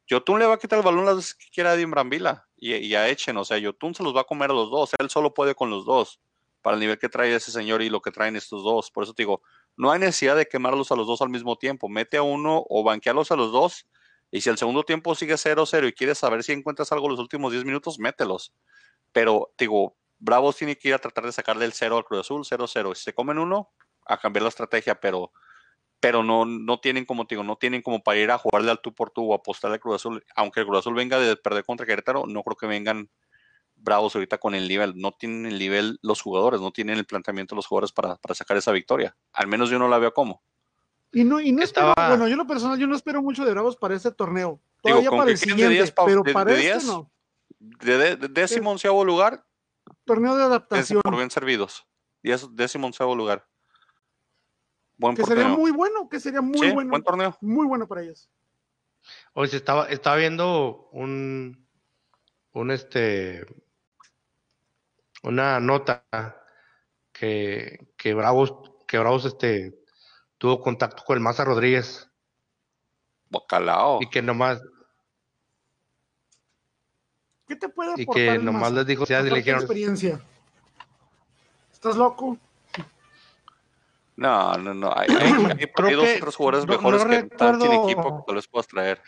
Yotun 0.06 0.38
le 0.38 0.46
va 0.46 0.54
a 0.54 0.60
quitar 0.60 0.78
el 0.78 0.86
balón 0.86 1.06
las 1.06 1.16
veces 1.16 1.34
que 1.34 1.48
quiera 1.52 1.72
a 1.72 1.76
Dim 1.76 1.90
Brambila 1.90 2.48
y, 2.58 2.76
y, 2.76 2.94
a 2.94 3.10
Echen, 3.10 3.38
o 3.38 3.44
sea, 3.44 3.58
Yotun 3.58 3.96
se 3.96 4.04
los 4.04 4.16
va 4.16 4.22
a 4.22 4.26
comer 4.26 4.52
a 4.52 4.54
los 4.54 4.70
dos, 4.70 4.92
él 5.00 5.10
solo 5.10 5.34
puede 5.34 5.56
con 5.56 5.72
los 5.72 5.84
dos, 5.84 6.20
para 6.62 6.76
el 6.76 6.80
nivel 6.80 7.00
que 7.00 7.10
trae 7.10 7.34
ese 7.34 7.52
señor 7.52 7.82
y 7.82 7.90
lo 7.90 8.02
que 8.02 8.12
traen 8.12 8.36
estos 8.36 8.64
dos, 8.64 8.92
por 8.92 9.04
eso 9.04 9.16
te 9.16 9.24
digo, 9.24 9.42
no 9.78 9.92
hay 9.92 10.00
necesidad 10.00 10.36
de 10.36 10.46
quemarlos 10.46 10.92
a 10.92 10.96
los 10.96 11.08
dos 11.08 11.24
al 11.24 11.30
mismo 11.30 11.58
tiempo, 11.58 11.90
mete 11.90 12.18
a 12.18 12.22
uno 12.22 12.64
o 12.70 12.84
banquearlos 12.84 13.32
a 13.32 13.36
los 13.36 13.52
dos, 13.52 13.88
y 14.36 14.42
si 14.42 14.50
el 14.50 14.58
segundo 14.58 14.84
tiempo 14.84 15.16
sigue 15.16 15.36
0-0 15.36 15.88
y 15.88 15.94
quieres 15.94 16.18
saber 16.18 16.44
si 16.44 16.52
encuentras 16.52 16.92
algo 16.92 17.08
los 17.08 17.20
últimos 17.20 17.54
10 17.54 17.64
minutos, 17.64 18.00
mételos, 18.00 18.54
pero 19.14 19.54
digo, 19.58 19.96
Bravos 20.20 20.58
tiene 20.58 20.76
que 20.76 20.90
ir 20.90 20.94
a 20.94 21.00
tratar 21.00 21.24
de 21.24 21.32
sacarle 21.32 21.64
el 21.64 21.72
0 21.72 21.96
al 21.96 22.04
Cruz 22.04 22.20
Azul, 22.20 22.44
0-0, 22.44 22.96
si 22.96 23.04
se 23.06 23.14
comen 23.14 23.40
uno, 23.40 23.72
a 24.06 24.18
cambiar 24.18 24.44
la 24.44 24.50
estrategia, 24.50 25.00
pero 25.00 25.32
pero 26.02 26.22
no, 26.22 26.44
no 26.44 26.82
tienen 26.82 27.06
como 27.06 27.24
digo, 27.24 27.46
no 27.46 27.56
tienen 27.56 27.82
como 27.82 28.04
para 28.04 28.20
ir 28.20 28.30
a 28.30 28.38
jugarle 28.38 28.72
al 28.72 28.82
tú 28.82 28.94
por 28.94 29.10
tú 29.10 29.32
o 29.32 29.34
apostarle 29.34 29.76
al 29.76 29.80
Cruz 29.80 29.96
Azul. 29.96 30.26
Aunque 30.36 30.60
el 30.60 30.66
Cruz 30.66 30.80
Azul 30.80 30.96
venga 30.96 31.18
de 31.18 31.38
perder 31.38 31.64
contra 31.64 31.86
Querétaro, 31.86 32.26
no 32.28 32.44
creo 32.44 32.58
que 32.58 32.68
vengan 32.68 33.10
bravos 33.76 34.16
ahorita 34.16 34.38
con 34.38 34.54
el 34.54 34.68
nivel. 34.68 34.96
No 34.98 35.14
tienen 35.14 35.46
el 35.46 35.58
nivel 35.58 35.98
los 36.02 36.22
jugadores, 36.22 36.60
no 36.60 36.72
tienen 36.72 36.98
el 36.98 37.06
planteamiento 37.06 37.56
los 37.56 37.68
jugadores 37.68 37.94
para, 37.94 38.18
para 38.18 38.36
sacar 38.36 38.58
esa 38.58 38.74
victoria. 38.74 39.16
Al 39.32 39.48
menos 39.48 39.70
yo 39.70 39.80
no 39.80 39.88
la 39.88 39.98
veo 39.98 40.14
como. 40.14 40.44
Y 41.16 41.24
no, 41.24 41.40
y 41.40 41.54
no 41.54 41.64
Estaba... 41.64 41.92
espero, 41.92 42.10
bueno, 42.10 42.28
yo 42.28 42.36
lo 42.36 42.46
personal, 42.46 42.78
yo 42.78 42.88
no 42.88 42.96
espero 42.96 43.22
mucho 43.22 43.46
de 43.46 43.52
Bravos 43.52 43.78
para 43.78 43.96
este 43.96 44.12
torneo. 44.12 44.60
Todavía 44.82 45.04
digo, 45.10 45.16
para 45.16 45.32
el 45.32 45.38
siguiente, 45.38 45.82
de 45.82 45.94
pero 46.06 46.24
de, 46.24 46.34
para 46.34 46.52
de 46.52 46.70
este 46.70 46.88
no. 46.88 47.10
De, 47.58 47.98
de, 47.98 48.16
de 48.18 48.28
décimo 48.28 48.70
onceavo 48.70 49.06
lugar. 49.06 49.46
Torneo 50.04 50.36
de 50.36 50.44
adaptación. 50.44 51.02
Por 51.02 51.16
bien 51.16 51.32
servidos. 51.32 51.88
Décimo 52.22 52.88
onceavo 52.88 53.16
lugar. 53.16 53.48
Buen 54.98 55.16
que 55.16 55.24
sería 55.24 55.48
muy 55.48 55.72
bueno, 55.72 56.10
que 56.10 56.20
sería 56.20 56.42
muy 56.42 56.60
sí, 56.60 56.74
bueno. 56.74 56.90
Buen 56.90 57.04
torneo. 57.04 57.38
Muy 57.40 57.66
bueno 57.66 57.88
para 57.88 58.02
ellos. 58.02 58.30
Hoy 59.32 59.48
se 59.48 59.56
estaba, 59.56 59.88
estaba 59.88 60.18
viendo 60.18 60.90
un, 60.92 61.66
un 62.52 62.72
este, 62.72 63.46
una 65.24 65.62
nota 65.62 66.06
que, 67.14 67.94
que 67.96 68.14
Bravos, 68.14 68.54
que 68.86 69.00
Bravos 69.00 69.24
este, 69.24 69.80
tuvo 70.46 70.62
contacto 70.62 71.04
con 71.04 71.18
el 71.18 71.24
Maza 71.24 71.44
Rodríguez. 71.44 72.08
Bacalao. 73.32 74.00
Y 74.00 74.08
que 74.08 74.22
nomás. 74.22 74.62
¿Qué 77.48 77.56
te 77.56 77.68
puede 77.68 77.94
aportar 77.94 78.04
Y 78.04 78.16
que 78.16 78.38
nomás 78.38 78.62
Maza? 78.62 78.76
les 78.76 78.86
dijo, 78.86 79.06
ya 79.06 79.22
le 79.22 79.34
dijeron. 79.34 79.62
experiencia. 79.62 80.22
¿Estás 81.74 81.96
loco? 81.96 82.38
No, 84.16 84.56
no, 84.60 84.76
no. 84.76 84.94
Hay, 84.96 85.08
hay, 85.20 85.34
hay, 85.34 85.72
hay 85.84 85.94
dos 85.96 86.10
otros 86.18 86.36
jugadores 86.36 86.68
no, 86.68 86.74
mejores 86.74 87.04
no 87.04 87.10
que 87.10 87.18
están 87.18 87.60
sin 87.60 87.72
equipo 87.72 88.24
que 88.28 88.34
los 88.34 88.48
puedas 88.48 88.68
traer. 88.68 89.02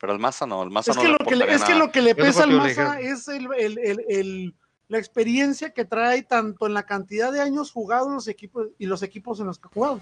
Pero 0.00 0.12
el 0.12 0.18
Maza 0.18 0.46
no, 0.46 0.64
el 0.64 0.70
Maza 0.70 0.90
es 0.90 0.96
no 0.96 1.02
que 1.04 1.08
lo 1.10 1.18
que 1.18 1.36
le, 1.36 1.44
Es 1.44 1.60
nada. 1.60 1.72
que 1.72 1.78
lo 1.78 1.92
que 1.92 2.02
le 2.02 2.14
pesa 2.16 2.42
al 2.42 2.52
Maza 2.52 2.98
es 2.98 3.28
el, 3.28 3.48
el, 3.56 3.78
el, 3.78 4.04
el, 4.08 4.54
la 4.88 4.98
experiencia 4.98 5.70
que 5.70 5.84
trae 5.84 6.22
tanto 6.22 6.66
en 6.66 6.74
la 6.74 6.84
cantidad 6.84 7.30
de 7.32 7.40
años 7.40 7.70
jugados 7.72 8.10
los 8.10 8.26
equipos 8.28 8.68
y 8.78 8.86
los 8.86 9.02
equipos 9.02 9.38
en 9.40 9.46
los 9.46 9.58
que 9.58 9.68
ha 9.68 9.70
jugado. 9.70 10.00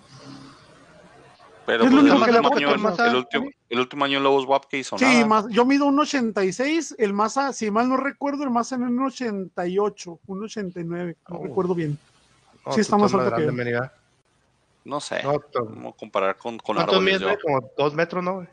Pero 1.67 1.83
es 1.85 1.91
pues, 1.91 1.93
lo 1.93 2.01
el, 2.01 2.13
único 2.13 2.25
que 2.25 2.31
le 2.33 2.39
último 2.39 2.47
aporta 2.49 2.65
año, 2.67 2.75
el 2.75 2.81
Maza. 2.81 3.07
el, 3.11 3.17
último, 3.17 3.51
el 3.71 3.81
último 3.81 4.05
año 4.05 4.19
en 4.19 4.23
Lobos 4.25 4.45
WAP 4.47 4.67
que 4.67 4.79
hizo 4.79 4.97
Sí, 4.97 5.05
nada. 5.05 5.27
más, 5.27 5.47
yo 5.49 5.65
mido 5.65 5.87
un 5.87 5.99
86, 5.99 6.95
el 6.99 7.13
Maza, 7.13 7.53
si 7.53 7.71
mal 7.73 7.89
no 7.89 7.97
recuerdo, 7.97 8.45
el 8.45 8.51
Maza 8.51 8.77
en 8.77 8.85
un 8.85 9.03
88, 9.07 10.21
un 10.29 10.45
89, 10.45 11.17
no 11.29 11.37
Oh. 11.39 11.43
recuerdo 11.43 11.75
bien. 11.75 11.99
No, 12.65 12.73
Sí, 12.73 12.81
está 12.83 12.97
más 12.97 13.13
alto 13.13 13.35
que 13.37 13.47
yo. 13.47 13.53
No 14.85 15.01
sé. 15.01 15.21
No, 15.25 15.31
a 15.33 15.93
comparar 15.97 16.37
con, 16.37 16.59
con 16.59 16.77
¿Cuántos 16.77 16.95
árboles. 16.95 17.21
mides? 17.21 17.33
Yo, 17.37 17.39
Como 17.43 17.71
dos 17.77 17.95
metros, 17.95 18.23
¿no? 18.23 18.47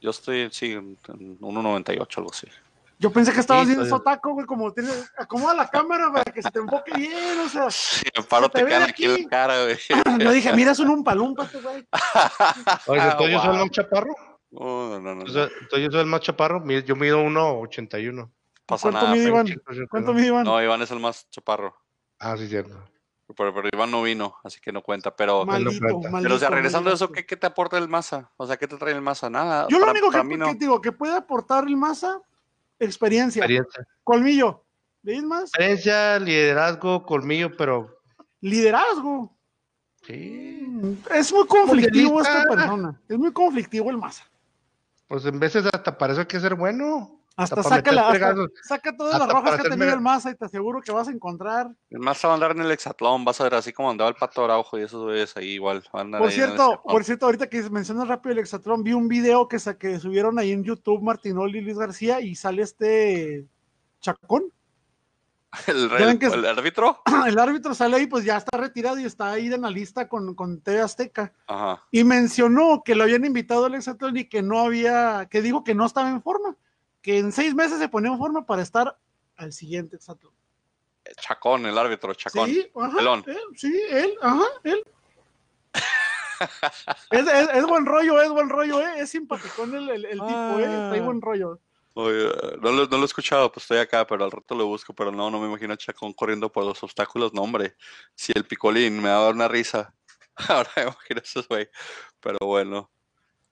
yo 0.00 0.10
estoy, 0.10 0.48
sí, 0.50 0.72
en 0.72 0.96
1.98, 1.40 2.18
algo 2.18 2.30
así. 2.30 2.46
Yo 3.00 3.12
pensé 3.12 3.32
que 3.32 3.40
estabas 3.40 3.62
Sí, 3.62 3.68
viendo 3.68 3.84
estoy- 3.84 3.98
sotaco, 3.98 4.32
güey, 4.32 4.44
como 4.46 4.72
tienes, 4.72 5.12
acomoda 5.16 5.54
la 5.54 5.68
cámara 5.68 6.10
para 6.12 6.24
que 6.24 6.42
se 6.42 6.50
te 6.50 6.58
enfoque 6.58 6.92
bien, 6.96 7.38
o 7.38 7.48
sea. 7.48 7.70
Sí, 7.70 8.04
me 8.16 8.24
paro, 8.24 8.48
te 8.48 8.64
de 8.64 8.74
aquí 8.74 9.04
en 9.04 9.22
la 9.22 9.28
cara, 9.28 9.62
güey. 9.62 9.78
Yo 10.28 10.32
dije, 10.32 10.52
mira, 10.52 10.72
es 10.72 10.78
un 10.80 10.90
umpalumpa 10.90 11.44
este 11.44 11.60
güey. 11.60 11.86
Oye, 12.86 13.02
¿entonces 13.02 13.30
yo 13.32 13.40
soy 13.40 13.50
el 13.54 13.58
más 13.60 13.70
chaparro? 13.70 14.14
No, 14.50 14.98
no, 15.00 15.14
no. 15.14 15.20
Entonces, 15.26 15.50
yo 15.70 15.90
soy 15.90 16.00
el 16.00 16.06
más 16.06 16.20
chaparro. 16.22 16.64
Yo 16.84 16.96
mido 16.96 17.22
1.81. 17.22 18.30
pasa 18.66 18.82
¿Cuánto 18.90 19.00
nada. 19.02 19.12
mide 19.14 19.30
pero- 19.30 19.46
Iván? 19.46 19.86
¿Cuánto 19.90 20.12
mide 20.14 20.26
Iván? 20.28 20.44
No, 20.44 20.62
Iván 20.62 20.82
es 20.82 20.90
el 20.90 21.00
más 21.00 21.28
chaparro. 21.30 21.76
Ah, 22.18 22.36
sí, 22.36 22.48
cierto. 22.48 22.82
Pero, 23.36 23.54
pero 23.54 23.68
Iván 23.72 23.90
no 23.90 24.02
vino, 24.02 24.36
así 24.42 24.58
que 24.58 24.72
no 24.72 24.82
cuenta. 24.82 25.14
Pero, 25.14 25.44
maldito, 25.44 25.78
cuenta. 25.80 26.10
maldito. 26.10 26.22
pero 26.22 26.34
o 26.34 26.38
sea, 26.38 26.48
regresando 26.50 26.90
a 26.90 26.94
eso. 26.94 27.12
¿qué, 27.12 27.26
qué 27.26 27.36
te 27.36 27.46
aporta 27.46 27.76
el 27.76 27.86
Maza? 27.88 28.32
O 28.38 28.46
sea, 28.46 28.56
¿qué 28.56 28.66
te 28.66 28.76
trae 28.78 28.94
el 28.94 29.02
Maza? 29.02 29.28
Nada. 29.28 29.66
Yo 29.68 29.78
lo 29.78 29.90
único 29.90 30.10
que, 30.10 30.24
no. 30.24 30.46
que 30.46 30.54
digo 30.54 30.80
que 30.80 30.92
puede 30.92 31.14
aportar 31.14 31.64
el 31.68 31.76
Maza, 31.76 32.22
experiencia. 32.78 33.40
Experiencia. 33.40 33.86
Colmillo. 34.04 34.64
¿Veis 35.02 35.22
más? 35.22 35.44
Experiencia, 35.44 36.18
liderazgo, 36.18 37.04
colmillo, 37.04 37.56
pero 37.56 38.00
Liderazgo. 38.40 39.36
sí. 40.06 40.54
Es 41.12 41.32
muy 41.32 41.46
conflictivo 41.46 42.20
esta 42.20 42.44
persona. 42.44 43.00
Es 43.08 43.18
muy 43.18 43.32
conflictivo 43.32 43.90
el 43.90 43.96
Maza. 43.96 44.24
Pues 45.08 45.24
en 45.24 45.40
veces 45.40 45.64
hasta 45.72 45.96
hay 46.18 46.26
que 46.26 46.38
ser 46.38 46.54
bueno. 46.54 47.17
Hasta 47.38 47.62
saca, 47.62 47.92
la, 47.92 48.08
hasta- 48.08 48.34
saca 48.64 48.96
todas 48.96 49.18
las 49.18 49.28
rojas 49.28 49.60
que 49.60 49.66
ha 49.68 49.70
tenido 49.70 49.94
el 49.94 50.00
Maza 50.00 50.30
y 50.30 50.34
te 50.34 50.44
aseguro 50.44 50.80
que 50.82 50.90
vas 50.92 51.06
a 51.08 51.12
encontrar. 51.12 51.70
El 51.88 52.00
Maza 52.00 52.28
va 52.28 52.34
a 52.34 52.36
andar 52.36 52.50
en 52.50 52.60
el 52.62 52.70
hexatlón, 52.70 53.24
vas 53.24 53.40
a 53.40 53.44
ver 53.44 53.54
así 53.54 53.72
como 53.72 53.90
andaba 53.90 54.10
el 54.10 54.16
Pato 54.16 54.44
Araujo 54.44 54.78
y 54.78 54.82
esos 54.82 55.04
güeyes 55.04 55.36
ahí 55.36 55.50
igual. 55.50 55.82
van 55.92 56.14
a 56.14 56.18
Por 56.18 56.32
cierto, 56.32 56.54
hexatlón. 56.72 56.80
por 56.92 57.04
cierto, 57.04 57.26
ahorita 57.26 57.48
que 57.48 57.70
mencionas 57.70 58.08
rápido 58.08 58.32
el 58.32 58.38
Exatlón, 58.40 58.82
vi 58.82 58.92
un 58.92 59.06
video 59.08 59.46
que, 59.48 59.58
que 59.78 60.00
subieron 60.00 60.38
ahí 60.38 60.50
en 60.52 60.64
YouTube 60.64 61.02
Martinoli 61.02 61.58
y 61.58 61.62
Luis 61.62 61.78
García 61.78 62.20
y 62.20 62.34
sale 62.34 62.62
este 62.62 63.46
Chacón. 64.00 64.52
¿El, 65.66 65.88
¿Ya 66.18 66.28
el- 66.34 66.44
árbitro? 66.46 67.00
El 67.26 67.38
árbitro 67.38 67.74
sale 67.74 67.96
ahí, 67.96 68.06
pues 68.06 68.24
ya 68.24 68.36
está 68.36 68.58
retirado 68.58 68.98
y 68.98 69.04
está 69.04 69.30
ahí 69.30 69.46
en 69.52 69.62
la 69.62 69.70
lista 69.70 70.06
con, 70.08 70.34
con 70.34 70.60
TV 70.60 70.80
Azteca. 70.80 71.32
Ajá. 71.46 71.82
Y 71.90 72.04
mencionó 72.04 72.82
que 72.84 72.94
lo 72.94 73.04
habían 73.04 73.24
invitado 73.24 73.64
al 73.64 73.74
Exatlón 73.74 74.16
y 74.18 74.28
que 74.28 74.42
no 74.42 74.58
había, 74.60 75.26
que 75.30 75.40
dijo 75.40 75.64
que 75.64 75.74
no 75.74 75.86
estaba 75.86 76.10
en 76.10 76.20
forma, 76.22 76.54
que 77.02 77.18
en 77.18 77.32
seis 77.32 77.54
meses 77.54 77.78
se 77.78 77.88
ponía 77.88 78.10
en 78.12 78.18
forma 78.18 78.44
para 78.46 78.62
estar 78.62 78.98
al 79.36 79.52
siguiente 79.52 79.96
Exatlón. 79.96 80.32
Chacón, 81.20 81.64
el 81.66 81.78
árbitro, 81.78 82.12
Chacón. 82.14 82.50
Sí, 82.50 82.70
ajá, 82.74 82.98
él, 83.26 83.38
sí, 83.56 83.82
él, 83.90 84.14
ajá, 84.20 84.44
él. 84.64 84.84
es, 87.10 87.26
es- 87.26 87.48
es 87.54 87.66
buen 87.66 87.86
rollo, 87.86 88.20
es 88.20 88.28
buen 88.30 88.48
rollo, 88.48 88.80
eh, 88.80 89.00
es 89.00 89.10
simpaticón 89.10 89.74
el, 89.74 89.88
el, 89.90 90.04
el 90.04 90.18
tipo, 90.18 90.58
eh, 90.60 90.66
trae 90.88 91.00
buen 91.00 91.20
rollo. 91.20 91.58
Oye, 91.94 92.28
no, 92.60 92.70
lo, 92.72 92.86
no 92.86 92.96
lo 92.96 93.02
he 93.02 93.06
escuchado, 93.06 93.50
pues 93.50 93.64
estoy 93.64 93.78
acá, 93.78 94.06
pero 94.06 94.24
al 94.24 94.30
rato 94.30 94.54
lo 94.54 94.66
busco, 94.66 94.94
pero 94.94 95.10
no, 95.10 95.30
no 95.30 95.40
me 95.40 95.48
imagino 95.48 95.74
a 95.74 95.76
Chacón 95.76 96.12
corriendo 96.12 96.50
por 96.52 96.64
los 96.64 96.80
obstáculos, 96.82 97.32
no, 97.34 97.42
hombre. 97.42 97.74
Si 98.14 98.32
el 98.36 98.44
picolín 98.44 99.00
me 99.02 99.08
va 99.08 99.16
a 99.18 99.22
dar 99.22 99.34
una 99.34 99.48
risa. 99.48 99.94
Ahora 100.48 100.70
me 100.76 100.82
imagino 100.82 101.20
eso, 101.24 101.42
güey. 101.48 101.68
Pero 102.20 102.38
bueno. 102.42 102.90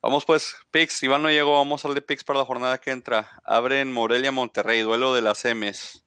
Vamos 0.07 0.25
pues, 0.25 0.55
Pix, 0.71 1.03
Iván 1.03 1.21
no 1.21 1.31
llegó, 1.31 1.55
vamos 1.55 1.85
al 1.85 1.93
de 1.93 2.01
Pix 2.01 2.23
para 2.23 2.39
la 2.39 2.45
jornada 2.45 2.79
que 2.79 2.93
entra. 2.93 3.29
Abren 3.43 3.93
Morelia 3.93 4.31
Monterrey, 4.31 4.83
duelo 4.83 5.13
de 5.13 5.21
las 5.21 5.45
M's. 5.45 6.05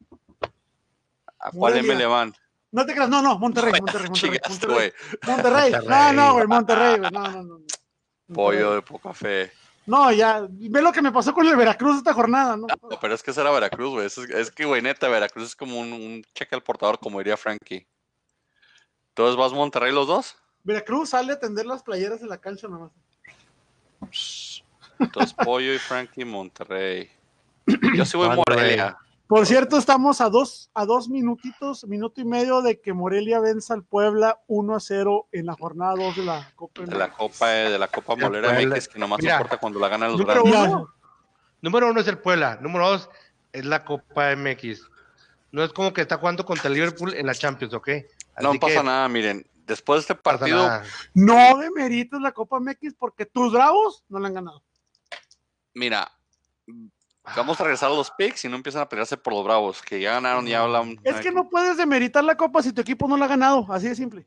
¿A 1.38 1.52
cuál 1.52 1.74
M 1.74 1.82
Morelia. 1.82 1.98
le 1.98 2.06
van? 2.06 2.34
No 2.72 2.86
te 2.86 2.94
creas, 2.94 3.10
no, 3.10 3.22
no, 3.22 3.38
Monterrey, 3.38 3.74
Monterrey, 3.82 4.08
Monterrey, 4.08 4.40
Monterrey. 4.48 4.94
Monterrey, 5.28 5.72
no, 5.86 6.14
no, 6.14 6.34
güey, 6.34 6.48
Monterrey, 6.48 6.98
güey, 6.98 7.12
no, 7.12 7.30
no, 7.30 7.44
no. 7.44 7.60
Pollo 8.34 8.76
de 8.76 8.82
poca 8.84 9.14
fe. 9.14 9.52
No, 9.86 10.14
ya, 10.14 10.48
ve 10.50 10.82
lo 10.82 10.94
que 10.94 11.02
me 11.02 11.12
pasó 11.12 11.34
con 11.34 11.46
el 11.46 11.58
Veracruz 11.58 11.98
esta 11.98 12.14
jornada, 12.14 12.56
¿no? 12.56 12.68
No, 12.68 13.00
pero 13.02 13.14
es 13.14 13.22
que 13.22 13.34
será 13.34 13.52
Veracruz, 13.52 13.90
güey. 13.90 14.06
Es, 14.06 14.18
es 14.18 14.50
que, 14.50 14.64
güey, 14.64 14.82
neta, 14.82 15.10
Veracruz 15.10 15.48
es 15.48 15.56
como 15.58 15.78
un, 15.78 15.92
un 15.92 16.24
cheque 16.34 16.56
al 16.56 16.64
portador, 16.64 17.00
como 17.00 17.18
diría 17.18 17.36
Frankie. 17.36 17.86
Entonces, 19.10 19.36
¿vas 19.36 19.52
Monterrey 19.52 19.92
los 19.92 20.08
dos? 20.08 20.38
Veracruz 20.64 21.10
sale 21.10 21.34
a 21.34 21.40
tender 21.40 21.66
las 21.66 21.84
playeras 21.84 22.22
en 22.22 22.30
la 22.30 22.40
cancha 22.40 22.70
nomás. 22.70 22.92
Entonces, 25.00 25.34
Pollo 25.34 25.74
y 25.74 25.78
Frankie 25.78 26.26
Monterrey. 26.26 27.10
Yo 27.96 28.06
sí 28.06 28.18
voy. 28.18 28.30
Morelia. 28.36 28.98
Por 29.30 29.46
cierto, 29.46 29.78
estamos 29.78 30.22
a 30.22 30.30
dos, 30.30 30.72
a 30.74 30.86
dos 30.86 31.08
minutitos, 31.08 31.86
minuto 31.86 32.20
y 32.20 32.26
medio 32.26 32.64
de 32.64 32.82
que 32.82 32.94
Morelia 32.94 33.40
venza 33.40 33.76
al 33.76 33.84
Puebla 33.84 34.40
1 34.48 34.76
a 34.76 34.80
0 34.80 35.28
en 35.32 35.46
la 35.46 35.54
jornada 35.54 35.94
2 35.96 36.16
de 36.16 36.24
la 36.24 36.52
Copa 36.56 36.82
De 36.82 36.98
la 36.98 37.12
Copa, 37.12 37.48
de 37.48 37.78
la 37.78 37.88
Copa 37.88 38.16
Molera. 38.16 38.60
MX, 38.60 38.88
que 38.88 38.98
nomás 38.98 39.20
Mira, 39.22 39.36
importa 39.36 39.58
cuando 39.58 39.80
la 39.80 39.88
ganan 39.88 40.14
los 40.14 40.20
número 40.22 40.44
grandes. 40.44 40.72
uno. 40.72 40.94
Número 41.62 41.92
uno 41.92 42.02
es 42.02 42.08
el 42.08 42.18
Puebla. 42.18 42.58
Número 42.60 42.90
dos 42.90 43.10
es 43.54 43.66
la 43.66 43.86
Copa 43.86 44.36
MX. 44.36 44.90
no 45.52 45.64
es 45.64 45.74
como 45.74 45.94
que 45.94 46.02
está 46.02 46.18
jugando 46.18 46.44
contra 46.44 46.68
el 46.68 46.74
Liverpool 46.74 47.14
en 47.14 47.28
la 47.28 47.36
Champions, 47.36 47.76
¿ok? 47.76 47.90
no 48.42 48.54
pasa 48.56 48.82
nada, 48.82 49.08
miren. 49.10 49.46
Después 49.70 49.98
de 49.98 50.02
este 50.02 50.16
partido. 50.16 50.68
No 51.14 51.60
demerites 51.60 52.20
la 52.20 52.32
Copa 52.32 52.60
MX 52.60 52.96
porque 52.98 53.28
tus 53.28 53.54
bravos 53.54 54.04
no 54.10 54.18
la 54.18 54.28
han 54.28 54.34
ganado. 54.34 54.64
Mira, 55.76 56.12
vamos 57.36 57.62
a 57.62 57.64
regresar 57.64 57.92
a 57.92 57.94
los 57.94 58.10
picks 58.10 58.46
y 58.46 58.50
no 58.50 58.56
empiezan 58.56 58.82
a 58.82 58.90
pelearse 58.90 59.16
por 59.16 59.32
los 59.32 59.44
bravos, 59.44 59.84
que 59.84 60.02
ya 60.02 60.14
ganaron 60.14 60.48
y 60.48 60.56
hablan. 60.56 61.00
Es 61.04 61.20
que 61.22 61.32
no 61.32 61.48
puedes 61.48 61.78
demeritar 61.78 62.24
la 62.24 62.36
Copa 62.36 62.64
si 62.64 62.74
tu 62.74 62.82
equipo 62.82 63.08
no 63.08 63.16
la 63.16 63.26
ha 63.26 63.28
ganado, 63.28 63.68
así 63.70 63.88
de 63.88 63.94
simple. 63.94 64.26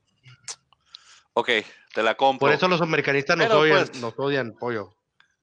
Ok, 1.35 1.49
te 1.93 2.03
la 2.05 2.15
compro. 2.15 2.47
Por 2.47 2.53
eso 2.53 2.69
los 2.69 2.81
americanistas 2.81 3.37
nos, 3.37 3.51
odian, 3.51 3.79
pues 3.79 4.01
nos 4.01 4.15
odian, 4.17 4.53
pollo. 4.53 4.95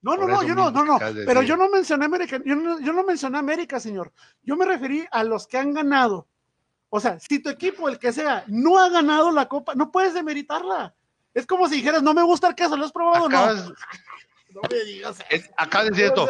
No, 0.01 0.15
no, 0.15 0.27
no, 0.29 0.43
yo 0.43 0.55
no, 0.55 0.71
no, 0.71 0.85
no, 0.85 0.97
pero 1.25 1.41
yo 1.41 1.57
no 1.57 1.67
mencioné 1.67 2.05
América, 2.05 2.39
yo 2.45 2.55
no, 2.55 2.79
yo 2.79 2.93
no 2.93 3.03
mencioné 3.03 3.37
América, 3.37 3.81
señor. 3.81 4.13
Yo 4.43 4.55
me 4.55 4.65
referí 4.65 5.05
a 5.11 5.25
los 5.25 5.45
que 5.45 5.57
han 5.57 5.73
ganado. 5.73 6.28
O 6.89 6.99
sea, 6.99 7.19
si 7.19 7.39
tu 7.39 7.49
equipo, 7.49 7.87
el 7.87 7.99
que 7.99 8.11
sea, 8.11 8.43
no 8.47 8.79
ha 8.79 8.89
ganado 8.89 9.31
la 9.31 9.47
copa, 9.47 9.75
no 9.75 9.91
puedes 9.91 10.13
demeritarla. 10.13 10.93
Es 11.33 11.45
como 11.45 11.69
si 11.69 11.75
dijeras, 11.75 12.01
no 12.01 12.13
me 12.13 12.23
gusta 12.23 12.47
el 12.47 12.55
queso, 12.55 12.75
¿lo 12.75 12.85
has 12.85 12.91
probado 12.91 13.25
o 13.25 13.29
no? 13.29 13.75
No 14.51 14.61
me 14.67 14.83
digas 14.83 15.23
acá 15.57 15.83
de 15.83 15.91
decir 15.91 16.05
esto. 16.05 16.27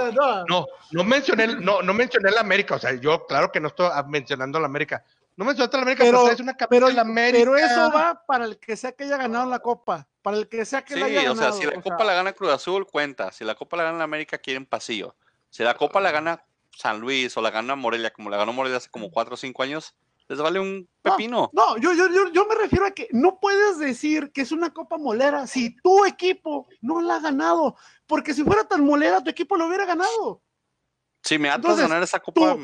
no. 0.50 0.68
no, 0.92 1.04
mencioné, 1.06 1.48
no, 1.48 1.82
no 1.82 1.94
mencioné 1.94 2.32
la 2.32 2.42
América. 2.42 2.76
O 2.76 2.80
sea, 2.80 2.94
yo 2.94 3.26
claro 3.26 3.50
que 3.50 3.62
no 3.62 3.70
estoy 3.70 3.90
mencionando 4.10 4.60
la 4.60 4.66
América. 4.66 5.06
No 5.38 5.46
mencionaste 5.46 5.78
la 5.78 5.84
América, 5.84 6.04
pero, 6.04 6.30
es 6.30 6.40
una 6.42 6.54
pero, 6.54 6.88
de 6.88 6.94
la 6.96 7.02
América. 7.04 7.40
Pero 7.40 7.56
eso 7.56 7.90
va 7.94 8.22
para 8.28 8.44
el 8.44 8.60
que 8.60 8.76
sea 8.76 8.92
que 8.92 9.06
haya 9.06 9.16
ganado 9.16 9.50
la 9.50 9.60
Copa. 9.60 10.06
Para 10.22 10.36
el 10.36 10.50
que 10.50 10.66
sea 10.66 10.82
que 10.84 10.98
la 10.98 11.06
haya 11.06 11.24
ganado. 11.24 11.50
o 11.50 11.54
sea, 11.54 11.54
si 11.54 11.66
la 11.66 11.82
Copa 11.82 12.04
la 12.04 12.14
gana 12.14 12.34
Cruz 12.34 12.52
Azul, 12.52 12.86
cuenta. 12.86 13.32
Si 13.32 13.46
la 13.46 13.56
Copa 13.56 13.78
la 13.78 13.84
gana 13.84 14.00
la 14.00 14.04
América, 14.04 14.38
quieren 14.38 14.66
pasillo. 14.66 15.16
Si 15.50 15.64
la 15.64 15.76
Copa 15.76 16.02
la 16.02 16.12
gana 16.12 16.44
San 16.76 17.00
Luis 17.00 17.38
o 17.38 17.42
la 17.42 17.52
gana 17.52 17.78
Morelia, 17.78 18.12
como 18.12 18.30
la 18.30 18.36
ganó 18.36 18.52
Morelia 18.52 18.80
hace 18.80 18.90
como 18.90 19.12
4 19.12 19.36
o 19.36 19.38
5 19.38 19.64
años, 19.64 19.96
les 20.30 20.40
vale 20.40 20.60
un 20.60 20.88
pepino. 21.02 21.50
No, 21.54 21.78
yo, 21.78 21.92
yo, 21.94 22.08
yo, 22.08 22.30
yo, 22.32 22.46
me 22.46 22.54
refiero 22.54 22.86
a 22.86 22.92
que 22.92 23.08
no 23.12 23.40
puedes 23.40 23.80
decir 23.80 24.32
que 24.32 24.42
es 24.42 24.52
una 24.52 24.72
copa 24.72 24.98
molera 24.98 25.48
si 25.48 25.76
tu 25.82 26.06
equipo 26.06 26.68
no 26.82 27.02
la 27.02 27.16
ha 27.16 27.20
ganado, 27.20 27.76
porque 28.06 28.36
si 28.36 28.44
fuera 28.44 28.64
tan 28.64 28.86
molera, 28.86 29.24
tu 29.24 29.32
equipo 29.32 29.58
lo 29.58 29.66
hubiera 29.66 29.86
ganado. 29.86 30.44
Sí, 31.24 31.40
me 31.40 31.50
Atlas 31.50 31.80
ganar 31.80 32.04
esa 32.04 32.20
copa. 32.20 32.56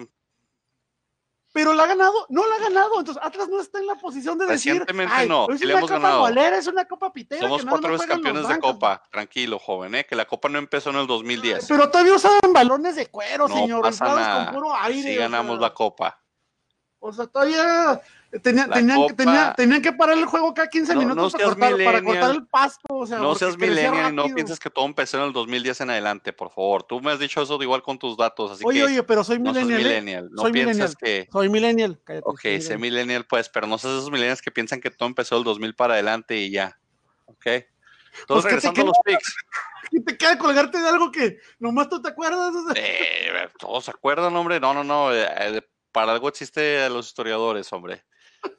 pero 1.51 1.73
la 1.73 1.83
ha 1.83 1.87
ganado, 1.87 2.27
no 2.29 2.47
la 2.47 2.55
ha 2.55 2.59
ganado, 2.59 2.99
entonces 2.99 3.23
Atlas 3.23 3.49
no 3.49 3.59
está 3.59 3.79
en 3.79 3.87
la 3.87 3.95
posición 3.95 4.37
de 4.37 4.45
decir. 4.45 4.73
Recientemente 4.73 5.27
no, 5.27 5.47
es 5.49 5.61
una 5.63 5.81
copa 5.81 6.19
molera, 6.19 6.57
es 6.59 6.67
una 6.67 6.85
copa 6.85 7.11
pitera. 7.11 7.41
Somos 7.41 7.65
cuatro 7.65 7.93
veces 7.93 8.05
campeones 8.05 8.47
de 8.47 8.59
copa, 8.59 9.01
tranquilo, 9.11 9.57
joven, 9.57 9.95
¿eh? 9.95 10.05
que 10.05 10.15
la 10.15 10.25
copa 10.25 10.49
no 10.49 10.59
empezó 10.59 10.91
en 10.91 10.97
el 10.97 11.07
2010. 11.07 11.65
Pero 11.67 11.89
todavía 11.89 12.13
usaban 12.13 12.53
balones 12.53 12.95
de 12.95 13.07
cuero, 13.07 13.47
señor, 13.47 13.81
pasa 13.81 14.05
nada. 14.05 14.45
con 14.45 14.53
puro 14.53 14.75
aire. 14.75 15.13
Sí 15.13 15.15
ganamos 15.15 15.59
la 15.59 15.73
copa. 15.73 16.21
O 17.07 17.13
sea, 17.13 17.27
todavía 17.27 18.01
tenían, 18.41 18.67
tenían, 19.55 19.81
que 19.83 19.93
parar 19.93 20.17
el 20.17 20.25
juego 20.25 20.55
cada 20.55 20.67
15 20.67 20.95
minutos 20.95 21.33
para, 21.33 22.01
cortar, 22.01 22.31
el 22.31 22.47
pasto. 22.47 23.05
no 23.05 23.35
seas 23.35 23.55
millennial 23.59 24.11
y 24.11 24.15
no 24.15 24.25
pienses 24.33 24.59
que 24.59 24.71
todo 24.71 24.85
empezó 24.85 25.17
en 25.17 25.25
el 25.25 25.31
2010 25.31 25.81
en 25.81 25.91
adelante, 25.91 26.33
por 26.33 26.49
favor. 26.49 26.81
Tú 26.81 26.99
me 27.01 27.11
has 27.11 27.19
dicho 27.19 27.43
eso 27.43 27.61
igual 27.61 27.83
con 27.83 27.99
tus 27.99 28.17
datos. 28.17 28.53
Así 28.53 28.63
oye, 28.65 28.79
que 28.79 28.85
oye, 28.85 29.03
pero 29.03 29.23
soy 29.23 29.37
millennial. 29.37 30.29
No, 30.31 30.41
soy 30.41 30.51
piensas 30.51 30.95
que. 30.95 31.29
Soy 31.31 31.47
millennial. 31.47 31.99
ok, 32.23 32.41
sé 32.59 32.75
millennial, 32.79 33.27
pues, 33.27 33.49
pero 33.49 33.67
no 33.67 33.77
seas 33.77 33.93
esos 33.93 34.09
millennials 34.09 34.41
que 34.41 34.49
piensan 34.49 34.81
que 34.81 34.89
todo 34.89 35.07
empezó 35.07 35.37
el 35.37 35.43
2000 35.43 35.75
para 35.75 35.93
adelante 35.93 36.37
y 36.37 36.49
ya. 36.49 36.79
Ok. 37.25 37.45
Entonces, 37.45 38.25
pues, 38.27 38.45
regresando 38.45 38.81
a 38.81 38.85
los 38.85 38.97
picks. 39.05 39.35
Y 39.91 40.01
te 40.05 40.17
queda 40.17 40.39
colgarte 40.39 40.79
de 40.79 40.89
algo 40.89 41.11
que 41.11 41.37
nomás 41.59 41.87
tú 41.87 42.01
te 42.01 42.09
acuerdas. 42.09 42.51
Eh, 42.75 43.47
todos 43.59 43.85
se 43.85 43.91
acuerdan, 43.91 44.35
hombre. 44.35 44.59
No, 44.59 44.73
no, 44.73 44.83
no. 44.83 45.13
Eh, 45.13 45.61
para 45.95 46.11
algo 46.11 46.27
existe 46.27 46.83
a 46.83 46.89
los 46.89 47.07
historiadores, 47.07 47.71
hombre. 47.71 48.03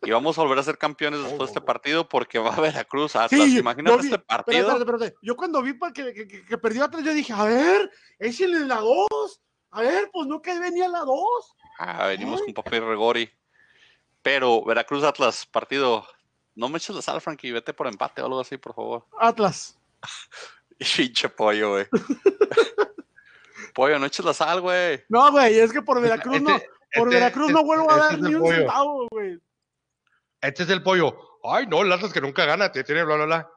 Y 0.03 0.11
vamos 0.11 0.39
a 0.39 0.43
volver 0.43 0.59
a 0.59 0.62
ser 0.62 0.78
campeones 0.78 1.20
después 1.20 1.39
de 1.39 1.45
este 1.45 1.61
partido 1.61 2.09
porque 2.09 2.39
va 2.39 2.55
a 2.55 2.61
Veracruz 2.62 3.14
Atlas. 3.14 3.47
Imagínate 3.49 4.05
este 4.05 4.18
partido. 4.18 4.78
Yo 5.20 5.37
cuando 5.37 5.61
vi 5.61 5.78
que, 5.95 6.14
que, 6.14 6.26
que, 6.47 6.59
perdió 6.59 6.84
Atlas, 6.84 7.05
yo 7.05 7.12
dije, 7.12 7.34
a 7.34 7.45
ver, 7.45 7.91
es 8.18 8.41
en 8.41 8.66
la 8.66 8.76
2. 8.76 9.07
A 9.72 9.82
ver, 9.82 10.09
pues 10.11 10.26
no 10.26 10.41
que 10.41 10.59
venía 10.59 10.89
la 10.89 11.01
2. 11.01 11.18
Ah, 11.78 12.07
venimos 12.07 12.41
con 12.41 12.55
papel 12.55 12.87
regori. 12.87 13.30
Pero 14.22 14.64
Veracruz 14.64 15.05
Atlas, 15.05 15.45
partido. 15.45 16.07
No 16.55 16.70
me 16.70 16.78
eches 16.78 16.97
la 16.97 17.03
sal, 17.03 17.20
Frankie, 17.20 17.53
vete 17.53 17.74
por 17.74 17.87
empate 17.87 18.22
o 18.22 18.24
algo 18.24 18.41
así, 18.41 18.57
por 18.57 18.74
favor. 18.74 19.05
Atlas. 19.20 19.78
Pinche 20.97 21.28
pollo, 21.28 21.72
güey. 21.72 21.87
pollo, 23.74 23.99
no 23.99 24.07
eches 24.07 24.24
la 24.24 24.32
sal, 24.32 24.62
güey. 24.62 25.05
No, 25.11 25.30
güey, 25.30 25.59
es 25.59 25.70
que 25.70 25.82
por 25.82 26.01
Veracruz 26.01 26.41
no. 26.41 26.59
Por 26.97 27.09
este, 27.09 27.20
Veracruz 27.20 27.53
no 27.53 27.64
vuelvo 27.64 27.90
a 27.90 27.97
dar 27.97 28.20
ni 28.20 28.34
un 28.34 28.49
centavo, 28.49 29.07
güey. 29.11 29.38
Este 30.40 30.62
es 30.62 30.70
el 30.70 30.82
pollo. 30.82 31.16
Ay, 31.44 31.66
no, 31.66 31.82
el 31.82 31.92
Atlas 31.92 32.12
que 32.12 32.20
nunca 32.20 32.44
gana, 32.44 32.70
te 32.70 32.84
tiene 32.84 33.05
bla, 33.05 33.16
bla, 33.16 33.24
bla. 33.26 33.51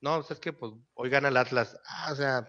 No, 0.00 0.20
es 0.20 0.38
que 0.38 0.52
pues 0.52 0.72
hoy 0.94 1.08
gana 1.08 1.28
el 1.28 1.36
Atlas. 1.36 1.78
Ah, 1.86 2.10
o 2.12 2.14
sea. 2.14 2.48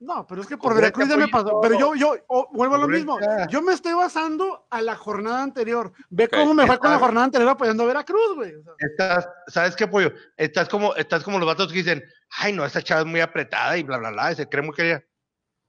No, 0.00 0.26
pero 0.26 0.42
es 0.42 0.48
que 0.48 0.58
por 0.58 0.74
Veracruz 0.74 1.08
ya 1.08 1.16
me 1.16 1.28
pasó. 1.28 1.60
Pero 1.62 1.78
yo, 1.78 1.94
yo 1.94 2.16
oh, 2.26 2.50
vuelvo 2.52 2.74
a 2.74 2.78
lo 2.78 2.88
mismo. 2.88 3.18
Yo 3.48 3.62
me 3.62 3.72
estoy 3.72 3.94
basando 3.94 4.66
a 4.68 4.82
la 4.82 4.96
jornada 4.96 5.42
anterior. 5.42 5.92
Ve 6.10 6.28
cómo 6.28 6.52
me 6.52 6.66
fue 6.66 6.78
con 6.78 6.90
la 6.90 6.98
jornada 6.98 7.26
anterior 7.26 7.50
apoyando 7.50 7.84
a 7.84 7.86
Veracruz, 7.86 8.34
güey. 8.34 8.52
estás, 8.78 9.28
¿sabes 9.46 9.76
qué, 9.76 9.86
pollo? 9.86 10.12
Estás 10.36 10.68
como, 10.68 10.94
estás 10.96 11.22
como 11.22 11.38
los 11.38 11.46
vatos 11.46 11.68
que 11.68 11.78
dicen, 11.78 12.04
ay, 12.30 12.52
no, 12.52 12.64
esta 12.64 12.82
chava 12.82 13.02
es 13.02 13.06
muy 13.06 13.20
apretada 13.20 13.78
y 13.78 13.82
bla, 13.82 13.98
bla, 13.98 14.10
bla, 14.10 14.32
y 14.32 14.34
se 14.34 14.48
cree 14.48 14.62
muy 14.62 14.74
querida. 14.74 15.02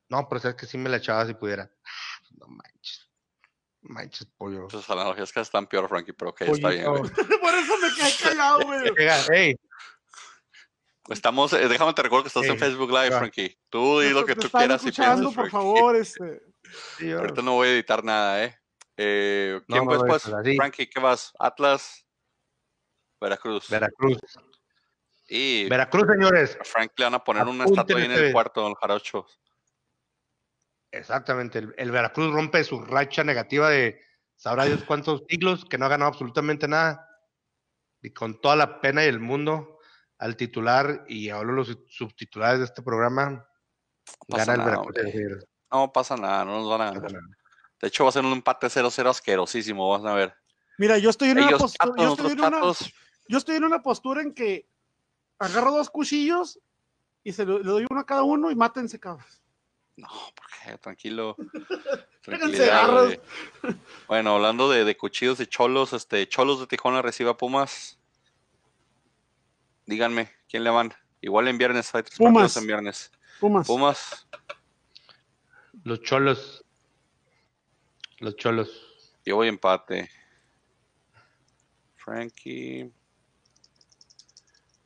No, 0.09 0.27
pero 0.27 0.41
sabes 0.41 0.57
que 0.57 0.65
sí 0.65 0.77
me 0.77 0.89
la 0.89 0.97
echaba 0.97 1.25
si 1.25 1.33
pudiera. 1.33 1.71
Ah, 1.85 2.19
no 2.39 2.47
manches. 2.47 3.04
Manches, 3.87 4.27
pollo. 4.37 4.67
Esas 4.67 4.89
analogías 4.89 5.31
que 5.31 5.39
están 5.39 5.67
peor, 5.67 5.87
Frankie, 5.87 6.13
pero 6.13 6.31
ok, 6.31 6.41
está 6.41 6.69
bien. 6.69 6.85
Por 7.41 7.55
eso 7.55 7.77
me 7.77 7.95
quedé 7.95 8.11
callado, 8.21 8.59
güey. 8.61 8.91
hey. 9.31 9.55
Estamos, 11.09 11.53
eh, 11.53 11.67
déjame 11.67 11.93
te 11.93 12.01
recuerdo 12.01 12.23
que 12.23 12.29
estás 12.29 12.45
en 12.45 12.57
Facebook 12.57 12.89
Live, 12.89 13.11
Frankie. 13.11 13.55
Tú 13.69 13.99
di 13.99 14.09
lo 14.09 14.25
que 14.25 14.35
tú 14.35 14.49
quieras 14.49 14.83
y 14.85 14.91
piensas, 14.91 15.33
por 15.33 15.49
favor, 15.51 15.95
este. 15.95 16.41
Ahorita 17.17 17.43
no 17.43 17.53
voy 17.53 17.67
a 17.67 17.71
editar 17.73 18.03
nada, 18.03 18.43
¿eh? 18.43 18.57
eh 18.97 19.61
quién 19.67 19.85
no, 19.85 20.05
pues, 20.05 20.23
Frankie, 20.23 20.87
¿qué 20.87 20.99
vas? 20.99 21.31
Atlas, 21.37 22.03
Veracruz. 23.21 23.69
Veracruz. 23.69 24.17
Y 25.27 25.69
Veracruz, 25.69 26.07
señores. 26.07 26.57
A 26.59 26.63
Frank 26.63 26.91
le 26.97 27.05
van 27.05 27.13
a 27.13 27.23
poner 27.23 27.45
una 27.45 27.65
estatua 27.65 27.99
ahí 27.99 28.05
en 28.05 28.11
el 28.11 28.31
cuarto, 28.31 28.61
don 28.61 28.73
Jarocho. 28.73 29.27
Exactamente, 30.95 31.59
el, 31.77 31.91
Veracruz 31.91 32.33
rompe 32.33 32.63
su 32.63 32.81
racha 32.81 33.23
negativa 33.23 33.69
de 33.69 34.01
sabrá 34.35 34.65
Dios 34.65 34.83
cuántos 34.85 35.23
siglos 35.27 35.65
que 35.65 35.77
no 35.77 35.85
ha 35.85 35.89
ganado 35.89 36.09
absolutamente 36.09 36.67
nada. 36.67 37.09
Y 38.01 38.11
con 38.11 38.39
toda 38.39 38.55
la 38.55 38.79
pena 38.81 39.03
y 39.03 39.07
el 39.07 39.19
mundo 39.19 39.79
al 40.17 40.37
titular 40.37 41.03
y 41.07 41.29
a 41.29 41.41
los 41.43 41.77
subtitulares 41.89 42.59
de 42.59 42.65
este 42.65 42.81
programa, 42.81 43.45
gana 44.27 44.53
el 44.53 44.61
Veracruz. 44.61 44.95
No 45.71 45.91
pasa 45.91 46.15
nada, 46.15 46.45
no 46.45 46.59
nos 46.59 46.69
van 46.69 46.81
a 46.81 46.91
ganar. 46.91 47.21
De 47.81 47.87
hecho, 47.89 48.03
va 48.05 48.09
a 48.09 48.13
ser 48.13 48.23
un 48.23 48.31
empate 48.31 48.67
0-0 48.67 49.09
asquerosísimo, 49.09 49.89
vas 49.89 50.05
a 50.05 50.13
ver. 50.13 50.33
Mira, 50.77 50.97
yo 50.97 51.09
estoy 51.09 51.29
en 51.29 51.39
una 51.39 51.57
postura. 51.57 51.93
Yo 51.97 52.13
estoy 52.13 52.31
en 52.31 52.39
una, 52.39 52.61
yo 53.27 53.37
estoy 53.37 53.55
en 53.57 53.63
una 53.65 53.81
postura 53.81 54.21
en 54.21 54.33
que 54.33 54.69
agarro 55.39 55.71
dos 55.71 55.89
cuchillos 55.89 56.59
y 57.23 57.33
se 57.33 57.45
le 57.45 57.59
doy 57.59 57.85
uno 57.89 57.99
a 57.99 58.05
cada 58.05 58.23
uno 58.23 58.51
y 58.51 58.55
mátense, 58.55 58.99
cabros. 58.99 59.44
No, 59.97 60.09
porque 60.35 60.77
tranquilo. 60.77 61.35
Tranquilidad, 62.21 63.19
bueno, 64.07 64.35
hablando 64.35 64.69
de, 64.69 64.97
cuchillos 64.97 65.37
de 65.37 65.47
cholos, 65.47 65.93
este, 65.93 66.27
Cholos 66.27 66.59
de 66.59 66.65
Tijuana 66.65 67.03
recibe 67.03 67.29
a 67.29 67.37
Pumas. 67.37 67.99
Díganme, 69.85 70.31
¿quién 70.49 70.63
le 70.63 70.71
van? 70.71 70.91
Igual 71.21 71.47
en 71.47 71.59
viernes, 71.59 71.93
hay 71.93 72.01
tres 72.01 72.17
Pumas. 72.17 72.57
en 72.57 72.65
viernes. 72.65 73.11
Pumas. 73.39 73.67
Pumas. 73.67 74.27
Los 75.83 76.01
cholos. 76.01 76.65
Los 78.17 78.35
cholos. 78.35 79.13
Yo 79.23 79.35
voy 79.35 79.47
empate. 79.47 80.09
Frankie. 81.95 82.91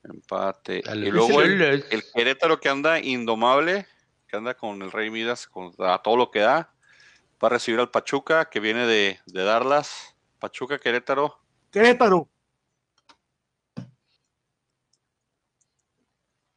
Empate. 0.03 0.83
y 0.93 1.09
luego 1.09 1.41
el, 1.41 1.61
el 1.61 2.03
Querétaro 2.13 2.59
que 2.59 2.67
anda 2.67 2.99
indomable 2.99 3.87
que 4.29 4.37
anda 4.37 4.53
con 4.53 4.81
el 4.81 4.91
Rey 4.91 5.09
Midas, 5.09 5.47
con, 5.47 5.73
a 5.79 6.01
todo 6.01 6.15
lo 6.15 6.31
que 6.31 6.39
da. 6.39 6.71
Va 7.43 7.47
a 7.47 7.49
recibir 7.49 7.79
al 7.79 7.89
Pachuca, 7.89 8.45
que 8.45 8.59
viene 8.59 8.85
de, 8.85 9.19
de 9.25 9.43
darlas. 9.43 10.15
Pachuca, 10.39 10.79
Querétaro. 10.79 11.39
Querétaro. 11.71 12.29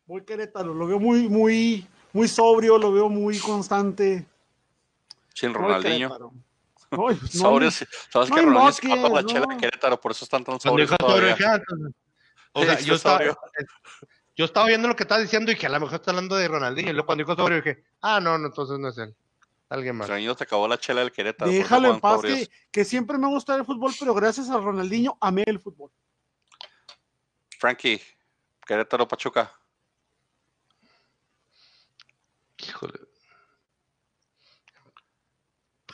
Voy 0.04 0.24
Querétaro, 0.24 0.74
lo 0.74 0.86
veo 0.86 0.98
muy, 0.98 1.28
muy, 1.28 1.86
muy 2.12 2.28
sobrio, 2.28 2.76
lo 2.76 2.92
veo 2.92 3.08
muy 3.08 3.38
constante. 3.38 4.26
Sin 5.34 5.54
Ronaldinho. 5.54 6.10
sobrio, 7.30 7.70
sabes 7.70 8.30
que 8.30 8.42
Ronaldinho 8.42 8.72
se 8.72 8.88
mató 8.88 9.14
la 9.14 9.24
chela 9.24 9.46
de 9.46 9.56
Querétaro, 9.56 9.98
por 9.98 10.12
eso 10.12 10.24
están 10.24 10.44
tan 10.44 10.60
sobrios 10.60 10.90
O 12.52 12.64
sea, 12.64 12.78
yo 12.80 12.96
estaba, 12.96 13.20
yo 14.34 14.44
estaba 14.46 14.66
viendo 14.66 14.88
lo 14.88 14.96
que 14.96 15.02
estaba 15.02 15.20
diciendo 15.20 15.52
y 15.52 15.56
que 15.56 15.66
a 15.66 15.68
lo 15.68 15.80
mejor 15.80 15.96
está 15.96 16.10
hablando 16.10 16.36
de 16.36 16.48
Ronaldinho. 16.48 16.90
Y 16.90 16.92
luego 16.92 17.06
cuando 17.06 17.24
dijo 17.24 17.36
sobre 17.36 17.56
dije, 17.56 17.84
ah, 18.00 18.20
no, 18.20 18.38
no, 18.38 18.46
entonces 18.46 18.78
no 18.78 18.88
es 18.88 18.98
él. 18.98 19.14
alguien 19.68 19.96
más. 19.96 20.06
Extraño 20.06 20.34
se 20.34 20.44
acabó 20.44 20.66
la 20.68 20.78
chela 20.78 21.00
del 21.00 21.12
Querétaro. 21.12 21.50
Déjalo 21.50 21.92
en 21.94 22.00
paz, 22.00 22.22
que 22.70 22.84
siempre 22.84 23.18
me 23.18 23.28
gusta 23.28 23.54
el 23.54 23.64
fútbol, 23.64 23.92
pero 23.98 24.14
gracias 24.14 24.48
a 24.48 24.58
Ronaldinho 24.58 25.16
amé 25.20 25.44
el 25.46 25.60
fútbol. 25.60 25.90
Frankie, 27.58 28.00
Querétaro 28.66 29.06
Pachuca. 29.06 29.52
Híjole. 32.58 32.94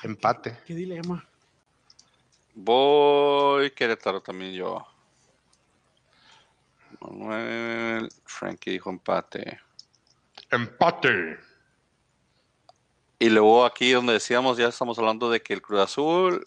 Empate. 0.02 0.58
Qué 0.66 0.74
dilema. 0.74 1.28
Voy 2.54 3.70
Querétaro 3.72 4.20
también 4.20 4.52
yo. 4.52 4.86
Manuel, 7.00 8.08
Frankie 8.24 8.72
dijo 8.72 8.90
empate. 8.90 9.60
Empate. 10.50 11.38
Y 13.18 13.28
luego 13.30 13.64
aquí 13.64 13.92
donde 13.92 14.12
decíamos, 14.14 14.56
ya 14.56 14.68
estamos 14.68 14.98
hablando 14.98 15.30
de 15.30 15.42
que 15.42 15.52
el 15.54 15.62
Cruz 15.62 15.80
Azul 15.80 16.46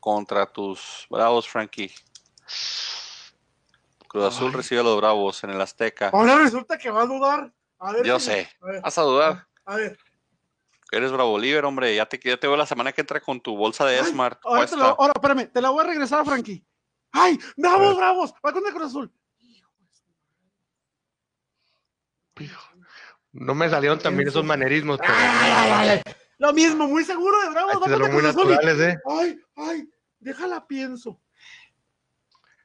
contra 0.00 0.46
tus 0.46 1.06
Bravos, 1.10 1.48
Frankie. 1.48 1.92
Cruz 4.08 4.24
Azul 4.24 4.48
Ay. 4.50 4.56
recibe 4.56 4.80
a 4.80 4.84
los 4.84 4.96
Bravos 4.96 5.42
en 5.44 5.50
el 5.50 5.60
Azteca. 5.60 6.10
Ahora 6.10 6.36
resulta 6.36 6.78
que 6.78 6.90
va 6.90 7.02
a 7.02 7.06
dudar. 7.06 7.52
A 7.80 7.92
ver, 7.92 8.04
Yo 8.06 8.18
sé. 8.18 8.48
A 8.62 8.66
ver, 8.66 8.82
Vas 8.82 8.98
a 8.98 9.02
dudar. 9.02 9.46
a 9.64 9.76
ver. 9.76 9.98
Eres 10.90 11.12
Bravo 11.12 11.38
Liver, 11.38 11.64
hombre. 11.66 11.94
Ya 11.94 12.06
te, 12.06 12.18
ya 12.22 12.38
te 12.38 12.46
veo 12.46 12.56
la 12.56 12.64
semana 12.64 12.92
que 12.92 13.02
entra 13.02 13.20
con 13.20 13.40
tu 13.40 13.56
bolsa 13.56 13.84
de 13.84 13.98
Ay, 14.00 14.06
Smart. 14.10 14.40
ahora, 14.44 14.66
te 14.66 14.76
la- 14.76 14.88
ahora, 14.90 15.12
espérame, 15.14 15.46
te 15.52 15.60
la 15.60 15.68
voy 15.70 15.84
a 15.84 15.88
regresar 15.88 16.20
a 16.20 16.24
Frankie. 16.24 16.64
¡Ay! 17.12 17.38
¡Bravos, 17.56 17.96
bravos! 17.96 18.34
Va 18.44 18.52
con 18.52 18.66
el 18.66 18.72
Cruz 18.72 18.86
Azul. 18.86 19.12
No 23.32 23.54
me 23.54 23.68
salieron 23.68 23.98
también 23.98 24.28
esos 24.28 24.44
manerismos, 24.44 24.98
pero 24.98 25.12
Ay, 25.16 25.50
ay, 25.52 25.70
ay, 25.72 25.88
ay. 26.04 26.14
Lo 26.38 26.52
mismo, 26.52 26.86
muy 26.86 27.04
seguro 27.04 27.36
de 27.42 27.50
Bravos. 27.50 27.86
el 27.86 28.12
muy 28.12 28.22
naturales, 28.22 28.78
¿eh? 28.80 28.98
Ay, 29.06 29.38
ay, 29.56 29.88
déjala 30.20 30.66
pienso. 30.66 31.20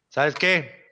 ¿Sabes 0.10 0.36
qué? 0.36 0.84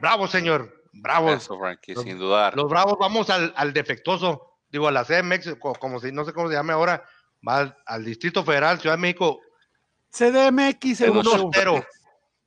Bravo, 0.00 0.26
señor. 0.26 0.84
Bravos. 0.92 1.42
Eso, 1.42 1.58
Frankie, 1.58 1.94
Los- 1.94 2.04
sin 2.04 2.18
dudar. 2.18 2.56
Los 2.56 2.68
bravos 2.68 2.96
vamos 2.98 3.28
al, 3.30 3.52
al 3.56 3.72
defectuoso. 3.72 4.58
Digo, 4.70 4.88
a 4.88 4.92
la 4.92 5.04
CDMX, 5.04 5.56
co- 5.58 5.74
como 5.74 6.00
si 6.00 6.10
no 6.12 6.24
sé 6.24 6.32
cómo 6.32 6.48
se 6.48 6.54
llame 6.54 6.72
ahora. 6.72 7.04
Va 7.46 7.58
al, 7.58 7.76
al 7.86 8.04
Distrito 8.04 8.44
Federal, 8.44 8.80
Ciudad 8.80 8.96
de 8.96 9.00
México, 9.02 9.40
CDMX, 10.10 11.00
El 11.02 11.12
dos- 11.14 11.26
europeo. 11.34 11.76
1-0. 11.76 11.86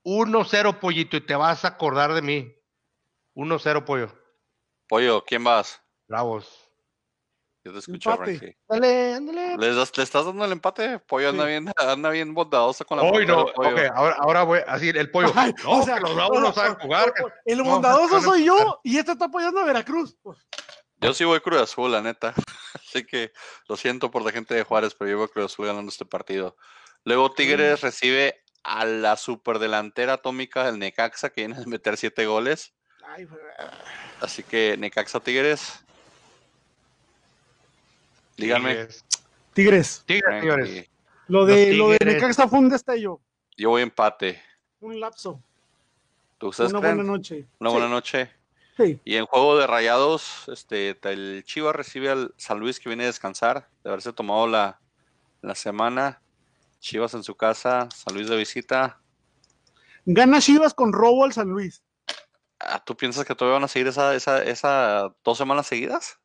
1-0, 0.05 0.79
pollito, 0.79 1.17
y 1.17 1.21
te 1.21 1.35
vas 1.35 1.63
a 1.65 1.69
acordar 1.69 2.13
de 2.13 2.21
mí. 2.21 2.53
1-0, 3.35 3.85
pollo. 3.85 4.11
Pollo, 4.87 5.23
¿quién 5.25 5.43
vas? 5.43 5.81
Bravos. 6.07 6.59
Yo 7.65 7.71
te 7.71 7.79
escucho, 7.79 8.11
Empate. 8.11 8.37
Frankie. 8.37 8.57
Dale, 8.67 9.13
ándale. 9.13 9.57
¿Le, 9.57 9.73
das- 9.73 9.97
le 9.97 10.03
estás 10.03 10.25
dando 10.25 10.43
el 10.43 10.51
empate? 10.51 10.99
Pollo 10.99 11.29
anda 11.29 11.45
bien, 11.45 11.71
anda 11.77 12.09
bien 12.09 12.33
bondadoso 12.33 12.85
con 12.85 12.97
la 12.97 13.05
Hoy 13.05 13.25
no, 13.25 13.45
portera, 13.45 13.55
Pollo. 13.55 13.75
ok, 13.87 13.91
ahora, 13.95 14.15
ahora 14.19 14.43
voy, 14.43 14.59
así 14.67 14.89
el 14.89 15.09
pollo. 15.09 15.31
Ay, 15.33 15.53
no, 15.63 15.79
o 15.79 15.83
sea, 15.83 15.97
los 15.99 16.13
bravos 16.13 16.41
no 16.41 16.51
saben 16.53 16.75
jugar. 16.75 17.13
El 17.45 17.63
bondadoso 17.63 18.19
soy 18.21 18.43
yo 18.45 18.81
y 18.83 18.97
este 18.97 19.13
está 19.13 19.25
apoyando 19.25 19.61
a 19.61 19.65
Veracruz. 19.65 20.17
Yo 20.99 21.13
sí 21.13 21.23
voy 21.23 21.39
Cruz 21.39 21.61
Azul, 21.61 21.91
la 21.91 22.01
neta. 22.01 22.33
Así 22.75 23.05
que 23.05 23.31
lo 23.69 23.77
siento 23.77 24.11
por 24.11 24.23
la 24.23 24.31
gente 24.31 24.53
de 24.53 24.63
Juárez, 24.63 24.93
pero 24.93 25.11
yo 25.11 25.17
voy 25.17 25.29
Cruz 25.29 25.45
Azul 25.53 25.65
ganando 25.65 25.89
este 25.89 26.05
partido. 26.05 26.57
Luego 27.05 27.31
Tigres 27.31 27.79
recibe 27.81 28.43
a 28.63 28.83
la 28.85 29.15
superdelantera 29.15 30.13
atómica 30.13 30.65
del 30.65 30.79
Necaxa, 30.79 31.29
que 31.29 31.45
viene 31.47 31.61
a 31.61 31.65
meter 31.65 31.95
siete 31.97 32.25
goles. 32.25 32.73
Ay. 33.07 33.27
Así 34.21 34.43
que 34.43 34.75
Necaxa 34.77 35.19
Tigres. 35.19 35.79
Díganme. 38.37 38.87
Tigres. 39.53 40.03
Tigres. 40.05 40.41
Tigres. 40.41 40.89
Lo 41.27 41.45
de, 41.45 41.67
Los 41.69 41.77
lo 41.77 41.89
de 41.91 41.97
Tigres. 41.99 42.15
Necaxa 42.15 42.47
fue 42.47 42.59
un 42.59 42.69
destello, 42.69 43.19
Yo 43.57 43.69
voy 43.69 43.81
empate. 43.81 44.41
un 44.81 44.99
lapso, 44.99 45.41
¿Tú 46.37 46.47
una 46.47 46.67
creen? 46.67 46.79
buena 46.81 47.03
noche. 47.03 47.45
Una 47.59 47.69
Sí, 47.69 47.73
buena 47.75 47.89
noche. 47.89 48.31
sí. 48.77 48.99
Y 49.05 49.15
en 49.15 49.25
juego 49.25 49.57
de 49.57 49.67
rayados, 49.67 50.43
este, 50.49 50.97
el 51.03 51.43
Chivas 51.45 51.75
recibe 51.75 52.09
al 52.09 52.33
San 52.37 52.59
Luis 52.59 52.79
que 52.79 52.89
viene 52.89 53.03
a 53.03 53.07
descansar, 53.07 53.69
de 53.83 53.89
haberse 53.91 54.11
tomado 54.11 54.47
la, 54.47 54.79
la 55.41 55.55
semana. 55.55 56.19
Chivas 56.79 57.13
en 57.13 57.23
su 57.23 57.35
casa, 57.35 57.87
San 57.95 58.13
Luis 58.15 58.27
de 58.27 58.35
visita. 58.35 58.99
Gana 60.05 60.41
Chivas 60.41 60.73
con 60.73 60.91
robo 60.91 61.23
al 61.23 61.31
San 61.31 61.47
Luis. 61.47 61.81
Ah, 62.65 62.81
¿Tú 62.83 62.95
piensas 62.95 63.25
que 63.25 63.35
todavía 63.35 63.55
van 63.55 63.63
a 63.65 63.67
seguir 63.67 63.87
esa, 63.87 64.15
esa, 64.15 64.41
esa 64.43 65.13
dos 65.23 65.37
semanas 65.37 65.67
seguidas? 65.67 66.17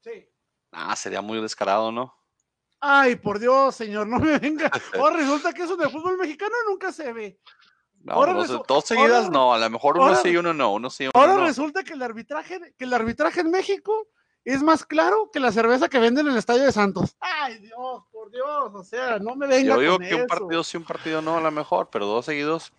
Sí. 0.00 0.28
Ah, 0.72 0.94
sería 0.96 1.22
muy 1.22 1.40
descarado, 1.40 1.90
¿no? 1.90 2.14
Ay, 2.80 3.16
por 3.16 3.38
Dios, 3.38 3.74
señor, 3.74 4.06
no 4.06 4.18
me 4.18 4.38
venga. 4.38 4.70
Ahora 4.94 5.16
resulta 5.16 5.52
que 5.52 5.62
eso 5.62 5.76
de 5.76 5.88
fútbol 5.88 6.18
mexicano 6.18 6.54
nunca 6.68 6.92
se 6.92 7.12
ve. 7.12 7.40
No, 8.00 8.14
Ahora 8.14 8.32
dos, 8.34 8.84
seguidas 8.84 9.24
ahora- 9.24 9.30
no, 9.30 9.52
a 9.54 9.58
lo 9.58 9.70
mejor 9.70 9.96
uno 9.96 10.04
ahora- 10.06 10.16
sí 10.20 10.28
y 10.28 10.36
uno 10.36 10.54
no, 10.54 10.72
uno 10.72 10.88
sí 10.88 11.04
uno 11.04 11.10
Ahora 11.14 11.34
no. 11.34 11.44
resulta 11.46 11.82
que 11.82 11.94
el 11.94 12.02
arbitraje, 12.02 12.74
que 12.78 12.84
el 12.84 12.94
arbitraje 12.94 13.40
en 13.40 13.50
México 13.50 14.08
es 14.44 14.62
más 14.62 14.84
claro 14.86 15.30
que 15.32 15.40
la 15.40 15.50
cerveza 15.50 15.88
que 15.88 15.98
venden 15.98 16.26
en 16.26 16.32
el 16.32 16.38
estadio 16.38 16.62
de 16.62 16.70
Santos. 16.72 17.16
Ay, 17.18 17.58
Dios, 17.58 18.04
por 18.12 18.30
Dios, 18.30 18.70
o 18.72 18.84
sea, 18.84 19.18
no 19.18 19.34
me 19.34 19.48
venga 19.48 19.74
Yo 19.74 19.80
digo 19.80 19.96
con 19.98 20.06
que 20.06 20.14
un 20.14 20.26
partido 20.28 20.62
sí, 20.64 20.76
un 20.76 20.84
partido 20.84 21.20
no, 21.20 21.38
a 21.38 21.40
lo 21.40 21.50
mejor, 21.50 21.88
pero 21.90 22.06
dos 22.06 22.24
seguidos. 22.24 22.72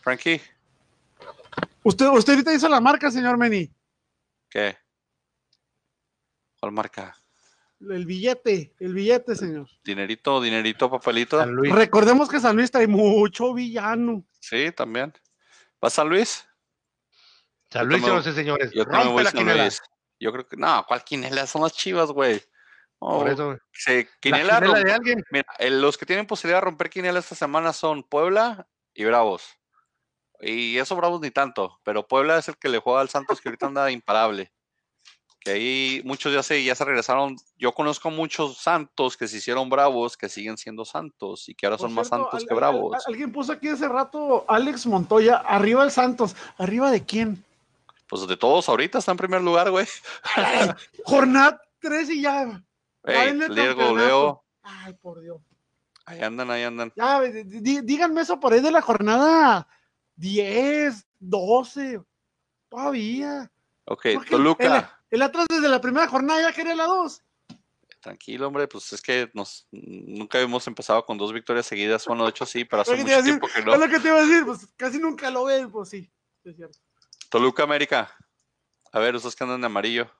Frankie, 0.00 0.42
Usted, 1.84 2.06
usted 2.08 2.32
ahorita 2.32 2.52
hizo 2.54 2.68
la 2.68 2.80
marca, 2.80 3.10
señor 3.10 3.36
Meni. 3.38 3.70
¿qué? 4.48 4.76
¿Cuál 6.58 6.72
marca? 6.72 7.14
El 7.80 8.06
billete, 8.06 8.74
el 8.80 8.94
billete, 8.94 9.34
señor. 9.36 9.68
Dinerito, 9.84 10.40
dinerito, 10.40 10.90
papelito. 10.90 11.38
San 11.38 11.52
Luis. 11.52 11.72
Recordemos 11.74 12.28
que 12.30 12.40
San 12.40 12.56
Luis 12.56 12.70
trae 12.70 12.86
mucho 12.86 13.52
villano. 13.52 14.24
Sí, 14.40 14.72
también. 14.72 15.12
¿Va 15.84 15.90
San 15.90 16.08
Luis? 16.08 16.46
San 17.70 17.82
yo 17.82 17.88
Luis, 17.88 18.02
también- 18.02 18.22
señores 18.22 18.26
y 18.26 18.34
señores. 18.34 18.70
Yo 18.72 18.84
también 18.84 19.02
Rompe 19.02 19.12
voy 19.14 19.24
la 19.24 19.30
San 19.30 19.38
quinela. 19.38 19.62
Luis. 19.64 19.82
Yo 20.20 20.32
creo 20.32 20.48
que, 20.48 20.56
no, 20.56 20.84
¿cuál 20.88 21.04
quinela? 21.04 21.46
Son 21.46 21.60
las 21.62 21.72
chivas, 21.74 22.10
güey. 22.10 22.40
No, 23.02 23.18
Por 23.18 23.28
eso, 23.28 23.58
se- 23.72 24.04
la 24.04 24.10
quinela, 24.20 24.54
quinela 24.60 24.60
rompe- 24.80 24.84
de 24.84 24.92
alguien. 24.92 25.24
Mira, 25.30 25.46
el- 25.58 25.82
los 25.82 25.98
que 25.98 26.06
tienen 26.06 26.26
posibilidad 26.26 26.58
de 26.60 26.64
romper 26.64 26.88
quinela 26.88 27.18
esta 27.18 27.34
semana 27.34 27.74
son 27.74 28.02
Puebla 28.04 28.66
y 28.94 29.04
Bravos. 29.04 29.44
Y 30.40 30.76
eso 30.78 30.96
Bravos 30.96 31.20
ni 31.20 31.30
tanto, 31.30 31.78
pero 31.84 32.06
Puebla 32.06 32.38
es 32.38 32.48
el 32.48 32.56
que 32.56 32.68
le 32.68 32.78
juega 32.78 33.00
al 33.00 33.08
Santos 33.08 33.40
que 33.40 33.48
ahorita 33.48 33.66
anda 33.66 33.90
imparable. 33.90 34.52
Que 35.40 35.50
ahí 35.52 36.02
muchos 36.04 36.32
ya 36.32 36.42
se, 36.42 36.62
ya 36.64 36.74
se 36.74 36.84
regresaron. 36.84 37.36
Yo 37.58 37.72
conozco 37.72 38.10
muchos 38.10 38.56
Santos 38.58 39.16
que 39.16 39.28
se 39.28 39.36
hicieron 39.36 39.68
Bravos, 39.68 40.16
que 40.16 40.28
siguen 40.30 40.56
siendo 40.56 40.84
Santos 40.86 41.48
y 41.50 41.54
que 41.54 41.66
ahora 41.66 41.76
Por 41.76 41.88
son 41.88 41.94
más 41.94 42.08
Santos 42.08 42.42
al- 42.42 42.46
que 42.48 42.54
Bravos. 42.54 42.94
al- 42.94 43.02
alguien 43.12 43.30
puso 43.30 43.52
aquí 43.52 43.68
hace 43.68 43.86
rato 43.88 44.44
Alex 44.48 44.86
Montoya, 44.86 45.36
arriba 45.36 45.84
el 45.84 45.90
Santos. 45.90 46.34
¿Arriba 46.56 46.90
de 46.90 47.04
quién? 47.04 47.44
Pues 48.08 48.26
de 48.26 48.36
todos 48.36 48.68
ahorita 48.68 48.98
está 48.98 49.10
en 49.12 49.18
primer 49.18 49.42
lugar, 49.42 49.70
güey. 49.70 49.86
Jornada 51.04 51.60
3 51.80 52.10
y 52.10 52.22
ya. 52.22 52.62
Ey, 53.04 53.26
Denle 53.26 53.48
líder 53.48 53.68
campeonato. 53.76 53.90
goleo. 53.90 54.44
Ay, 54.62 54.94
por 54.94 55.20
Dios. 55.20 55.40
Ahí 56.06 56.20
andan, 56.22 56.50
ahí 56.50 56.62
andan. 56.62 56.92
Ya, 56.96 57.20
díganme 57.20 58.22
eso 58.22 58.40
por 58.40 58.52
ahí 58.52 58.60
de 58.60 58.70
la 58.70 58.82
jornada 58.82 59.66
10, 60.16 61.06
12. 61.20 62.00
Todavía. 62.68 63.50
Ok, 63.86 64.02
Porque 64.14 64.14
El, 64.14 64.28
Toluca. 64.28 65.00
el 65.10 65.22
Atlas 65.22 65.46
desde 65.48 65.68
la 65.68 65.80
primera 65.80 66.08
jornada 66.08 66.40
ya 66.42 66.52
quería 66.52 66.74
la 66.74 66.84
2. 66.86 67.22
Tranquilo, 68.00 68.48
hombre, 68.48 68.68
pues 68.68 68.92
es 68.92 69.00
que 69.00 69.30
nos, 69.32 69.66
nunca 69.70 70.38
hemos 70.38 70.66
empezado 70.66 71.04
con 71.06 71.16
dos 71.16 71.32
victorias 71.32 71.64
seguidas. 71.64 72.04
Bueno, 72.06 72.24
de 72.24 72.30
hecho 72.30 72.44
sí, 72.44 72.64
pero 72.66 72.82
hace 72.82 72.92
mucho 72.96 73.06
decir, 73.08 73.24
tiempo 73.24 73.46
que 73.46 73.60
Es 73.60 73.64
no. 73.64 73.76
lo 73.76 73.88
que 73.88 73.98
te 73.98 74.08
iba 74.08 74.18
a 74.18 74.22
decir, 74.26 74.44
pues 74.44 74.66
casi 74.76 74.98
nunca 74.98 75.30
lo 75.30 75.44
ven, 75.44 75.70
pues 75.70 75.88
sí. 75.88 76.10
es 76.44 76.54
cierto. 76.56 76.78
Toluca 77.30 77.62
América. 77.62 78.10
A 78.92 78.98
ver, 78.98 79.14
ustedes 79.16 79.34
que 79.34 79.44
andan 79.44 79.60
de 79.62 79.66
amarillo. 79.66 80.10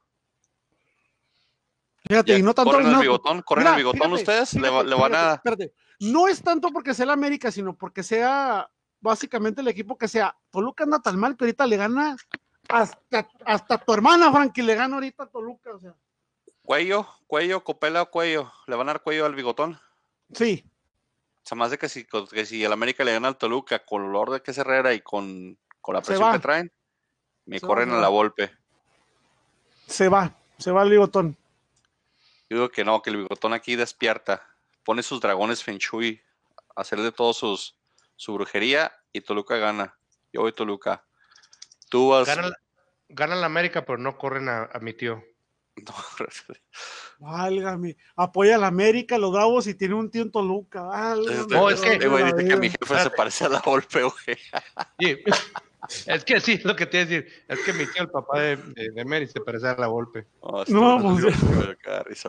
Fíjate, 2.08 2.32
Ya, 2.32 2.38
y 2.38 2.42
no 2.42 2.54
tanto. 2.54 2.70
¿Corren 2.70 2.90
no, 2.90 2.96
el 2.96 3.02
bigotón? 3.02 3.42
¿Corren 3.42 3.64
mira, 3.64 3.72
el 3.72 3.78
bigotón 3.78 4.00
fíjate, 4.18 4.22
ustedes? 4.22 4.54
¿Le, 4.54 4.68
fíjate, 4.68 4.88
le 4.88 4.94
van 4.94 5.10
fíjate, 5.12 5.16
a...? 5.28 5.34
espérate. 5.34 5.74
No 6.00 6.28
es 6.28 6.42
tanto 6.42 6.68
porque 6.70 6.92
sea 6.94 7.06
la 7.06 7.12
América, 7.12 7.50
sino 7.52 7.76
porque 7.76 8.02
sea 8.02 8.70
básicamente 9.04 9.60
el 9.60 9.68
equipo 9.68 9.96
que 9.96 10.08
sea. 10.08 10.36
Toluca 10.50 10.84
anda 10.84 10.98
tan 11.00 11.18
mal 11.18 11.36
que 11.36 11.44
ahorita 11.44 11.66
le 11.66 11.76
gana 11.76 12.16
hasta, 12.68 13.28
hasta 13.44 13.78
tu 13.78 13.92
hermana, 13.92 14.32
Frankie, 14.32 14.62
le 14.62 14.74
gana 14.74 14.94
ahorita 14.94 15.24
a 15.24 15.26
Toluca. 15.26 15.74
O 15.74 15.78
sea, 15.78 15.94
Cuello, 16.62 17.06
cuello, 17.26 17.62
copela 17.62 18.02
o 18.02 18.10
cuello. 18.10 18.50
¿Le 18.66 18.74
van 18.74 18.88
a 18.88 18.94
dar 18.94 19.02
cuello 19.02 19.26
al 19.26 19.34
bigotón? 19.34 19.78
sí, 20.32 20.64
O 21.36 21.46
sea, 21.46 21.56
más 21.56 21.70
de 21.70 21.76
que 21.78 21.90
si, 21.90 22.06
que 22.06 22.46
si 22.46 22.64
el 22.64 22.72
América 22.72 23.04
le 23.04 23.12
gana 23.12 23.28
al 23.28 23.36
Toluca 23.36 23.84
con 23.84 24.02
el 24.02 24.08
olor 24.08 24.30
de 24.30 24.40
que 24.40 24.50
es 24.50 24.58
Herrera 24.58 24.94
y 24.94 25.00
con, 25.02 25.58
con 25.82 25.94
la 25.94 26.00
presión 26.00 26.32
que 26.32 26.38
traen, 26.38 26.72
me 27.44 27.58
Se 27.60 27.66
corren 27.66 27.90
a 27.90 28.00
la 28.00 28.08
golpe. 28.08 28.50
se 29.86 30.08
va, 30.08 30.34
se 30.58 30.70
va 30.72 30.82
el 30.82 30.90
bigotón. 30.90 31.36
Yo 32.48 32.56
digo 32.56 32.70
que 32.70 32.84
no, 32.84 33.02
que 33.02 33.10
el 33.10 33.18
bigotón 33.18 33.52
aquí 33.52 33.76
despierta. 33.76 34.42
Pone 34.84 35.02
sus 35.02 35.20
dragones 35.20 35.62
Feng 35.62 35.78
Shui 35.78 36.22
hacer 36.74 37.00
de 37.00 37.12
todo 37.12 37.32
sus, 37.34 37.76
su 38.16 38.34
brujería 38.34 38.92
y 39.12 39.20
Toluca 39.20 39.56
gana. 39.56 39.96
Yo 40.32 40.42
voy 40.42 40.52
Toluca. 40.52 41.04
Tú 41.88 42.10
vas. 42.10 42.26
Ganan, 42.26 42.52
ganan 43.08 43.40
la 43.40 43.46
América, 43.46 43.84
pero 43.84 43.98
no 43.98 44.16
corren 44.18 44.48
a, 44.48 44.64
a 44.72 44.78
mi 44.80 44.92
tío. 44.94 45.22
No, 45.76 45.92
Válgame. 47.18 47.96
Apoya 48.16 48.56
a 48.56 48.58
la 48.58 48.66
América, 48.68 49.18
los 49.18 49.32
Bravos 49.32 49.66
y 49.66 49.74
tiene 49.74 49.94
un 49.94 50.10
tío 50.10 50.22
en 50.22 50.30
Toluca. 50.30 50.82
Válgame. 50.82 51.46
No, 51.48 51.70
es 51.70 51.80
que- 51.80 51.94
Eh, 51.94 52.08
güey, 52.08 52.24
dice 52.24 52.48
que 52.48 52.56
mi 52.56 52.70
jefe 52.70 52.98
se 53.00 53.10
parece 53.10 53.44
a 53.44 53.48
la 53.48 53.60
golpe, 53.60 54.02
güey. 54.02 54.38
Sí. 55.00 55.16
Es 56.06 56.24
que 56.24 56.40
sí, 56.40 56.58
lo 56.64 56.74
que 56.74 56.86
te 56.86 56.96
iba 56.96 57.02
a 57.02 57.06
decir. 57.06 57.44
Es 57.46 57.58
que 57.60 57.72
mi 57.74 57.84
tío, 57.86 58.02
el 58.02 58.08
papá 58.10 58.40
de, 58.40 58.56
de, 58.56 58.90
de 58.90 59.04
Mary, 59.04 59.26
se 59.28 59.38
parece 59.40 59.68
a 59.68 59.76
la 59.76 59.86
golpe. 59.86 60.26
No, 60.42 60.62
este 60.62 60.72
No, 60.72 60.98
pues. 61.02 62.24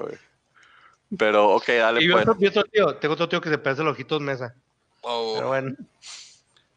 Pero, 1.18 1.50
ok, 1.56 1.68
dale, 1.68 2.04
Y 2.04 2.08
yo 2.08 2.14
pues. 2.16 2.28
otro, 2.28 2.36
y 2.44 2.48
otro 2.48 2.64
tío, 2.66 2.96
tengo 2.98 3.14
otro 3.14 3.30
tío 3.30 3.40
que 3.42 3.50
se 3.50 3.58
parece 3.58 3.82
a 3.82 3.86
los 3.86 3.94
ojitos 3.94 4.20
mesa. 4.22 4.56
Oh. 5.08 5.34
Pero 5.36 5.48
bueno, 5.50 5.76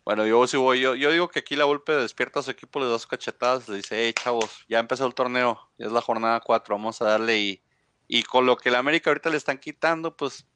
Bueno, 0.04 0.26
yo 0.26 0.46
sí 0.46 0.56
voy. 0.56 0.80
Yo, 0.80 0.94
yo 0.94 1.10
digo 1.10 1.28
que 1.28 1.38
aquí 1.40 1.56
la 1.56 1.64
golpe 1.64 1.92
despierta 1.92 2.40
a 2.40 2.42
su 2.42 2.50
equipo, 2.50 2.78
le 2.80 2.86
da 2.86 2.98
sus 2.98 3.06
cachetadas, 3.06 3.68
le 3.68 3.76
dice, 3.76 3.96
hey, 4.04 4.12
chavos, 4.12 4.64
ya 4.68 4.78
empezó 4.78 5.06
el 5.06 5.14
torneo, 5.14 5.58
ya 5.78 5.86
es 5.86 5.92
la 5.92 6.00
jornada 6.00 6.40
4, 6.40 6.74
vamos 6.76 7.00
a 7.02 7.06
darle 7.06 7.38
y, 7.38 7.62
y 8.06 8.22
con 8.22 8.46
lo 8.46 8.56
que 8.56 8.70
la 8.70 8.78
América 8.78 9.10
ahorita 9.10 9.30
le 9.30 9.36
están 9.36 9.58
quitando, 9.58 10.16
pues 10.16 10.46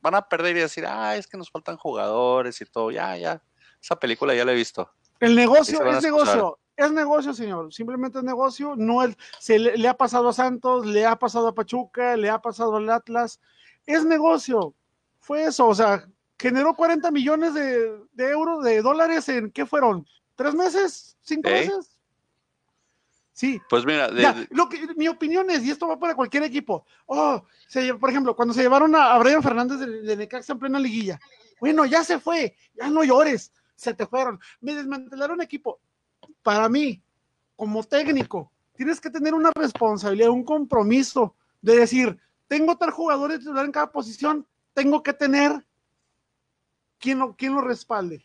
van 0.00 0.14
a 0.14 0.28
perder 0.28 0.56
y 0.56 0.60
decir, 0.60 0.86
ah, 0.86 1.16
es 1.16 1.26
que 1.26 1.36
nos 1.36 1.50
faltan 1.50 1.76
jugadores 1.76 2.60
y 2.60 2.64
todo, 2.66 2.90
ya, 2.90 3.16
ya. 3.16 3.42
Esa 3.82 3.98
película 3.98 4.34
ya 4.34 4.44
la 4.44 4.52
he 4.52 4.56
visto. 4.56 4.90
El 5.18 5.34
negocio 5.34 5.84
es 5.86 6.02
negocio. 6.02 6.58
Es 6.76 6.90
negocio, 6.92 7.34
señor. 7.34 7.72
Simplemente 7.74 8.18
es 8.18 8.24
negocio. 8.24 8.74
No 8.76 9.02
el- 9.02 9.14
se 9.38 9.58
le, 9.58 9.76
le 9.76 9.88
ha 9.88 9.94
pasado 9.98 10.30
a 10.30 10.32
Santos, 10.32 10.86
le 10.86 11.04
ha 11.04 11.16
pasado 11.16 11.48
a 11.48 11.54
Pachuca, 11.54 12.16
le 12.16 12.30
ha 12.30 12.40
pasado 12.40 12.76
al 12.76 12.88
Atlas. 12.88 13.38
Es 13.84 14.02
negocio. 14.06 14.74
Fue 15.18 15.44
eso. 15.44 15.68
O 15.68 15.74
sea, 15.74 16.06
generó 16.40 16.74
40 16.74 17.10
millones 17.10 17.52
de, 17.54 17.98
de 18.12 18.30
euros, 18.30 18.64
de 18.64 18.80
dólares 18.80 19.28
en 19.28 19.50
¿qué 19.50 19.66
fueron? 19.66 20.06
¿Tres 20.34 20.54
meses? 20.54 21.16
¿Cinco 21.20 21.48
¿Eh? 21.50 21.66
meses? 21.68 21.98
Sí. 23.32 23.60
Pues 23.68 23.84
mira, 23.84 24.08
de- 24.08 24.22
Ya, 24.22 24.32
de- 24.32 24.48
lo 24.50 24.68
que, 24.68 24.86
mi 24.96 25.06
opinión 25.08 25.50
es, 25.50 25.62
y 25.64 25.70
esto 25.70 25.86
va 25.86 25.98
para 25.98 26.14
cualquier 26.14 26.42
equipo. 26.42 26.84
Oh, 27.06 27.42
se 27.68 27.94
por 27.94 28.10
ejemplo, 28.10 28.34
cuando 28.34 28.54
se 28.54 28.62
llevaron 28.62 28.94
a, 28.94 29.12
a 29.12 29.18
Brian 29.18 29.42
Fernández 29.42 29.78
de, 29.78 30.02
de 30.02 30.16
Necaxa 30.16 30.52
en 30.54 30.58
plena 30.58 30.78
liguilla. 30.80 31.20
Bueno, 31.60 31.84
ya 31.84 32.02
se 32.04 32.18
fue, 32.18 32.56
ya 32.74 32.88
no 32.88 33.04
llores, 33.04 33.52
se 33.76 33.92
te 33.94 34.06
fueron. 34.06 34.40
Me 34.60 34.74
desmantelaron 34.74 35.42
equipo. 35.42 35.78
Para 36.42 36.68
mí, 36.68 37.02
como 37.56 37.82
técnico, 37.84 38.50
tienes 38.74 38.98
que 39.00 39.10
tener 39.10 39.34
una 39.34 39.50
responsabilidad, 39.54 40.30
un 40.30 40.44
compromiso 40.44 41.36
de 41.60 41.76
decir, 41.76 42.18
tengo 42.48 42.76
tal 42.78 42.90
jugador 42.90 43.30
titular 43.38 43.64
en 43.66 43.72
cada 43.72 43.92
posición, 43.92 44.46
tengo 44.72 45.02
que 45.02 45.12
tener 45.12 45.66
quien 47.00 47.18
lo, 47.18 47.34
lo 47.38 47.60
respalde. 47.62 48.24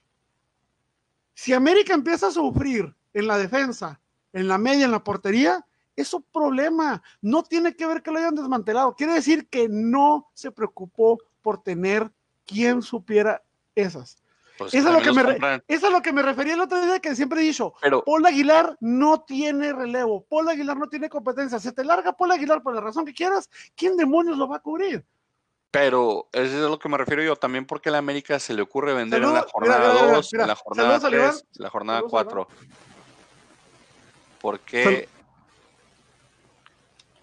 Si 1.34 1.54
América 1.54 1.94
empieza 1.94 2.28
a 2.28 2.32
sufrir 2.32 2.94
en 3.14 3.28
la 3.28 3.38
defensa, 3.38 4.00
en 4.34 4.48
la 4.48 4.58
media, 4.58 4.86
en 4.86 4.92
la 4.92 5.04
portería, 5.04 5.66
es 5.96 6.14
un 6.14 6.24
problema. 6.32 7.02
No 7.22 7.44
tiene 7.44 7.76
que 7.76 7.86
ver 7.88 8.04
que 8.04 8.12
lo 8.12 8.20
hayan 8.20 8.36
desmantelado. 8.36 8.96
Quiere 8.96 9.14
decir 9.14 9.48
que 9.48 9.68
no 9.70 10.30
se 10.34 10.52
preocupó 10.52 11.18
por 11.42 11.62
tener 11.64 12.12
quien 12.46 12.82
supiera 12.82 13.42
esas. 13.76 14.18
pues 14.58 14.74
Eso 14.74 14.90
es, 14.90 14.94
lo 14.94 15.02
que 15.02 15.12
me 15.14 15.24
re- 15.24 15.64
eso 15.68 15.88
es 15.88 15.92
lo 15.94 16.02
que 16.02 16.14
me 16.14 16.22
refería 16.22 16.54
el 16.54 16.62
otro 16.62 16.82
día 16.82 17.00
que 17.00 17.16
siempre 17.16 17.42
he 17.42 17.46
dicho. 17.46 17.74
Pero, 17.82 18.04
Paul 18.04 18.26
Aguilar 18.26 18.78
no 18.82 19.22
tiene 19.22 19.74
relevo. 19.74 20.26
Paul 20.26 20.50
Aguilar 20.50 20.78
no 20.78 20.88
tiene 20.88 21.10
competencia. 21.10 21.60
Se 21.60 21.72
te 21.72 21.84
larga 21.84 22.14
Paul 22.14 22.32
Aguilar 22.32 22.62
por 22.62 22.76
la 22.76 22.82
razón 22.82 23.06
que 23.06 23.14
quieras. 23.14 23.50
¿Quién 23.76 23.96
demonios 23.98 24.38
lo 24.38 24.48
va 24.48 24.58
a 24.58 24.62
cubrir? 24.62 25.06
Pero 25.72 26.30
eso 26.32 26.58
es 26.58 26.66
a 26.66 26.70
lo 26.70 26.80
que 26.80 26.88
me 26.90 26.98
refiero 26.98 27.22
yo, 27.22 27.36
también 27.36 27.66
porque 27.66 27.90
a 27.90 27.92
la 27.92 27.98
América 27.98 28.40
se 28.40 28.54
le 28.54 28.62
ocurre 28.62 28.94
vender 28.94 29.22
en 29.22 29.34
la 29.34 29.42
jornada 29.42 29.80
mira, 29.80 30.04
mira, 30.04 30.16
2, 30.16 30.30
mira. 30.32 30.44
en 30.44 30.48
la 30.48 30.56
jornada 30.56 31.00
Saludos 31.00 31.14
a 31.14 31.16
Iván. 31.16 31.32
3, 31.32 31.46
en 31.58 31.64
la 31.64 31.70
jornada 31.70 32.00
Saludos 32.00 32.14
a 32.14 32.22
Iván. 32.22 32.36
4. 32.36 32.48
Porque, 34.42 35.10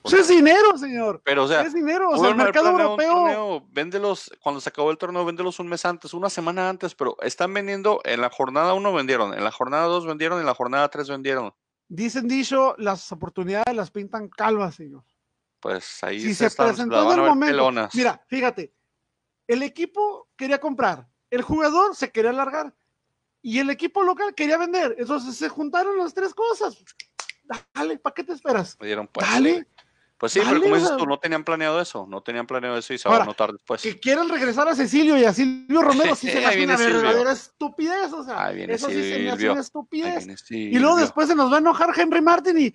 Eso 0.05 0.17
es 0.17 0.29
dinero, 0.29 0.77
señor. 0.77 1.23
pero 1.25 1.45
o 1.45 1.49
sea, 1.49 1.63
es 1.63 1.73
dinero. 1.73 2.11
O 2.11 2.19
sea, 2.19 2.31
el 2.31 2.35
mercado 2.35 2.71
europeo. 2.71 3.13
torneo, 3.13 3.67
véndelos, 3.71 4.31
cuando 4.43 4.61
se 4.61 4.69
acabó 4.69 4.91
el 4.91 4.99
torneo, 4.99 5.25
véndelos 5.25 5.61
un 5.61 5.69
mes 5.69 5.85
antes, 5.85 6.13
una 6.13 6.29
semana 6.29 6.69
antes, 6.69 6.95
pero 6.95 7.17
están 7.23 7.55
vendiendo, 7.55 8.01
en 8.05 8.21
la 8.21 8.29
jornada 8.29 8.75
1 8.75 8.93
vendieron, 8.93 9.35
en 9.35 9.45
la 9.45 9.53
jornada 9.53 9.85
2 9.85 10.07
vendieron, 10.07 10.41
en 10.41 10.47
la 10.47 10.55
jornada 10.55 10.89
3 10.89 11.09
vendieron. 11.09 11.55
Dicen 11.89 12.27
dicho, 12.27 12.75
las 12.79 13.13
oportunidades 13.13 13.77
las 13.77 13.91
pintan 13.91 14.29
calvas, 14.29 14.75
señor. 14.75 15.05
Pues 15.63 16.03
ahí 16.03 16.21
si 16.21 16.35
se, 16.35 16.51
se 16.51 16.57
presentó 16.57 17.13
en 17.13 17.21
el 17.21 17.25
momento. 17.27 17.53
pelonas. 17.55 17.95
Mira, 17.95 18.21
fíjate, 18.27 18.75
el 19.47 19.63
equipo 19.63 20.29
quería 20.37 20.59
comprar, 20.59 21.09
el 21.31 21.43
jugador 21.43 21.95
se 21.95 22.11
quería 22.11 22.33
largar 22.33 22.75
y 23.41 23.59
el 23.61 23.71
equipo 23.71 24.03
local 24.03 24.35
quería 24.35 24.59
vender. 24.59 24.97
Entonces 24.99 25.37
se 25.37 25.49
juntaron 25.49 25.97
las 25.99 26.13
tres 26.13 26.35
cosas. 26.35 26.77
Dale, 27.75 27.99
¿para 27.99 28.13
qué 28.15 28.25
te 28.25 28.33
esperas? 28.33 28.77
Le 28.81 28.87
dieron 28.89 29.07
pues. 29.07 29.25
Dale, 29.29 29.67
Pues 30.19 30.33
sí, 30.33 30.39
dale, 30.41 30.51
pero 30.53 30.63
como 30.63 30.75
dices 30.77 30.97
tú, 30.97 31.07
no 31.07 31.19
tenían 31.19 31.45
planeado 31.45 31.81
eso, 31.81 32.07
no 32.09 32.21
tenían 32.23 32.47
planeado 32.47 32.77
eso 32.79 32.93
y 32.95 32.99
se 32.99 33.09
va 33.09 33.15
Ahora, 33.17 33.25
a 33.25 33.27
notar 33.29 33.53
después. 33.53 33.83
que 33.83 33.99
quieran 34.01 34.29
regresar 34.29 34.67
a 34.69 34.75
Cecilio 34.75 35.17
y 35.19 35.25
a 35.25 35.33
Silvio 35.33 35.83
Romero, 35.83 36.15
sí 36.17 36.29
se 36.29 36.41
me 36.41 36.47
hace 36.47 36.65
una 36.65 36.77
Silvio. 36.77 36.95
verdadera 37.03 37.33
estupidez, 37.33 38.13
o 38.13 38.25
sea, 38.25 38.47
Ahí 38.47 38.57
viene 38.57 38.75
eso 38.75 38.89
sí 38.89 38.95
se 38.95 39.19
me 39.21 39.29
hace 39.29 39.37
Silvio. 39.39 39.53
una 39.53 39.61
estupidez. 39.61 40.25
Y 40.51 40.79
luego 40.79 40.95
Silvio. 40.95 40.97
después 40.97 41.29
se 41.29 41.35
nos 41.37 41.51
va 41.53 41.57
a 41.57 41.61
enojar 41.61 41.91
Henry 41.97 42.21
Martin 42.21 42.59
y, 42.59 42.75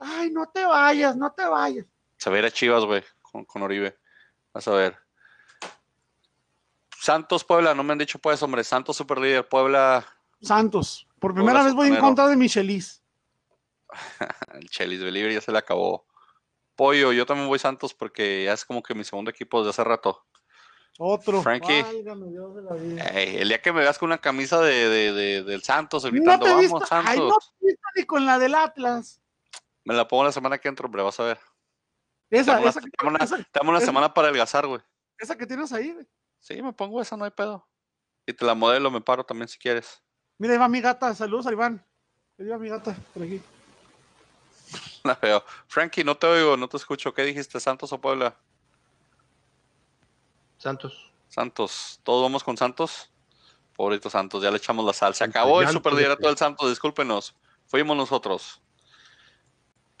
ay, 0.00 0.30
no 0.30 0.46
te 0.46 0.64
vayas, 0.66 1.16
no 1.16 1.30
te 1.32 1.44
vayas. 1.44 1.86
Se 2.20 2.28
va 2.28 2.36
a 2.36 2.38
ir 2.40 2.44
a 2.44 2.50
Chivas, 2.50 2.84
güey, 2.84 3.02
con, 3.22 3.46
con 3.46 3.62
Oribe. 3.62 3.98
Vas 4.52 4.68
a 4.68 4.72
ver. 4.72 4.96
Santos 7.00 7.44
Puebla, 7.44 7.74
no 7.74 7.82
me 7.82 7.92
han 7.92 7.98
dicho 7.98 8.18
pues, 8.18 8.42
hombre. 8.42 8.62
Santos 8.62 8.96
super 8.96 9.18
líder, 9.18 9.48
Puebla, 9.48 10.04
Santos, 10.42 11.08
por 11.18 11.34
primera 11.34 11.62
vez 11.62 11.72
voy 11.74 11.88
en 11.88 11.96
contra 11.96 12.28
de 12.28 12.36
Michelis. 12.36 13.02
el 14.54 14.68
Chelis 14.68 15.02
Believer 15.02 15.32
ya 15.32 15.40
se 15.40 15.50
le 15.50 15.58
acabó. 15.58 16.06
Pollo, 16.76 17.12
yo 17.12 17.24
también 17.26 17.48
voy 17.48 17.58
Santos 17.58 17.94
porque 17.94 18.44
ya 18.44 18.52
es 18.52 18.64
como 18.66 18.82
que 18.82 18.94
mi 18.94 19.04
segundo 19.04 19.30
equipo 19.30 19.58
desde 19.60 19.70
hace 19.70 19.84
rato. 19.84 20.26
Otro. 20.98 21.42
Frankie. 21.42 21.82
Válgame 21.82 22.28
Dios 22.28 22.54
de 22.54 22.62
la 22.62 22.74
vida. 22.74 23.04
Ey, 23.14 23.36
el 23.38 23.48
día 23.48 23.62
que 23.62 23.72
me 23.72 23.80
veas 23.80 23.98
con 23.98 24.08
una 24.08 24.18
camisa 24.18 24.60
de, 24.60 24.88
de- 24.90 25.12
de- 25.12 25.42
del 25.42 25.62
Santos, 25.62 26.04
No 26.04 26.10
gritando, 26.10 26.46
he 26.46 26.50
vamos, 26.50 26.62
visto, 26.64 26.86
Santos. 26.86 27.10
ay, 27.10 27.18
no 27.18 27.38
te 27.38 27.66
visto 27.66 27.82
ni 27.96 28.04
con 28.04 28.26
la 28.26 28.38
del 28.38 28.54
Atlas. 28.54 29.20
Me 29.84 29.94
la 29.94 30.06
pongo 30.06 30.24
la 30.24 30.32
semana 30.32 30.58
que 30.58 30.68
entra, 30.68 30.84
hombre, 30.84 31.02
vas 31.02 31.18
a 31.20 31.24
ver. 31.24 31.40
Esa, 32.30 32.52
Dame 32.52 32.62
una, 32.62 32.70
esa, 32.70 32.80
que- 32.80 32.90
dame 32.98 33.10
una- 33.14 33.24
esa- 33.24 33.48
dame 33.52 33.68
una 33.70 33.78
esa- 33.78 33.86
semana 33.86 34.14
para 34.14 34.28
adelgazar, 34.28 34.66
güey. 34.66 34.80
esa 35.18 35.36
que 35.36 35.46
tienes 35.46 35.72
ahí. 35.72 35.92
güey. 35.92 36.06
Sí, 36.38 36.62
me 36.62 36.72
pongo 36.72 37.00
esa, 37.02 37.16
no 37.16 37.24
hay 37.24 37.30
pedo. 37.30 37.66
Y 38.26 38.32
te 38.32 38.44
la 38.44 38.54
modelo, 38.54 38.90
me 38.90 39.00
paro 39.00 39.24
también 39.24 39.48
si 39.48 39.58
quieres. 39.58 40.00
Mira, 40.38 40.54
ahí 40.54 40.58
va 40.58 40.68
mi 40.68 40.80
gata. 40.80 41.14
Saludos 41.14 41.46
a 41.46 41.52
Iván. 41.52 41.84
Ahí 42.38 42.46
va 42.46 42.56
mi 42.58 42.68
gata, 42.68 42.96
por 43.12 43.22
aquí. 43.24 43.42
La 45.04 45.14
veo. 45.20 45.44
Frankie, 45.66 46.04
no 46.04 46.16
te 46.16 46.26
oigo, 46.26 46.56
no 46.56 46.68
te 46.68 46.76
escucho. 46.76 47.12
¿Qué 47.12 47.22
dijiste, 47.24 47.58
Santos 47.60 47.92
o 47.92 48.00
Puebla? 48.00 48.36
Santos. 50.58 51.10
Santos. 51.28 52.00
¿Todos 52.02 52.22
vamos 52.22 52.44
con 52.44 52.56
Santos? 52.56 53.10
Pobrito 53.76 54.10
Santos, 54.10 54.42
ya 54.42 54.50
le 54.50 54.58
echamos 54.58 54.84
la 54.84 54.92
sal. 54.92 55.14
Se 55.14 55.24
acabó 55.24 55.62
el 55.62 55.68
superliderato 55.68 56.18
vete. 56.18 56.28
del 56.28 56.36
Santos, 56.36 56.68
discúlpenos. 56.68 57.34
Fuimos 57.66 57.96
nosotros. 57.96 58.60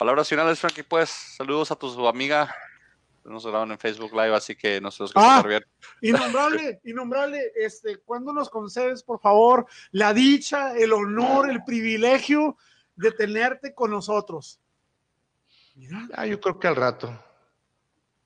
Palabras 0.00 0.30
finales, 0.30 0.58
Frankie, 0.58 0.82
pues. 0.82 1.10
Saludos 1.10 1.70
a 1.70 1.76
tu 1.76 2.08
amiga. 2.08 2.50
Nos 3.22 3.46
graban 3.46 3.70
en 3.70 3.78
Facebook 3.78 4.12
Live, 4.12 4.34
así 4.34 4.56
que 4.56 4.80
nos 4.80 4.98
los 4.98 5.12
Ah. 5.14 5.42
bien. 5.46 5.62
Innombrable, 6.00 6.80
innombrable. 6.84 7.52
Este, 7.54 7.98
¿cuándo 7.98 8.32
nos 8.32 8.48
concedes, 8.48 9.02
por 9.02 9.20
favor, 9.20 9.66
la 9.90 10.14
dicha, 10.14 10.74
el 10.74 10.94
honor, 10.94 11.50
el 11.50 11.62
privilegio 11.64 12.56
de 12.96 13.12
tenerte 13.12 13.74
con 13.74 13.90
nosotros? 13.90 14.58
Mira, 15.74 16.08
Ah, 16.14 16.24
yo 16.24 16.40
creo 16.40 16.58
que 16.58 16.68
al 16.68 16.76
rato. 16.76 17.22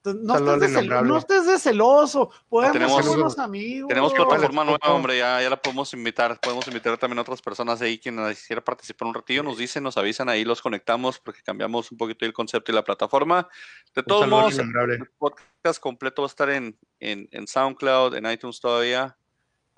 No, 0.04 0.34
estés 0.54 0.60
de 0.72 0.80
cel- 0.80 1.02
no 1.06 1.16
estés 1.18 1.46
de 1.46 1.58
celoso. 1.58 2.30
Podemos 2.48 2.72
tenemos- 2.74 3.04
ser 3.04 3.16
unos 3.18 3.38
amigos. 3.38 3.88
Tenemos 3.88 4.12
plataforma 4.12 4.64
nueva, 4.64 4.92
hombre, 4.92 5.16
ya, 5.18 5.40
ya 5.40 5.48
la 5.48 5.56
podemos 5.60 5.92
invitar. 5.94 6.38
Podemos 6.40 6.66
invitar 6.68 6.98
también 6.98 7.18
a 7.18 7.22
otras 7.22 7.40
personas 7.40 7.80
ahí 7.80 7.98
quienes 7.98 8.38
quisiera 8.38 8.62
participar 8.62 9.08
un 9.08 9.14
ratillo. 9.14 9.42
Nos 9.42 9.56
dicen, 9.56 9.82
nos 9.82 9.96
avisan, 9.96 10.28
ahí 10.28 10.44
los 10.44 10.60
conectamos 10.60 11.18
porque 11.18 11.40
cambiamos 11.42 11.90
un 11.90 11.96
poquito 11.98 12.26
el 12.26 12.32
concepto 12.34 12.70
y 12.70 12.74
la 12.74 12.84
plataforma. 12.84 13.48
De 13.94 14.02
Un 14.02 14.04
todos 14.06 14.28
modos, 14.28 14.54
innombrable. 14.54 14.96
el 14.96 15.08
podcast 15.18 15.80
completo 15.80 16.22
va 16.22 16.26
a 16.26 16.28
estar 16.28 16.50
en, 16.50 16.78
en, 17.00 17.26
en 17.32 17.46
SoundCloud, 17.46 18.14
en 18.16 18.30
iTunes 18.30 18.60
todavía. 18.60 19.16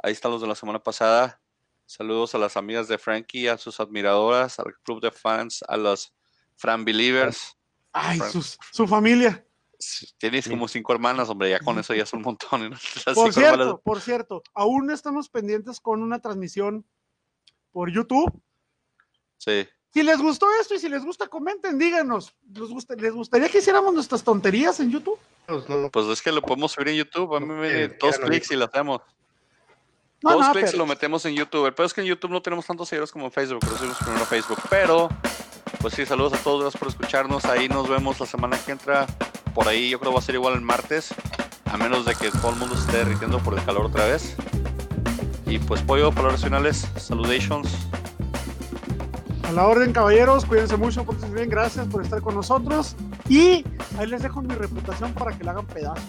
Ahí 0.03 0.13
están 0.13 0.33
los 0.33 0.41
de 0.43 0.49
la 0.49 0.55
semana 0.57 0.81
pasada. 0.83 1.41
Saludos 1.87 2.35
a 2.35 2.39
las 2.39 2.57
amigas 2.57 2.89
de 2.89 2.99
Frankie, 2.99 3.47
a 3.47 3.57
sus 3.59 3.79
admiradoras, 3.79 4.59
al 4.59 4.75
club 4.83 5.01
de 5.01 5.13
fans, 5.13 5.65
a 5.69 5.77
los 5.77 6.13
Fran 6.57 6.85
Believers. 6.85 7.57
Ay, 7.93 8.19
sus- 8.19 8.59
su 8.73 8.89
familia. 8.89 9.46
Tienes 10.19 10.49
como 10.49 10.69
cinco 10.69 10.93
hermanas, 10.93 11.29
hombre, 11.29 11.51
ya 11.51 11.59
con 11.61 11.79
eso 11.79 11.95
ya 11.95 12.03
es 12.05 12.13
un 12.13 12.23
montón. 12.23 12.71
Por 13.05 13.15
hermanas- 13.17 13.35
cierto, 13.35 13.81
por 13.85 14.01
cierto, 14.01 14.43
aún 14.55 14.91
estamos 14.91 15.29
pendientes 15.29 15.81
con 15.81 16.03
una 16.03 16.21
transmisión 16.21 16.85
por 17.73 17.91
YouTube. 17.91 18.33
Sí. 19.39 19.67
Si 19.93 20.03
les 20.03 20.19
gustó 20.21 20.47
esto 20.61 20.75
y 20.75 20.79
si 20.79 20.89
les 20.89 21.05
gusta, 21.05 21.27
comenten, 21.29 21.79
díganos. 21.79 22.35
¿Les, 22.53 22.69
gusta- 22.69 22.95
¿Les 22.97 23.13
gustaría 23.13 23.49
que 23.49 23.59
hiciéramos 23.59 23.95
nuestras 23.95 24.23
tonterías 24.23 24.79
en 24.81 24.91
YouTube? 24.91 25.19
Pues, 25.47 25.69
no, 25.69 25.77
no, 25.79 25.91
Pues 25.91 26.07
es 26.07 26.21
que 26.23 26.33
lo 26.33 26.43
podemos 26.43 26.73
subir 26.73 26.89
en 26.89 26.97
YouTube. 26.97 27.35
A 27.35 27.41
mí 27.41 27.47
me 27.47 27.69
que 27.69 27.89
dos 28.01 28.19
clics 28.19 28.51
y 28.51 28.57
lo 28.57 28.65
hacemos. 28.67 29.01
No, 30.23 30.33
dos 30.33 30.47
no, 30.47 30.53
clics 30.53 30.69
y 30.69 30.73
pero- 30.73 30.79
lo 30.85 30.87
metemos 30.87 31.25
en 31.27 31.35
YouTube. 31.35 31.67
El 31.67 31.75
peor 31.75 31.87
es 31.87 31.95
que 31.95 32.01
en 32.01 32.07
YouTube 32.09 32.31
no 32.31 32.43
tenemos 32.43 32.67
tantos 32.67 32.89
seguidores 32.89 33.13
como 33.13 33.27
en 33.27 33.33
Facebook. 33.33 33.61
Pero 33.61 33.77
subimos 33.77 33.99
primero 33.99 34.23
a 34.23 34.27
Facebook. 34.27 34.59
Pero, 34.69 35.09
pues 35.81 35.95
sí, 35.95 36.05
saludos 36.05 36.33
a 36.35 36.39
todos, 36.43 36.63
gracias 36.63 36.79
por 36.79 36.89
escucharnos. 36.89 37.45
Ahí 37.47 37.69
nos 37.69 37.89
vemos 37.89 38.19
la 38.21 38.27
semana 38.27 38.59
que 38.59 38.73
entra. 38.73 39.07
Por 39.57 39.67
ahí 39.69 39.89
yo 39.89 39.99
creo 39.99 40.11
que 40.13 40.17
va 40.17 40.21
a 40.21 40.23
ser 40.23 40.35
igual 40.35 40.53
el 40.53 40.61
martes, 40.61 41.15
a 41.65 41.79
menos 41.79 42.05
de 42.05 42.15
que 42.15 42.31
todo 42.31 42.51
el 42.51 42.57
mundo 42.57 42.75
se 42.77 42.83
esté 42.83 42.99
derritiendo 42.99 43.39
por 43.39 43.55
el 43.59 43.65
calor 43.65 43.87
otra 43.87 44.05
vez. 44.05 44.37
Y 45.47 45.59
pues 45.59 45.81
pollo, 45.81 46.13
palabras 46.13 46.45
finales, 46.45 46.87
salutations. 46.97 47.75
A 49.49 49.53
la 49.53 49.67
orden, 49.67 49.95
caballeros, 49.95 50.45
cuídense 50.45 50.77
mucho, 50.77 51.05
pórtense 51.05 51.35
bien, 51.35 51.49
gracias 51.49 51.87
por 51.87 52.03
estar 52.03 52.21
con 52.21 52.35
nosotros. 52.35 52.97
Y 53.31 53.65
ahí 53.99 54.07
les 54.07 54.23
dejo 54.23 54.43
mi 54.43 54.55
reputación 54.55 55.15
para 55.15 55.33
que 55.33 55.43
la 55.43 55.53
hagan 55.53 55.67
pedazos. 55.67 56.05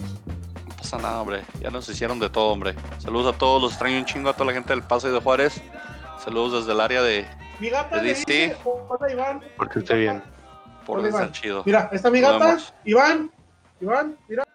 No 0.68 0.76
pasa 0.76 0.98
nada, 0.98 1.22
hombre. 1.22 1.42
Ya 1.60 1.70
nos 1.70 1.88
hicieron 1.88 2.18
de 2.18 2.28
todo, 2.28 2.48
hombre. 2.52 2.74
Saludos 2.98 3.34
a 3.34 3.38
todos, 3.38 3.62
los 3.62 3.70
extraño 3.72 3.96
un 3.98 4.04
chingo 4.04 4.28
a 4.28 4.34
toda 4.34 4.46
la 4.46 4.52
gente 4.52 4.74
del 4.74 4.82
Paso 4.82 5.08
y 5.08 5.12
de 5.12 5.20
Juárez. 5.20 5.62
Saludos 6.22 6.60
desde 6.60 6.72
el 6.72 6.80
área 6.82 7.00
de 7.00 7.26
Mi 7.60 7.70
gata 7.70 7.96
¿Le 7.96 8.02
le 8.02 8.08
diste? 8.14 8.32
dice, 8.48 8.56
hola 8.64 9.10
Iván. 9.10 9.40
Porque 9.56 9.78
esté 9.78 9.94
bien. 9.94 10.22
por 10.84 10.98
estar 10.98 11.22
Iván. 11.22 11.32
chido. 11.32 11.62
Mira, 11.64 11.88
esta 11.92 12.08
es 12.08 12.12
mi 12.12 12.20
gata, 12.20 12.58
vemos. 13.80 13.94
Iván, 13.94 14.06
Iván, 14.06 14.18
mira. 14.28 14.47